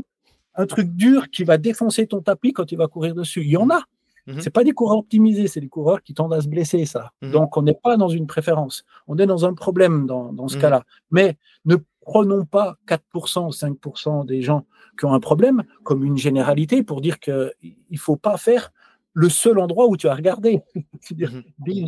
un 0.57 0.65
truc 0.65 0.89
dur 0.89 1.29
qui 1.29 1.43
va 1.43 1.57
défoncer 1.57 2.07
ton 2.07 2.21
tapis 2.21 2.51
quand 2.51 2.71
il 2.71 2.77
va 2.77 2.87
courir 2.87 3.15
dessus. 3.15 3.43
Il 3.43 3.51
y 3.51 3.57
en 3.57 3.69
a. 3.69 3.83
Mhm. 4.27 4.41
C'est 4.41 4.49
pas 4.49 4.63
des 4.63 4.73
coureurs 4.73 4.97
optimisés, 4.97 5.47
c'est 5.47 5.61
des 5.61 5.69
coureurs 5.69 6.03
qui 6.03 6.13
tendent 6.13 6.33
à 6.33 6.41
se 6.41 6.49
blesser, 6.49 6.85
ça. 6.85 7.11
Mhm. 7.21 7.31
Donc, 7.31 7.55
on 7.57 7.61
n'est 7.61 7.73
pas 7.73 7.95
dans 7.95 8.09
une 8.09 8.27
préférence. 8.27 8.83
On 9.07 9.17
est 9.17 9.25
dans 9.25 9.45
un 9.45 9.53
problème 9.53 10.05
dans, 10.05 10.47
ce 10.47 10.55
mhm. 10.55 10.61
cas-là. 10.61 10.83
Mais 11.11 11.37
ne 11.65 11.77
prenons 12.01 12.45
pas 12.45 12.77
4% 12.87 13.47
ou 13.47 13.51
5% 13.51 14.25
des 14.25 14.41
gens 14.41 14.65
qui 14.99 15.05
ont 15.05 15.13
un 15.13 15.19
problème 15.19 15.63
comme 15.83 16.03
une 16.03 16.17
généralité 16.17 16.83
pour 16.83 17.01
dire 17.01 17.19
qu'il 17.19 17.53
ne 17.91 17.97
faut 17.97 18.17
pas 18.17 18.37
faire 18.37 18.71
le 19.13 19.29
seul 19.29 19.59
endroit 19.59 19.87
où 19.87 19.95
tu 19.95 20.07
as 20.07 20.15
regardé. 20.15 20.61
C'est-à-dire, 21.01 21.31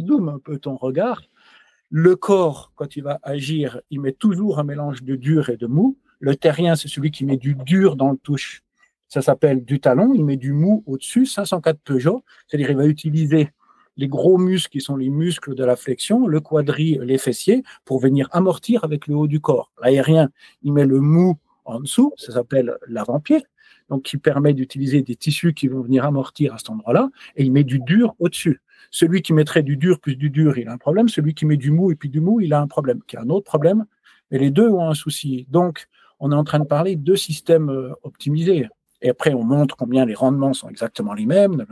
zoom 0.07 0.30
un 0.30 0.39
peu 0.39 0.57
ton 0.57 0.76
regard. 0.76 1.24
Le 1.89 2.15
corps, 2.15 2.72
quand 2.76 2.95
il 2.95 3.03
va 3.03 3.20
agir, 3.24 3.82
il 3.89 3.99
met 3.99 4.11
toujours 4.11 4.59
un 4.59 4.63
mélange 4.63 5.03
de 5.03 5.15
dur 5.15 5.49
et 5.49 5.57
de 5.57 5.65
mou. 5.65 5.97
Le 6.20 6.36
terrien, 6.36 6.76
c'est 6.76 6.88
celui 6.88 7.11
qui 7.11 7.26
met 7.26 7.38
du 7.38 7.55
dur 7.55 7.95
dans 7.95 8.11
le 8.11 8.17
touche. 8.17 8.61
Ça 9.07 9.22
s'appelle 9.22 9.63
du 9.63 9.80
talon. 9.80 10.13
Il 10.13 10.26
met 10.26 10.38
du 10.38 10.53
mou 10.53 10.84
au-dessus, 10.86 11.26
504 11.26 11.80
Peugeot. 11.80 12.24
C'est-à-dire, 12.47 12.70
il 12.70 12.78
va 12.78 12.86
utiliser 12.86 13.49
les 13.97 14.07
gros 14.07 14.38
muscles 14.38 14.72
qui 14.72 14.82
sont 14.82 14.95
les 14.95 15.09
muscles 15.09 15.55
de 15.55 15.63
la 15.65 15.76
flexion, 15.76 16.26
le 16.28 16.39
quadri, 16.39 16.99
les 17.03 17.17
fessiers, 17.17 17.63
pour 17.84 17.99
venir 17.99 18.30
amortir 18.32 18.84
avec 18.86 19.07
le 19.07 19.15
haut 19.15 19.28
du 19.28 19.41
corps. 19.41 19.72
L'aérien, 19.84 20.30
il 20.63 20.72
met 20.72 20.86
le 20.86 21.01
mou 21.01 21.38
en 21.65 21.82
dessous, 21.82 22.13
ça 22.15 22.32
s'appelle 22.32 22.78
l'avant-pied, 22.88 23.43
donc 23.89 24.03
qui 24.03 24.17
permet 24.17 24.53
d'utiliser 24.53 25.01
des 25.01 25.15
tissus 25.15 25.53
qui 25.53 25.67
vont 25.67 25.82
venir 25.82 26.05
amortir 26.05 26.53
à 26.53 26.57
cet 26.57 26.70
endroit-là, 26.70 27.09
et 27.36 27.43
il 27.43 27.51
met 27.51 27.65
du 27.65 27.80
dur 27.80 28.15
au-dessus. 28.20 28.61
Celui 28.89 29.22
qui 29.22 29.34
mettrait 29.34 29.63
du 29.63 29.76
dur 29.76 29.99
plus 29.99 30.15
du 30.15 30.30
dur, 30.30 30.57
il 30.57 30.70
a 30.70 30.74
un 30.74 30.78
problème. 30.78 31.09
Celui 31.09 31.34
qui 31.34 31.45
met 31.45 31.57
du 31.57 31.70
mou 31.70 31.91
et 31.91 31.95
puis 31.95 32.09
du 32.09 32.22
mou, 32.22 32.39
il 32.39 32.53
a 32.53 32.61
un 32.61 32.67
problème, 32.67 33.01
qui 33.05 33.17
a 33.17 33.22
un 33.22 33.30
autre 33.30 33.45
problème. 33.45 33.86
Mais 34.32 34.39
les 34.39 34.49
deux 34.49 34.70
ont 34.70 34.89
un 34.89 34.93
souci. 34.93 35.45
Donc, 35.49 35.88
on 36.20 36.32
est 36.32 36.36
en 36.36 36.43
train 36.43 36.59
de 36.59 36.65
parler 36.65 36.95
de 36.95 37.15
systèmes 37.15 37.70
euh, 37.70 37.93
optimisés. 38.03 38.67
Et 39.01 39.09
après, 39.09 39.34
on 39.34 39.43
montre 39.43 39.78
combien 39.78 40.05
les 40.05 40.13
rendements 40.13 40.53
sont 40.53 40.70
exactement 40.70 41.13
les 41.13 41.26
mêmes. 41.26 41.65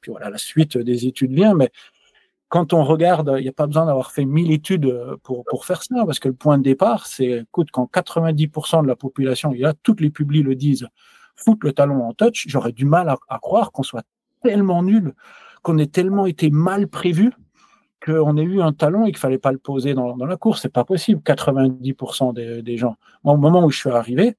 Puis 0.00 0.10
voilà, 0.10 0.30
la 0.30 0.38
suite 0.38 0.76
des 0.76 1.06
études 1.06 1.32
vient. 1.32 1.54
Mais 1.54 1.70
quand 2.48 2.72
on 2.72 2.84
regarde, 2.84 3.34
il 3.38 3.42
n'y 3.42 3.48
a 3.48 3.52
pas 3.52 3.66
besoin 3.66 3.86
d'avoir 3.86 4.10
fait 4.10 4.24
mille 4.24 4.50
études 4.50 4.86
euh, 4.86 5.16
pour, 5.22 5.64
faire 5.64 5.82
ça, 5.82 6.04
parce 6.04 6.18
que 6.18 6.28
le 6.28 6.34
point 6.34 6.58
de 6.58 6.64
départ, 6.64 7.06
c'est, 7.06 7.42
écoute, 7.42 7.68
quand 7.72 7.88
90% 7.92 8.82
de 8.82 8.88
la 8.88 8.96
population, 8.96 9.52
y 9.54 9.64
a, 9.64 9.74
toutes 9.74 10.00
les 10.00 10.10
publics 10.10 10.44
le 10.44 10.54
disent, 10.54 10.88
foutent 11.36 11.64
le 11.64 11.72
talon 11.72 12.02
en 12.04 12.12
touch, 12.12 12.46
j'aurais 12.48 12.72
du 12.72 12.84
mal 12.84 13.08
à, 13.08 13.16
à 13.28 13.38
croire 13.38 13.70
qu'on 13.72 13.82
soit 13.82 14.04
tellement 14.42 14.82
nul, 14.82 15.14
qu'on 15.62 15.78
ait 15.78 15.86
tellement 15.86 16.26
été 16.26 16.50
mal 16.50 16.88
prévu 16.88 17.32
qu'on 18.04 18.36
ait 18.36 18.42
eu 18.42 18.60
un 18.60 18.72
talon 18.72 19.06
et 19.06 19.10
qu'il 19.10 19.18
fallait 19.18 19.38
pas 19.38 19.52
le 19.52 19.58
poser 19.58 19.94
dans, 19.94 20.16
la 20.16 20.36
course. 20.36 20.62
C'est 20.62 20.72
pas 20.72 20.84
possible. 20.84 21.20
90% 21.24 22.62
des, 22.62 22.76
gens. 22.76 22.96
Moi, 23.24 23.34
au 23.34 23.38
moment 23.38 23.64
où 23.64 23.70
je 23.70 23.78
suis 23.78 23.90
arrivé, 23.90 24.36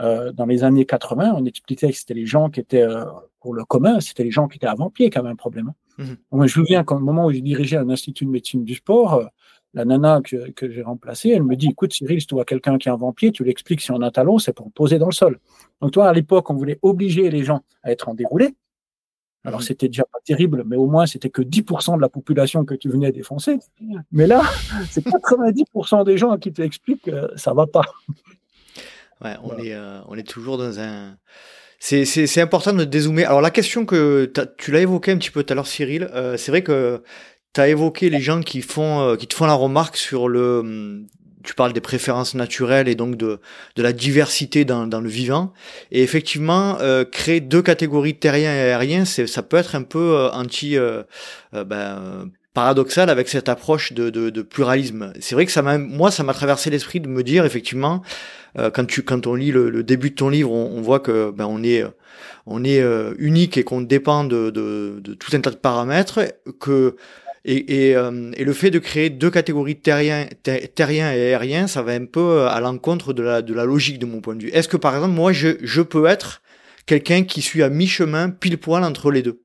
euh, 0.00 0.32
dans 0.32 0.46
les 0.46 0.64
années 0.64 0.86
80, 0.86 1.34
on 1.36 1.44
expliquait 1.44 1.90
que 1.90 1.96
c'était 1.96 2.14
les 2.14 2.26
gens 2.26 2.48
qui 2.48 2.60
étaient 2.60 2.82
euh, 2.82 3.04
pour 3.40 3.54
le 3.54 3.64
commun, 3.64 4.00
c'était 4.00 4.22
les 4.22 4.30
gens 4.30 4.48
qui 4.48 4.56
étaient 4.56 4.66
avant-pied 4.66 5.10
qui 5.10 5.18
avaient 5.18 5.28
un 5.28 5.36
problème. 5.36 5.72
Hein. 5.98 6.04
Mhm. 6.04 6.16
je 6.32 6.36
me 6.36 6.46
souviens 6.46 6.84
qu'au 6.84 6.98
moment 6.98 7.26
où 7.26 7.32
j'ai 7.32 7.40
dirigé 7.40 7.76
un 7.76 7.90
institut 7.90 8.24
de 8.24 8.30
médecine 8.30 8.64
du 8.64 8.74
sport, 8.74 9.14
euh, 9.14 9.24
la 9.74 9.84
nana 9.84 10.20
que, 10.22 10.50
que 10.50 10.70
j'ai 10.70 10.82
remplacée, 10.82 11.30
elle 11.30 11.42
me 11.42 11.56
dit 11.56 11.68
écoute 11.68 11.92
Cyril, 11.92 12.20
si 12.20 12.26
tu 12.26 12.34
vois 12.34 12.44
quelqu'un 12.44 12.78
qui 12.78 12.88
est 12.88 12.92
avant-pied, 12.92 13.32
tu 13.32 13.44
l'expliques 13.44 13.80
si 13.80 13.90
on 13.90 14.00
a 14.00 14.06
un 14.06 14.10
talon, 14.10 14.38
c'est 14.38 14.52
pour 14.52 14.70
poser 14.72 14.98
dans 14.98 15.06
le 15.06 15.12
sol. 15.12 15.38
Donc 15.80 15.92
toi, 15.92 16.08
à 16.08 16.12
l'époque, 16.12 16.50
on 16.50 16.54
voulait 16.54 16.78
obliger 16.82 17.30
les 17.30 17.44
gens 17.44 17.60
à 17.82 17.92
être 17.92 18.08
en 18.08 18.14
déroulé. 18.14 18.54
Alors, 19.44 19.60
mhm. 19.60 19.66
c'était 19.66 19.88
déjà 19.88 20.04
pas 20.04 20.18
terrible, 20.24 20.64
mais 20.66 20.76
au 20.76 20.86
moins, 20.86 21.06
c'était 21.06 21.30
que 21.30 21.40
10% 21.40 21.96
de 21.96 22.00
la 22.00 22.08
population 22.08 22.64
que 22.64 22.74
tu 22.74 22.88
venais 22.90 23.10
défoncer. 23.10 23.58
Mais 24.12 24.26
là, 24.26 24.42
c'est 24.90 25.04
90% 25.04 26.04
des 26.04 26.18
gens 26.18 26.36
qui 26.36 26.52
tu 26.52 26.62
expliques 26.62 27.02
que 27.02 27.30
ça 27.36 27.54
va 27.54 27.66
pas. 27.66 27.84
Ouais, 29.22 29.36
on, 29.42 29.56
est, 29.58 29.74
euh, 29.74 30.00
on 30.08 30.16
est 30.16 30.26
toujours 30.26 30.58
dans 30.58 30.78
un. 30.78 31.16
C'est 31.78 32.40
important 32.40 32.74
de 32.74 32.84
dézoomer. 32.84 33.24
Alors, 33.24 33.40
la 33.40 33.50
question 33.50 33.86
que 33.86 34.30
tu 34.58 34.70
l'as 34.70 34.80
évoqué 34.80 35.12
un 35.12 35.16
petit 35.16 35.30
peu 35.30 35.42
tout 35.42 35.52
à 35.52 35.54
l'heure, 35.54 35.66
Cyril, 35.66 36.10
euh, 36.12 36.36
c'est 36.36 36.52
vrai 36.52 36.62
que 36.62 37.02
tu 37.54 37.60
as 37.60 37.68
évoqué 37.68 38.10
les 38.10 38.20
gens 38.20 38.40
qui, 38.42 38.60
font, 38.60 39.00
euh, 39.00 39.16
qui 39.16 39.26
te 39.26 39.34
font 39.34 39.46
la 39.46 39.54
remarque 39.54 39.96
sur 39.96 40.28
le 40.28 40.60
hum, 40.60 41.06
tu 41.42 41.54
parles 41.54 41.72
des 41.72 41.80
préférences 41.80 42.34
naturelles 42.34 42.88
et 42.88 42.94
donc 42.94 43.16
de, 43.16 43.38
de 43.76 43.82
la 43.82 43.92
diversité 43.92 44.64
dans, 44.64 44.86
dans 44.86 45.00
le 45.00 45.08
vivant. 45.08 45.52
Et 45.90 46.02
effectivement, 46.02 46.78
euh, 46.80 47.04
créer 47.04 47.40
deux 47.40 47.62
catégories 47.62 48.16
terrien 48.16 48.52
et 48.52 48.60
aérien, 48.60 49.04
c'est, 49.04 49.26
ça 49.26 49.42
peut 49.42 49.56
être 49.56 49.74
un 49.74 49.82
peu 49.82 50.16
euh, 50.16 50.30
anti, 50.30 50.76
euh, 50.76 51.02
euh, 51.54 51.64
ben, 51.64 52.30
paradoxal 52.52 53.10
avec 53.10 53.28
cette 53.28 53.48
approche 53.48 53.92
de, 53.92 54.10
de, 54.10 54.28
de 54.30 54.42
pluralisme. 54.42 55.12
C'est 55.20 55.34
vrai 55.34 55.46
que 55.46 55.52
ça 55.52 55.62
m'a, 55.62 55.78
moi, 55.78 56.10
ça 56.10 56.24
m'a 56.24 56.34
traversé 56.34 56.68
l'esprit 56.68 57.00
de 57.00 57.08
me 57.08 57.22
dire 57.22 57.44
effectivement, 57.44 58.02
quand 58.74 58.84
tu, 58.84 59.04
quand 59.04 59.28
on 59.28 59.36
lit 59.36 59.52
le, 59.52 59.70
le, 59.70 59.84
début 59.84 60.10
de 60.10 60.16
ton 60.16 60.28
livre, 60.28 60.50
on, 60.50 60.76
on 60.76 60.80
voit 60.80 60.98
que 60.98 61.30
ben, 61.30 61.46
on 61.48 61.62
est, 61.62 61.84
on 62.46 62.64
est 62.64 62.84
unique 63.18 63.56
et 63.56 63.62
qu'on 63.62 63.80
dépend 63.80 64.24
de, 64.24 64.50
de, 64.50 64.98
de 64.98 65.14
tout 65.14 65.30
un 65.36 65.40
tas 65.40 65.50
de 65.50 65.56
paramètres, 65.56 66.18
que 66.58 66.96
euh, 67.48 68.32
et, 68.34 68.44
le 68.44 68.52
fait 68.52 68.70
de 68.70 68.78
créer 68.78 69.08
deux 69.10 69.30
catégories 69.30 69.76
terrien, 69.76 70.26
terrien 70.74 71.12
et 71.12 71.20
aérien, 71.20 71.66
ça 71.66 71.82
va 71.82 71.92
un 71.92 72.04
peu 72.04 72.20
euh, 72.20 72.48
à 72.48 72.60
l'encontre 72.60 73.12
de 73.12 73.22
la, 73.22 73.64
logique 73.64 73.98
de 73.98 74.06
mon 74.06 74.20
point 74.20 74.36
de 74.36 74.42
vue. 74.44 74.50
Est-ce 74.50 74.68
que 74.68 74.76
par 74.76 74.94
exemple, 74.94 75.14
moi, 75.14 75.32
je, 75.32 75.82
peux 75.82 76.06
être 76.06 76.42
quelqu'un 76.86 77.24
qui 77.24 77.40
suit 77.40 77.62
à 77.62 77.70
mi-chemin, 77.70 78.30
pile 78.30 78.58
poil 78.58 78.84
entre 78.84 79.10
les 79.10 79.22
deux? 79.22 79.42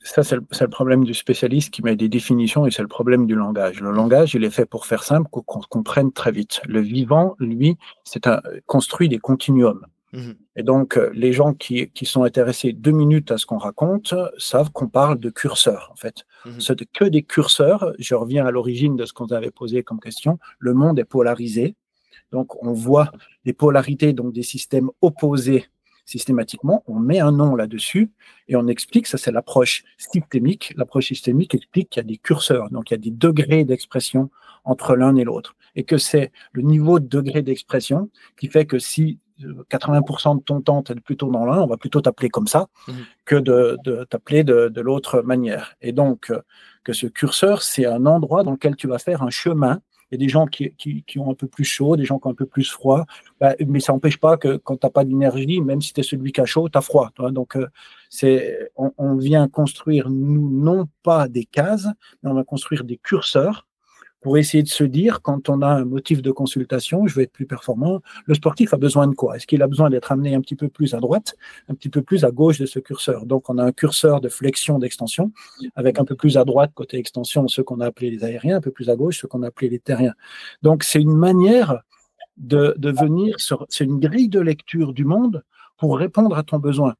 Ça, 0.00 0.22
c'est 0.22 0.36
le, 0.36 0.68
problème 0.68 1.04
du 1.04 1.12
spécialiste 1.12 1.72
qui 1.72 1.82
met 1.82 1.96
des 1.96 2.08
définitions 2.08 2.66
et 2.66 2.70
c'est 2.70 2.82
le 2.82 2.88
problème 2.88 3.26
du 3.26 3.34
langage. 3.34 3.80
Le 3.80 3.90
langage, 3.90 4.34
il 4.34 4.44
est 4.44 4.50
fait 4.50 4.66
pour 4.66 4.86
faire 4.86 5.02
simple, 5.02 5.28
qu'on 5.28 5.42
comprenne 5.42 6.12
très 6.12 6.30
vite. 6.30 6.60
Le 6.66 6.80
vivant, 6.80 7.34
lui, 7.40 7.76
c'est 8.04 8.28
construit 8.66 9.08
des 9.08 9.18
continuums. 9.18 9.84
Mmh 10.14 10.32
et 10.56 10.62
donc, 10.62 10.96
euh, 10.96 11.10
les 11.12 11.32
gens 11.32 11.52
qui, 11.52 11.90
qui, 11.90 12.06
sont 12.06 12.22
intéressés 12.22 12.72
deux 12.72 12.92
minutes 12.92 13.32
à 13.32 13.38
ce 13.38 13.44
qu'on 13.44 13.58
raconte 13.58 14.14
savent 14.38 14.70
qu'on 14.70 14.86
parle 14.86 15.18
de 15.18 15.28
curseurs, 15.30 15.90
en 15.92 15.96
fait. 15.96 16.24
Mmh 16.46 16.60
c'est 16.60 16.92
que 16.92 17.04
des 17.04 17.24
curseurs. 17.24 17.92
Je 17.98 18.14
reviens 18.14 18.46
à 18.46 18.52
l'origine 18.52 18.94
de 18.94 19.04
ce 19.04 19.12
qu'on 19.12 19.26
avait 19.26 19.50
posé 19.50 19.82
comme 19.82 19.98
question. 19.98 20.38
Le 20.60 20.72
monde 20.72 21.00
est 21.00 21.04
polarisé. 21.04 21.74
Donc, 22.30 22.62
on 22.62 22.72
voit 22.72 23.10
des 23.44 23.52
polarités, 23.52 24.12
donc 24.12 24.32
des 24.32 24.44
systèmes 24.44 24.90
opposés 25.02 25.66
systématiquement, 26.06 26.84
on 26.86 26.98
met 26.98 27.20
un 27.20 27.32
nom 27.32 27.56
là-dessus 27.56 28.10
et 28.48 28.56
on 28.56 28.66
explique, 28.66 29.06
ça 29.06 29.18
c'est 29.18 29.32
l'approche 29.32 29.84
systémique. 29.96 30.74
L'approche 30.76 31.08
systémique 31.08 31.54
explique 31.54 31.90
qu'il 31.90 32.00
y 32.00 32.04
a 32.04 32.08
des 32.08 32.18
curseurs, 32.18 32.70
donc 32.70 32.90
il 32.90 32.94
y 32.94 32.96
a 32.96 32.98
des 32.98 33.10
degrés 33.10 33.64
d'expression 33.64 34.30
entre 34.64 34.96
l'un 34.96 35.16
et 35.16 35.24
l'autre. 35.24 35.56
Et 35.76 35.84
que 35.84 35.98
c'est 35.98 36.30
le 36.52 36.62
niveau 36.62 37.00
de 37.00 37.06
degré 37.06 37.42
d'expression 37.42 38.10
qui 38.36 38.48
fait 38.48 38.66
que 38.66 38.78
si 38.78 39.18
80% 39.40 40.30
euh, 40.30 40.34
de 40.36 40.40
ton 40.42 40.60
temps, 40.60 40.82
tu 40.82 40.92
es 40.92 40.94
plutôt 40.96 41.30
dans 41.30 41.44
l'un, 41.44 41.60
on 41.60 41.66
va 41.66 41.76
plutôt 41.76 42.00
t'appeler 42.00 42.28
comme 42.28 42.46
ça 42.46 42.68
mmh. 42.88 42.92
que 43.24 43.36
de, 43.36 44.04
t'appeler 44.08 44.44
de, 44.44 44.68
de 44.68 44.80
l'autre 44.80 45.22
manière. 45.22 45.74
Et 45.80 45.92
donc, 45.92 46.30
euh, 46.30 46.40
que 46.84 46.92
ce 46.92 47.06
curseur, 47.06 47.62
c'est 47.62 47.86
un 47.86 48.06
endroit 48.06 48.42
dans 48.42 48.52
lequel 48.52 48.76
tu 48.76 48.86
vas 48.86 48.98
faire 48.98 49.22
un 49.22 49.30
chemin 49.30 49.80
il 50.10 50.14
y 50.14 50.22
a 50.22 50.26
des 50.26 50.28
gens 50.28 50.46
qui, 50.46 50.72
qui, 50.76 51.18
ont 51.18 51.30
un 51.30 51.34
peu 51.34 51.46
plus 51.46 51.64
chaud, 51.64 51.96
des 51.96 52.04
gens 52.04 52.18
qui 52.18 52.28
ont 52.28 52.30
un 52.30 52.34
peu 52.34 52.46
plus 52.46 52.70
froid. 52.70 53.04
Bah, 53.40 53.54
mais 53.66 53.80
ça 53.80 53.92
n'empêche 53.92 54.18
pas 54.18 54.36
que 54.36 54.56
quand 54.56 54.76
tu 54.76 54.86
n'as 54.86 54.90
pas 54.90 55.04
d'énergie, 55.04 55.60
même 55.60 55.80
si 55.80 55.92
tu 55.92 56.00
es 56.00 56.02
celui 56.02 56.32
qui 56.32 56.40
a 56.40 56.44
chaud, 56.44 56.68
tu 56.68 56.78
as 56.78 56.82
froid. 56.82 57.10
Donc, 57.30 57.56
euh, 57.56 57.66
c'est, 58.10 58.70
on, 58.76 59.16
vient 59.16 59.48
construire, 59.48 60.10
nous, 60.10 60.50
non 60.50 60.86
pas 61.02 61.26
des 61.28 61.44
cases, 61.44 61.88
mais 62.22 62.30
on 62.30 62.34
va 62.34 62.44
construire 62.44 62.84
des 62.84 62.96
curseurs 62.96 63.66
pour 64.24 64.38
essayer 64.38 64.62
de 64.62 64.68
se 64.68 64.84
dire, 64.84 65.20
quand 65.20 65.50
on 65.50 65.60
a 65.60 65.68
un 65.68 65.84
motif 65.84 66.22
de 66.22 66.30
consultation, 66.30 67.06
je 67.06 67.14
veux 67.14 67.24
être 67.24 67.32
plus 67.32 67.44
performant, 67.44 68.00
le 68.24 68.32
sportif 68.32 68.72
a 68.72 68.78
besoin 68.78 69.06
de 69.06 69.14
quoi? 69.14 69.36
Est-ce 69.36 69.46
qu'il 69.46 69.60
a 69.60 69.66
besoin 69.66 69.90
d'être 69.90 70.10
amené 70.12 70.34
un 70.34 70.40
petit 70.40 70.56
peu 70.56 70.68
plus 70.68 70.94
à 70.94 70.98
droite, 70.98 71.36
un 71.68 71.74
petit 71.74 71.90
peu 71.90 72.00
plus 72.00 72.24
à 72.24 72.30
gauche 72.30 72.58
de 72.58 72.64
ce 72.64 72.78
curseur? 72.78 73.26
Donc, 73.26 73.50
on 73.50 73.58
a 73.58 73.62
un 73.62 73.70
curseur 73.70 74.22
de 74.22 74.30
flexion, 74.30 74.78
d'extension, 74.78 75.30
avec 75.76 75.98
un 75.98 76.06
peu 76.06 76.16
plus 76.16 76.38
à 76.38 76.46
droite, 76.46 76.70
côté 76.74 76.96
extension, 76.96 77.46
ceux 77.48 77.62
qu'on 77.62 77.80
a 77.80 77.86
appelés 77.86 78.10
les 78.10 78.24
aériens, 78.24 78.56
un 78.56 78.60
peu 78.62 78.70
plus 78.70 78.88
à 78.88 78.96
gauche, 78.96 79.20
ceux 79.20 79.28
qu'on 79.28 79.42
a 79.42 79.48
appelés 79.48 79.68
les 79.68 79.78
terriens. 79.78 80.14
Donc, 80.62 80.84
c'est 80.84 81.02
une 81.02 81.14
manière 81.14 81.82
de, 82.38 82.74
de 82.78 82.90
venir 82.90 83.36
c'est 83.68 83.84
une 83.84 84.00
grille 84.00 84.30
de 84.30 84.40
lecture 84.40 84.94
du 84.94 85.04
monde 85.04 85.44
pour 85.76 85.98
répondre 85.98 86.34
à 86.34 86.44
ton 86.44 86.58
besoin. 86.58 86.94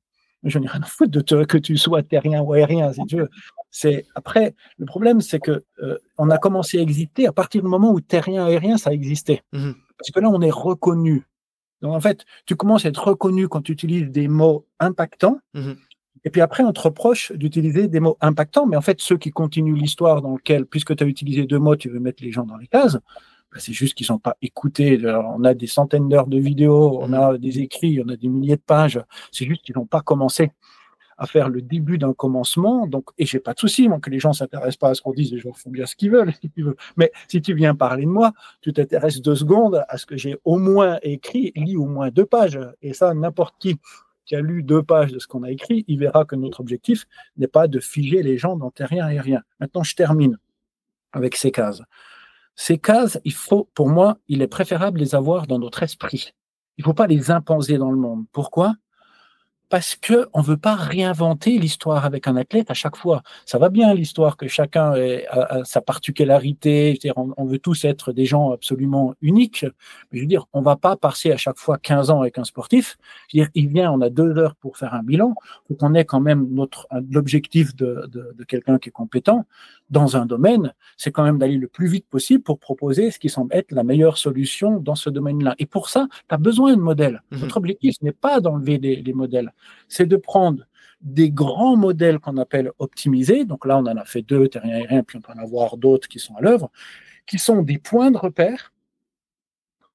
Je 0.44 0.58
n'ai 0.58 0.68
rien 0.68 0.82
à 0.82 0.86
foutre 0.86 1.10
de 1.10 1.20
te, 1.20 1.44
que 1.44 1.58
tu 1.58 1.76
sois 1.76 2.02
terrien 2.02 2.42
ou 2.42 2.52
aérien, 2.52 2.92
si 2.92 3.04
tu 3.06 3.16
veux. 3.16 3.30
C'est 3.70 4.06
après 4.14 4.54
le 4.78 4.86
problème, 4.86 5.20
c'est 5.20 5.40
que 5.40 5.64
euh, 5.82 5.98
on 6.18 6.30
a 6.30 6.38
commencé 6.38 6.78
à 6.78 6.82
exister 6.82 7.26
à 7.26 7.32
partir 7.32 7.62
du 7.62 7.68
moment 7.68 7.92
où 7.92 8.00
terrien 8.00 8.44
aérien 8.46 8.78
ça 8.78 8.92
existait. 8.92 9.42
Mmh 9.52 9.72
Parce 9.98 10.10
que 10.10 10.20
là, 10.20 10.28
on 10.30 10.40
est 10.40 10.50
reconnu. 10.50 11.26
Donc 11.80 11.94
en 11.94 12.00
fait, 12.00 12.24
tu 12.46 12.56
commences 12.56 12.84
à 12.84 12.90
être 12.90 13.08
reconnu 13.08 13.48
quand 13.48 13.62
tu 13.62 13.72
utilises 13.72 14.10
des 14.10 14.28
mots 14.28 14.66
impactants. 14.80 15.38
Mmh 15.54 15.72
Et 16.24 16.30
puis 16.30 16.40
après, 16.40 16.62
on 16.62 16.72
te 16.72 16.80
reproche 16.80 17.32
d'utiliser 17.32 17.88
des 17.88 18.00
mots 18.00 18.16
impactants, 18.20 18.66
mais 18.66 18.76
en 18.76 18.82
fait, 18.82 19.00
ceux 19.00 19.16
qui 19.16 19.30
continuent 19.30 19.76
l'histoire 19.76 20.22
dans 20.22 20.34
lequel, 20.34 20.66
puisque 20.66 20.94
tu 20.94 21.04
as 21.04 21.06
utilisé 21.06 21.46
deux 21.46 21.58
mots, 21.58 21.76
tu 21.76 21.88
veux 21.88 22.00
mettre 22.00 22.22
les 22.22 22.32
gens 22.32 22.44
dans 22.44 22.56
les 22.56 22.66
cases, 22.66 22.98
ben, 23.54 23.60
c'est 23.60 23.72
juste 23.72 23.94
qu'ils 23.94 24.06
sont 24.06 24.18
pas 24.18 24.36
écoutés. 24.42 25.00
on 25.06 25.44
a 25.44 25.54
des 25.54 25.68
centaines 25.68 26.08
d'heures 26.08 26.26
de 26.26 26.38
vidéos, 26.38 26.98
on 27.00 27.12
a 27.12 27.38
des 27.38 27.60
écrits, 27.60 28.02
on 28.04 28.08
a 28.08 28.16
des 28.16 28.28
milliers 28.28 28.56
de 28.56 28.62
pages. 28.62 29.00
C'est 29.30 29.46
juste 29.46 29.62
qu'ils 29.62 29.76
n'ont 29.76 29.86
pas 29.86 30.00
commencé 30.00 30.50
à 31.16 31.26
faire 31.26 31.48
le 31.48 31.62
début 31.62 31.96
d'un 31.96 32.12
commencement. 32.14 32.88
Donc, 32.88 33.10
et 33.16 33.26
j'ai 33.26 33.38
pas 33.38 33.54
de 33.54 33.60
souci, 33.60 33.88
moi, 33.88 34.00
que 34.00 34.10
les 34.10 34.18
gens 34.18 34.32
s'intéressent 34.32 34.78
pas 34.78 34.88
à 34.88 34.94
ce 34.94 35.02
qu'on 35.02 35.12
dit, 35.12 35.30
les 35.30 35.38
gens 35.38 35.52
font 35.52 35.70
bien 35.70 35.86
ce 35.86 35.94
qu'ils 35.94 36.10
veulent. 36.10 36.32
Mais 36.96 37.12
si 37.28 37.40
tu 37.40 37.54
viens 37.54 37.76
parler 37.76 38.06
de 38.06 38.10
moi, 38.10 38.32
tu 38.60 38.72
t'intéresses 38.72 39.22
deux 39.22 39.36
secondes 39.36 39.84
à 39.88 39.98
ce 39.98 40.06
que 40.06 40.16
j'ai 40.16 40.36
au 40.44 40.58
moins 40.58 40.98
écrit, 41.02 41.52
lis 41.54 41.76
au 41.76 41.86
moins 41.86 42.10
deux 42.10 42.26
pages. 42.26 42.58
Et 42.82 42.92
ça, 42.92 43.14
n'importe 43.14 43.54
qui 43.60 43.78
qui 44.26 44.34
a 44.34 44.40
lu 44.40 44.62
deux 44.62 44.82
pages 44.82 45.12
de 45.12 45.18
ce 45.18 45.26
qu'on 45.26 45.42
a 45.42 45.50
écrit, 45.50 45.84
il 45.86 45.98
verra 45.98 46.24
que 46.24 46.34
notre 46.34 46.60
objectif 46.60 47.06
n'est 47.36 47.46
pas 47.46 47.68
de 47.68 47.78
figer 47.78 48.22
les 48.22 48.38
gens 48.38 48.56
dans 48.56 48.72
rien 48.80 49.08
et 49.10 49.20
rien. 49.20 49.42
Maintenant, 49.60 49.82
je 49.82 49.94
termine 49.94 50.38
avec 51.12 51.36
ces 51.36 51.52
cases. 51.52 51.82
Ces 52.56 52.78
cases, 52.78 53.18
il 53.24 53.32
faut, 53.32 53.68
pour 53.74 53.88
moi, 53.88 54.18
il 54.28 54.42
est 54.42 54.48
préférable 54.48 55.00
les 55.00 55.14
avoir 55.14 55.46
dans 55.46 55.58
notre 55.58 55.82
esprit. 55.82 56.32
Il 56.76 56.82
ne 56.82 56.84
faut 56.84 56.94
pas 56.94 57.06
les 57.06 57.30
imposer 57.30 57.78
dans 57.78 57.90
le 57.90 57.96
monde. 57.98 58.24
Pourquoi? 58.32 58.74
Parce 59.68 59.96
que 59.96 60.28
on 60.32 60.40
veut 60.40 60.56
pas 60.56 60.74
réinventer 60.74 61.58
l'histoire 61.58 62.04
avec 62.04 62.28
un 62.28 62.36
athlète 62.36 62.70
à 62.70 62.74
chaque 62.74 62.96
fois. 62.96 63.22
Ça 63.46 63.58
va 63.58 63.68
bien 63.68 63.94
l'histoire 63.94 64.36
que 64.36 64.46
chacun 64.46 64.92
a, 65.30 65.64
sa 65.64 65.80
particularité. 65.80 66.98
on, 67.16 67.44
veut 67.44 67.58
tous 67.58 67.84
être 67.84 68.12
des 68.12 68.26
gens 68.26 68.52
absolument 68.52 69.14
uniques. 69.22 69.64
Mais 70.12 70.18
je 70.18 70.22
veux 70.22 70.28
dire, 70.28 70.46
on 70.52 70.60
va 70.60 70.76
pas 70.76 70.96
passer 70.96 71.32
à 71.32 71.36
chaque 71.36 71.58
fois 71.58 71.78
15 71.78 72.10
ans 72.10 72.20
avec 72.20 72.38
un 72.38 72.44
sportif. 72.44 72.96
Je 73.28 73.38
veux 73.38 73.44
dire, 73.44 73.50
il 73.54 73.68
vient, 73.68 73.90
on 73.90 74.00
a 74.00 74.10
deux 74.10 74.36
heures 74.36 74.54
pour 74.56 74.76
faire 74.76 74.94
un 74.94 75.02
bilan. 75.02 75.34
Faut 75.68 75.74
qu'on 75.74 75.94
ait 75.94 76.04
quand 76.04 76.20
même 76.20 76.46
notre 76.50 76.86
l'objectif 77.10 77.74
de, 77.74 78.08
de, 78.12 78.34
de 78.36 78.44
quelqu'un 78.44 78.78
qui 78.78 78.90
est 78.90 78.92
compétent 78.92 79.46
dans 79.90 80.16
un 80.16 80.26
domaine. 80.26 80.72
C'est 80.96 81.10
quand 81.10 81.24
même 81.24 81.38
d'aller 81.38 81.56
le 81.56 81.68
plus 81.68 81.86
vite 81.86 82.06
possible 82.08 82.42
pour 82.42 82.58
proposer 82.58 83.10
ce 83.10 83.18
qui 83.18 83.28
semble 83.28 83.54
être 83.54 83.72
la 83.72 83.84
meilleure 83.84 84.18
solution 84.18 84.78
dans 84.78 84.94
ce 84.94 85.10
domaine-là. 85.10 85.54
Et 85.58 85.66
pour 85.66 85.88
ça, 85.88 86.06
tu 86.28 86.34
as 86.34 86.38
besoin 86.38 86.74
de 86.74 86.80
modèles. 86.80 87.22
Mhm. 87.30 87.40
Notre 87.40 87.56
objectif 87.56 88.00
n'est 88.02 88.12
pas 88.12 88.40
d'enlever 88.40 88.78
des 88.78 89.12
modèles 89.12 89.53
c'est 89.88 90.06
de 90.06 90.16
prendre 90.16 90.64
des 91.00 91.30
grands 91.30 91.76
modèles 91.76 92.18
qu'on 92.18 92.38
appelle 92.38 92.70
optimisés. 92.78 93.44
Donc 93.44 93.66
là, 93.66 93.78
on 93.78 93.86
en 93.86 93.96
a 93.96 94.04
fait 94.04 94.22
deux, 94.22 94.48
terrien 94.48 94.76
aérien, 94.76 95.02
puis 95.02 95.18
on 95.18 95.20
peut 95.20 95.32
en 95.38 95.42
avoir 95.42 95.76
d'autres 95.76 96.08
qui 96.08 96.18
sont 96.18 96.34
à 96.36 96.40
l'œuvre, 96.40 96.70
qui 97.26 97.38
sont 97.38 97.62
des 97.62 97.78
points 97.78 98.10
de 98.10 98.18
repère 98.18 98.72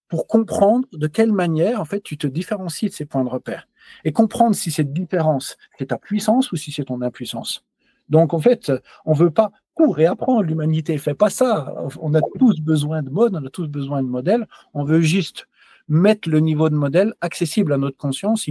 pour 0.07 0.28
comprendre 0.28 0.88
de 0.91 1.07
quelle 1.07 1.32
manière, 1.32 1.80
en 1.80 1.86
fait, 1.86 2.01
tu 2.01 2.18
te 2.18 2.28
différencies 2.28 2.88
de 2.88 2.93
ces 2.93 3.05
points 3.05 3.24
de 3.24 3.30
repère 3.30 3.68
et 4.03 4.12
comprendre 4.12 4.55
si 4.55 4.72
cette 4.72 4.91
différence, 4.91 5.57
c'est 5.78 5.88
ta 5.88 5.97
puissance 5.97 6.51
ou 6.51 6.55
si 6.55 6.72
c'est 6.72 6.86
ton 6.86 7.01
impuissance. 7.01 7.64
Donc, 8.10 8.34
en 8.34 8.39
fait, 8.39 8.72
on 9.05 9.14
veut 9.14 9.30
pas 9.30 9.51
tout 9.78 9.91
réapprendre. 9.91 10.41
L'humanité 10.41 10.97
fait 10.97 11.14
pas 11.14 11.30
ça. 11.30 11.74
On 12.01 12.14
a 12.16 12.22
tous 12.38 12.60
besoin 12.60 13.03
de 13.03 13.10
modes, 13.10 13.36
on 13.36 13.45
a 13.45 13.49
tous 13.49 13.68
besoin 13.68 14.01
de 14.03 14.07
modèles. 14.07 14.47
On 14.74 14.84
veut 14.84 15.01
juste 15.01 15.47
mettre 15.88 16.30
le 16.30 16.39
niveau 16.39 16.70
de 16.70 16.76
modèle 16.76 17.14
accessible 17.22 17.72
à 17.74 17.78
notre 17.78 17.97
conscience. 17.97 18.47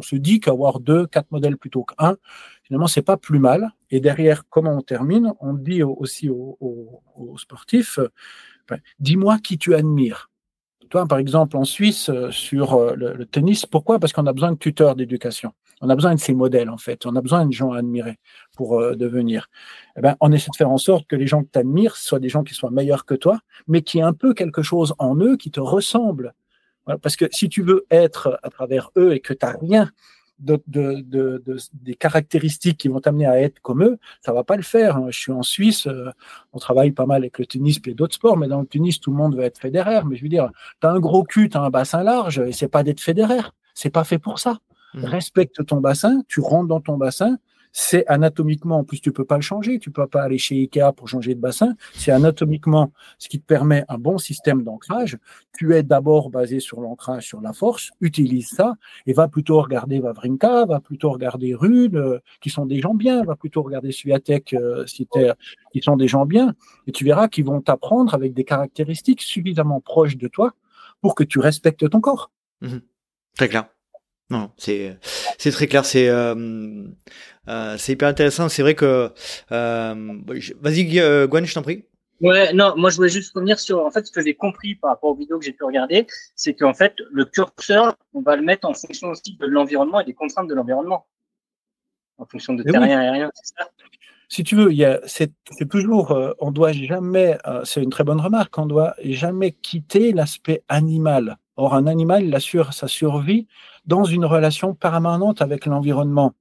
On 0.00 0.02
se 0.02 0.16
dit 0.16 0.40
qu'avoir 0.40 0.80
deux, 0.80 1.06
quatre 1.06 1.30
modèles 1.30 1.58
plutôt 1.58 1.84
qu'un, 1.84 2.16
finalement, 2.64 2.86
c'est 2.86 3.02
pas 3.02 3.18
plus 3.18 3.38
mal. 3.38 3.72
Et 3.90 4.00
derrière, 4.00 4.48
comment 4.48 4.74
on 4.76 4.80
termine? 4.80 5.32
On 5.40 5.52
dit 5.52 5.82
aussi 5.82 6.28
aux, 6.30 7.02
sportifs, 7.36 8.00
ben, 8.68 8.80
dis-moi 8.98 9.38
qui 9.38 9.58
tu 9.58 9.74
admires. 9.74 10.30
Toi, 10.88 11.06
par 11.06 11.18
exemple, 11.18 11.56
en 11.56 11.64
Suisse, 11.64 12.08
euh, 12.08 12.30
sur 12.32 12.74
euh, 12.74 12.94
le, 12.96 13.24
tennis, 13.24 13.64
pourquoi? 13.64 14.00
Parce 14.00 14.12
qu'on 14.12 14.26
a 14.26 14.32
besoin 14.32 14.50
de 14.50 14.56
tuteurs 14.58 14.96
d'éducation. 14.96 15.52
On 15.80 15.88
a 15.88 15.94
besoin 15.94 16.14
de 16.14 16.20
ces 16.20 16.34
modèles, 16.34 16.68
en 16.68 16.78
fait. 16.78 17.06
On 17.06 17.14
a 17.14 17.20
besoin 17.20 17.46
de 17.46 17.52
gens 17.52 17.72
à 17.72 17.78
admirer 17.78 18.18
pour 18.56 18.80
euh, 18.80 18.96
devenir. 18.96 19.48
Eh 19.96 20.00
ben, 20.00 20.16
on 20.20 20.32
essaie 20.32 20.50
de 20.50 20.56
faire 20.56 20.70
en 20.70 20.78
sorte 20.78 21.06
que 21.06 21.14
les 21.14 21.28
gens 21.28 21.44
que 21.44 21.48
tu 21.52 21.58
admires 21.60 21.96
soient 21.96 22.18
des 22.18 22.28
gens 22.28 22.42
qui 22.42 22.54
soient 22.54 22.72
meilleurs 22.72 23.04
que 23.04 23.14
toi, 23.14 23.38
mais 23.68 23.82
qui 23.82 23.98
aient 23.98 24.02
un 24.02 24.14
peu 24.14 24.34
quelque 24.34 24.62
chose 24.62 24.94
en 24.98 25.14
eux 25.16 25.36
qui 25.36 25.52
te 25.52 25.60
ressemble 25.60 26.34
parce 27.02 27.16
que 27.16 27.26
si 27.30 27.48
tu 27.48 27.62
veux 27.62 27.86
être 27.90 28.38
à 28.42 28.50
travers 28.50 28.90
eux 28.96 29.12
et 29.12 29.20
que 29.20 29.32
tu 29.32 29.46
n'as 29.46 29.56
rien 29.56 29.90
de, 30.40 31.42
des 31.74 31.94
caractéristiques 31.94 32.78
qui 32.78 32.88
vont 32.88 33.00
t'amener 33.00 33.26
à 33.26 33.40
être 33.40 33.60
comme 33.60 33.84
eux, 33.84 33.98
ça 34.20 34.32
va 34.32 34.44
pas 34.44 34.56
le 34.56 34.62
faire. 34.62 34.96
Hein. 34.96 35.06
Je 35.10 35.18
suis 35.18 35.32
en 35.32 35.42
Suisse, 35.42 35.86
euh, 35.86 36.10
on 36.52 36.58
travaille 36.58 36.92
pas 36.92 37.06
mal 37.06 37.22
avec 37.22 37.38
le 37.38 37.46
tennis 37.46 37.80
et 37.86 37.94
d'autres 37.94 38.14
sports, 38.14 38.36
mais 38.36 38.48
dans 38.48 38.60
le 38.60 38.66
tennis, 38.66 39.00
tout 39.00 39.10
le 39.10 39.16
monde 39.16 39.36
veut 39.36 39.44
être 39.44 39.58
fédéraire. 39.58 40.06
Mais 40.06 40.16
je 40.16 40.22
veux 40.22 40.28
dire, 40.28 40.50
tu 40.80 40.86
as 40.86 40.90
un 40.90 40.98
gros 40.98 41.24
cul, 41.24 41.48
tu 41.48 41.56
as 41.56 41.60
un 41.60 41.70
bassin 41.70 42.02
large, 42.02 42.38
et 42.38 42.52
c'est 42.52 42.68
pas 42.68 42.82
d'être 42.82 43.00
fédéraire. 43.00 43.54
C'est 43.74 43.90
pas 43.90 44.04
fait 44.04 44.18
pour 44.18 44.38
ça. 44.38 44.58
Mmh. 44.94 45.04
Respecte 45.04 45.66
ton 45.66 45.80
bassin, 45.80 46.22
tu 46.28 46.40
rentres 46.40 46.68
dans 46.68 46.80
ton 46.80 46.96
bassin, 46.96 47.36
c'est 47.72 48.06
anatomiquement, 48.06 48.78
en 48.78 48.84
plus 48.84 49.00
tu 49.00 49.12
peux 49.12 49.24
pas 49.24 49.36
le 49.36 49.42
changer, 49.42 49.78
tu 49.78 49.90
peux 49.90 50.06
pas 50.06 50.22
aller 50.22 50.38
chez 50.38 50.56
Ikea 50.56 50.92
pour 50.96 51.08
changer 51.08 51.34
de 51.34 51.40
bassin, 51.40 51.74
c'est 51.94 52.10
anatomiquement 52.10 52.92
ce 53.18 53.28
qui 53.28 53.40
te 53.40 53.46
permet 53.46 53.84
un 53.88 53.98
bon 53.98 54.18
système 54.18 54.62
d'ancrage. 54.62 55.18
Tu 55.56 55.74
es 55.74 55.82
d'abord 55.82 56.30
basé 56.30 56.60
sur 56.60 56.80
l'ancrage, 56.80 57.26
sur 57.26 57.40
la 57.40 57.52
force, 57.52 57.90
utilise 58.00 58.48
ça 58.48 58.74
et 59.06 59.12
va 59.12 59.28
plutôt 59.28 59.60
regarder 59.60 60.00
Vavrinka, 60.00 60.66
va 60.66 60.80
plutôt 60.80 61.10
regarder 61.10 61.54
Rune, 61.54 61.96
euh, 61.96 62.18
qui 62.40 62.50
sont 62.50 62.66
des 62.66 62.80
gens 62.80 62.94
bien, 62.94 63.22
va 63.24 63.36
plutôt 63.36 63.62
regarder 63.62 63.92
Sviatek, 63.92 64.54
euh, 64.54 64.84
qui 64.84 65.80
sont 65.82 65.96
des 65.96 66.08
gens 66.08 66.26
bien, 66.26 66.54
et 66.86 66.92
tu 66.92 67.04
verras 67.04 67.28
qu'ils 67.28 67.44
vont 67.44 67.60
t'apprendre 67.60 68.14
avec 68.14 68.34
des 68.34 68.44
caractéristiques 68.44 69.22
suffisamment 69.22 69.80
proches 69.80 70.16
de 70.16 70.28
toi 70.28 70.54
pour 71.00 71.14
que 71.14 71.24
tu 71.24 71.38
respectes 71.38 71.88
ton 71.88 72.00
corps. 72.00 72.30
Mmh 72.60 72.78
Très 73.36 73.48
clair. 73.48 73.68
Non, 74.30 74.50
c'est 74.56 74.96
c'est 75.38 75.50
très 75.50 75.66
clair, 75.66 75.84
c'est 75.84 76.08
euh, 76.08 76.84
euh, 77.48 77.76
c'est 77.78 77.92
hyper 77.92 78.08
intéressant. 78.08 78.48
C'est 78.48 78.62
vrai 78.62 78.74
que 78.74 79.10
euh, 79.50 80.18
vas-y 80.60 81.00
euh, 81.00 81.26
Gwen, 81.26 81.44
je 81.44 81.54
t'en 81.54 81.62
prie. 81.62 81.84
Ouais, 82.20 82.52
non, 82.52 82.74
moi 82.76 82.90
je 82.90 82.96
voulais 82.96 83.08
juste 83.08 83.32
revenir 83.34 83.58
sur 83.58 83.84
en 83.84 83.90
fait 83.90 84.06
ce 84.06 84.12
que 84.12 84.22
j'ai 84.22 84.34
compris 84.34 84.74
par 84.76 84.90
rapport 84.90 85.10
aux 85.10 85.14
vidéos 85.16 85.38
que 85.38 85.44
j'ai 85.44 85.52
pu 85.52 85.64
regarder, 85.64 86.06
c'est 86.36 86.54
qu'en 86.54 86.74
fait 86.74 86.94
le 87.10 87.24
curseur, 87.24 87.96
on 88.14 88.20
va 88.20 88.36
le 88.36 88.42
mettre 88.42 88.68
en 88.68 88.74
fonction 88.74 89.08
aussi 89.08 89.36
de 89.36 89.46
l'environnement 89.46 90.00
et 90.00 90.04
des 90.04 90.14
contraintes 90.14 90.46
de 90.46 90.54
l'environnement. 90.54 91.06
en 92.18 92.26
fonction 92.26 92.52
de 92.52 92.62
terrien 92.62 93.02
et 93.02 93.10
rien, 93.10 93.30
c'est 93.34 93.54
ça 93.56 93.70
si 94.30 94.44
tu 94.44 94.54
veux, 94.54 94.70
c'est 95.06 95.32
toujours, 95.68 96.12
euh, 96.12 96.32
on 96.38 96.52
doit 96.52 96.72
jamais, 96.72 97.36
euh, 97.46 97.62
c'est 97.64 97.82
une 97.82 97.90
très 97.90 98.04
bonne 98.04 98.20
remarque, 98.20 98.56
on 98.58 98.66
doit 98.66 98.94
jamais 99.02 99.50
quitter 99.50 100.12
l'aspect 100.12 100.62
animal. 100.68 101.36
Or, 101.60 101.74
un 101.74 101.86
animal, 101.86 102.24
il 102.24 102.34
assure 102.34 102.72
sa 102.72 102.88
survie 102.88 103.46
dans 103.84 104.04
une 104.04 104.24
relation 104.24 104.74
permanente 104.74 105.42
avec 105.42 105.66
l'environnement. 105.66 106.32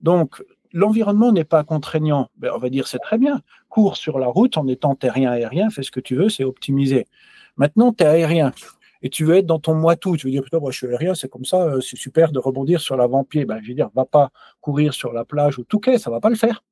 Donc, 0.00 0.42
l'environnement 0.72 1.30
n'est 1.30 1.44
pas 1.44 1.62
contraignant. 1.62 2.30
Ben, 2.38 2.52
on 2.54 2.58
va 2.58 2.70
dire, 2.70 2.88
c'est 2.88 2.98
très 2.98 3.18
bien. 3.18 3.42
Cours 3.68 3.98
sur 3.98 4.18
la 4.18 4.28
route 4.28 4.56
en 4.56 4.66
étant 4.66 4.94
terrien 4.94 5.30
aérien, 5.30 5.68
fais 5.68 5.82
ce 5.82 5.90
que 5.90 6.00
tu 6.00 6.16
veux, 6.16 6.30
c'est 6.30 6.44
optimisé. 6.44 7.06
Maintenant, 7.58 7.92
tu 7.92 8.02
es 8.02 8.06
aérien 8.06 8.52
et 9.02 9.10
tu 9.10 9.26
veux 9.26 9.36
être 9.36 9.44
dans 9.44 9.58
ton 9.58 9.74
moitou. 9.74 10.16
Tu 10.16 10.26
veux 10.26 10.30
dire, 10.30 10.42
putain, 10.42 10.58
moi, 10.58 10.70
je 10.70 10.78
suis 10.78 10.86
aérien, 10.86 11.14
c'est 11.14 11.28
comme 11.28 11.44
ça, 11.44 11.62
euh, 11.64 11.82
c'est 11.82 11.98
super 11.98 12.32
de 12.32 12.38
rebondir 12.38 12.80
sur 12.80 12.96
l'avant-pied. 12.96 13.44
Ben, 13.44 13.60
je 13.62 13.68
veux 13.68 13.74
dire, 13.74 13.90
va 13.94 14.06
pas 14.06 14.30
courir 14.62 14.94
sur 14.94 15.12
la 15.12 15.26
plage 15.26 15.58
ou 15.58 15.64
tout 15.64 15.76
Touquet, 15.76 15.98
ça 15.98 16.10
va 16.10 16.18
pas 16.18 16.30
le 16.30 16.36
faire 16.36 16.64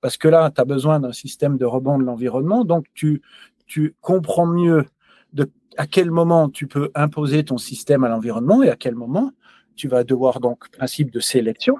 parce 0.00 0.16
que 0.16 0.28
là, 0.28 0.50
tu 0.50 0.60
as 0.60 0.64
besoin 0.64 1.00
d'un 1.00 1.12
système 1.12 1.56
de 1.56 1.64
rebond 1.64 1.98
de 1.98 2.04
l'environnement, 2.04 2.64
donc 2.64 2.86
tu, 2.94 3.20
tu 3.66 3.96
comprends 4.00 4.46
mieux 4.46 4.86
de, 5.32 5.50
à 5.78 5.86
quel 5.86 6.10
moment 6.10 6.50
tu 6.50 6.66
peux 6.66 6.90
imposer 6.94 7.44
ton 7.44 7.56
système 7.56 8.04
à 8.04 8.08
l'environnement 8.08 8.62
et 8.62 8.68
à 8.68 8.76
quel 8.76 8.96
moment 8.96 9.30
tu 9.76 9.86
vas 9.88 10.02
devoir, 10.02 10.40
donc, 10.40 10.68
principe 10.70 11.12
de 11.12 11.20
sélection, 11.20 11.76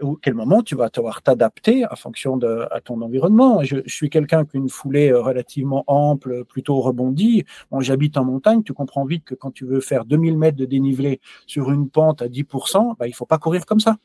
ou 0.00 0.16
quel 0.16 0.34
moment 0.34 0.62
tu 0.62 0.74
vas 0.74 0.88
devoir 0.88 1.20
t'adapter 1.22 1.84
en 1.90 1.96
fonction 1.96 2.38
de 2.38 2.66
à 2.70 2.80
ton 2.80 3.02
environnement. 3.02 3.62
Je, 3.64 3.78
je 3.84 3.94
suis 3.94 4.08
quelqu'un 4.08 4.46
qui 4.46 4.56
a 4.56 4.60
une 4.60 4.70
foulée 4.70 5.10
euh, 5.10 5.20
relativement 5.20 5.84
ample, 5.88 6.44
plutôt 6.46 6.80
rebondie. 6.80 7.44
Bon, 7.70 7.80
j'habite 7.80 8.16
en 8.16 8.24
montagne, 8.24 8.62
tu 8.62 8.72
comprends 8.72 9.04
vite 9.04 9.24
que 9.24 9.34
quand 9.34 9.50
tu 9.50 9.66
veux 9.66 9.80
faire 9.80 10.06
2000 10.06 10.38
mètres 10.38 10.56
de 10.56 10.64
dénivelé 10.64 11.20
sur 11.46 11.70
une 11.70 11.90
pente 11.90 12.22
à 12.22 12.28
10%, 12.28 12.96
bah, 12.98 13.08
il 13.08 13.14
faut 13.14 13.26
pas 13.26 13.38
courir 13.38 13.66
comme 13.66 13.80
ça. 13.80 13.96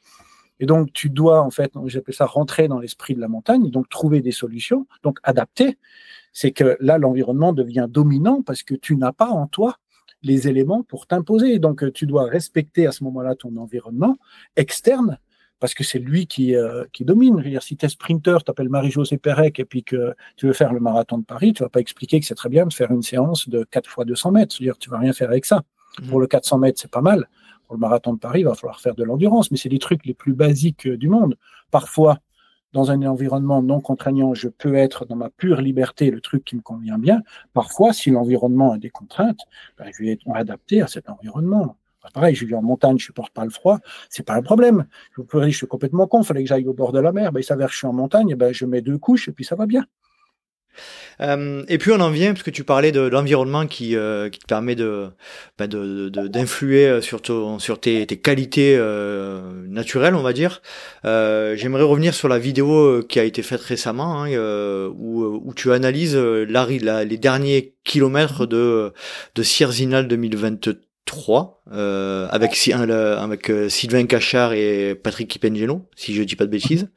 Et 0.59 0.65
donc, 0.65 0.91
tu 0.93 1.09
dois, 1.09 1.41
en 1.41 1.51
fait, 1.51 1.71
j'appelle 1.85 2.15
ça 2.15 2.25
rentrer 2.25 2.67
dans 2.67 2.79
l'esprit 2.79 3.15
de 3.15 3.21
la 3.21 3.27
montagne, 3.27 3.69
donc 3.69 3.87
trouver 3.89 4.21
des 4.21 4.31
solutions, 4.31 4.85
donc 5.01 5.19
adapter. 5.23 5.77
C'est 6.33 6.51
que 6.51 6.77
là, 6.79 6.97
l'environnement 6.97 7.53
devient 7.53 7.87
dominant 7.89 8.41
parce 8.41 8.63
que 8.63 8.75
tu 8.75 8.95
n'as 8.95 9.11
pas 9.11 9.29
en 9.29 9.47
toi 9.47 9.77
les 10.23 10.47
éléments 10.47 10.83
pour 10.83 11.07
t'imposer. 11.07 11.59
Donc, 11.59 11.91
tu 11.93 12.05
dois 12.05 12.25
respecter 12.25 12.87
à 12.87 12.91
ce 12.91 13.03
moment-là 13.03 13.35
ton 13.35 13.55
environnement 13.57 14.17
externe 14.55 15.19
parce 15.59 15.73
que 15.73 15.83
c'est 15.83 15.99
lui 15.99 16.27
qui, 16.27 16.55
euh, 16.55 16.83
qui 16.91 17.05
domine. 17.05 17.37
Je 17.39 17.43
veux 17.43 17.49
dire, 17.49 17.63
si 17.63 17.77
tu 17.77 17.85
es 17.85 17.89
sprinter, 17.89 18.39
tu 18.39 18.45
t'appelles 18.45 18.69
Marie-Josée 18.69 19.17
Pérec 19.17 19.59
et 19.59 19.65
puis 19.65 19.83
que 19.83 20.13
tu 20.35 20.47
veux 20.47 20.53
faire 20.53 20.73
le 20.73 20.79
marathon 20.79 21.17
de 21.17 21.25
Paris, 21.25 21.53
tu 21.53 21.63
vas 21.63 21.69
pas 21.69 21.79
expliquer 21.79 22.19
que 22.19 22.25
c'est 22.25 22.35
très 22.35 22.49
bien 22.49 22.65
de 22.65 22.73
faire 22.73 22.91
une 22.91 23.03
séance 23.03 23.47
de 23.47 23.63
4 23.63 23.89
fois 23.89 24.03
200 24.03 24.31
mètres. 24.31 24.55
C'est-à-dire, 24.55 24.77
tu 24.77 24.89
vas 24.89 24.97
rien 24.97 25.13
faire 25.13 25.29
avec 25.29 25.45
ça. 25.45 25.63
Mmh. 26.01 26.07
Pour 26.07 26.19
le 26.19 26.27
400 26.27 26.57
mètres, 26.57 26.79
c'est 26.81 26.91
pas 26.91 27.01
mal 27.01 27.27
le 27.73 27.79
marathon 27.79 28.13
de 28.13 28.19
Paris, 28.19 28.41
il 28.41 28.45
va 28.45 28.55
falloir 28.55 28.79
faire 28.79 28.95
de 28.95 29.03
l'endurance, 29.03 29.51
mais 29.51 29.57
c'est 29.57 29.69
les 29.69 29.79
trucs 29.79 30.05
les 30.05 30.13
plus 30.13 30.33
basiques 30.33 30.87
du 30.87 31.09
monde. 31.09 31.35
Parfois, 31.71 32.19
dans 32.73 32.91
un 32.91 33.01
environnement 33.03 33.61
non 33.61 33.79
contraignant, 33.79 34.33
je 34.33 34.49
peux 34.49 34.75
être 34.75 35.05
dans 35.05 35.15
ma 35.15 35.29
pure 35.29 35.61
liberté, 35.61 36.11
le 36.11 36.21
truc 36.21 36.43
qui 36.43 36.55
me 36.55 36.61
convient 36.61 36.97
bien. 36.97 37.21
Parfois, 37.53 37.93
si 37.93 38.09
l'environnement 38.09 38.73
a 38.73 38.77
des 38.77 38.89
contraintes, 38.89 39.41
ben, 39.77 39.85
je 39.95 40.03
vais 40.03 40.11
être 40.11 40.23
adapté 40.33 40.81
à 40.81 40.87
cet 40.87 41.09
environnement. 41.09 41.77
Pareil, 42.13 42.35
je 42.35 42.45
vis 42.45 42.55
en 42.55 42.61
montagne, 42.61 42.97
je 42.97 43.05
supporte 43.05 43.31
pas 43.31 43.45
le 43.45 43.49
froid, 43.49 43.79
c'est 44.09 44.23
pas 44.23 44.33
un 44.33 44.41
problème. 44.41 44.85
Je, 45.15 45.21
je 45.31 45.57
suis 45.57 45.67
complètement 45.67 46.05
con, 46.05 46.21
il 46.21 46.25
fallait 46.25 46.43
que 46.43 46.49
j'aille 46.49 46.67
au 46.67 46.73
bord 46.73 46.91
de 46.91 46.99
la 46.99 47.13
mer, 47.13 47.31
ben, 47.31 47.39
il 47.39 47.43
s'avère 47.43 47.67
que 47.67 47.73
je 47.73 47.77
suis 47.77 47.87
en 47.87 47.93
montagne, 47.93 48.35
ben, 48.35 48.53
je 48.53 48.65
mets 48.65 48.81
deux 48.81 48.97
couches 48.97 49.29
et 49.29 49.31
puis 49.31 49.45
ça 49.45 49.55
va 49.55 49.65
bien. 49.65 49.85
Euh, 51.21 51.63
et 51.67 51.77
puis 51.77 51.91
on 51.91 51.99
en 51.99 52.09
vient, 52.09 52.33
parce 52.33 52.43
que 52.43 52.51
tu 52.51 52.63
parlais 52.63 52.91
de, 52.91 53.01
l'environnement 53.01 53.67
qui, 53.67 53.95
euh, 53.95 54.29
qui 54.29 54.39
te 54.39 54.45
permet 54.45 54.75
de, 54.75 55.09
de, 55.59 56.09
d'influer 56.27 57.01
sur, 57.01 57.21
sur 57.59 57.79
tes, 57.79 58.05
tes 58.05 58.17
qualités 58.17 58.75
euh, 58.77 59.41
naturelles, 59.67 60.15
on 60.15 60.21
va 60.21 60.33
dire. 60.33 60.61
Euh, 61.05 61.55
j'aimerais 61.55 61.83
revenir 61.83 62.13
sur 62.13 62.27
la 62.27 62.39
vidéo 62.39 63.03
qui 63.03 63.19
a 63.19 63.23
été 63.23 63.41
faite 63.43 63.61
récemment, 63.61 64.23
hein, 64.23 64.29
où, 64.97 65.23
où 65.23 65.53
tu 65.53 65.71
analyses 65.71 66.15
la, 66.15 66.67
la, 66.81 67.03
les 67.03 67.17
derniers 67.17 67.75
kilomètres 67.83 68.45
de, 68.45 68.93
de 69.35 69.43
Sierzinal 69.43 70.07
2023 70.07 70.73
3 71.05 71.63
euh, 71.71 72.27
avec 72.31 72.69
avec 72.69 73.49
euh, 73.49 73.67
Sylvain 73.67 74.05
Cachard 74.05 74.53
et 74.53 74.95
Patrick 74.95 75.27
Kipengelo 75.27 75.85
si 75.95 76.13
je 76.13 76.23
dis 76.23 76.35
pas 76.35 76.45
de 76.45 76.49
bêtises. 76.49 76.89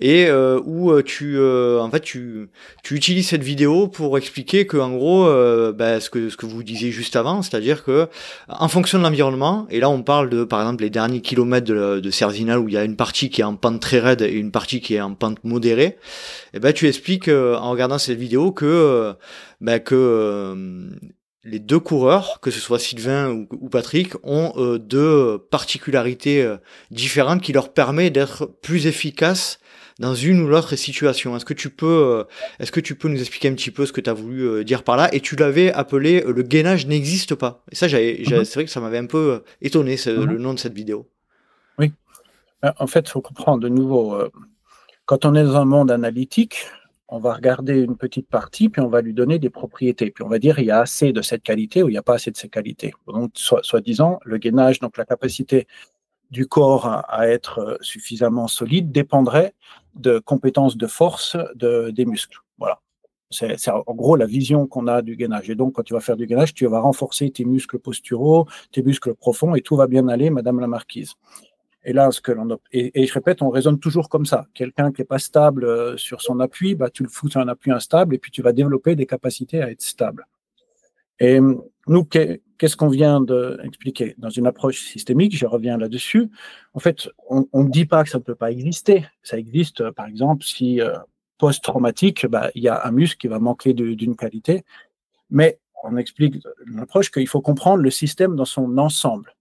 Et 0.00 0.26
euh, 0.26 0.60
où 0.64 0.90
euh, 0.90 1.02
tu 1.02 1.38
en 1.38 1.90
fait 1.90 2.00
tu 2.00 2.48
tu 2.82 2.94
utilises 2.94 3.28
cette 3.28 3.42
vidéo 3.42 3.88
pour 3.88 4.16
expliquer 4.16 4.66
que 4.66 4.78
en 4.78 4.92
gros 4.92 5.24
bah, 5.72 6.00
ce 6.00 6.08
que 6.08 6.30
ce 6.30 6.36
que 6.36 6.46
vous 6.46 6.62
disiez 6.62 6.90
juste 6.90 7.16
avant 7.16 7.42
c'est-à-dire 7.42 7.84
que 7.84 8.08
en 8.48 8.68
fonction 8.68 8.98
de 8.98 9.02
l'environnement 9.04 9.66
et 9.70 9.80
là 9.80 9.90
on 9.90 10.02
parle 10.02 10.30
de 10.30 10.44
par 10.44 10.60
exemple 10.60 10.82
les 10.82 10.90
derniers 10.90 11.20
kilomètres 11.20 11.66
de, 11.66 12.00
de 12.00 12.10
Cerzinal 12.10 12.58
où 12.58 12.68
il 12.68 12.74
y 12.74 12.78
a 12.78 12.84
une 12.84 12.96
partie 12.96 13.28
qui 13.28 13.42
est 13.42 13.44
en 13.44 13.56
pente 13.56 13.80
très 13.80 13.98
raide 13.98 14.22
et 14.22 14.32
une 14.32 14.50
partie 14.50 14.80
qui 14.80 14.94
est 14.94 15.00
en 15.00 15.14
pente 15.14 15.44
modérée 15.44 15.98
et 16.54 16.58
ben 16.58 16.72
tu 16.72 16.88
expliques 16.88 17.28
en 17.28 17.70
regardant 17.70 17.98
cette 17.98 18.18
vidéo 18.18 18.52
que 18.52 19.14
bah, 19.60 19.78
que 19.78 20.88
les 21.44 21.58
deux 21.58 21.80
coureurs, 21.80 22.38
que 22.40 22.50
ce 22.50 22.60
soit 22.60 22.78
Sylvain 22.78 23.46
ou, 23.50 23.68
Patrick, 23.68 24.14
ont 24.22 24.52
euh, 24.56 24.78
deux 24.78 25.38
particularités 25.50 26.42
euh, 26.42 26.56
différentes 26.90 27.42
qui 27.42 27.52
leur 27.52 27.72
permettent 27.72 28.12
d'être 28.12 28.46
plus 28.46 28.86
efficaces 28.86 29.58
dans 29.98 30.14
une 30.14 30.40
ou 30.40 30.48
l'autre 30.48 30.76
situation. 30.76 31.36
Est-ce 31.36 31.44
que 31.44 31.54
tu 31.54 31.68
peux, 31.68 31.86
euh, 31.86 32.24
est-ce 32.60 32.70
que 32.70 32.80
tu 32.80 32.94
peux 32.94 33.08
nous 33.08 33.18
expliquer 33.18 33.48
un 33.48 33.54
petit 33.54 33.70
peu 33.70 33.86
ce 33.86 33.92
que 33.92 34.00
tu 34.00 34.08
as 34.08 34.12
voulu 34.12 34.64
dire 34.64 34.84
par 34.84 34.96
là? 34.96 35.12
Et 35.12 35.20
tu 35.20 35.34
l'avais 35.34 35.72
appelé 35.72 36.22
le 36.24 36.42
gainage 36.42 36.86
n'existe 36.86 37.34
pas. 37.34 37.64
Et 37.72 37.74
ça, 37.74 37.88
j'avais, 37.88 38.22
mhm. 38.24 38.44
c'est 38.44 38.54
vrai 38.54 38.64
que 38.64 38.70
ça 38.70 38.80
m'avait 38.80 38.98
un 38.98 39.06
peu 39.06 39.42
étonné 39.60 39.96
mhm. 40.06 40.24
le 40.24 40.38
nom 40.38 40.54
de 40.54 40.58
cette 40.58 40.74
vidéo. 40.74 41.10
Oui. 41.78 41.92
En 42.78 42.86
fait, 42.86 43.00
il 43.00 43.10
faut 43.10 43.20
comprendre 43.20 43.60
de 43.60 43.68
nouveau, 43.68 44.16
quand 45.06 45.24
on 45.24 45.34
est 45.34 45.42
dans 45.42 45.56
un 45.56 45.64
monde 45.64 45.90
analytique, 45.90 46.66
on 47.12 47.18
va 47.18 47.34
regarder 47.34 47.78
une 47.78 47.96
petite 47.96 48.26
partie, 48.26 48.70
puis 48.70 48.80
on 48.80 48.88
va 48.88 49.02
lui 49.02 49.12
donner 49.12 49.38
des 49.38 49.50
propriétés. 49.50 50.10
Puis 50.10 50.24
on 50.24 50.28
va 50.28 50.38
dire 50.38 50.58
il 50.58 50.64
y 50.64 50.70
a 50.70 50.80
assez 50.80 51.12
de 51.12 51.20
cette 51.20 51.42
qualité 51.42 51.82
ou 51.82 51.90
il 51.90 51.92
n'y 51.92 51.98
a 51.98 52.02
pas 52.02 52.14
assez 52.14 52.30
de 52.30 52.36
cette 52.38 52.50
qualité. 52.50 52.94
Donc, 53.06 53.32
soi-disant, 53.34 54.18
le 54.24 54.38
gainage, 54.38 54.80
donc 54.80 54.96
la 54.96 55.04
capacité 55.04 55.66
du 56.30 56.46
corps 56.46 56.86
à, 56.86 57.28
être 57.28 57.58
euh, 57.58 57.76
suffisamment 57.82 58.48
solide, 58.48 58.90
dépendrait 58.90 59.52
de 59.94 60.18
compétences 60.20 60.78
de 60.78 60.86
force 60.86 61.36
de, 61.54 61.90
des 61.90 62.06
muscles. 62.06 62.38
Voilà. 62.56 62.80
C'est 63.30 63.70
en 63.70 63.94
gros 63.94 64.16
la 64.16 64.26
vision 64.26 64.66
qu'on 64.66 64.86
a 64.86 65.02
du 65.02 65.16
gainage. 65.16 65.50
Et 65.50 65.54
donc, 65.54 65.74
quand 65.74 65.82
tu 65.82 65.92
vas 65.92 66.00
faire 66.00 66.16
du 66.16 66.26
gainage, 66.26 66.54
tu 66.54 66.66
vas 66.66 66.80
renforcer 66.80 67.30
tes 67.30 67.44
muscles 67.44 67.78
posturaux, 67.78 68.46
tes 68.72 68.82
muscles 68.82 69.14
profonds, 69.14 69.54
et 69.54 69.60
tout 69.60 69.76
va 69.76 69.86
bien 69.86 70.08
aller, 70.08 70.30
Madame 70.30 70.60
la 70.60 70.66
Marquise. 70.66 71.12
Et 71.84 71.92
là, 71.92 72.10
ce 72.12 72.20
que 72.20 72.30
l'on 72.30 72.58
et, 72.70 73.06
je 73.06 73.12
répète, 73.12 73.42
on 73.42 73.50
raisonne 73.50 73.78
toujours 73.78 74.08
comme 74.08 74.26
ça. 74.26 74.46
Quelqu'un 74.54 74.92
qui 74.92 75.00
n'est 75.00 75.06
pas 75.06 75.18
stable 75.18 75.64
euh, 75.64 75.96
sur 75.96 76.22
son 76.22 76.38
appui, 76.38 76.74
bah, 76.74 76.90
tu 76.90 77.02
le 77.02 77.08
fous 77.08 77.28
sur 77.28 77.40
un 77.40 77.48
appui 77.48 77.72
instable 77.72 78.14
et 78.14 78.18
puis 78.18 78.30
tu 78.30 78.42
vas 78.42 78.52
développer 78.52 78.94
des 78.94 79.06
capacités 79.06 79.62
à 79.62 79.70
être 79.70 79.82
stable. 79.82 80.26
Et 81.18 81.38
hum, 81.38 81.62
nous, 81.88 82.04
qu'est-ce 82.04 82.76
qu'on 82.76 82.88
vient 82.88 83.20
d'expliquer 83.20 84.14
Dans 84.18 84.30
une 84.30 84.46
approche 84.46 84.80
systémique, 84.80 85.36
je 85.36 85.46
reviens 85.46 85.76
là-dessus, 85.76 86.30
en 86.74 86.78
fait, 86.78 87.08
on 87.28 87.64
ne 87.64 87.70
dit 87.70 87.86
pas 87.86 88.04
que 88.04 88.10
ça 88.10 88.18
ne 88.18 88.22
peut 88.22 88.36
pas 88.36 88.52
exister. 88.52 89.04
Ça 89.24 89.36
existe, 89.36 89.80
euh, 89.80 89.90
par 89.90 90.06
exemple, 90.06 90.44
si 90.44 90.80
euh, 90.80 90.96
post-traumatique, 91.38 92.26
bah, 92.26 92.50
il 92.54 92.62
y 92.62 92.68
a 92.68 92.86
un 92.86 92.92
muscle 92.92 93.18
qui 93.18 93.26
va 93.26 93.40
manquer 93.40 93.74
d'une 93.74 94.14
qualité, 94.14 94.64
mais 95.30 95.58
on 95.82 95.96
explique 95.96 96.36
l'approche 96.66 97.10
qu'il 97.10 97.26
faut 97.26 97.40
comprendre 97.40 97.82
le 97.82 97.90
système 97.90 98.36
dans 98.36 98.44
son 98.44 98.78
ensemble. 98.78 99.34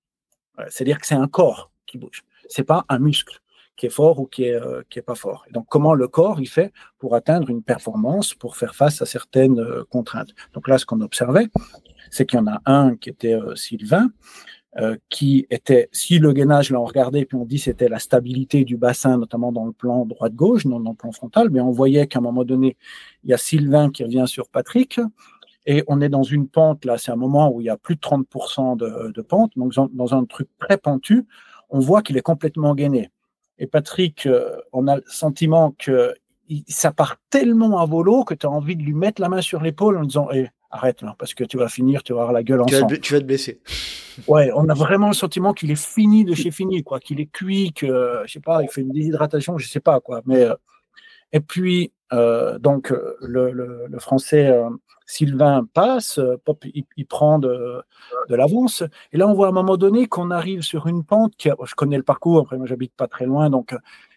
C'est-à-dire 0.69 0.99
que 0.99 1.05
c'est 1.05 1.15
un 1.15 1.27
corps 1.27 1.71
qui 1.85 1.97
bouge 1.97 2.23
c'est 2.51 2.63
pas 2.63 2.85
un 2.89 2.99
muscle 2.99 3.39
qui 3.77 3.87
est 3.87 3.89
fort 3.89 4.19
ou 4.19 4.27
qui 4.27 4.43
est, 4.43 4.53
euh, 4.53 4.83
qui 4.89 4.99
est 4.99 5.01
pas 5.01 5.15
fort. 5.15 5.45
Et 5.49 5.53
donc, 5.53 5.65
comment 5.67 5.93
le 5.93 6.07
corps 6.07 6.39
il 6.39 6.47
fait 6.47 6.71
pour 6.99 7.15
atteindre 7.15 7.49
une 7.49 7.63
performance, 7.63 8.33
pour 8.33 8.55
faire 8.57 8.75
face 8.75 9.01
à 9.01 9.05
certaines 9.05 9.59
euh, 9.59 9.83
contraintes. 9.89 10.35
Donc 10.53 10.67
là, 10.67 10.77
ce 10.77 10.85
qu'on 10.85 11.01
observait, 11.01 11.47
c'est 12.11 12.25
qu'il 12.27 12.37
y 12.37 12.41
en 12.41 12.47
a 12.47 12.61
un 12.65 12.95
qui 12.95 13.09
était 13.09 13.33
euh, 13.33 13.55
Sylvain, 13.55 14.09
qui 15.09 15.47
était, 15.49 15.89
si 15.91 16.17
le 16.19 16.31
gainage, 16.31 16.71
là 16.71 16.79
on 16.79 16.85
regardait, 16.85 17.25
puis 17.25 17.35
on 17.35 17.43
dit 17.43 17.59
c'était 17.59 17.89
la 17.89 17.99
stabilité 17.99 18.63
du 18.63 18.77
bassin, 18.77 19.17
notamment 19.17 19.51
dans 19.51 19.65
le 19.65 19.73
plan 19.73 20.05
droite-gauche, 20.05 20.63
non 20.63 20.79
dans 20.79 20.91
le 20.91 20.95
plan 20.95 21.11
frontal, 21.11 21.49
mais 21.49 21.59
on 21.59 21.71
voyait 21.71 22.07
qu'à 22.07 22.19
un 22.19 22.21
moment 22.21 22.45
donné, 22.45 22.77
il 23.25 23.31
y 23.31 23.33
a 23.33 23.37
Sylvain 23.37 23.89
qui 23.89 24.05
revient 24.05 24.23
sur 24.27 24.47
Patrick, 24.47 25.01
et 25.65 25.83
on 25.87 25.99
est 25.99 26.07
dans 26.07 26.23
une 26.23 26.47
pente, 26.47 26.85
là, 26.85 26.97
c'est 26.97 27.11
un 27.11 27.17
moment 27.17 27.51
où 27.53 27.59
il 27.59 27.65
y 27.65 27.69
a 27.69 27.75
plus 27.75 27.95
de 27.95 27.99
30% 27.99 28.77
de, 28.77 29.11
de 29.11 29.21
pente, 29.21 29.51
donc 29.57 29.73
dans 29.93 30.13
un 30.13 30.23
truc 30.23 30.47
très 30.57 30.77
pentu, 30.77 31.25
on 31.71 31.79
voit 31.79 32.01
qu'il 32.01 32.17
est 32.17 32.21
complètement 32.21 32.75
gainé. 32.75 33.09
Et 33.57 33.67
Patrick, 33.67 34.25
euh, 34.25 34.57
on 34.73 34.87
a 34.87 34.97
le 34.97 35.03
sentiment 35.07 35.73
que 35.77 36.13
ça 36.67 36.91
part 36.91 37.17
tellement 37.29 37.79
à 37.79 37.85
volo 37.85 38.25
que 38.25 38.33
tu 38.33 38.45
as 38.45 38.49
envie 38.49 38.75
de 38.75 38.83
lui 38.83 38.93
mettre 38.93 39.21
la 39.21 39.29
main 39.29 39.41
sur 39.41 39.61
l'épaule 39.61 39.97
en 39.97 40.03
disant 40.03 40.27
eh, 40.33 40.49
arrête 40.69 41.01
là, 41.01 41.15
parce 41.17 41.33
que 41.33 41.43
tu 41.45 41.57
vas 41.57 41.69
finir, 41.69 42.03
tu 42.03 42.13
vas 42.13 42.21
avoir 42.21 42.33
la 42.33 42.43
gueule 42.43 42.61
en 42.61 42.65
tu. 42.65 42.75
Vas, 42.75 42.85
tu 42.85 43.13
vas 43.13 43.19
te 43.19 43.25
blesser. 43.25 43.61
Ouais, 44.27 44.51
on 44.53 44.67
a 44.67 44.73
vraiment 44.73 45.07
le 45.07 45.13
sentiment 45.13 45.53
qu'il 45.53 45.71
est 45.71 45.81
fini 45.81 46.25
de 46.25 46.35
chez 46.35 46.51
fini, 46.51 46.83
quoi, 46.83 46.99
qu'il 46.99 47.21
est 47.21 47.31
cuit, 47.31 47.71
que 47.71 48.21
je 48.25 48.33
sais 48.33 48.41
pas, 48.41 48.61
il 48.61 48.69
fait 48.69 48.81
une 48.81 48.91
déshydratation, 48.91 49.57
je 49.57 49.67
sais 49.67 49.79
pas 49.79 50.01
quoi. 50.01 50.21
Mais 50.25 50.43
euh, 50.43 50.55
et 51.31 51.39
puis 51.39 51.93
euh, 52.11 52.59
donc 52.59 52.93
le, 53.21 53.51
le, 53.51 53.99
français 53.99 54.53
Sylvain 55.11 55.67
passe, 55.73 56.19
euh, 56.19 56.37
Pop, 56.45 56.63
il, 56.73 57.05
prend 57.05 57.37
de, 57.37 57.81
l'avance. 58.29 58.83
Et 59.11 59.17
là, 59.17 59.27
on 59.27 59.33
voit 59.33 59.47
à 59.47 59.49
un 59.49 59.53
moment 59.53 59.75
donné 59.75 60.07
qu'on 60.07 60.31
arrive 60.31 60.61
sur 60.61 60.87
une 60.87 61.03
pente 61.03 61.35
qui, 61.35 61.49
je 61.49 61.75
connais 61.75 61.97
le 61.97 62.03
parcours, 62.03 62.39
après 62.39 62.57
moi 62.57 62.65
j'habite 62.65 62.93
pas 62.95 63.07
très 63.07 63.25
loin, 63.25 63.49
donc 63.49 63.75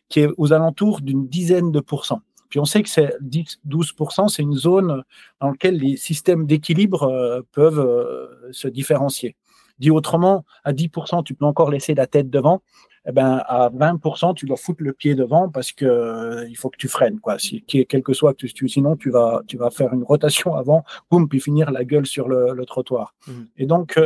qui 0.09 0.21
est 0.21 0.29
aux 0.37 0.53
alentours 0.53 1.01
d'une 1.01 1.27
dizaine 1.27 1.73
de 1.73 1.81
pourcents. 1.81 2.21
Puis 2.49 2.61
on 2.61 2.65
sait 2.65 2.85
que 2.85 2.89
c'est 2.89 3.17
10-12%, 3.23 4.29
c'est 4.29 4.43
une 4.43 4.55
zone 4.55 5.03
dans 5.41 5.51
laquelle 5.51 5.77
les 5.77 5.97
systèmes 5.97 6.47
d'équilibre 6.47 7.03
euh, 7.03 7.41
peuvent 7.51 7.81
euh, 7.81 8.53
se 8.53 8.69
différencier. 8.69 9.35
Dit 9.81 9.91
autrement, 9.91 10.45
à 10.63 10.73
10%, 10.73 11.25
tu 11.25 11.35
peux 11.35 11.47
encore 11.47 11.73
laisser 11.73 11.95
la 11.97 12.07
tête 12.07 12.31
devant. 12.31 12.63
Eh 13.07 13.13
ben, 13.13 13.43
à 13.47 13.69
20%, 13.69 14.35
tu 14.35 14.47
dois 14.47 14.57
foutre 14.57 14.83
le 14.83 14.95
pied 14.95 15.15
devant 15.15 15.51
parce 15.51 15.73
que 15.73 15.85
euh, 15.85 16.49
il 16.49 16.57
faut 16.57 16.71
que 16.71 16.79
tu 16.79 16.89
freines, 16.89 17.21
quoi. 17.21 17.39
Si, 17.39 17.63
quel 17.63 18.03
que 18.03 18.15
soit 18.15 18.33
que 18.33 18.47
tu, 18.47 18.69
sinon 18.69 18.97
tu 18.97 19.11
vas, 19.11 19.43
tu 19.47 19.59
vas 19.59 19.71
faire 19.71 19.93
une 19.93 20.05
rotation 20.05 20.55
avant, 20.55 20.85
boum, 21.11 21.29
puis 21.29 21.41
finir 21.41 21.71
la 21.71 21.85
gueule 21.85 22.07
sur 22.07 22.29
le, 22.29 22.65
trottoir. 22.65 23.15
Mmh. 23.27 23.33
Et 23.59 23.67
donc, 23.67 23.99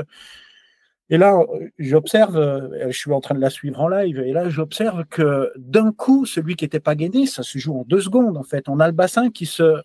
et 1.11 1.17
là, 1.17 1.41
j'observe, 1.79 2.37
euh, 2.37 2.91
je 2.91 2.99
suis 2.99 3.13
en 3.13 3.21
train 3.21 3.35
de 3.35 3.41
la 3.41 3.51
suivre 3.51 3.81
en 3.81 3.89
live, 3.89 4.19
et 4.19 4.33
là, 4.33 4.51
j'observe 4.51 5.05
que 5.07 5.51
d'un 5.57 5.91
coup, 5.91 6.27
celui 6.27 6.55
qui 6.55 6.65
n'était 6.65 6.81
pas 6.81 6.95
gainé, 6.95 7.27
ça 7.27 7.43
se 7.43 7.59
joue 7.59 7.81
en 7.81 7.85
deux 7.85 8.01
secondes, 8.01 8.37
en 8.37 8.43
fait. 8.43 8.69
On 8.69 8.79
a 8.79 8.87
le 8.87 8.93
bassin 8.93 9.31
qui 9.31 9.47
se 9.47 9.81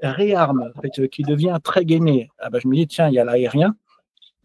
réarme, 0.00 0.70
en 0.76 0.80
fait, 0.80 1.08
qui 1.08 1.22
devient 1.22 1.58
très 1.62 1.84
gainé. 1.84 2.30
Ah 2.38 2.50
ben, 2.50 2.60
je 2.60 2.68
me 2.68 2.74
dis, 2.76 2.86
tiens, 2.86 3.08
il 3.08 3.14
y 3.14 3.18
a 3.18 3.24
l'aérien. 3.24 3.74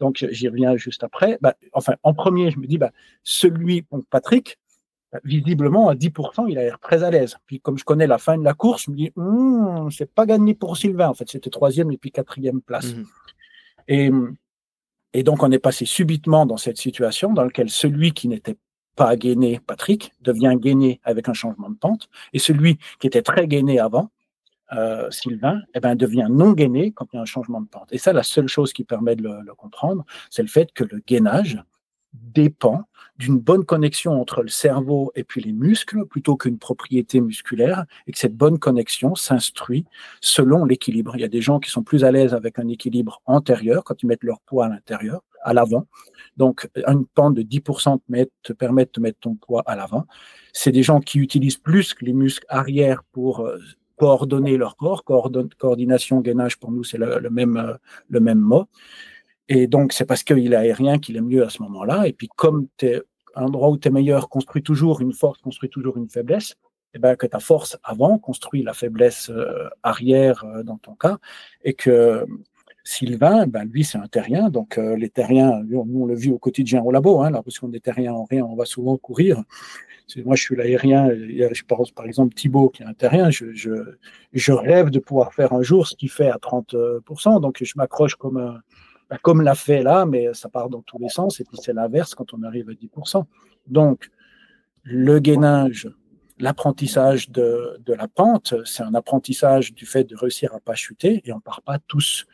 Donc, 0.00 0.26
j'y 0.30 0.48
reviens 0.48 0.76
juste 0.76 1.04
après. 1.04 1.38
Bah, 1.40 1.54
enfin, 1.72 1.94
en 2.02 2.14
premier, 2.14 2.50
je 2.50 2.58
me 2.58 2.66
dis, 2.66 2.78
bah, 2.78 2.92
celui, 3.22 3.84
donc 3.90 4.04
Patrick, 4.10 4.58
bah, 5.12 5.20
visiblement, 5.24 5.88
à 5.88 5.94
10%, 5.94 6.46
il 6.48 6.58
a 6.58 6.62
l'air 6.62 6.78
très 6.78 7.02
à 7.02 7.10
l'aise. 7.10 7.36
Puis, 7.46 7.60
comme 7.60 7.78
je 7.78 7.84
connais 7.84 8.06
la 8.06 8.18
fin 8.18 8.38
de 8.38 8.44
la 8.44 8.54
course, 8.54 8.84
je 8.86 8.90
me 8.90 8.96
dis, 8.96 9.12
hum, 9.16 9.90
c'est 9.90 10.12
pas 10.12 10.26
gagné 10.26 10.54
pour 10.54 10.76
Sylvain. 10.76 11.08
En 11.08 11.14
fait, 11.14 11.28
c'était 11.28 11.50
troisième 11.50 11.90
et 11.92 11.98
puis 11.98 12.10
quatrième 12.10 12.60
place. 12.60 12.94
Mmh 12.94 13.04
et 13.90 14.10
et 15.14 15.22
donc, 15.22 15.42
on 15.42 15.50
est 15.50 15.58
passé 15.58 15.84
subitement 15.84 16.46
dans 16.46 16.56
cette 16.56 16.76
situation 16.76 17.32
dans 17.32 17.44
laquelle 17.44 17.70
celui 17.70 18.12
qui 18.12 18.28
n'était 18.28 18.56
pas 18.96 19.16
gainé, 19.16 19.60
Patrick, 19.66 20.12
devient 20.20 20.56
gainé 20.56 21.00
avec 21.04 21.28
un 21.28 21.32
changement 21.32 21.70
de 21.70 21.76
pente, 21.76 22.08
et 22.32 22.38
celui 22.38 22.78
qui 22.98 23.06
était 23.06 23.22
très 23.22 23.46
gainé 23.46 23.78
avant, 23.78 24.10
euh, 24.72 25.10
Sylvain, 25.10 25.62
eh 25.74 25.80
ben, 25.80 25.94
devient 25.94 26.28
non 26.30 26.52
gainé 26.52 26.92
quand 26.92 27.06
il 27.12 27.16
y 27.16 27.18
a 27.18 27.22
un 27.22 27.26
changement 27.26 27.60
de 27.60 27.68
pente. 27.68 27.88
Et 27.92 27.98
ça, 27.98 28.12
la 28.12 28.22
seule 28.22 28.48
chose 28.48 28.72
qui 28.72 28.84
permet 28.84 29.16
de 29.16 29.22
le, 29.22 29.54
comprendre, 29.54 30.04
c'est 30.30 30.42
le 30.42 30.48
fait 30.48 30.72
que 30.72 30.84
le 30.84 31.00
gainage 31.06 31.62
dépend 32.12 32.84
d'une 33.18 33.38
bonne 33.38 33.64
connexion 33.64 34.20
entre 34.20 34.42
le 34.42 34.48
cerveau 34.48 35.10
et 35.14 35.24
puis 35.24 35.40
les 35.40 35.52
muscles 35.52 36.06
plutôt 36.06 36.36
qu'une 36.36 36.58
propriété 36.58 37.20
musculaire 37.20 37.84
et 38.06 38.12
que 38.12 38.18
cette 38.18 38.36
bonne 38.36 38.58
connexion 38.58 39.14
s'instruit 39.14 39.84
selon 40.20 40.64
l'équilibre. 40.64 41.16
Il 41.16 41.20
y 41.20 41.24
a 41.24 41.28
des 41.28 41.40
gens 41.40 41.58
qui 41.58 41.70
sont 41.70 41.82
plus 41.82 42.04
à 42.04 42.12
l'aise 42.12 42.34
avec 42.34 42.58
un 42.58 42.68
équilibre 42.68 43.20
antérieur 43.26 43.84
quand 43.84 44.02
ils 44.02 44.06
mettent 44.06 44.22
leur 44.22 44.40
poids 44.40 44.66
à 44.66 44.68
l'intérieur, 44.68 45.22
à 45.42 45.52
l'avant. 45.52 45.86
Donc, 46.36 46.68
une 46.86 47.06
pente 47.06 47.34
de 47.34 47.42
10% 47.42 47.98
te, 48.42 48.52
permet 48.52 48.88
de 48.92 49.00
mettre 49.00 49.18
ton 49.20 49.34
poids 49.34 49.62
à 49.66 49.74
l'avant. 49.74 50.06
C'est 50.52 50.72
des 50.72 50.82
gens 50.82 51.00
qui 51.00 51.18
utilisent 51.18 51.56
plus 51.56 51.94
que 51.94 52.04
les 52.04 52.12
muscles 52.12 52.46
arrière 52.48 53.02
pour 53.12 53.40
euh, 53.40 53.58
coordonner 53.98 54.56
leur 54.56 54.76
corps. 54.76 55.02
coordination, 55.04 56.20
gainage, 56.20 56.58
pour 56.58 56.70
nous, 56.70 56.84
c'est 56.84 56.98
le, 56.98 57.28
même, 57.30 57.56
euh, 57.56 57.74
le 58.08 58.20
même 58.20 58.38
mot. 58.38 58.66
Et 59.48 59.66
donc, 59.66 59.92
c'est 59.92 60.04
parce 60.06 60.22
qu'il 60.22 60.52
est 60.52 60.56
aérien 60.56 60.98
qu'il 60.98 61.16
est 61.16 61.22
mieux 61.22 61.44
à 61.44 61.50
ce 61.50 61.62
moment-là. 61.62 62.06
Et 62.06 62.12
puis, 62.12 62.28
comme 62.34 62.68
es 62.82 63.02
un 63.34 63.44
endroit 63.44 63.70
où 63.70 63.78
tu 63.78 63.88
es 63.88 63.90
meilleur, 63.90 64.28
construit 64.28 64.62
toujours 64.62 65.00
une 65.00 65.12
force, 65.12 65.40
construit 65.40 65.70
toujours 65.70 65.96
une 65.96 66.08
faiblesse, 66.08 66.54
eh 66.94 66.98
ben, 66.98 67.16
que 67.16 67.26
ta 67.26 67.38
force 67.38 67.78
avant 67.82 68.18
construit 68.18 68.62
la 68.62 68.72
faiblesse 68.72 69.30
euh, 69.30 69.68
arrière 69.82 70.44
euh, 70.44 70.62
dans 70.62 70.78
ton 70.78 70.94
cas. 70.94 71.18
Et 71.64 71.74
que 71.74 72.26
Sylvain, 72.84 73.46
ben, 73.46 73.64
lui, 73.64 73.84
c'est 73.84 73.98
un 73.98 74.06
terrien. 74.06 74.48
Donc, 74.48 74.78
les 74.78 75.10
terriens, 75.10 75.62
nous, 75.66 75.86
on 75.94 76.06
le 76.06 76.14
vit 76.14 76.30
au 76.30 76.38
quotidien 76.38 76.82
au 76.82 76.90
labo. 76.90 77.20
Hein, 77.20 77.30
là, 77.30 77.42
parce 77.42 77.58
qu'on 77.58 77.70
est 77.72 77.84
terrien 77.84 78.14
en 78.14 78.24
rien, 78.24 78.44
on 78.44 78.56
va 78.56 78.64
souvent 78.64 78.96
courir. 78.96 79.42
Moi, 80.24 80.36
je 80.36 80.42
suis 80.42 80.56
l'aérien. 80.56 81.10
Je 81.10 81.62
pense 81.64 81.90
par 81.90 82.06
exemple 82.06 82.34
Thibaut, 82.34 82.70
qui 82.70 82.82
est 82.82 82.86
un 82.86 82.94
terrien. 82.94 83.30
Je, 83.30 83.52
je, 83.52 83.72
je, 84.32 84.52
rêve 84.52 84.90
de 84.90 84.98
pouvoir 84.98 85.34
faire 85.34 85.52
un 85.52 85.62
jour 85.62 85.86
ce 85.86 85.94
qu'il 85.94 86.10
fait 86.10 86.30
à 86.30 86.36
30%. 86.36 87.40
Donc, 87.40 87.62
je 87.62 87.72
m'accroche 87.76 88.14
comme 88.14 88.60
bah, 89.10 89.16
comme 89.22 89.40
l'a 89.40 89.54
fait 89.54 89.82
là, 89.82 90.04
mais 90.04 90.34
ça 90.34 90.48
part 90.48 90.68
dans 90.68 90.82
tous 90.82 90.98
les 90.98 91.08
sens, 91.08 91.40
et 91.40 91.44
puis 91.44 91.56
c'est 91.60 91.72
l'inverse 91.72 92.14
quand 92.14 92.34
on 92.34 92.42
arrive 92.42 92.68
à 92.68 92.72
10%. 92.72 93.24
Donc, 93.66 94.10
le 94.82 95.18
gainage, 95.18 95.88
l'apprentissage 96.38 97.30
de, 97.30 97.78
de, 97.84 97.94
la 97.94 98.06
pente, 98.06 98.54
c'est 98.66 98.82
un 98.82 98.94
apprentissage 98.94 99.72
du 99.72 99.86
fait 99.86 100.04
de 100.04 100.14
réussir 100.14 100.54
à 100.54 100.60
pas 100.60 100.74
chuter, 100.74 101.22
et 101.24 101.32
on 101.32 101.40
part 101.40 101.62
pas 101.62 101.78
tous 101.78 102.26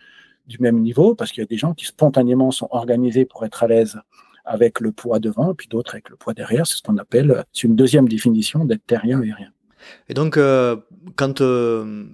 du 0.47 0.59
même 0.59 0.81
niveau, 0.81 1.15
parce 1.15 1.31
qu'il 1.31 1.43
y 1.43 1.45
a 1.45 1.47
des 1.47 1.57
gens 1.57 1.75
qui 1.75 1.87
spontanément 1.87 2.51
sont 2.51 2.69
organisés 2.71 3.25
pour 3.25 3.45
être 3.45 3.63
à 3.63 3.69
l'aise 3.69 4.01
avec 4.45 4.81
le 4.81 4.93
poids 4.93 5.19
devant, 5.19 5.55
puis 5.55 5.69
d'autres 5.69 5.95
avec 5.95 6.11
le 6.11 6.16
poids 6.16 6.35
derrière. 6.35 6.66
C'est 6.66 6.77
ce 6.77 6.83
qu'on 6.83 6.99
appelle, 6.99 7.45
c'est 7.53 7.66
une 7.66 7.77
deuxième 7.77 8.09
définition 8.09 8.65
d'être 8.65 8.85
terrien 8.87 9.21
aérien. 9.21 9.51
Et 10.09 10.15
donc, 10.15 10.37
euh, 10.37 10.77
quand, 11.16 11.41
euh, 11.41 12.05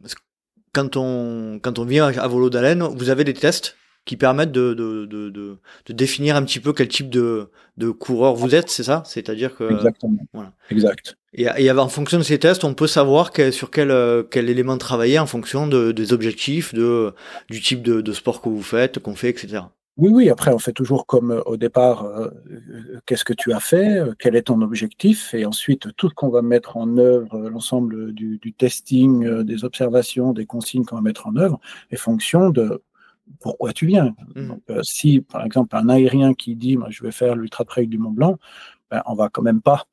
quand, 0.72 0.96
on, 0.96 1.58
quand 1.62 1.78
on 1.78 1.84
vient 1.84 2.06
à 2.06 2.28
Volo 2.28 2.50
d'Haleine, 2.50 2.82
vous 2.82 3.10
avez 3.10 3.24
des 3.24 3.34
tests 3.34 3.76
qui 4.06 4.16
permettent 4.16 4.52
de, 4.52 4.72
de, 4.72 5.04
de, 5.04 5.28
de, 5.28 5.92
définir 5.92 6.34
un 6.34 6.42
petit 6.42 6.58
peu 6.58 6.72
quel 6.72 6.88
type 6.88 7.10
de, 7.10 7.50
de 7.76 7.90
coureur 7.90 8.34
vous 8.34 8.54
êtes, 8.54 8.70
c'est 8.70 8.82
ça? 8.82 9.02
C'est-à-dire 9.04 9.54
que. 9.54 9.70
Exactement. 9.70 10.22
Voilà. 10.32 10.52
Exact. 10.70 11.16
Et, 11.34 11.46
et, 11.58 11.70
en 11.70 11.88
fonction 11.88 12.18
de 12.18 12.22
ces 12.22 12.38
tests, 12.38 12.64
on 12.64 12.74
peut 12.74 12.86
savoir 12.86 13.30
sur 13.52 13.70
quel, 13.70 13.94
quel 14.30 14.48
élément 14.48 14.78
travailler 14.78 15.18
en 15.18 15.26
fonction 15.26 15.66
de, 15.66 15.92
des 15.92 16.12
objectifs, 16.12 16.74
de, 16.74 17.12
du 17.50 17.60
type 17.60 17.82
de 17.82 18.12
sport 18.12 18.40
que 18.40 18.48
vous 18.48 18.62
faites, 18.62 18.98
qu'on 18.98 19.14
fait, 19.14 19.28
etc. 19.28 19.60
Oui, 20.00 20.08
oui, 20.10 20.30
après, 20.30 20.50
on 20.54 20.58
fait 20.58 20.72
toujours 20.72 21.04
comme 21.04 21.30
euh, 21.30 21.42
au 21.44 21.58
départ, 21.58 22.04
euh, 22.04 22.30
euh, 22.50 23.00
qu'est-ce 23.04 23.22
que 23.22 23.34
tu 23.34 23.52
as 23.52 23.60
fait, 23.60 24.00
quel 24.18 24.34
est 24.34 24.44
ton 24.44 24.62
objectif, 24.62 25.34
et 25.34 25.44
ensuite 25.44 25.94
tout 25.96 26.08
ce 26.08 26.14
qu'on 26.14 26.30
va 26.30 26.40
mettre 26.40 26.78
en 26.78 26.96
œuvre, 26.96 27.50
l'ensemble 27.50 28.14
du, 28.14 28.38
du, 28.38 28.54
testing, 28.54 29.42
des 29.42 29.64
observations, 29.64 30.32
des 30.32 30.46
consignes 30.46 30.86
qu'on 30.86 30.96
va 30.96 31.02
mettre 31.02 31.26
en 31.26 31.36
œuvre, 31.36 31.60
est 31.90 31.96
fonction 31.96 32.48
de 32.48 32.82
pourquoi 33.40 33.72
tu 33.72 33.86
viens. 33.86 34.14
Mmh. 34.34 34.52
Euh, 34.70 34.82
si, 34.82 35.20
par 35.20 35.44
exemple, 35.44 35.76
un 35.76 35.88
aérien 35.88 36.34
qui 36.34 36.56
dit 36.56 36.76
moi, 36.76 36.88
je 36.90 37.02
vais 37.02 37.12
faire 37.12 37.36
l'ultra 37.36 37.64
trail 37.64 37.86
du 37.86 37.98
Mont 37.98 38.10
Blanc, 38.10 38.38
ben, 38.90 39.02
on 39.06 39.14
va 39.14 39.28
quand 39.28 39.42
même 39.42 39.60
pas 39.60 39.84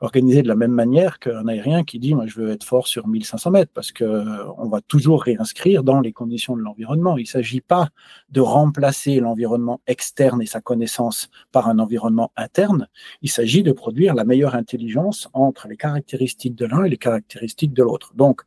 organiser 0.00 0.42
de 0.42 0.48
la 0.48 0.56
même 0.56 0.72
manière 0.72 1.18
qu'un 1.18 1.46
aérien 1.46 1.84
qui 1.84 1.98
dit 1.98 2.14
moi, 2.14 2.26
je 2.26 2.40
veux 2.40 2.50
être 2.50 2.64
fort 2.64 2.88
sur 2.88 3.06
1500 3.06 3.50
mètres, 3.50 3.70
parce 3.72 3.92
que 3.92 4.04
euh, 4.04 4.50
on 4.58 4.68
va 4.68 4.80
toujours 4.80 5.22
réinscrire 5.22 5.84
dans 5.84 6.00
les 6.00 6.12
conditions 6.12 6.56
de 6.56 6.62
l'environnement. 6.62 7.16
Il 7.16 7.22
ne 7.22 7.28
s'agit 7.28 7.60
pas 7.60 7.88
de 8.30 8.40
remplacer 8.40 9.20
l'environnement 9.20 9.80
externe 9.86 10.42
et 10.42 10.46
sa 10.46 10.60
connaissance 10.60 11.28
par 11.52 11.68
un 11.68 11.78
environnement 11.78 12.32
interne. 12.36 12.88
Il 13.22 13.30
s'agit 13.30 13.62
de 13.62 13.72
produire 13.72 14.14
la 14.14 14.24
meilleure 14.24 14.54
intelligence 14.54 15.28
entre 15.32 15.68
les 15.68 15.76
caractéristiques 15.76 16.56
de 16.56 16.66
l'un 16.66 16.84
et 16.84 16.88
les 16.88 16.98
caractéristiques 16.98 17.72
de 17.72 17.82
l'autre. 17.82 18.12
Donc, 18.14 18.42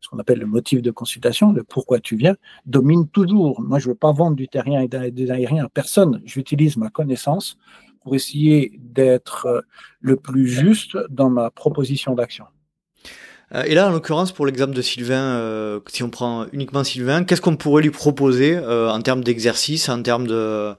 ce 0.00 0.08
qu'on 0.08 0.18
appelle 0.18 0.38
le 0.38 0.46
motif 0.46 0.80
de 0.80 0.90
consultation, 0.90 1.52
le 1.52 1.62
pourquoi 1.62 2.00
tu 2.00 2.16
viens, 2.16 2.36
domine 2.66 3.08
toujours. 3.08 3.60
Moi, 3.60 3.78
je 3.78 3.88
ne 3.88 3.92
veux 3.92 3.98
pas 3.98 4.12
vendre 4.12 4.36
du 4.36 4.48
terrien 4.48 4.80
et 4.80 5.10
des 5.10 5.30
aériens 5.30 5.66
à 5.66 5.68
personne. 5.68 6.22
J'utilise 6.24 6.76
ma 6.76 6.88
connaissance 6.88 7.58
pour 8.02 8.14
essayer 8.14 8.72
d'être 8.78 9.46
euh, 9.46 9.60
le 10.00 10.16
plus 10.16 10.48
juste 10.48 10.96
dans 11.10 11.30
ma 11.30 11.50
proposition 11.50 12.14
d'action. 12.14 12.46
Euh, 13.54 13.64
et 13.64 13.74
là, 13.74 13.88
en 13.88 13.90
l'occurrence, 13.90 14.32
pour 14.32 14.46
l'exemple 14.46 14.72
de 14.72 14.82
Sylvain, 14.82 15.36
euh, 15.36 15.80
si 15.88 16.02
on 16.02 16.10
prend 16.10 16.46
uniquement 16.52 16.84
Sylvain, 16.84 17.24
qu'est-ce 17.24 17.40
qu'on 17.40 17.56
pourrait 17.56 17.82
lui 17.82 17.90
proposer 17.90 18.58
en 18.58 19.00
termes 19.02 19.24
d'exercice, 19.24 19.88
en 19.88 20.02
termes 20.02 20.26
de 20.26 20.74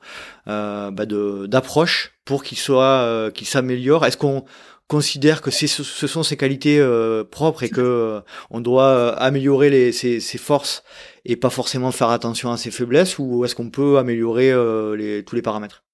bah 0.46 1.06
d'approche 1.06 2.14
pour 2.24 2.44
qu'il 2.44 2.58
soit, 2.58 3.30
qu'il 3.34 3.48
s'améliore? 3.48 4.06
Est-ce 4.06 4.18
qu'on 4.18 4.46
considère 4.92 5.42
que 5.42 5.52
ce 5.52 6.08
sont 6.08 6.22
ses 6.22 6.36
qualités 6.36 6.78
euh, 6.78 7.24
propres 7.24 7.64
et 7.64 7.70
que 7.70 7.80
euh, 7.80 8.20
on 8.50 8.60
doit 8.60 8.90
euh, 8.90 9.16
améliorer 9.18 9.94
ses, 9.94 10.20
ses, 10.20 10.38
forces 10.38 10.84
et 11.24 11.38
pas 11.38 11.50
forcément 11.50 11.92
faire 11.92 12.10
attention 12.10 12.52
à 12.52 12.58
ses 12.58 12.72
faiblesses 12.72 13.18
ou 13.18 13.46
est-ce 13.46 13.56
qu'on 13.56 13.70
peut 13.70 13.98
améliorer 14.00 14.52
les, 14.98 15.24
tous 15.24 15.38
les 15.38 15.42
paramètres? 15.42 15.86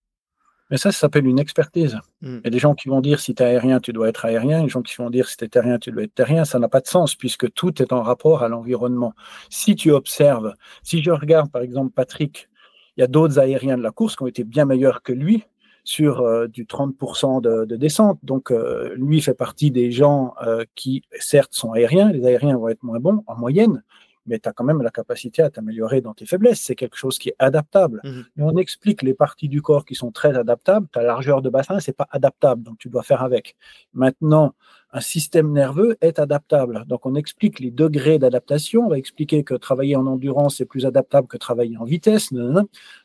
Mais 0.70 0.78
ça, 0.78 0.92
ça 0.92 1.00
s'appelle 1.00 1.26
une 1.26 1.40
expertise. 1.40 1.98
Il 2.22 2.42
y 2.44 2.48
a 2.48 2.50
des 2.50 2.60
gens 2.60 2.76
qui 2.76 2.90
vont 2.90 3.02
dire 3.02 3.20
si 3.20 3.34
tu 3.34 3.44
es 3.44 3.46
aérien, 3.46 3.80
tu 3.80 3.94
dois 3.94 4.10
être 4.10 4.26
aérien. 4.26 4.64
Des 4.64 4.70
gens 4.70 4.82
qui 4.82 4.96
vont 4.96 5.10
dire 5.10 5.28
si 5.30 5.38
tu 5.38 5.46
es 5.46 5.48
terrien, 5.48 5.80
tu 5.80 5.92
dois 5.92 6.04
être 6.04 6.14
terrien. 6.14 6.46
Ça 6.46 6.60
n'a 6.60 6.68
pas 6.68 6.82
de 6.82 6.88
sens 6.88 7.16
puisque 7.16 7.52
tout 7.54 7.82
est 7.82 7.94
en 7.94 8.02
rapport 8.02 8.44
à 8.44 8.50
l'environnement. 8.50 9.14
Si 9.50 9.76
tu 9.76 9.92
observes, 9.92 10.54
si 10.84 11.02
je 11.02 11.12
regarde 11.12 11.52
par 11.52 11.62
exemple 11.62 11.92
Patrick, 11.92 12.50
il 12.98 13.02
y 13.02 13.04
a 13.04 13.08
d'autres 13.08 13.40
aériens 13.40 13.78
de 13.78 13.84
la 13.84 13.92
course 13.92 14.16
qui 14.16 14.24
ont 14.24 14.28
été 14.28 14.44
bien 14.44 14.66
meilleurs 14.66 15.04
que 15.04 15.14
lui 15.14 15.44
sur 15.88 16.20
euh, 16.20 16.48
du 16.48 16.66
30% 16.66 17.42
de, 17.42 17.64
de, 17.64 17.76
descente. 17.78 18.20
Donc, 18.22 18.52
euh, 18.52 18.94
lui 18.98 19.22
fait 19.22 19.34
partie 19.34 19.72
des 19.72 19.90
gens 19.90 20.34
euh, 20.46 20.66
qui, 20.76 21.04
certes, 21.18 21.54
sont 21.54 21.72
aériens. 21.72 22.12
Les 22.12 22.26
aériens 22.26 22.58
vont 22.58 22.68
être 22.68 22.84
moins 22.84 23.00
bons 23.00 23.24
en 23.26 23.38
moyenne, 23.38 23.84
mais 24.28 24.40
tu 24.40 24.50
as 24.50 24.54
quand 24.54 24.64
même 24.64 24.82
la 24.82 24.92
capacité 24.92 25.42
à 25.42 25.50
t'améliorer 25.50 26.02
dans 26.02 26.14
tes 26.14 26.26
faiblesses. 26.26 26.62
C'est 26.62 26.76
quelque 26.76 26.98
chose 26.98 27.18
qui 27.18 27.30
est 27.30 27.36
adaptable. 27.40 28.02
Mmh 28.04 28.20
Et 28.38 28.42
on 28.42 28.56
explique 28.58 29.02
les 29.02 29.14
parties 29.14 29.50
du 29.50 29.62
corps 29.62 29.86
qui 29.86 29.96
sont 29.96 30.12
très 30.12 30.38
adaptables. 30.38 30.88
Ta 30.92 31.02
largeur 31.02 31.42
de 31.42 31.50
bassin, 31.50 31.80
c'est 31.80 31.96
pas 31.96 32.08
adaptable, 32.12 32.64
donc 32.64 32.78
tu 32.78 32.90
dois 32.90 33.04
faire 33.04 33.24
avec. 33.24 33.56
Maintenant, 33.94 34.54
un 34.94 35.02
système 35.02 35.52
nerveux 35.52 35.98
est 36.02 36.18
adaptable. 36.20 36.86
Donc 36.88 37.06
on 37.06 37.16
explique 37.16 37.60
les 37.60 37.72
degrés 37.72 38.20
d'adaptation, 38.20 38.86
on 38.86 38.90
va 38.90 38.98
expliquer 38.98 39.44
que 39.44 39.54
travailler 39.54 39.96
en 39.96 40.08
endurance 40.08 40.62
est 40.62 40.66
plus 40.66 40.86
adaptable 40.86 41.28
que 41.28 41.38
travailler 41.38 41.78
en 41.78 41.84
vitesse. 41.84 42.34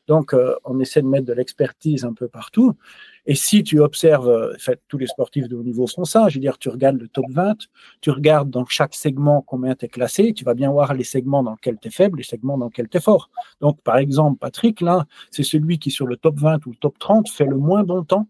Donc 0.06 0.32
euh, 0.32 0.54
on 0.64 0.78
essaie 0.80 1.02
de 1.02 1.08
mettre 1.08 1.26
de 1.26 1.32
l'expertise 1.32 2.04
un 2.04 2.14
peu 2.14 2.28
partout. 2.28 2.74
Et 3.26 3.34
si 3.34 3.62
tu 3.62 3.80
observes, 3.80 4.28
euh, 4.28 4.54
fait, 4.58 4.80
tous 4.88 4.98
les 4.98 5.06
sportifs 5.06 5.48
de 5.48 5.56
haut 5.56 5.62
niveau 5.62 5.86
font 5.86 6.04
ça, 6.04 6.28
je 6.28 6.34
veux 6.34 6.40
dire, 6.40 6.58
tu 6.58 6.68
regardes 6.68 7.00
le 7.00 7.08
top 7.08 7.26
20, 7.30 7.56
tu 8.00 8.10
regardes 8.10 8.50
dans 8.50 8.66
chaque 8.66 8.94
segment 8.94 9.42
combien 9.42 9.74
tu 9.74 9.84
es 9.84 9.88
classé, 9.88 10.32
tu 10.32 10.44
vas 10.44 10.54
bien 10.54 10.70
voir 10.70 10.94
les 10.94 11.04
segments 11.04 11.42
dans 11.42 11.52
lesquels 11.52 11.78
tu 11.80 11.88
es 11.88 11.90
faible, 11.90 12.18
les 12.18 12.24
segments 12.24 12.58
dans 12.58 12.66
lesquels 12.66 12.88
tu 12.88 12.96
es 12.96 13.00
fort. 13.00 13.30
Donc 13.60 13.80
par 13.82 13.98
exemple, 13.98 14.38
Patrick, 14.38 14.80
là, 14.80 15.06
c'est 15.30 15.44
celui 15.44 15.78
qui 15.78 15.90
sur 15.90 16.06
le 16.06 16.16
top 16.16 16.38
20 16.38 16.66
ou 16.66 16.70
le 16.70 16.76
top 16.76 16.98
30 16.98 17.28
fait 17.28 17.46
le 17.46 17.56
moins 17.56 17.84
bon 17.84 18.02
temps 18.02 18.26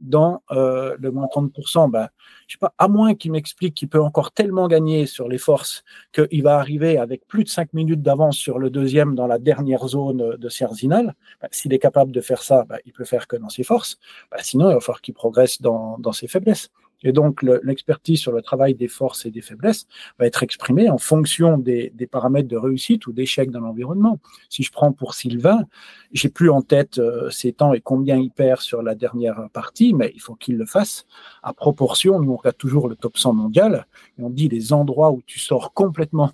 dans 0.00 0.42
euh, 0.50 0.96
le 0.98 1.10
moins 1.10 1.26
30%, 1.26 1.90
ben, 1.90 2.08
je 2.46 2.54
sais 2.54 2.58
pas, 2.58 2.74
à 2.78 2.88
moins 2.88 3.14
qu'il 3.14 3.32
m'explique 3.32 3.74
qu'il 3.74 3.88
peut 3.88 4.02
encore 4.02 4.32
tellement 4.32 4.68
gagner 4.68 5.06
sur 5.06 5.28
les 5.28 5.38
forces 5.38 5.84
qu'il 6.12 6.42
va 6.42 6.56
arriver 6.56 6.98
avec 6.98 7.26
plus 7.26 7.44
de 7.44 7.48
5 7.48 7.72
minutes 7.72 8.02
d'avance 8.02 8.36
sur 8.36 8.58
le 8.58 8.70
deuxième 8.70 9.14
dans 9.14 9.26
la 9.26 9.38
dernière 9.38 9.86
zone 9.86 10.36
de 10.36 10.48
Cerzinal, 10.48 11.14
ben, 11.40 11.48
s'il 11.50 11.72
est 11.72 11.78
capable 11.78 12.12
de 12.12 12.20
faire 12.20 12.42
ça, 12.42 12.64
ben, 12.68 12.78
il 12.86 12.92
peut 12.92 13.04
faire 13.04 13.26
que 13.26 13.36
dans 13.36 13.48
ses 13.48 13.62
forces. 13.62 13.98
Sinon, 14.40 14.70
il 14.70 14.74
va 14.74 14.80
falloir 14.80 15.00
qu'il 15.02 15.14
progresse 15.14 15.60
dans 15.60 16.12
ses 16.12 16.28
faiblesses. 16.28 16.70
Et 17.02 17.12
donc, 17.12 17.42
l'expertise 17.42 18.20
sur 18.20 18.32
le 18.32 18.42
travail 18.42 18.74
des 18.74 18.88
forces 18.88 19.24
et 19.24 19.30
des 19.30 19.40
faiblesses 19.40 19.86
va 20.18 20.26
être 20.26 20.42
exprimée 20.42 20.90
en 20.90 20.98
fonction 20.98 21.56
des, 21.56 21.92
paramètres 22.10 22.48
de 22.48 22.56
réussite 22.56 23.06
ou 23.06 23.12
d'échec 23.12 23.50
dans 23.50 23.60
l'environnement. 23.60 24.18
Si 24.48 24.62
je 24.62 24.72
prends 24.72 24.92
pour 24.92 25.14
Sylvain, 25.14 25.66
j'ai 26.12 26.28
plus 26.28 26.50
en 26.50 26.60
tête 26.60 26.98
euh, 26.98 27.30
ses 27.30 27.52
temps 27.52 27.72
et 27.72 27.80
combien 27.80 28.16
il 28.16 28.30
perd 28.30 28.60
sur 28.60 28.82
la 28.82 28.94
dernière 28.94 29.48
partie, 29.52 29.94
mais 29.94 30.12
il 30.14 30.20
faut 30.20 30.34
qu'il 30.34 30.56
le 30.56 30.66
fasse 30.66 31.06
à 31.42 31.54
proportion. 31.54 32.20
Nous, 32.20 32.32
on 32.32 32.36
regarde 32.36 32.56
toujours 32.56 32.88
le 32.88 32.96
top 32.96 33.16
100 33.16 33.32
mondial 33.32 33.86
et 34.18 34.22
on 34.22 34.30
dit 34.30 34.48
les 34.48 34.72
endroits 34.72 35.10
où 35.10 35.22
tu 35.24 35.38
sors 35.38 35.72
complètement 35.72 36.32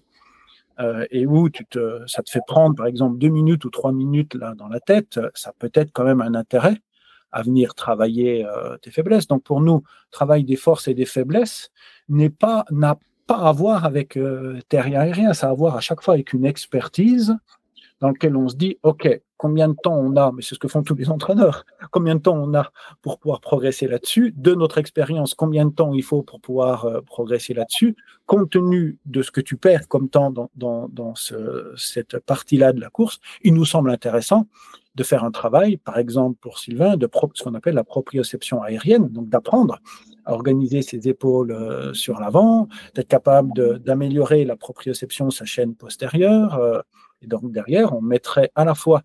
euh, 0.81 1.07
et 1.11 1.27
où 1.27 1.49
tu 1.49 1.65
te, 1.67 2.03
ça 2.07 2.23
te 2.23 2.31
fait 2.31 2.41
prendre, 2.47 2.75
par 2.75 2.87
exemple, 2.87 3.19
deux 3.19 3.29
minutes 3.29 3.65
ou 3.65 3.71
trois 3.71 3.93
minutes 3.93 4.35
là 4.35 4.55
dans 4.57 4.69
la 4.69 4.81
tête, 4.81 5.21
ça 5.35 5.53
peut 5.59 5.71
être 5.75 5.91
quand 5.93 6.05
même 6.05 6.21
un 6.21 6.35
intérêt 6.35 6.81
à 7.37 7.43
venir 7.43 7.75
travailler 7.75 8.47
euh, 8.47 8.79
tes 8.79 8.91
faiblesses. 8.91 9.27
Donc 9.27 9.43
pour 9.43 9.61
nous, 9.61 9.83
travail 10.11 10.43
des 10.45 10.57
forces 10.57 10.89
et 10.89 10.95
des 10.95 11.05
faiblesses 11.05 11.71
n'est 12.09 12.31
pas 12.31 12.65
n'a 12.71 12.99
pas 13.27 13.37
à 13.37 13.53
voir 13.53 13.85
avec 13.85 14.17
euh, 14.17 14.59
terrien 14.69 15.03
et 15.05 15.13
rien, 15.13 15.35
ça 15.35 15.49
a 15.49 15.51
à 15.51 15.55
voir 15.55 15.77
à 15.77 15.81
chaque 15.81 16.03
fois 16.03 16.15
avec 16.15 16.33
une 16.33 16.47
expertise 16.47 17.37
dans 18.01 18.09
laquelle 18.09 18.37
on 18.37 18.49
se 18.49 18.57
dit, 18.57 18.79
OK, 18.83 19.09
combien 19.37 19.69
de 19.69 19.77
temps 19.83 19.97
on 19.97 20.17
a, 20.17 20.33
mais 20.33 20.43
c'est 20.43 20.55
ce 20.55 20.59
que 20.59 20.69
font 20.69 20.83
tous 20.83 20.95
les 20.95 21.11
entraîneurs, 21.11 21.65
combien 21.91 22.15
de 22.15 22.21
temps 22.21 22.37
on 22.37 22.55
a 22.55 22.71
pour 23.03 23.19
pouvoir 23.19 23.41
progresser 23.41 23.87
là-dessus, 23.87 24.33
de 24.37 24.55
notre 24.55 24.79
expérience, 24.79 25.35
combien 25.35 25.67
de 25.67 25.75
temps 25.75 25.93
il 25.93 26.03
faut 26.03 26.23
pour 26.23 26.41
pouvoir 26.41 26.87
euh, 26.87 27.01
progresser 27.03 27.53
là-dessus, 27.53 27.97
compte 28.25 28.51
tenu 28.51 28.99
de 29.05 29.23
ce 29.23 29.31
que 29.31 29.41
tu 29.43 29.57
perds 29.57 29.89
comme 29.89 30.09
temps 30.09 30.31
dans, 30.31 30.51
dans, 30.55 30.89
dans 30.89 31.15
ce, 31.15 31.73
cette 31.77 32.19
partie-là 32.19 32.73
de 32.73 32.81
la 32.81 32.91
course, 32.91 33.21
il 33.43 33.55
nous 33.55 33.67
semble 33.67 33.91
intéressant 33.91 34.47
de 34.97 35.03
faire 35.03 35.25
un 35.25 35.31
travail, 35.31 35.77
par 35.77 35.99
exemple 35.99 36.39
pour 36.41 36.59
Sylvain, 36.59 36.97
de 36.97 37.09
ce 37.35 37.43
qu'on 37.45 37.55
appelle 37.55 37.75
la 37.75 37.85
proprioception 37.85 38.63
aérienne, 38.63 39.09
donc 39.09 39.29
d'apprendre 39.29 39.79
à 40.25 40.33
organiser 40.33 40.83
ses 40.83 41.07
épaules 41.07 41.53
euh, 41.53 41.93
sur 41.93 42.19
l'avant, 42.19 42.69
d'être 42.95 43.09
capable 43.09 43.79
d'améliorer 43.81 44.45
la 44.45 44.57
proprioception, 44.57 45.31
sa 45.31 45.45
chaîne 45.45 45.75
postérieure. 45.75 46.55
Euh, 46.57 46.81
et 47.21 47.27
donc 47.27 47.53
derrière, 47.53 47.95
on 47.95 48.01
mettrait 48.01 48.51
à 48.55 48.65
la 48.65 48.75
fois 48.75 49.03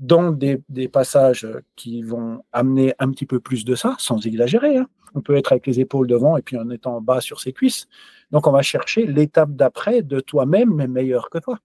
dans 0.00 0.32
des, 0.32 0.58
passages 0.88 1.46
qui 1.76 2.02
vont 2.02 2.42
amener 2.52 2.94
un 2.98 3.10
petit 3.10 3.26
peu 3.26 3.38
plus 3.38 3.64
de 3.64 3.74
ça, 3.74 3.94
sans 3.98 4.26
exagérer. 4.26 4.78
Hein. 4.78 4.88
On 5.14 5.20
peut 5.20 5.36
être 5.36 5.52
avec 5.52 5.66
les 5.66 5.78
épaules 5.78 6.06
devant 6.06 6.36
et 6.36 6.42
puis 6.42 6.56
en 6.56 6.70
étant 6.70 7.00
bas 7.00 7.20
sur 7.20 7.40
ses 7.40 7.52
cuisses. 7.52 7.86
Donc 8.30 8.46
on 8.46 8.52
va 8.52 8.62
chercher 8.62 9.06
l'étape 9.06 9.50
d'après 9.52 10.02
de 10.02 10.20
toi-même, 10.20 10.74
mais 10.74 10.88
meilleur 10.88 11.30
que 11.30 11.38
toi. 11.38 11.58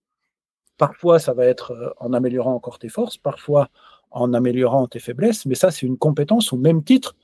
Parfois, 0.78 1.20
ça 1.20 1.34
va 1.34 1.46
être 1.46 1.72
euh, 1.72 1.90
en 2.00 2.14
améliorant 2.14 2.54
encore 2.54 2.80
tes 2.80 2.90
forces, 2.90 3.18
parfois 3.18 3.70
en 4.12 4.34
améliorant 4.34 4.88
tes 4.88 5.00
faiblesses, 5.00 5.46
mais 5.46 5.56
ça, 5.56 5.72
c'est 5.72 5.86
une 5.86 5.98
compétence 5.98 6.54
au 6.54 6.58
même 6.58 6.84
titre. 6.84 7.16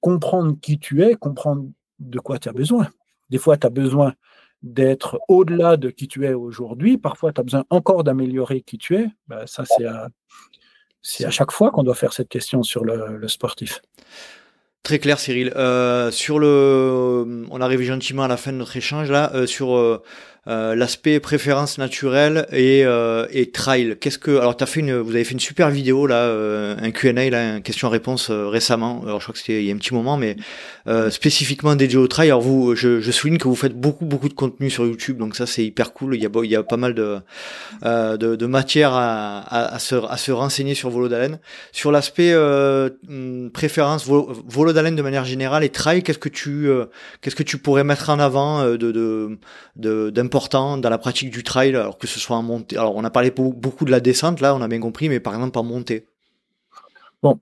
Comprendre 0.00 0.56
qui 0.60 0.78
tu 0.78 1.02
es, 1.02 1.14
comprendre 1.14 1.66
de 1.98 2.18
quoi 2.18 2.38
tu 2.38 2.48
as 2.48 2.52
besoin. 2.52 2.88
Des 3.30 3.38
fois, 3.38 3.56
tu 3.56 3.66
as 3.66 3.70
besoin 3.70 4.14
d'être 4.62 5.20
au-delà 5.28 5.76
de 5.76 5.90
qui 5.90 6.06
tu 6.06 6.24
es 6.26 6.34
aujourd'hui. 6.34 6.98
Parfois, 6.98 7.32
tu 7.32 7.40
as 7.40 7.44
besoin 7.44 7.64
encore 7.70 8.04
d'améliorer 8.04 8.60
qui 8.60 8.78
tu 8.78 8.96
es. 8.96 9.06
Ben, 9.26 9.46
ça, 9.46 9.64
c'est 9.64 9.84
à, 9.84 10.08
à, 11.24 11.30
chaque 11.30 11.50
fois 11.50 11.70
qu'on 11.70 11.82
doit 11.82 11.94
faire 11.94 12.12
cette 12.12 12.28
question 12.28 12.62
sur 12.62 12.84
le, 12.84 13.16
le 13.16 13.28
sportif. 13.28 13.80
Très 14.82 14.98
clair, 14.98 15.18
Cyril. 15.20 15.52
Euh, 15.54 16.10
sur 16.10 16.40
le, 16.40 17.46
on 17.50 17.60
arrive 17.60 17.82
gentiment 17.82 18.24
à 18.24 18.28
la 18.28 18.36
fin 18.36 18.52
de 18.52 18.56
notre 18.56 18.76
échange 18.76 19.10
là. 19.10 19.32
Euh, 19.34 19.46
sur 19.46 19.76
euh, 19.76 20.02
euh, 20.48 20.74
l'aspect 20.74 21.20
préférence 21.20 21.78
naturelle 21.78 22.48
et, 22.50 22.84
euh, 22.84 23.28
et 23.30 23.52
trail. 23.52 23.96
Qu'est-ce 24.00 24.18
que 24.18 24.38
alors 24.38 24.56
as 24.58 24.66
fait 24.66 24.80
une, 24.80 24.96
vous 24.96 25.14
avez 25.14 25.22
fait 25.22 25.34
une 25.34 25.38
super 25.38 25.70
vidéo 25.70 26.08
là, 26.08 26.16
euh, 26.16 26.74
un 26.82 26.90
Q&A 26.90 27.30
là, 27.30 27.54
une 27.54 27.62
question-réponse 27.62 28.28
récemment. 28.32 29.02
Alors 29.04 29.20
je 29.20 29.26
crois 29.26 29.34
que 29.34 29.38
c'était 29.38 29.62
il 29.62 29.68
y 29.68 29.70
a 29.70 29.74
un 29.74 29.76
petit 29.76 29.94
moment, 29.94 30.16
mais 30.16 30.34
spécifiquement 31.10 31.76
dédié 31.76 31.96
au 31.96 32.08
trail. 32.08 32.30
Alors 32.30 32.40
vous, 32.40 32.74
je, 32.74 33.00
je, 33.00 33.10
souligne 33.12 33.38
que 33.38 33.46
vous 33.46 33.54
faites 33.54 33.78
beaucoup 33.78 34.04
beaucoup 34.04 34.28
de 34.28 34.34
contenu 34.34 34.68
sur 34.68 34.84
YouTube, 34.84 35.16
donc 35.16 35.36
ça 35.36 35.46
c'est 35.46 35.64
hyper 35.64 35.92
cool. 35.92 36.16
Il 36.16 36.22
y 36.22 36.26
a 36.26 36.30
il 36.42 36.50
y 36.50 36.56
a 36.56 36.64
pas 36.64 36.76
mal 36.76 36.94
de 36.94 37.18
de, 37.84 38.34
de, 38.34 38.46
matière 38.46 38.94
à, 38.94 39.74
à, 39.74 39.78
se 39.78 39.94
à 39.94 40.16
se 40.16 40.32
renseigner 40.32 40.74
sur 40.74 40.90
Volo 40.90 41.08
d'Haleine. 41.08 41.38
Sur 41.70 41.92
l'aspect 41.92 42.34
hum, 42.34 43.48
préférence 43.54 44.08
Volo 44.08 44.72
d'Haleine 44.72 44.96
de 44.96 45.02
manière 45.02 45.24
générale 45.24 45.62
et 45.62 45.68
trail, 45.68 46.02
qu'est-ce 46.02 46.18
que 46.18 46.28
tu 46.28 46.68
qu'est-ce 47.20 47.36
que 47.36 47.44
tu 47.44 47.58
pourrais 47.58 47.84
mettre 47.84 48.10
en 48.10 48.18
avant 48.18 48.64
de 48.64 48.76
de, 48.76 49.38
de 49.76 50.10
important 50.32 50.78
dans 50.78 50.88
la 50.88 50.96
pratique 50.96 51.30
du 51.30 51.42
trail, 51.42 51.76
alors 51.76 51.98
que 51.98 52.06
ce 52.06 52.18
soit 52.18 52.36
en 52.36 52.42
montée. 52.42 52.78
Alors, 52.78 52.96
on 52.96 53.04
a 53.04 53.10
parlé 53.10 53.30
beaucoup 53.30 53.84
de 53.84 53.90
la 53.90 54.00
descente, 54.00 54.40
là, 54.40 54.54
on 54.54 54.62
a 54.62 54.68
bien 54.68 54.80
compris, 54.80 55.10
mais 55.10 55.20
par 55.20 55.34
exemple 55.34 55.58
en 55.58 55.62
montée. 55.62 56.06
Bon, 57.22 57.38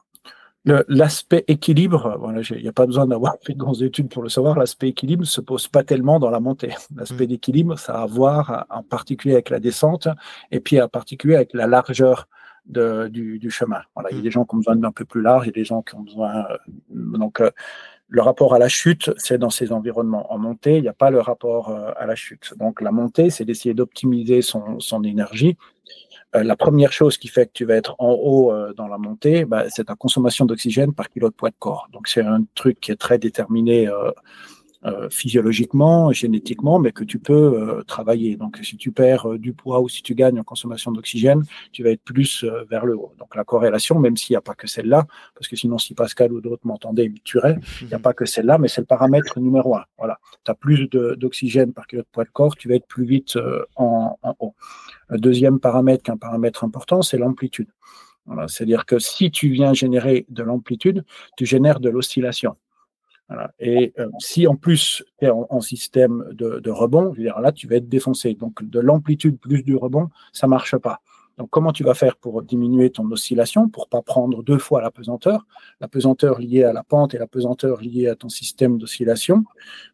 l'aspect 0.64 1.44
équilibre, 1.46 2.16
voilà, 2.18 2.40
il 2.50 2.62
n'y 2.62 2.68
a 2.68 2.72
pas 2.72 2.86
besoin 2.86 3.06
d'avoir 3.06 3.36
fait 3.46 3.52
de 3.52 3.58
grandes 3.58 3.82
études 3.82 4.08
pour 4.08 4.24
le 4.24 4.28
savoir, 4.28 4.58
l'aspect 4.58 4.88
équilibre 4.88 5.22
ne 5.22 5.26
se 5.26 5.40
pose 5.40 5.68
pas 5.68 5.84
tellement 5.84 6.18
dans 6.18 6.30
la 6.30 6.40
montée. 6.40 6.74
L'aspect 6.96 7.24
mmh. 7.24 7.28
d'équilibre, 7.28 7.78
ça 7.78 7.94
a 7.94 8.02
à 8.02 8.06
voir 8.06 8.66
en 8.70 8.82
particulier 8.82 9.34
avec 9.34 9.50
la 9.50 9.60
descente 9.60 10.08
et 10.50 10.58
puis 10.58 10.80
en 10.82 10.88
particulier 10.88 11.36
avec 11.36 11.50
la 11.54 11.68
largeur 11.68 12.26
de, 12.66 13.08
du, 13.08 13.50
chemin. 13.50 13.82
Voilà, 13.94 14.10
il 14.10 14.14
y 14.14 14.18
a 14.18 14.20
mmh. 14.20 14.24
des 14.24 14.30
gens 14.32 14.44
qui 14.44 14.54
ont 14.54 14.58
besoin 14.58 14.76
d'un 14.76 14.92
peu 14.92 15.04
plus 15.04 15.22
large, 15.22 15.44
il 15.44 15.48
y 15.48 15.50
a 15.50 15.52
des 15.52 15.64
gens 15.64 15.82
qui 15.82 15.94
ont 15.94 16.02
besoin. 16.02 16.44
Euh, 16.50 16.56
donc, 16.90 17.40
euh, 17.40 17.50
le 18.10 18.22
rapport 18.22 18.54
à 18.54 18.58
la 18.58 18.68
chute, 18.68 19.12
c'est 19.16 19.38
dans 19.38 19.50
ces 19.50 19.72
environnements. 19.72 20.32
En 20.32 20.38
montée, 20.38 20.76
il 20.76 20.82
n'y 20.82 20.88
a 20.88 20.92
pas 20.92 21.10
le 21.10 21.20
rapport 21.20 21.70
euh, 21.70 21.92
à 21.96 22.06
la 22.06 22.16
chute. 22.16 22.52
Donc 22.58 22.80
la 22.80 22.90
montée, 22.90 23.30
c'est 23.30 23.44
d'essayer 23.44 23.72
d'optimiser 23.72 24.42
son, 24.42 25.02
énergie. 25.04 25.56
Euh, 26.34 26.42
la 26.42 26.56
première 26.56 26.92
chose 26.92 27.18
qui 27.18 27.28
fait 27.28 27.46
que 27.46 27.52
tu 27.54 27.64
vas 27.64 27.76
être 27.76 27.94
en 28.00 28.10
haut 28.10 28.52
euh, 28.52 28.74
dans 28.74 28.88
la 28.88 28.98
montée, 28.98 29.44
bah, 29.44 29.64
c'est 29.68 29.84
ta 29.84 29.94
consommation 29.94 30.44
d'oxygène 30.44 30.92
par 30.92 31.08
kilo 31.08 31.28
de 31.28 31.34
poids 31.34 31.50
de 31.50 31.56
corps. 31.56 31.88
Donc 31.92 32.08
c'est 32.08 32.22
un 32.22 32.42
truc 32.56 32.80
qui 32.80 32.90
est 32.90 32.96
très 32.96 33.18
déterminé 33.18 33.88
physiologiquement, 35.10 36.10
génétiquement, 36.10 36.78
mais 36.78 36.90
que 36.90 37.04
tu 37.04 37.18
peux 37.18 37.34
euh, 37.34 37.82
travailler. 37.82 38.36
Donc, 38.36 38.58
si 38.62 38.78
tu 38.78 38.92
perds 38.92 39.32
euh, 39.32 39.38
du 39.38 39.52
poids 39.52 39.80
ou 39.80 39.90
si 39.90 40.02
tu 40.02 40.14
gagnes 40.14 40.40
en 40.40 40.42
consommation 40.42 40.90
d'oxygène, 40.90 41.44
tu 41.72 41.82
vas 41.82 41.90
être 41.90 42.02
plus 42.02 42.44
vers 42.70 42.86
le 42.86 42.96
haut. 42.96 43.12
Donc, 43.18 43.36
la 43.36 43.44
corrélation, 43.44 43.98
même 43.98 44.16
s'il 44.16 44.32
n'y 44.32 44.38
a 44.38 44.40
pas 44.40 44.54
que 44.54 44.66
celle-là, 44.66 45.06
parce 45.34 45.48
que 45.48 45.56
sinon, 45.56 45.76
si 45.76 45.94
Pascal 45.94 46.32
ou 46.32 46.40
d'autres 46.40 46.66
m'entendaient, 46.66 47.04
ils 47.04 47.12
me 47.12 47.60
il 47.82 47.86
n'y 47.86 47.94
a 47.94 47.98
pas 47.98 48.14
que 48.14 48.24
celle-là, 48.24 48.56
mais 48.56 48.68
c'est 48.68 48.80
le 48.80 48.86
paramètre 48.86 49.38
numéro 49.38 49.76
un. 49.76 49.84
Voilà. 49.98 50.18
Tu 50.44 50.50
as 50.50 50.54
plus 50.54 50.88
d'oxygène 50.88 51.72
par 51.72 51.86
kilo 51.86 52.02
de 52.02 52.08
poids 52.10 52.24
de 52.24 52.30
corps, 52.30 52.56
tu 52.56 52.68
vas 52.68 52.76
être 52.76 52.86
plus 52.86 53.04
vite 53.04 53.38
en, 53.76 54.18
en 54.22 54.34
haut. 54.38 54.54
Le 55.10 55.18
deuxième 55.18 55.60
paramètre, 55.60 56.02
qui 56.02 56.10
est 56.10 56.14
un 56.14 56.16
paramètre 56.16 56.64
important, 56.64 57.02
c'est 57.02 57.18
l'amplitude. 57.18 57.68
Voilà. 58.26 58.48
C'est-à-dire 58.48 58.86
que 58.86 58.98
si 58.98 59.30
tu 59.30 59.50
viens 59.50 59.74
générer 59.74 60.24
de 60.28 60.42
l'amplitude, 60.42 61.04
tu 61.36 61.44
génères 61.44 61.80
de 61.80 61.90
l'oscillation. 61.90 62.56
Et 63.58 63.92
euh, 63.98 64.08
si 64.18 64.46
en 64.46 64.56
plus 64.56 65.04
tu 65.18 65.26
es 65.26 65.30
en, 65.30 65.60
système 65.60 66.24
de, 66.32 66.70
rebond, 66.70 67.12
je 67.12 67.18
veux 67.18 67.24
dire, 67.24 67.40
là 67.40 67.52
tu 67.52 67.66
vas 67.66 67.76
être 67.76 67.88
défoncé. 67.88 68.34
Donc 68.34 68.62
de 68.64 68.80
l'amplitude 68.80 69.38
plus 69.38 69.62
du 69.62 69.76
rebond, 69.76 70.08
ça 70.32 70.46
marche 70.46 70.76
pas. 70.76 71.00
Donc 71.38 71.48
comment 71.48 71.72
tu 71.72 71.84
vas 71.84 71.94
faire 71.94 72.16
pour 72.16 72.42
diminuer 72.42 72.90
ton 72.90 73.08
oscillation, 73.10 73.68
pour 73.68 73.88
pas 73.88 74.02
prendre 74.02 74.42
deux 74.42 74.58
fois 74.58 74.82
la 74.82 74.90
pesanteur, 74.90 75.46
la 75.80 75.88
pesanteur 75.88 76.38
liée 76.38 76.64
à 76.64 76.72
la 76.72 76.82
pente 76.82 77.14
et 77.14 77.18
la 77.18 77.26
pesanteur 77.26 77.80
liée 77.80 78.08
à 78.08 78.16
ton 78.16 78.28
système 78.28 78.78
d'oscillation 78.78 79.44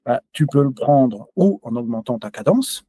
ben, 0.04 0.20
Tu 0.32 0.46
peux 0.46 0.62
le 0.62 0.72
prendre 0.72 1.28
ou 1.36 1.60
en 1.62 1.76
augmentant 1.76 2.18
ta 2.18 2.30
cadence, 2.30 2.84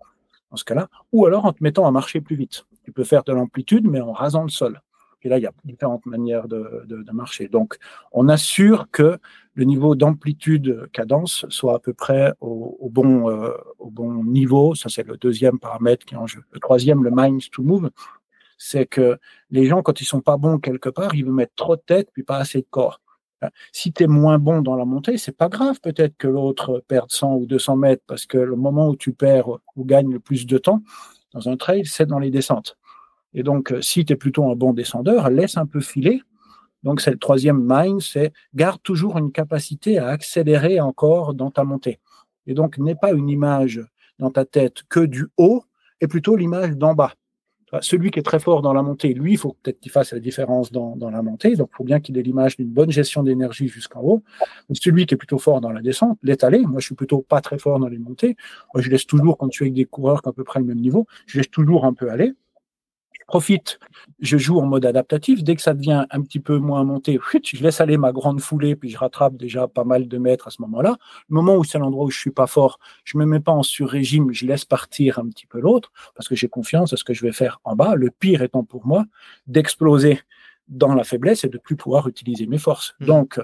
dans 0.49 0.57
ce 0.57 0.63
cas-là, 0.63 0.87
ou 1.11 1.25
alors 1.25 1.45
en 1.45 1.53
te 1.53 1.61
mettant 1.61 1.85
à 1.85 1.91
marcher 1.91 2.21
plus 2.21 2.35
vite. 2.35 2.65
Tu 2.83 2.91
peux 2.91 3.03
faire 3.03 3.23
de 3.25 3.33
l'amplitude, 3.33 3.85
mais 3.85 3.99
en 3.99 4.13
rasant 4.13 4.43
le 4.43 4.49
sol. 4.49 4.81
Et 5.27 5.29
là, 5.29 5.37
il 5.39 5.41
y 5.41 5.45
a 5.45 5.51
différentes 5.65 6.05
manières 6.05 6.47
de, 6.47 7.05
marcher. 7.11 7.49
Donc, 7.49 7.77
on 8.13 8.29
assure 8.29 8.89
que 8.91 9.19
le 9.57 9.63
niveau 9.63 9.95
d'amplitude 9.95 10.87
cadence 10.93 11.47
soit 11.49 11.75
à 11.77 11.79
peu 11.79 11.91
près 11.91 12.31
au, 12.41 12.89
bon, 12.91 13.27
euh, 13.27 13.49
au 13.79 13.89
bon 13.89 14.23
niveau. 14.23 14.75
Ça, 14.75 14.87
c'est 14.87 15.05
le 15.05 15.17
deuxième 15.17 15.57
paramètre 15.57 16.05
qui 16.05 16.13
est 16.13 16.17
en 16.17 16.27
jeu. 16.27 16.43
Le 16.51 16.59
troisième, 16.59 17.03
le 17.03 17.09
mind 17.11 17.41
to 17.49 17.63
move, 17.63 17.89
c'est 18.59 18.85
que 18.85 19.17
les 19.49 19.65
gens, 19.65 19.81
quand 19.81 19.99
ils 19.99 20.05
sont 20.05 20.21
pas 20.21 20.37
bons 20.37 20.59
quelque 20.59 20.89
part, 20.89 21.15
ils 21.15 21.25
veulent 21.25 21.33
mettre 21.33 21.55
trop 21.55 21.75
de 21.75 21.81
tête 21.81 22.09
puis 22.13 22.21
pas 22.21 22.37
assez 22.37 22.61
de 22.61 22.67
corps. 22.69 23.01
Si 23.71 23.91
tu 23.91 24.03
es 24.03 24.07
moins 24.07 24.37
bon 24.37 24.61
dans 24.61 24.75
la 24.75 24.85
montée, 24.85 25.17
c'est 25.17 25.35
pas 25.35 25.49
grave 25.49 25.79
peut-être 25.81 26.15
que 26.17 26.27
l'autre 26.27 26.83
perde 26.87 27.09
100 27.09 27.37
ou 27.37 27.47
200 27.47 27.77
mètres 27.77 28.03
parce 28.05 28.27
que 28.27 28.37
le 28.37 28.55
moment 28.55 28.89
où 28.89 28.95
tu 28.95 29.11
perds 29.11 29.49
ou 29.75 29.85
gagnes 29.85 30.13
le 30.13 30.19
plus 30.19 30.45
de 30.45 30.59
temps 30.59 30.83
dans 31.33 31.49
un 31.49 31.57
trail, 31.57 31.83
c'est 31.87 32.05
dans 32.05 32.19
les 32.19 32.29
descentes. 32.29 32.77
Et 33.33 33.41
donc, 33.41 33.73
si 33.81 34.05
tu 34.05 34.13
es 34.13 34.15
plutôt 34.15 34.51
un 34.51 34.55
bon 34.55 34.73
descendeur, 34.73 35.31
laisse 35.31 35.57
un 35.57 35.65
peu 35.65 35.79
filer. 35.79 36.21
Donc, 36.83 37.01
c'est 37.01 37.11
le 37.11 37.17
troisième 37.17 37.65
mind, 37.67 38.01
c'est 38.01 38.31
garde 38.53 38.81
toujours 38.81 39.17
une 39.17 39.31
capacité 39.31 39.97
à 39.97 40.07
accélérer 40.07 40.79
encore 40.79 41.33
dans 41.33 41.51
ta 41.51 41.63
montée. 41.63 41.99
Et 42.45 42.53
donc, 42.53 42.77
n'est 42.77 42.95
pas 42.95 43.11
une 43.11 43.29
image 43.29 43.81
dans 44.19 44.31
ta 44.31 44.45
tête 44.45 44.83
que 44.89 45.01
du 45.01 45.27
haut, 45.37 45.63
et 46.01 46.07
plutôt 46.07 46.35
l'image 46.35 46.77
d'en 46.77 46.93
bas. 46.93 47.13
Celui 47.81 48.11
qui 48.11 48.19
est 48.19 48.23
très 48.23 48.39
fort 48.39 48.61
dans 48.61 48.71
la 48.71 48.81
montée, 48.81 49.13
lui, 49.13 49.33
il 49.33 49.37
faut 49.37 49.57
peut-être 49.61 49.81
qu'il 49.81 49.91
fasse 49.91 50.13
la 50.13 50.19
différence 50.19 50.71
dans, 50.71 50.95
la 51.09 51.21
montée. 51.21 51.55
Donc, 51.57 51.69
il 51.73 51.75
faut 51.75 51.83
bien 51.83 51.99
qu'il 51.99 52.17
ait 52.17 52.21
l'image 52.21 52.55
d'une 52.55 52.69
bonne 52.69 52.91
gestion 52.91 53.23
d'énergie 53.23 53.67
jusqu'en 53.67 53.99
haut. 54.01 54.23
celui 54.71 55.05
qui 55.05 55.15
est 55.15 55.17
plutôt 55.17 55.37
fort 55.37 55.59
dans 55.59 55.71
la 55.71 55.81
descente, 55.81 56.17
l'est 56.23 56.45
allé. 56.45 56.59
Moi, 56.59 56.79
je 56.79 56.85
suis 56.85 56.95
plutôt 56.95 57.21
pas 57.21 57.41
très 57.41 57.57
fort 57.57 57.79
dans 57.79 57.89
les 57.89 57.97
montées. 57.97 58.37
Moi, 58.73 58.81
je 58.81 58.89
laisse 58.89 59.05
toujours, 59.05 59.37
quand 59.37 59.49
tu 59.49 59.63
es 59.63 59.65
avec 59.65 59.73
des 59.73 59.83
coureurs 59.83 60.21
qui 60.21 60.29
ont 60.29 60.31
à 60.31 60.33
peu 60.33 60.45
près 60.45 60.61
le 60.61 60.65
même 60.65 60.79
niveau, 60.79 61.07
je 61.25 61.39
laisse 61.39 61.51
toujours 61.51 61.83
un 61.83 61.93
peu 61.93 62.09
aller 62.09 62.33
profite, 63.27 63.79
je 64.19 64.37
joue 64.37 64.59
en 64.59 64.65
mode 64.65 64.85
adaptatif. 64.85 65.43
Dès 65.43 65.55
que 65.55 65.61
ça 65.61 65.73
devient 65.73 66.05
un 66.09 66.21
petit 66.21 66.39
peu 66.39 66.57
moins 66.57 66.83
monté, 66.83 67.19
je 67.43 67.61
laisse 67.61 67.81
aller 67.81 67.97
ma 67.97 68.11
grande 68.11 68.41
foulée, 68.41 68.75
puis 68.75 68.89
je 68.89 68.97
rattrape 68.97 69.35
déjà 69.35 69.67
pas 69.67 69.83
mal 69.83 70.07
de 70.07 70.17
mètres 70.17 70.47
à 70.47 70.49
ce 70.49 70.61
moment-là. 70.63 70.97
Le 71.29 71.35
moment 71.35 71.55
où 71.55 71.63
c'est 71.63 71.77
l'endroit 71.77 72.05
où 72.05 72.09
je 72.09 72.17
suis 72.17 72.31
pas 72.31 72.47
fort, 72.47 72.79
je 73.03 73.17
me 73.17 73.25
mets 73.25 73.41
pas 73.41 73.51
en 73.51 73.63
sur-régime, 73.63 74.31
je 74.31 74.45
laisse 74.45 74.65
partir 74.65 75.19
un 75.19 75.27
petit 75.27 75.45
peu 75.45 75.59
l'autre, 75.59 75.91
parce 76.15 76.27
que 76.27 76.35
j'ai 76.35 76.47
confiance 76.47 76.93
à 76.93 76.97
ce 76.97 77.03
que 77.03 77.13
je 77.13 77.21
vais 77.21 77.33
faire 77.33 77.59
en 77.65 77.75
bas. 77.75 77.95
Le 77.95 78.09
pire 78.09 78.41
étant 78.41 78.63
pour 78.63 78.87
moi 78.87 79.05
d'exploser 79.45 80.21
dans 80.69 80.95
la 80.95 81.03
faiblesse 81.03 81.43
et 81.43 81.49
de 81.49 81.57
plus 81.57 81.75
pouvoir 81.75 82.07
utiliser 82.07 82.47
mes 82.47 82.57
forces. 82.57 82.95
Mmh. 82.99 83.05
Donc, 83.05 83.39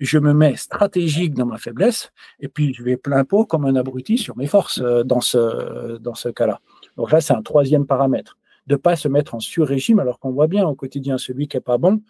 je 0.00 0.18
me 0.18 0.32
mets 0.32 0.56
stratégique 0.56 1.34
dans 1.34 1.46
ma 1.46 1.58
faiblesse 1.58 2.10
et 2.40 2.48
puis 2.48 2.72
je 2.72 2.82
vais 2.82 2.96
plein 2.96 3.24
pot 3.24 3.44
comme 3.44 3.66
un 3.66 3.76
abruti 3.76 4.16
sur 4.18 4.36
mes 4.36 4.46
forces 4.46 4.80
euh, 4.80 5.04
dans 5.04 5.20
ce, 5.20 5.98
dans 5.98 6.14
ce 6.14 6.30
cas-là. 6.30 6.60
Donc 6.96 7.12
là, 7.12 7.20
c'est 7.20 7.34
un 7.34 7.42
troisième 7.42 7.86
paramètre 7.86 8.38
de 8.66 8.76
pas 8.76 8.96
se 8.96 9.08
mettre 9.08 9.34
en 9.34 9.40
sur-régime, 9.40 9.98
alors 9.98 10.18
qu'on 10.18 10.32
voit 10.32 10.46
bien 10.46 10.66
au 10.66 10.74
quotidien 10.74 11.18
celui 11.18 11.48
qui 11.48 11.56
est 11.56 11.60
pas 11.60 11.78
bon, 11.78 12.02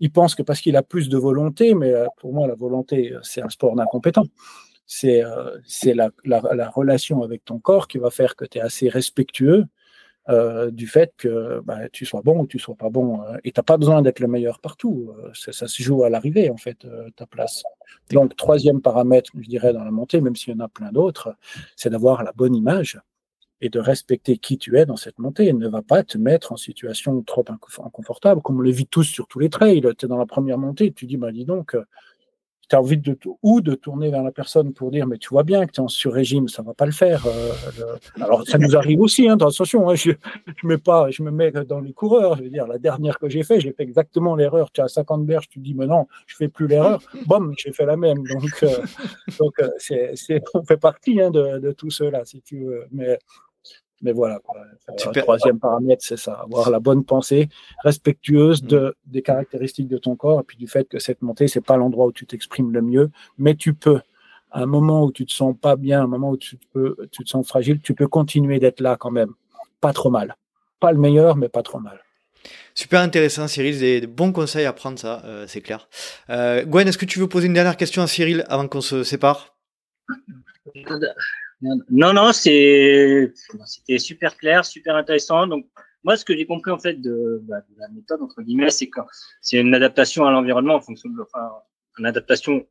il 0.00 0.12
pense 0.12 0.34
que 0.34 0.42
parce 0.42 0.60
qu'il 0.60 0.76
a 0.76 0.82
plus 0.82 1.08
de 1.08 1.16
volonté, 1.16 1.74
mais 1.74 1.92
euh, 1.92 2.06
pour 2.18 2.32
moi, 2.32 2.46
la 2.46 2.54
volonté, 2.54 3.12
euh, 3.12 3.20
c'est 3.22 3.42
un 3.42 3.48
sport 3.48 3.74
d'incompétent. 3.76 4.24
C'est 4.86 5.24
euh, 5.24 5.58
la, 5.84 6.10
la, 6.24 6.70
relation 6.70 7.22
avec 7.22 7.44
ton 7.44 7.58
corps 7.58 7.88
qui 7.88 7.98
va 7.98 8.10
faire 8.10 8.36
que 8.36 8.44
tu 8.44 8.58
es 8.58 8.60
assez 8.60 8.88
respectueux 8.88 9.64
du 10.72 10.88
fait 10.88 11.12
que 11.16 11.60
bah, 11.60 11.88
tu 11.92 12.04
sois 12.04 12.20
bon 12.20 12.40
ou 12.40 12.46
tu 12.48 12.58
sois 12.58 12.74
pas 12.74 12.90
bon. 12.90 13.20
et 13.44 13.52
tu 13.52 13.60
n'as 13.60 13.62
pas 13.62 13.76
besoin 13.76 14.02
d'être 14.02 14.18
le 14.18 14.26
meilleur 14.26 14.58
partout. 14.58 15.14
ça 15.34 15.68
se 15.68 15.82
joue 15.82 16.02
à 16.02 16.10
l'arrivée, 16.10 16.50
en 16.50 16.56
fait, 16.56 16.84
ta 17.14 17.26
place. 17.26 17.62
Donc, 18.10 18.34
troisième 18.34 18.80
paramètre, 18.80 19.30
je 19.36 19.48
dirais, 19.48 19.72
dans 19.72 19.84
la 19.84 19.92
montée, 19.92 20.20
même 20.20 20.34
s'il 20.34 20.52
y 20.52 20.56
en 20.56 20.64
a 20.64 20.68
plein 20.68 20.90
d'autres, 20.90 21.36
c'est 21.76 21.90
d'avoir 21.90 22.24
la 22.24 22.32
bonne 22.32 22.56
image 22.56 23.00
et 23.60 23.68
de 23.68 23.78
respecter 23.78 24.36
qui 24.38 24.58
tu 24.58 24.76
es 24.78 24.86
dans 24.86 24.96
cette 24.96 25.18
montée. 25.18 25.46
Elle 25.46 25.58
ne 25.58 25.68
va 25.68 25.82
pas 25.82 26.02
te 26.02 26.18
mettre 26.18 26.52
en 26.52 26.56
situation 26.56 27.22
trop 27.22 27.44
inconfortable, 27.48 28.42
comme 28.42 28.58
on 28.58 28.62
le 28.62 28.70
vit 28.70 28.86
tous 28.86 29.04
sur 29.04 29.26
tous 29.26 29.38
les 29.38 29.48
trails. 29.48 29.80
Tu 29.98 30.06
es 30.06 30.08
dans 30.08 30.18
la 30.18 30.26
première 30.26 30.58
montée, 30.58 30.92
tu 30.92 31.06
dis, 31.06 31.16
bah, 31.16 31.32
dis 31.32 31.44
donc, 31.44 31.74
euh, 31.74 31.84
tu 32.68 32.74
as 32.74 32.80
envie 32.80 32.98
de, 32.98 33.16
ou 33.42 33.60
de 33.60 33.74
tourner 33.74 34.10
vers 34.10 34.22
la 34.22 34.32
personne 34.32 34.72
pour 34.72 34.90
dire, 34.90 35.06
mais 35.06 35.18
tu 35.18 35.28
vois 35.28 35.44
bien 35.44 35.66
que 35.66 35.72
tu 35.72 35.80
es 35.80 35.84
en 35.84 35.88
sur-régime, 35.88 36.48
ça 36.48 36.62
va 36.62 36.74
pas 36.74 36.86
le 36.86 36.92
faire. 36.92 37.24
Euh, 37.26 37.96
alors, 38.20 38.46
ça 38.46 38.58
nous 38.58 38.76
arrive 38.76 39.00
aussi, 39.00 39.28
hein, 39.28 39.34
attention, 39.34 39.88
hein, 39.88 39.94
je, 39.94 40.10
je, 40.10 40.66
mets 40.66 40.78
pas, 40.78 41.10
je 41.10 41.22
me 41.22 41.30
mets 41.30 41.52
dans 41.52 41.80
les 41.80 41.92
coureurs. 41.92 42.36
Je 42.36 42.42
veux 42.42 42.50
dire, 42.50 42.66
la 42.66 42.78
dernière 42.78 43.18
que 43.18 43.28
j'ai 43.28 43.44
fait, 43.44 43.60
j'ai 43.60 43.72
fait 43.72 43.84
exactement 43.84 44.34
l'erreur. 44.34 44.72
Tu 44.72 44.80
as 44.80 44.88
50 44.88 45.24
berges, 45.24 45.48
tu 45.48 45.60
dis, 45.60 45.74
mais 45.74 45.86
non, 45.86 46.06
je 46.26 46.34
fais 46.34 46.48
plus 46.48 46.66
l'erreur. 46.66 47.00
Bom, 47.26 47.52
j'ai 47.56 47.72
fait 47.72 47.86
la 47.86 47.96
même. 47.96 48.24
Donc, 48.26 48.62
euh, 48.64 48.82
donc 49.38 49.54
c'est, 49.78 50.42
on 50.54 50.64
fait 50.64 50.76
partie 50.76 51.20
hein, 51.20 51.30
de, 51.30 51.58
de, 51.58 51.72
tout 51.72 51.90
cela, 51.90 52.24
si 52.24 52.42
tu 52.42 52.64
veux. 52.64 52.86
Mais 52.90 53.18
mais 54.02 54.12
voilà, 54.12 54.40
le 54.88 55.20
troisième 55.20 55.58
paramètre, 55.58 56.04
c'est 56.04 56.18
ça, 56.18 56.34
avoir 56.34 56.70
la 56.70 56.80
bonne 56.80 57.04
pensée, 57.04 57.48
respectueuse 57.82 58.62
mm. 58.62 58.66
de, 58.66 58.96
des 59.06 59.22
caractéristiques 59.22 59.88
de 59.88 59.98
ton 59.98 60.16
corps, 60.16 60.40
et 60.40 60.42
puis 60.42 60.56
du 60.56 60.66
fait 60.66 60.88
que 60.88 60.98
cette 60.98 61.22
montée, 61.22 61.48
c'est 61.48 61.60
pas 61.60 61.76
l'endroit 61.76 62.06
où 62.06 62.12
tu 62.12 62.26
t'exprimes 62.26 62.72
le 62.72 62.82
mieux, 62.82 63.10
mais 63.38 63.54
tu 63.54 63.74
peux, 63.74 64.00
à 64.50 64.62
un 64.62 64.66
moment 64.66 65.04
où 65.04 65.12
tu 65.12 65.26
te 65.26 65.32
sens 65.32 65.54
pas 65.60 65.76
bien, 65.76 66.00
à 66.00 66.04
un 66.04 66.08
moment 66.08 66.30
où 66.30 66.36
tu, 66.36 66.58
peux, 66.72 66.96
tu 67.10 67.24
te 67.24 67.28
sens 67.28 67.46
fragile, 67.46 67.80
tu 67.80 67.94
peux 67.94 68.08
continuer 68.08 68.58
d'être 68.58 68.80
là 68.80 68.96
quand 68.98 69.10
même. 69.10 69.32
Pas 69.80 69.92
trop 69.92 70.10
mal. 70.10 70.36
Pas 70.80 70.92
le 70.92 70.98
meilleur, 70.98 71.36
mais 71.36 71.48
pas 71.48 71.62
trop 71.62 71.78
mal. 71.78 72.00
Super 72.74 73.00
intéressant, 73.00 73.48
Cyril. 73.48 73.78
Des, 73.78 74.06
bons 74.06 74.32
conseils 74.32 74.66
à 74.66 74.72
prendre, 74.72 74.98
ça, 74.98 75.22
euh, 75.24 75.46
c'est 75.46 75.60
clair. 75.60 75.88
Euh, 76.30 76.64
Gwen, 76.64 76.86
est-ce 76.86 76.98
que 76.98 77.06
tu 77.06 77.18
veux 77.18 77.28
poser 77.28 77.46
une 77.46 77.54
dernière 77.54 77.76
question 77.76 78.02
à 78.02 78.06
Cyril 78.06 78.44
avant 78.48 78.68
qu'on 78.68 78.80
se 78.80 79.02
sépare? 79.02 79.56
Non, 81.90 82.12
non, 82.12 82.32
c'était 82.32 83.32
super 83.98 84.36
clair, 84.36 84.64
super 84.64 84.96
intéressant. 84.96 85.46
Donc, 85.46 85.66
moi, 86.04 86.16
ce 86.16 86.24
que 86.24 86.36
j'ai 86.36 86.46
compris 86.46 86.70
en 86.70 86.78
fait 86.78 87.00
de, 87.00 87.40
bah, 87.42 87.60
de, 87.68 87.80
la 87.80 87.88
méthode 87.88 88.22
entre 88.22 88.42
guillemets, 88.42 88.70
c'est 88.70 88.88
que 88.88 89.00
c'est 89.40 89.58
une 89.58 89.74
adaptation 89.74 90.24
à 90.24 90.30
l'environnement 90.30 90.74
en 90.74 90.80
fonction 90.80 91.08
de, 91.10 91.20
enfin, 91.20 91.50
une 91.98 92.06
adaptation, 92.06 92.66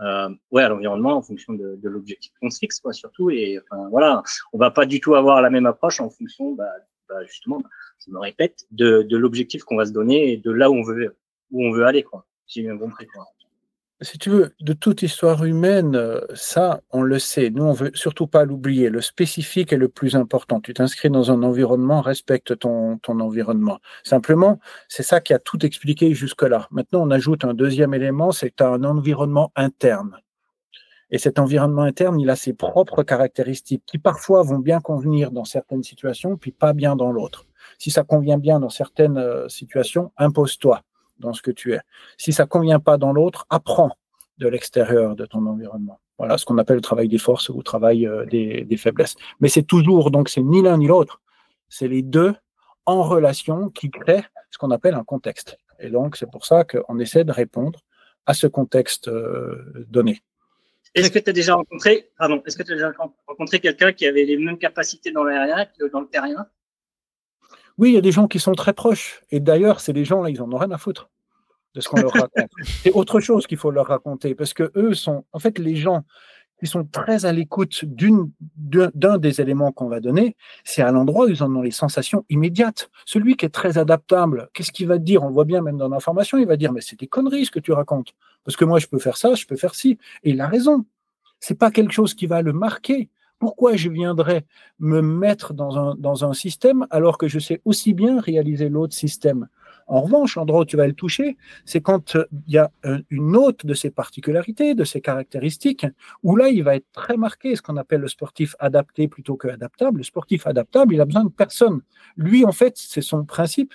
euh, 0.00 0.28
ouais, 0.50 0.62
à 0.62 0.68
l'environnement 0.68 1.16
en 1.16 1.22
fonction 1.22 1.52
de, 1.52 1.76
de 1.76 1.88
l'objectif 1.88 2.32
qu'on 2.40 2.50
se 2.50 2.58
fixe, 2.58 2.80
quoi, 2.80 2.92
surtout. 2.92 3.30
Et 3.30 3.58
enfin, 3.58 3.88
voilà, 3.90 4.22
on 4.52 4.58
va 4.58 4.70
pas 4.70 4.86
du 4.86 5.00
tout 5.00 5.14
avoir 5.14 5.42
la 5.42 5.50
même 5.50 5.66
approche 5.66 6.00
en 6.00 6.10
fonction, 6.10 6.52
bah, 6.54 6.72
bah 7.08 7.24
justement, 7.26 7.62
je 8.06 8.10
me 8.10 8.18
répète, 8.18 8.66
de, 8.70 9.02
de 9.02 9.16
l'objectif 9.16 9.64
qu'on 9.64 9.76
va 9.76 9.86
se 9.86 9.92
donner 9.92 10.32
et 10.32 10.36
de 10.36 10.50
là 10.50 10.70
où 10.70 10.74
on 10.74 10.82
veut, 10.82 11.16
où 11.50 11.64
on 11.66 11.72
veut 11.72 11.84
aller, 11.84 12.02
quoi. 12.02 12.26
J'ai 12.46 12.62
bien 12.62 12.78
compris, 12.78 13.06
quoi 13.06 13.26
si 14.00 14.16
tu 14.18 14.30
veux, 14.30 14.54
de 14.60 14.72
toute 14.72 15.02
histoire 15.02 15.44
humaine, 15.44 15.96
euh, 15.96 16.20
ça, 16.34 16.80
on 16.90 17.02
le 17.02 17.18
sait. 17.18 17.50
Nous, 17.50 17.64
on 17.64 17.72
veut 17.72 17.90
surtout 17.94 18.28
pas 18.28 18.44
l'oublier. 18.44 18.90
Le 18.90 19.00
spécifique 19.00 19.72
est 19.72 19.76
le 19.76 19.88
plus 19.88 20.14
important. 20.14 20.60
Tu 20.60 20.72
t'inscris 20.72 21.10
dans 21.10 21.32
un 21.32 21.42
environnement, 21.42 22.00
respecte 22.00 22.56
ton, 22.58 22.98
ton 22.98 23.18
environnement. 23.18 23.80
Simplement, 24.04 24.60
c'est 24.88 25.02
ça 25.02 25.20
qui 25.20 25.34
a 25.34 25.40
tout 25.40 25.66
expliqué 25.66 26.14
jusque-là. 26.14 26.68
Maintenant, 26.70 27.02
on 27.02 27.10
ajoute 27.10 27.44
un 27.44 27.54
deuxième 27.54 27.92
élément, 27.92 28.30
c'est 28.30 28.50
que 28.50 28.56
tu 28.58 28.64
un 28.64 28.84
environnement 28.84 29.50
interne. 29.56 30.20
Et 31.10 31.18
cet 31.18 31.38
environnement 31.38 31.82
interne, 31.82 32.20
il 32.20 32.30
a 32.30 32.36
ses 32.36 32.52
propres 32.52 33.02
caractéristiques 33.02 33.82
qui 33.86 33.98
parfois 33.98 34.42
vont 34.42 34.58
bien 34.58 34.80
convenir 34.80 35.32
dans 35.32 35.44
certaines 35.44 35.82
situations, 35.82 36.36
puis 36.36 36.52
pas 36.52 36.72
bien 36.72 36.94
dans 36.94 37.10
l'autre. 37.10 37.46
Si 37.78 37.90
ça 37.90 38.04
convient 38.04 38.38
bien 38.38 38.60
dans 38.60 38.68
certaines 38.68 39.18
euh, 39.18 39.48
situations, 39.48 40.12
impose-toi 40.18 40.82
dans 41.18 41.32
ce 41.32 41.42
que 41.42 41.50
tu 41.50 41.74
es. 41.74 41.80
Si 42.16 42.32
ça 42.32 42.46
convient 42.46 42.80
pas 42.80 42.96
dans 42.96 43.12
l'autre, 43.12 43.46
apprends 43.50 43.96
de 44.38 44.48
l'extérieur 44.48 45.16
de 45.16 45.26
ton 45.26 45.44
environnement. 45.46 46.00
Voilà 46.18 46.36
ce 46.38 46.44
qu'on 46.44 46.58
appelle 46.58 46.76
le 46.76 46.82
travail 46.82 47.08
des 47.08 47.18
forces 47.18 47.48
ou 47.48 47.58
le 47.58 47.62
travail 47.62 48.06
euh, 48.06 48.24
des, 48.26 48.76
faiblesses. 48.76 49.16
Mais 49.40 49.48
c'est 49.48 49.62
toujours, 49.62 50.10
donc 50.10 50.28
c'est 50.28 50.42
ni 50.42 50.62
l'un 50.62 50.78
ni 50.78 50.86
l'autre. 50.86 51.20
C'est 51.68 51.88
les 51.88 52.02
deux 52.02 52.34
en 52.86 53.02
relation 53.02 53.68
qui 53.68 53.90
créent 53.90 54.24
ce 54.50 54.58
qu'on 54.58 54.70
appelle 54.70 54.94
un 54.94 55.04
contexte. 55.04 55.58
Et 55.78 55.90
donc 55.90 56.16
c'est 56.16 56.30
pour 56.30 56.44
ça 56.44 56.64
qu'on 56.64 56.98
essaie 56.98 57.24
de 57.24 57.32
répondre 57.32 57.80
à 58.26 58.34
ce 58.34 58.46
contexte 58.46 59.08
euh, 59.08 59.86
donné. 59.88 60.22
Est-ce 60.94 61.10
que 61.10 61.18
tu 61.18 61.30
as 61.30 61.32
déjà 61.32 61.54
rencontré, 61.54 62.10
pardon, 62.18 62.42
est-ce 62.46 62.56
que 62.56 62.62
tu 62.62 62.72
as 62.72 62.74
déjà 62.74 62.92
rencontré 63.26 63.60
quelqu'un 63.60 63.92
qui 63.92 64.06
avait 64.06 64.24
les 64.24 64.36
mêmes 64.36 64.58
capacités 64.58 65.12
dans 65.12 65.22
l'aérien 65.22 65.66
que 65.66 65.86
dans 65.90 66.00
le 66.00 66.08
terrien? 66.08 66.46
Oui, 67.78 67.90
il 67.90 67.94
y 67.94 67.98
a 67.98 68.02
des 68.02 68.12
gens 68.12 68.26
qui 68.26 68.40
sont 68.40 68.52
très 68.52 68.72
proches. 68.72 69.22
Et 69.30 69.40
d'ailleurs, 69.40 69.80
c'est 69.80 69.92
des 69.92 70.04
gens 70.04 70.22
là, 70.22 70.30
ils 70.30 70.42
en 70.42 70.52
ont 70.52 70.58
rien 70.58 70.70
à 70.70 70.78
foutre 70.78 71.08
de 71.74 71.80
ce 71.80 71.88
qu'on 71.88 72.00
leur 72.00 72.12
raconte. 72.12 72.50
C'est 72.82 72.92
autre 72.92 73.20
chose 73.20 73.46
qu'il 73.46 73.58
faut 73.58 73.70
leur 73.70 73.86
raconter 73.86 74.34
parce 74.34 74.54
que 74.54 74.72
eux 74.74 74.94
sont, 74.94 75.24
en 75.32 75.38
fait, 75.38 75.58
les 75.58 75.76
gens 75.76 76.04
qui 76.58 76.66
sont 76.66 76.84
très 76.84 77.24
à 77.24 77.32
l'écoute 77.32 77.84
d'un 77.84 79.18
des 79.18 79.40
éléments 79.40 79.70
qu'on 79.70 79.88
va 79.88 80.00
donner, 80.00 80.36
c'est 80.64 80.82
à 80.82 80.90
l'endroit 80.90 81.26
où 81.26 81.28
ils 81.28 81.42
en 81.42 81.54
ont 81.54 81.62
les 81.62 81.70
sensations 81.70 82.24
immédiates. 82.30 82.90
Celui 83.06 83.36
qui 83.36 83.46
est 83.46 83.50
très 83.50 83.78
adaptable, 83.78 84.48
qu'est-ce 84.54 84.72
qu'il 84.72 84.88
va 84.88 84.98
dire? 84.98 85.22
On 85.22 85.28
le 85.28 85.34
voit 85.34 85.44
bien 85.44 85.62
même 85.62 85.78
dans 85.78 85.88
l'information, 85.88 86.36
il 86.36 86.46
va 86.46 86.56
dire 86.56 86.72
mais 86.72 86.80
c'est 86.80 86.98
des 86.98 87.06
conneries 87.06 87.46
ce 87.46 87.52
que 87.52 87.60
tu 87.60 87.70
racontes, 87.70 88.14
parce 88.44 88.56
que 88.56 88.64
moi 88.64 88.80
je 88.80 88.88
peux 88.88 88.98
faire 88.98 89.16
ça, 89.16 89.34
je 89.34 89.46
peux 89.46 89.56
faire 89.56 89.74
ci, 89.74 89.98
et 90.24 90.30
il 90.30 90.40
a 90.40 90.48
raison. 90.48 90.84
C'est 91.38 91.56
pas 91.56 91.70
quelque 91.70 91.92
chose 91.92 92.14
qui 92.14 92.26
va 92.26 92.42
le 92.42 92.52
marquer. 92.52 93.08
Pourquoi 93.38 93.76
je 93.76 93.88
viendrais 93.88 94.44
me 94.80 95.00
mettre 95.00 95.54
dans 95.54 95.78
un, 95.78 95.94
dans 95.94 96.24
un 96.24 96.32
système 96.32 96.86
alors 96.90 97.18
que 97.18 97.28
je 97.28 97.38
sais 97.38 97.60
aussi 97.64 97.94
bien 97.94 98.20
réaliser 98.20 98.68
l'autre 98.68 98.94
système? 98.94 99.48
En 99.88 100.02
revanche, 100.02 100.36
l'endroit 100.36 100.60
où 100.60 100.64
tu 100.66 100.76
vas 100.76 100.86
le 100.86 100.92
toucher, 100.92 101.38
c'est 101.64 101.80
quand 101.80 102.14
euh, 102.14 102.26
il 102.46 102.52
y 102.52 102.58
a 102.58 102.70
euh, 102.84 103.00
une 103.08 103.36
autre 103.36 103.66
de 103.66 103.72
ses 103.72 103.90
particularités, 103.90 104.74
de 104.74 104.84
ses 104.84 105.00
caractéristiques, 105.00 105.86
où 106.22 106.36
là, 106.36 106.50
il 106.50 106.62
va 106.62 106.76
être 106.76 106.86
très 106.92 107.16
marqué, 107.16 107.56
ce 107.56 107.62
qu'on 107.62 107.78
appelle 107.78 108.02
le 108.02 108.08
sportif 108.08 108.54
adapté 108.58 109.08
plutôt 109.08 109.36
que 109.36 109.48
adaptable. 109.48 109.98
Le 109.98 110.04
sportif 110.04 110.46
adaptable, 110.46 110.94
il 110.94 111.00
a 111.00 111.06
besoin 111.06 111.24
de 111.24 111.30
personne. 111.30 111.80
Lui, 112.16 112.44
en 112.44 112.52
fait, 112.52 112.76
c'est 112.76 113.00
son 113.00 113.24
principe. 113.24 113.74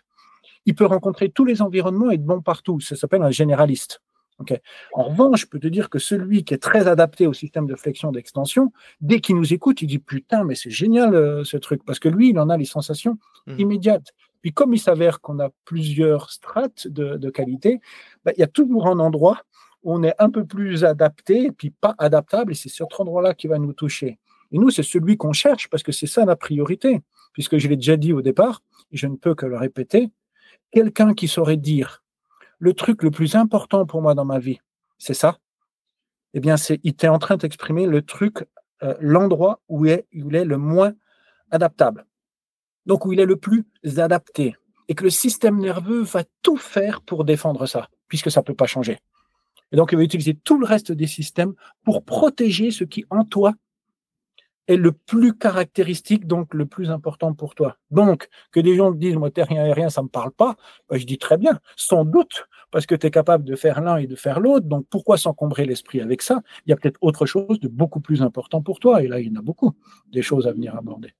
Il 0.67 0.75
peut 0.75 0.85
rencontrer 0.85 1.29
tous 1.29 1.45
les 1.45 1.63
environnements 1.63 2.11
et 2.11 2.15
être 2.15 2.23
bon 2.23 2.41
partout. 2.41 2.79
Ça 2.79 2.95
s'appelle 2.95 3.23
un 3.23 3.31
généraliste. 3.31 4.01
En 4.93 5.03
revanche, 5.03 5.41
je 5.41 5.47
peux 5.47 5.59
te 5.59 5.67
dire 5.67 5.89
que 5.89 5.99
celui 5.99 6.43
qui 6.43 6.53
est 6.53 6.61
très 6.61 6.87
adapté 6.87 7.27
au 7.27 7.33
système 7.33 7.67
de 7.67 7.75
flexion 7.75 8.11
d'extension, 8.11 8.71
dès 9.01 9.19
qu'il 9.19 9.35
nous 9.35 9.53
écoute, 9.53 9.81
il 9.81 9.87
dit 9.87 9.99
putain, 9.99 10.43
mais 10.43 10.55
c'est 10.55 10.69
génial 10.69 11.15
euh, 11.15 11.43
ce 11.43 11.57
truc, 11.57 11.83
parce 11.85 11.99
que 11.99 12.09
lui, 12.09 12.29
il 12.29 12.39
en 12.39 12.49
a 12.49 12.57
les 12.57 12.65
sensations 12.65 13.17
mmh. 13.47 13.59
immédiates. 13.59 14.13
Puis 14.41 14.51
comme 14.51 14.73
il 14.73 14.79
s'avère 14.79 15.21
qu'on 15.21 15.39
a 15.39 15.49
plusieurs 15.63 16.29
strates 16.29 16.87
de, 16.87 17.29
qualité, 17.29 17.79
bah, 18.25 18.31
il 18.35 18.41
y 18.41 18.43
a 18.43 18.47
toujours 18.47 18.87
un 18.87 18.99
endroit 18.99 19.41
on 19.83 20.03
est 20.03 20.15
un 20.19 20.29
peu 20.29 20.45
plus 20.45 20.85
adapté 20.85 21.45
et 21.45 21.51
puis 21.51 21.69
pas 21.69 21.95
adaptable, 21.97 22.53
et 22.53 22.55
c'est 22.55 22.69
ce 22.69 22.83
endroit-là 22.97 23.33
qui 23.33 23.47
va 23.47 23.59
nous 23.59 23.73
toucher. 23.73 24.19
Et 24.51 24.57
nous, 24.57 24.69
c'est 24.69 24.83
celui 24.83 25.17
qu'on 25.17 25.33
cherche 25.33 25.69
parce 25.69 25.83
que 25.83 25.91
c'est 25.91 26.07
ça 26.07 26.25
la 26.25 26.35
priorité, 26.35 27.01
puisque 27.33 27.57
je 27.57 27.67
l'ai 27.67 27.75
déjà 27.75 27.97
dit 27.97 28.13
au 28.13 28.21
départ, 28.21 28.61
et 28.91 28.97
je 28.97 29.07
ne 29.07 29.15
peux 29.15 29.35
que 29.35 29.45
le 29.45 29.57
répéter, 29.57 30.09
quelqu'un 30.71 31.13
qui 31.13 31.27
saurait 31.27 31.57
dire 31.57 32.02
le 32.63 32.73
truc 32.73 33.03
le 33.03 33.11
plus 33.11 33.35
important 33.35 33.85
pour 33.85 34.01
moi 34.01 34.15
dans 34.15 34.23
ma 34.23 34.39
vie, 34.39 34.59
c'est 34.97 35.13
ça, 35.13 35.37
eh 36.33 36.39
bien, 36.39 36.55
c'est, 36.55 36.79
il 36.83 36.91
était 36.91 37.09
en 37.09 37.19
train 37.19 37.35
d'exprimer 37.35 37.85
le 37.87 38.01
truc, 38.01 38.47
euh, 38.83 38.95
l'endroit 39.01 39.59
où, 39.67 39.81
où 39.81 39.85
il 39.85 40.35
est 40.35 40.45
le 40.45 40.57
moins 40.57 40.93
adaptable. 41.51 42.05
Donc, 42.85 43.05
où 43.05 43.11
il 43.11 43.19
est 43.19 43.25
le 43.25 43.35
plus 43.35 43.65
adapté. 43.97 44.55
Et 44.87 44.95
que 44.95 45.03
le 45.03 45.09
système 45.09 45.59
nerveux 45.59 46.03
va 46.03 46.23
tout 46.41 46.55
faire 46.55 47.01
pour 47.01 47.25
défendre 47.25 47.65
ça, 47.65 47.89
puisque 48.07 48.31
ça 48.31 48.39
ne 48.39 48.45
peut 48.45 48.55
pas 48.55 48.65
changer. 48.65 48.97
Et 49.73 49.75
donc, 49.75 49.91
il 49.91 49.97
va 49.97 50.03
utiliser 50.03 50.33
tout 50.33 50.57
le 50.57 50.65
reste 50.65 50.93
des 50.93 51.07
systèmes 51.07 51.55
pour 51.83 52.05
protéger 52.05 52.71
ce 52.71 52.85
qui, 52.85 53.03
en 53.09 53.25
toi, 53.25 53.53
est 54.67 54.77
le 54.77 54.91
plus 54.91 55.37
caractéristique, 55.37 56.27
donc 56.27 56.53
le 56.53 56.65
plus 56.65 56.89
important 56.89 57.33
pour 57.33 57.55
toi. 57.55 57.77
Donc, 57.91 58.29
que 58.51 58.59
des 58.59 58.75
gens 58.75 58.91
disent, 58.91 59.15
moi, 59.15 59.29
rien 59.35 59.65
et 59.65 59.73
rien, 59.73 59.89
ça 59.89 60.01
me 60.01 60.07
parle 60.07 60.31
pas, 60.31 60.55
ben, 60.89 60.97
je 60.97 61.05
dis 61.05 61.17
très 61.17 61.37
bien, 61.37 61.59
sans 61.75 62.05
doute, 62.05 62.47
parce 62.71 62.85
que 62.85 62.95
tu 62.95 63.07
es 63.07 63.11
capable 63.11 63.43
de 63.43 63.55
faire 63.55 63.81
l'un 63.81 63.97
et 63.97 64.07
de 64.07 64.15
faire 64.15 64.39
l'autre, 64.39 64.65
donc 64.65 64.85
pourquoi 64.89 65.17
s'encombrer 65.17 65.65
l'esprit 65.65 66.01
avec 66.01 66.21
ça? 66.21 66.41
Il 66.65 66.69
y 66.69 66.73
a 66.73 66.75
peut-être 66.75 66.97
autre 67.01 67.25
chose 67.25 67.59
de 67.59 67.67
beaucoup 67.67 67.99
plus 67.99 68.21
important 68.21 68.61
pour 68.61 68.79
toi, 68.79 69.03
et 69.03 69.07
là, 69.07 69.19
il 69.19 69.27
y 69.27 69.31
en 69.31 69.39
a 69.39 69.43
beaucoup, 69.43 69.73
des 70.11 70.21
choses 70.21 70.47
à 70.47 70.51
venir 70.51 70.75
aborder. 70.75 71.13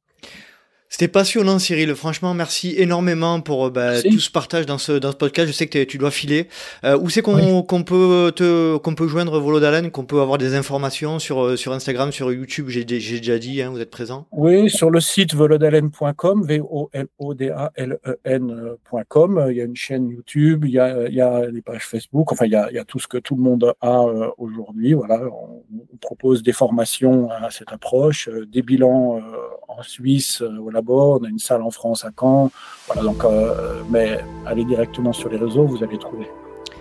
C'était 0.94 1.08
passionnant, 1.08 1.58
Cyril. 1.58 1.96
Franchement, 1.96 2.36
merci 2.36 2.76
énormément 2.78 3.42
pour 3.42 3.66
euh, 3.66 3.70
bah, 3.72 4.00
tout 4.04 4.20
ce 4.20 4.30
partage 4.30 4.68
dans 4.68 4.78
ce, 4.78 4.92
dans 4.92 5.10
ce 5.10 5.16
podcast. 5.16 5.48
Je 5.48 5.52
sais 5.52 5.66
que 5.66 5.84
tu 5.86 5.98
dois 5.98 6.12
filer. 6.12 6.48
Euh, 6.84 7.00
où 7.00 7.10
c'est 7.10 7.24
qu'on 7.24 7.64
qu'on 7.64 7.82
peut 7.82 8.32
te 8.36 8.78
qu'on 8.78 8.94
peut 8.94 9.08
joindre 9.08 9.40
Volodalen, 9.40 9.90
qu'on 9.90 10.06
peut 10.06 10.22
avoir 10.22 10.38
des 10.38 10.54
informations 10.54 11.18
sur 11.18 11.44
euh, 11.44 11.56
sur 11.56 11.74
Instagram, 11.74 12.12
sur 12.12 12.32
YouTube? 12.32 12.68
J'ai 12.70 12.84
déjà 12.86 13.40
dit, 13.40 13.64
hein, 13.64 13.72
vous 13.72 13.80
êtes 13.80 13.90
présent. 13.90 14.28
Oui, 14.32 14.70
sur 14.70 14.92
le 14.92 15.00
site 15.00 15.34
volodalen.com, 15.34 16.46
v 16.46 16.62
o 16.62 16.92
l 16.94 17.08
o 17.18 17.34
d 17.34 17.50
a 17.50 17.72
l 17.74 17.98
e 18.06 18.20
n.com. 18.24 19.48
Il 19.50 19.58
y 19.58 19.62
a 19.62 19.64
une 19.64 19.76
chaîne 19.76 20.08
YouTube, 20.10 20.66
il 20.66 20.74
y 20.74 20.80
a 20.80 21.08
il 21.08 21.16
y 21.16 21.22
a 21.22 21.50
des 21.50 21.64
pages 21.64 21.88
Facebook. 21.88 22.32
Enfin, 22.32 22.46
il 22.46 22.52
y 22.52 22.56
a 22.56 22.70
il 22.70 22.76
y 22.76 22.80
a 22.80 22.86
tout 22.86 23.00
ce 23.00 23.08
que 23.08 23.18
tout 23.18 23.36
le 23.36 23.42
monde 23.42 23.74
a 23.82 24.04
aujourd'hui. 24.38 24.94
Voilà, 24.94 25.22
on, 25.24 25.64
on, 25.92 25.98
propose 26.00 26.44
des 26.44 26.54
formations 26.54 27.32
à 27.32 27.50
cette 27.50 27.72
approche, 27.72 28.30
des 28.30 28.62
bilans 28.62 29.20
en 29.68 29.82
Suisse. 29.82 30.44
voilà 30.44 30.83
on 30.90 31.24
a 31.24 31.28
une 31.30 31.40
salle 31.40 31.62
en 31.62 31.72
France 31.72 32.06
à 32.06 32.10
Caen. 32.20 32.52
Voilà, 32.88 33.04
donc, 33.04 33.24
euh, 33.24 33.82
mais 33.90 34.20
allez 34.46 34.66
directement 34.66 35.14
sur 35.14 35.30
les 35.30 35.38
réseaux, 35.38 35.66
vous 35.66 35.84
allez 35.84 35.98
trouver. 35.98 36.30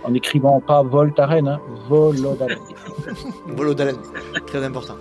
En 0.03 0.13
écrivant 0.13 0.59
pas 0.59 0.83
Voltaren, 0.83 1.47
hein, 1.47 1.59
Volodalen. 1.87 2.57
Volodalen, 3.47 3.95
très 4.45 4.63
important. 4.63 4.95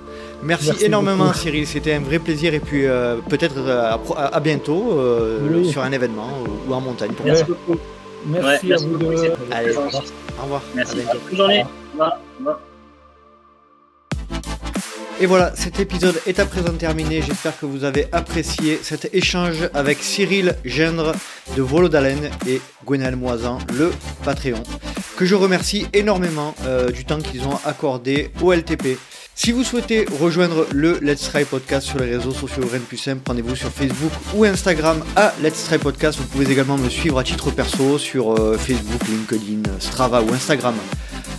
Merci, 0.45 0.85
énormément 0.85 1.33
Cyril, 1.33 1.67
c'était 1.67 1.95
un 1.95 2.01
vrai 2.01 2.21
plaisir 2.21 2.55
et 2.55 2.61
puis 2.61 2.87
euh, 2.87 3.17
peut-être 3.29 3.57
euh, 3.59 3.97
à, 4.17 4.41
bientôt 4.41 5.01
sur 5.65 5.83
un 5.83 5.93
événement 5.93 6.29
ou 6.69 6.73
en 6.73 6.81
montagne. 6.81 7.13
merci 7.25 7.45
beaucoup. 7.45 7.81
Merci, 8.27 8.73
à 8.73 8.77
vous 8.77 8.97
deux. 8.97 9.33
Allez, 9.51 9.77
au 9.77 10.43
revoir. 10.43 10.63
Merci. 10.77 10.99
Bonne 11.29 11.37
journée. 11.37 11.65
Au 11.99 12.05
revoir. 12.45 12.61
Et 15.23 15.27
voilà, 15.27 15.53
cet 15.55 15.79
épisode 15.79 16.21
est 16.27 16.41
à 16.41 16.47
présent 16.47 16.73
terminé. 16.73 17.23
J'espère 17.23 17.57
que 17.57 17.65
vous 17.65 17.85
avez 17.85 18.09
apprécié 18.11 18.81
cet 18.83 19.15
échange 19.15 19.71
avec 19.73 20.03
Cyril 20.03 20.57
Gendre 20.65 21.13
de 21.57 21.63
Volodalen 21.63 22.29
et 22.45 22.61
Gwenel 22.85 23.15
Moisan, 23.15 23.59
le 23.73 23.93
Patreon, 24.25 24.65
que 25.17 25.25
je 25.25 25.37
remercie 25.37 25.87
énormément 25.93 26.57
euh, 26.65 26.91
du 26.91 27.05
temps 27.05 27.21
qu'ils 27.21 27.47
ont 27.47 27.57
accordé 27.65 28.33
au 28.43 28.53
LTP. 28.53 28.99
Si 29.37 29.53
vous 29.53 29.63
souhaitez 29.63 30.07
rejoindre 30.21 30.67
le 30.73 30.99
Let's 31.01 31.31
Try 31.31 31.45
Podcast 31.45 31.87
sur 31.87 32.01
les 32.01 32.17
réseaux 32.17 32.35
sociaux 32.35 32.67
Rennes 32.67 32.83
plus 32.83 32.99
simple, 32.99 33.21
prenez-vous 33.25 33.55
sur 33.55 33.71
Facebook 33.71 34.11
ou 34.35 34.43
Instagram 34.43 35.05
à 35.15 35.33
Let's 35.41 35.67
Try 35.67 35.79
Podcast. 35.79 36.19
Vous 36.19 36.27
pouvez 36.27 36.51
également 36.51 36.79
me 36.79 36.89
suivre 36.89 37.21
à 37.21 37.23
titre 37.23 37.53
perso 37.53 37.97
sur 37.97 38.33
euh, 38.33 38.59
Facebook, 38.59 39.07
LinkedIn, 39.09 39.71
Strava 39.79 40.21
ou 40.21 40.33
Instagram 40.33 40.75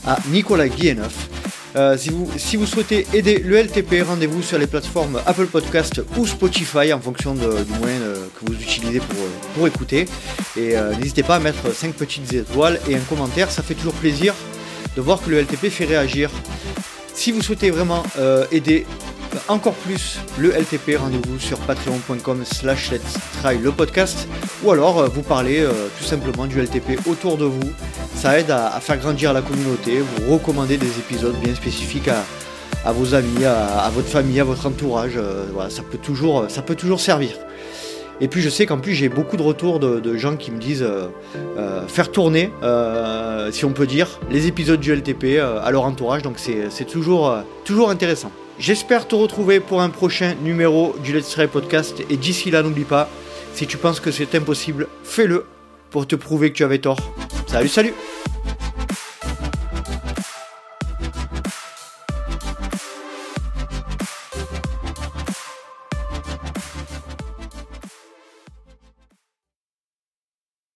à 0.08 0.20
Nicolas 0.30 0.70
Guilleneuf. 0.70 1.28
Euh, 1.76 1.98
si, 1.98 2.56
vous, 2.56 2.66
souhaitez 2.68 3.08
aider 3.14 3.40
le 3.40 3.58
LTP, 3.58 4.04
rendez-vous 4.06 4.44
sur 4.44 4.60
les 4.60 4.68
plateformes 4.68 5.20
Apple 5.26 5.48
Podcast 5.48 6.02
ou 6.18 6.28
Spotify 6.28 6.94
en 6.94 7.00
fonction 7.00 7.34
du 7.34 7.42
moyen 7.42 8.02
euh, 8.02 8.28
que 8.36 8.46
vous 8.46 8.54
utilisez 8.54 9.00
pour, 9.00 9.20
euh, 9.20 9.56
pour 9.56 9.68
écouter. 9.68 10.06
Et 10.56 10.76
n'hésitez 11.00 11.24
pas 11.24 11.38
à 11.38 11.40
mettre 11.40 11.74
5 11.74 11.96
petites 11.96 12.32
étoiles 12.34 12.80
et 12.88 12.96
un 12.96 13.00
commentaire, 13.00 13.50
ça 13.50 13.64
fait 13.64 13.74
toujours 13.74 13.94
plaisir 13.94 14.36
de 14.96 15.02
voir 15.02 15.20
que 15.22 15.32
le 15.32 15.40
LTP 15.42 15.70
fait 15.70 15.86
réagir. 15.86 16.30
Si 17.16 17.32
vous 17.32 17.42
souhaitez 17.42 17.72
vraiment 17.72 18.04
aider 18.52 18.86
encore 19.48 19.74
plus 19.74 20.20
le 20.38 20.52
LTP, 20.52 20.98
rendez-vous 20.98 21.40
sur 21.40 21.58
patreon.com 21.60 22.44
slash 22.46 22.92
let's 22.92 23.18
try 23.42 23.58
le 23.58 23.72
podcast 23.72 24.28
ou 24.64 24.72
alors 24.72 25.10
vous 25.10 25.24
parlez 25.24 25.66
tout 25.98 26.04
simplement 26.04 26.46
du 26.46 26.62
LTP 26.62 27.06
autour 27.08 27.38
de 27.38 27.46
vous 27.46 27.72
ça 28.16 28.40
aide 28.40 28.52
à, 28.52 28.80
faire 28.80 28.98
grandir 28.98 29.34
la 29.34 29.42
communauté, 29.42 30.00
vous 30.00 30.34
recommandez 30.34 30.78
des 30.78 30.98
épisodes 31.00 31.36
bien 31.44 31.54
spécifiques 31.56 32.08
à, 32.86 32.92
vos 32.94 33.16
amis, 33.16 33.44
à, 33.44 33.90
votre 33.94 34.08
famille, 34.08 34.40
à 34.40 34.46
votre 34.46 34.66
entourage. 34.66 35.14
Euh, 35.18 35.44
ça, 35.70 35.82
peut 35.84 35.98
toujours, 35.98 36.46
ça 36.48 36.62
peut 36.62 36.76
toujours 36.76 37.02
servir. 37.02 37.32
Et 38.22 38.30
puis 38.30 38.42
je 38.42 38.50
sais 38.50 38.66
qu'en 38.66 38.78
plus 38.78 38.94
j'ai 38.94 39.10
beaucoup 39.10 39.36
de 39.36 39.42
retours 39.42 39.80
de, 39.80 40.16
gens 40.16 40.38
qui 40.38 40.52
me 40.52 40.58
disent 40.58 40.84
euh, 40.84 41.08
euh, 41.58 41.86
faire 41.88 42.12
tourner, 42.12 42.50
si 43.52 43.66
on 43.66 43.72
peut 43.72 43.88
dire, 43.88 44.22
les 44.30 44.48
épisodes 44.48 44.80
du 44.80 44.94
LTP 44.94 45.40
à 45.40 45.70
leur 45.72 45.84
entourage. 45.84 46.22
Donc 46.22 46.36
c'est 46.38 46.86
toujours, 46.86 47.36
toujours 47.66 47.90
intéressant. 47.90 48.32
J'espère 48.60 49.08
te 49.08 49.16
retrouver 49.16 49.60
pour 49.60 49.82
un 49.82 49.90
prochain 49.90 50.36
numéro 50.42 50.96
du 51.04 51.12
Let's 51.12 51.30
Try 51.30 51.48
Podcast. 51.48 52.04
Et 52.10 52.18
d'ici 52.18 52.52
là, 52.52 52.62
n'oublie 52.62 52.84
pas, 52.84 53.10
si 53.54 53.66
tu 53.66 53.78
penses 53.78 54.00
que 54.00 54.12
c'est 54.12 54.36
impossible, 54.36 54.88
fais-le 55.04 55.46
pour 55.90 56.08
te 56.08 56.16
prouver 56.16 56.52
que 56.52 56.58
tu 56.58 56.64
avais 56.64 56.80
tort. 56.80 56.98
Salut, 57.48 57.68
salut 57.68 57.94